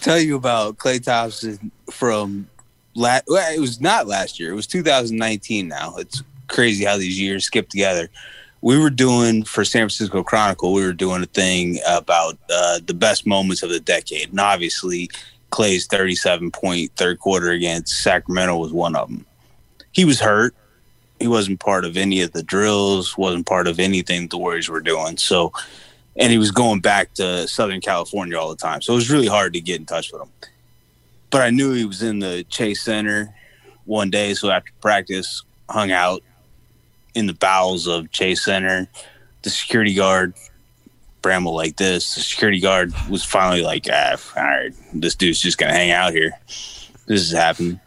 tell 0.00 0.18
you 0.18 0.34
about 0.34 0.78
Klay 0.78 1.00
Thompson 1.00 1.70
from 1.92 2.48
last. 2.96 3.26
Well, 3.28 3.54
it 3.54 3.60
was 3.60 3.80
not 3.80 4.08
last 4.08 4.40
year. 4.40 4.50
It 4.50 4.56
was 4.56 4.66
2019. 4.66 5.68
Now 5.68 5.94
it's 5.98 6.20
crazy 6.48 6.84
how 6.84 6.96
these 6.96 7.20
years 7.20 7.44
skip 7.44 7.68
together. 7.68 8.08
We 8.62 8.80
were 8.80 8.90
doing 8.90 9.44
for 9.44 9.64
San 9.64 9.82
Francisco 9.82 10.24
Chronicle. 10.24 10.72
We 10.72 10.82
were 10.84 10.92
doing 10.92 11.22
a 11.22 11.26
thing 11.26 11.78
about 11.88 12.36
uh, 12.50 12.80
the 12.84 12.94
best 12.94 13.24
moments 13.24 13.62
of 13.62 13.70
the 13.70 13.78
decade, 13.78 14.30
and 14.30 14.40
obviously, 14.40 15.10
Klay's 15.52 15.86
37 15.86 16.50
point 16.50 16.90
third 16.96 17.20
quarter 17.20 17.50
against 17.50 18.02
Sacramento 18.02 18.56
was 18.56 18.72
one 18.72 18.96
of 18.96 19.08
them. 19.08 19.24
He 19.96 20.04
was 20.04 20.20
hurt. 20.20 20.54
He 21.18 21.26
wasn't 21.26 21.60
part 21.60 21.86
of 21.86 21.96
any 21.96 22.20
of 22.20 22.32
the 22.32 22.42
drills. 22.42 23.16
wasn't 23.16 23.46
part 23.46 23.66
of 23.66 23.80
anything 23.80 24.28
the 24.28 24.36
Warriors 24.36 24.68
were 24.68 24.82
doing. 24.82 25.16
So 25.16 25.54
and 26.18 26.30
he 26.30 26.36
was 26.36 26.50
going 26.50 26.80
back 26.80 27.14
to 27.14 27.48
Southern 27.48 27.80
California 27.80 28.38
all 28.38 28.50
the 28.50 28.56
time. 28.56 28.82
So 28.82 28.92
it 28.92 28.96
was 28.96 29.10
really 29.10 29.26
hard 29.26 29.54
to 29.54 29.60
get 29.62 29.80
in 29.80 29.86
touch 29.86 30.12
with 30.12 30.20
him. 30.20 30.28
But 31.30 31.40
I 31.40 31.48
knew 31.48 31.72
he 31.72 31.86
was 31.86 32.02
in 32.02 32.18
the 32.18 32.44
Chase 32.50 32.82
Center 32.82 33.34
one 33.86 34.10
day, 34.10 34.34
so 34.34 34.50
after 34.50 34.70
practice, 34.82 35.42
hung 35.70 35.90
out 35.90 36.22
in 37.14 37.26
the 37.26 37.34
bowels 37.34 37.86
of 37.86 38.10
Chase 38.10 38.44
Center. 38.44 38.86
The 39.44 39.50
security 39.50 39.94
guard, 39.94 40.34
Bramble 41.22 41.54
like 41.54 41.76
this. 41.76 42.14
The 42.14 42.20
security 42.20 42.60
guard 42.60 42.92
was 43.08 43.24
finally 43.24 43.62
like, 43.62 43.86
ah, 43.90 44.16
all 44.36 44.42
right, 44.42 44.74
this 44.92 45.14
dude's 45.14 45.40
just 45.40 45.56
gonna 45.56 45.72
hang 45.72 45.90
out 45.90 46.12
here. 46.12 46.32
This 46.46 47.22
is 47.22 47.32
happening. 47.32 47.80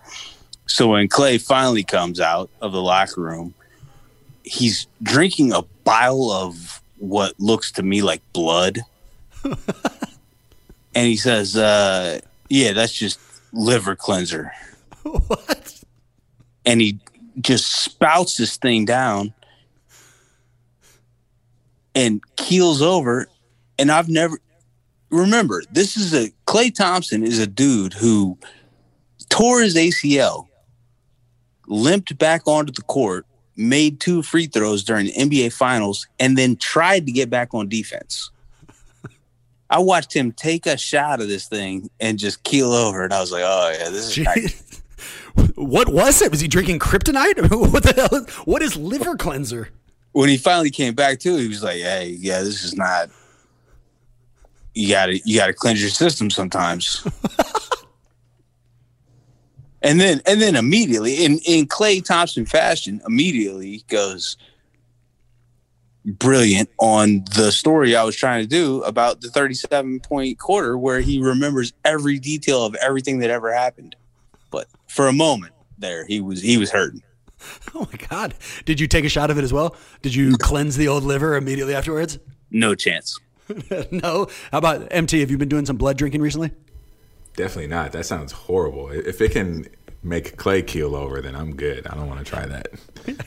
So 0.70 0.88
when 0.90 1.10
Klay 1.10 1.42
finally 1.42 1.84
comes 1.84 2.20
out 2.20 2.50
of 2.62 2.72
the 2.72 2.82
locker 2.82 3.22
room, 3.22 3.56
he's 4.44 4.88
drinking 5.02 5.52
a 5.52 5.64
bottle 5.84 6.32
of 6.32 6.82
what 6.98 7.34
looks 7.40 7.72
to 7.74 7.84
me 7.84 8.04
like 8.04 8.22
blood. 8.34 8.80
and 9.44 11.08
he 11.08 11.18
says, 11.18 11.58
uh, 11.58 12.20
yeah, 12.50 12.74
that's 12.74 12.94
just 12.94 13.20
liver 13.52 13.96
cleanser. 13.96 14.52
What? 15.04 15.84
And 16.66 16.82
he 16.82 17.00
just 17.42 17.84
spouts 17.84 18.38
this 18.38 18.58
thing 18.58 18.86
down 18.86 19.34
and 21.96 22.22
keels 22.36 22.82
over. 22.82 23.28
And 23.80 23.92
I've 23.92 24.10
never 24.10 24.40
remember 25.10 25.64
this 25.72 25.98
is 25.98 26.14
a 26.14 26.32
Klay 26.46 26.74
Thompson 26.74 27.24
is 27.24 27.40
a 27.40 27.48
dude 27.48 27.94
who 27.94 28.38
tore 29.30 29.62
his 29.62 29.76
ACL, 29.76 30.49
limped 31.70 32.18
back 32.18 32.46
onto 32.46 32.74
the 32.74 32.82
court, 32.82 33.26
made 33.56 34.00
two 34.02 34.22
free 34.22 34.48
throws 34.48 34.84
during 34.84 35.06
the 35.06 35.14
NBA 35.14 35.54
finals, 35.54 36.08
and 36.20 36.38
then 36.38 36.58
tried 36.58 37.06
to 37.06 37.12
get 37.12 37.30
back 37.30 37.54
on 37.54 37.70
defense. 37.70 38.32
I 39.70 39.80
watched 39.80 40.14
him 40.14 40.32
take 40.32 40.66
a 40.66 40.78
shot 40.78 41.22
of 41.22 41.28
this 41.28 41.48
thing 41.48 41.90
and 42.00 42.20
just 42.20 42.44
keel 42.44 42.74
over, 42.74 43.04
and 43.04 43.14
I 43.14 43.22
was 43.22 43.32
like, 43.32 43.44
"Oh 43.46 43.72
yeah, 43.80 43.90
this 43.90 44.18
is." 44.18 44.26
Jeez. 44.26 44.66
What 45.56 45.88
was 45.88 46.22
it? 46.22 46.32
Was 46.32 46.42
he 46.42 46.50
drinking 46.50 46.80
kryptonite? 46.80 47.50
What 47.72 47.84
the 47.84 47.94
hell? 47.94 48.24
Is, 48.24 48.30
what 48.46 48.62
is 48.62 48.76
liver 48.76 49.16
cleanser? 49.16 49.70
when 50.12 50.30
he 50.30 50.38
finally 50.38 50.70
came 50.70 50.94
back 50.94 51.20
to, 51.20 51.38
he 51.38 51.48
was 51.48 51.64
like, 51.64 51.78
"Hey, 51.78 52.18
yeah, 52.20 52.42
this 52.42 52.64
is 52.64 52.76
not. 52.76 53.10
You 54.74 54.90
got 54.90 55.08
to 55.08 55.20
you 55.24 55.38
got 55.38 55.48
to 55.48 55.54
cleanse 55.54 55.82
your 55.82 55.90
system 55.90 56.30
sometimes." 56.30 57.06
and 59.82 60.00
then 60.00 60.22
and 60.26 60.42
then 60.42 60.56
immediately 60.56 61.24
in 61.24 61.40
in 61.46 61.68
Klay 61.68 62.04
Thompson 62.04 62.46
fashion, 62.46 63.02
immediately 63.06 63.84
goes, 63.88 64.38
brilliant 66.06 66.70
on 66.80 67.24
the 67.36 67.52
story 67.52 67.96
I 67.96 68.04
was 68.04 68.16
trying 68.16 68.42
to 68.42 68.48
do 68.48 68.82
about 68.84 69.22
the 69.22 69.30
37 69.30 70.00
point 70.02 70.40
quarter 70.40 70.78
where 70.78 71.02
he 71.02 71.22
remembers 71.22 71.74
every 71.86 72.20
detail 72.20 72.66
of 72.66 72.76
everything 72.76 73.20
that 73.20 73.30
ever 73.30 73.54
happened. 73.54 73.96
But 74.52 74.68
for 74.88 75.08
a 75.08 75.14
moment 75.14 75.54
there, 75.78 76.06
he 76.06 76.22
was 76.22 76.42
he 76.42 76.58
was 76.58 76.72
hurting. 76.72 77.04
Oh 77.74 77.88
my 77.90 78.08
God! 78.10 78.34
Did 78.66 78.82
you 78.82 78.88
take 78.88 79.06
a 79.06 79.10
shot 79.10 79.32
of 79.32 79.38
it 79.38 79.46
as 79.46 79.54
well? 79.54 79.74
Did 80.02 80.14
you 80.14 80.36
cleanse 80.38 80.76
the 80.76 80.90
old 80.90 81.04
liver 81.06 81.38
immediately 81.38 81.74
afterwards? 81.74 82.20
No 82.52 82.76
chance. 82.76 83.18
no. 83.92 84.28
How 84.52 84.58
about 84.58 84.90
MT? 84.92 85.22
Have 85.22 85.32
you 85.32 85.38
been 85.38 85.48
doing 85.48 85.66
some 85.66 85.78
blood 85.78 85.98
drinking 85.98 86.22
recently? 86.22 86.52
Definitely 87.40 87.68
not. 87.68 87.94
That 87.94 88.06
sounds 88.06 88.34
horrible. 88.34 88.90
If 88.90 89.22
it 89.22 89.32
can 89.32 89.66
make 90.04 90.36
Klay 90.36 90.68
keel 90.68 90.94
over, 90.94 91.22
then 91.22 91.38
I'm 91.38 91.56
good. 91.56 91.88
I 91.88 91.96
don't 91.96 92.10
want 92.10 92.20
to 92.20 92.26
try 92.26 92.46
that. 92.46 92.68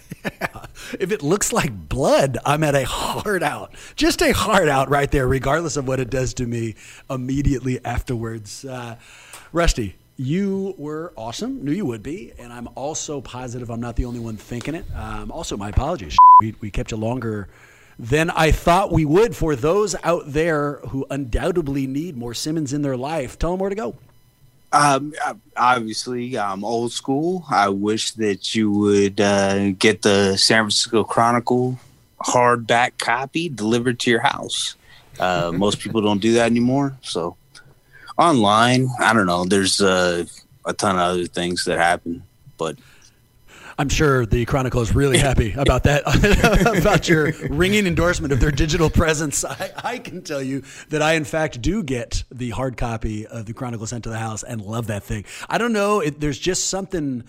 If 1.01 1.10
it 1.10 1.22
looks 1.22 1.52
like 1.52 1.89
blood, 1.89 2.39
I'm 2.44 2.62
at 2.62 2.74
a 2.74 2.84
hard 2.84 3.43
out. 3.43 3.74
Just 3.97 4.22
a 4.22 4.32
hard 4.32 4.68
out 4.68 4.89
right 4.90 5.10
there, 5.10 5.26
regardless 5.26 5.76
of 5.76 5.89
what 5.89 5.98
it 5.98 6.10
does 6.10 6.34
to 6.34 6.47
me 6.47 6.74
immediately 7.10 7.84
afterwards. 7.84 8.64
Uh, 8.64 8.97
Rusty, 9.52 9.97
you 10.16 10.74
were 10.76 11.12
awesome. 11.16 11.64
Knew 11.64 11.72
you 11.72 11.86
would 11.86 12.02
be. 12.02 12.32
And 12.39 12.52
I'm 12.52 12.68
also 12.74 13.20
positive 13.20 13.70
I'm 13.70 13.80
not 13.80 13.97
the 13.97 14.05
only 14.05 14.20
one 14.20 14.36
thinking 14.36 14.74
it. 14.74 14.84
Um, 14.94 15.32
also, 15.32 15.56
my 15.56 15.70
apologies. 15.70 16.16
We, 16.40 16.55
we 16.60 16.70
kept 16.72 16.90
you 16.90 16.97
longer 16.97 17.48
than 18.03 18.31
I 18.31 18.51
thought 18.51 18.91
we 18.91 19.05
would 19.05 19.37
for 19.37 19.55
those 19.55 19.95
out 20.03 20.24
there 20.27 20.79
who 20.89 21.07
undoubtedly 21.09 21.87
need 21.87 22.16
more 22.16 22.35
Simmons 22.35 22.73
in 22.73 22.83
their 22.83 22.97
life. 22.97 23.39
Tell 23.39 23.53
them 23.53 23.61
where 23.61 23.70
to 23.70 23.77
go. 23.77 23.95
Um, 24.73 25.15
obviously, 25.57 26.37
I'm 26.37 26.65
old 26.65 26.93
school. 26.93 27.45
I 27.49 27.69
wish 27.69 28.11
that 28.12 28.57
you 28.57 28.73
would 28.73 29.20
uh, 29.20 29.70
get 29.70 30.03
the 30.03 30.37
San 30.37 30.65
Francisco 30.65 31.05
Chronicle 31.05 31.79
hardback 32.20 32.99
copy 32.99 33.49
delivered 33.49 34.01
to 34.01 34.11
your 34.11 34.20
house. 34.20 34.74
Uh, 35.20 35.53
most 35.55 35.79
people 35.79 36.01
don't 36.01 36.20
do 36.20 36.33
that 36.35 36.47
anymore. 36.47 36.97
So 37.03 37.37
online, 38.19 38.89
I 38.99 39.12
don't 39.12 39.27
know. 39.27 39.45
There's 39.45 39.81
uh, 39.81 40.24
a 40.65 40.73
ton 40.73 40.97
of 40.97 41.03
other 41.03 41.27
things 41.27 41.66
that 41.66 41.79
happen, 41.79 42.24
but 42.57 42.77
I'm 43.83 43.89
sure 43.89 44.25
the 44.25 44.45
Chronicle 44.45 44.81
is 44.81 44.95
really 44.95 45.19
happy 45.19 45.53
about 45.57 45.83
that, 45.83 46.05
about 46.79 47.09
your 47.09 47.33
ringing 47.51 47.85
endorsement 47.89 48.33
of 48.33 48.39
their 48.39 48.53
digital 48.53 48.89
presence. 48.89 49.45
I, 49.45 49.73
I, 49.83 49.99
can 49.99 50.23
tell 50.23 50.41
you 50.41 50.63
that 50.91 51.03
I, 51.03 51.15
in 51.15 51.25
fact, 51.25 51.61
do 51.61 51.83
get 51.83 52.23
the 52.31 52.51
hard 52.51 52.77
copy 52.77 53.27
of 53.27 53.47
the 53.47 53.53
Chronicle 53.53 53.85
sent 53.89 54.05
to 54.05 54.11
the 54.11 54.21
house 54.21 54.45
and 54.45 54.61
love 54.61 54.87
that 54.87 55.03
thing. 55.03 55.25
I 55.49 55.59
don't 55.59 55.73
know, 55.73 55.99
it, 55.99 56.21
there's 56.21 56.39
just 56.39 56.69
something 56.69 57.25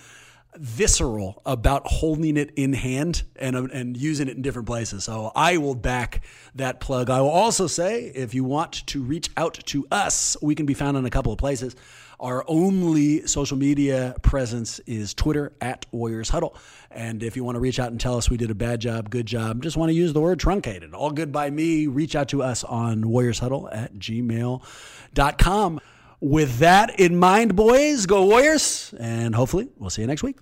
visceral 0.56 1.42
about 1.44 1.88
holding 1.88 2.38
it 2.38 2.52
in 2.56 2.74
hand 2.74 3.24
and 3.36 3.56
uh, 3.56 3.64
and 3.74 3.98
using 3.98 4.28
it 4.28 4.36
in 4.36 4.44
different 4.44 4.68
places. 4.68 5.06
So 5.06 5.32
I 5.36 5.58
will 5.58 5.74
back 5.74 6.22
that 6.54 6.80
plug. 6.80 7.10
I 7.10 7.20
will 7.22 7.32
also 7.32 7.66
say 7.66 8.12
if 8.14 8.36
you 8.36 8.44
want 8.44 8.86
to 8.86 9.02
reach 9.02 9.32
out 9.38 9.56
to 9.56 9.88
us, 9.92 10.38
we 10.40 10.54
can 10.54 10.68
be 10.68 10.76
found 10.76 10.98
in 10.98 11.06
a 11.08 11.10
couple 11.10 11.32
of 11.32 11.40
places. 11.40 11.76
Our 12.20 12.44
only 12.48 13.26
social 13.28 13.58
media 13.58 14.16
presence 14.22 14.80
is 14.80 15.14
Twitter 15.14 15.54
at 15.62 15.86
Warriors 15.92 16.30
Huddle. 16.30 16.56
And 16.92 17.24
if 17.24 17.36
you 17.36 17.44
want 17.44 17.56
to 17.56 17.60
reach 17.60 17.80
out 17.80 17.92
and 17.92 18.00
tell 18.00 18.18
us 18.18 18.30
we 18.30 18.38
did 18.38 18.52
a 18.52 18.56
bad 18.56 18.80
job, 18.80 19.10
good 19.10 19.26
job, 19.26 19.64
just 19.64 19.78
want 19.78 19.90
to 19.90 19.94
use 19.94 20.14
the 20.14 20.22
word 20.22 20.40
truncated, 20.40 20.94
all 20.94 21.12
good 21.12 21.32
by 21.32 21.50
me, 21.50 21.88
reach 21.88 22.16
out 22.16 22.30
to 22.30 22.44
us 22.44 22.64
on 22.64 23.08
Warriors 23.08 23.40
Huddle 23.40 23.70
at 23.72 23.96
gmail.com. 23.96 25.80
With 26.20 26.60
that 26.60 27.00
in 27.00 27.18
mind, 27.18 27.56
boys, 27.56 28.06
go 28.06 28.26
Warriors. 28.26 28.94
And 29.00 29.36
hopefully 29.36 29.70
we'll 29.78 29.90
see 29.90 30.02
you 30.02 30.08
next 30.08 30.24
week. 30.24 30.38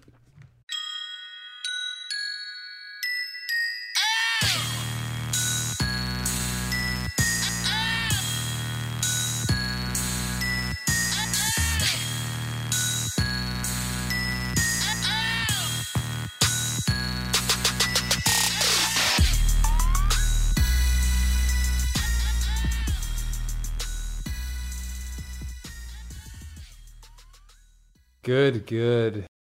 Good, 28.32 28.66
good. 28.66 29.26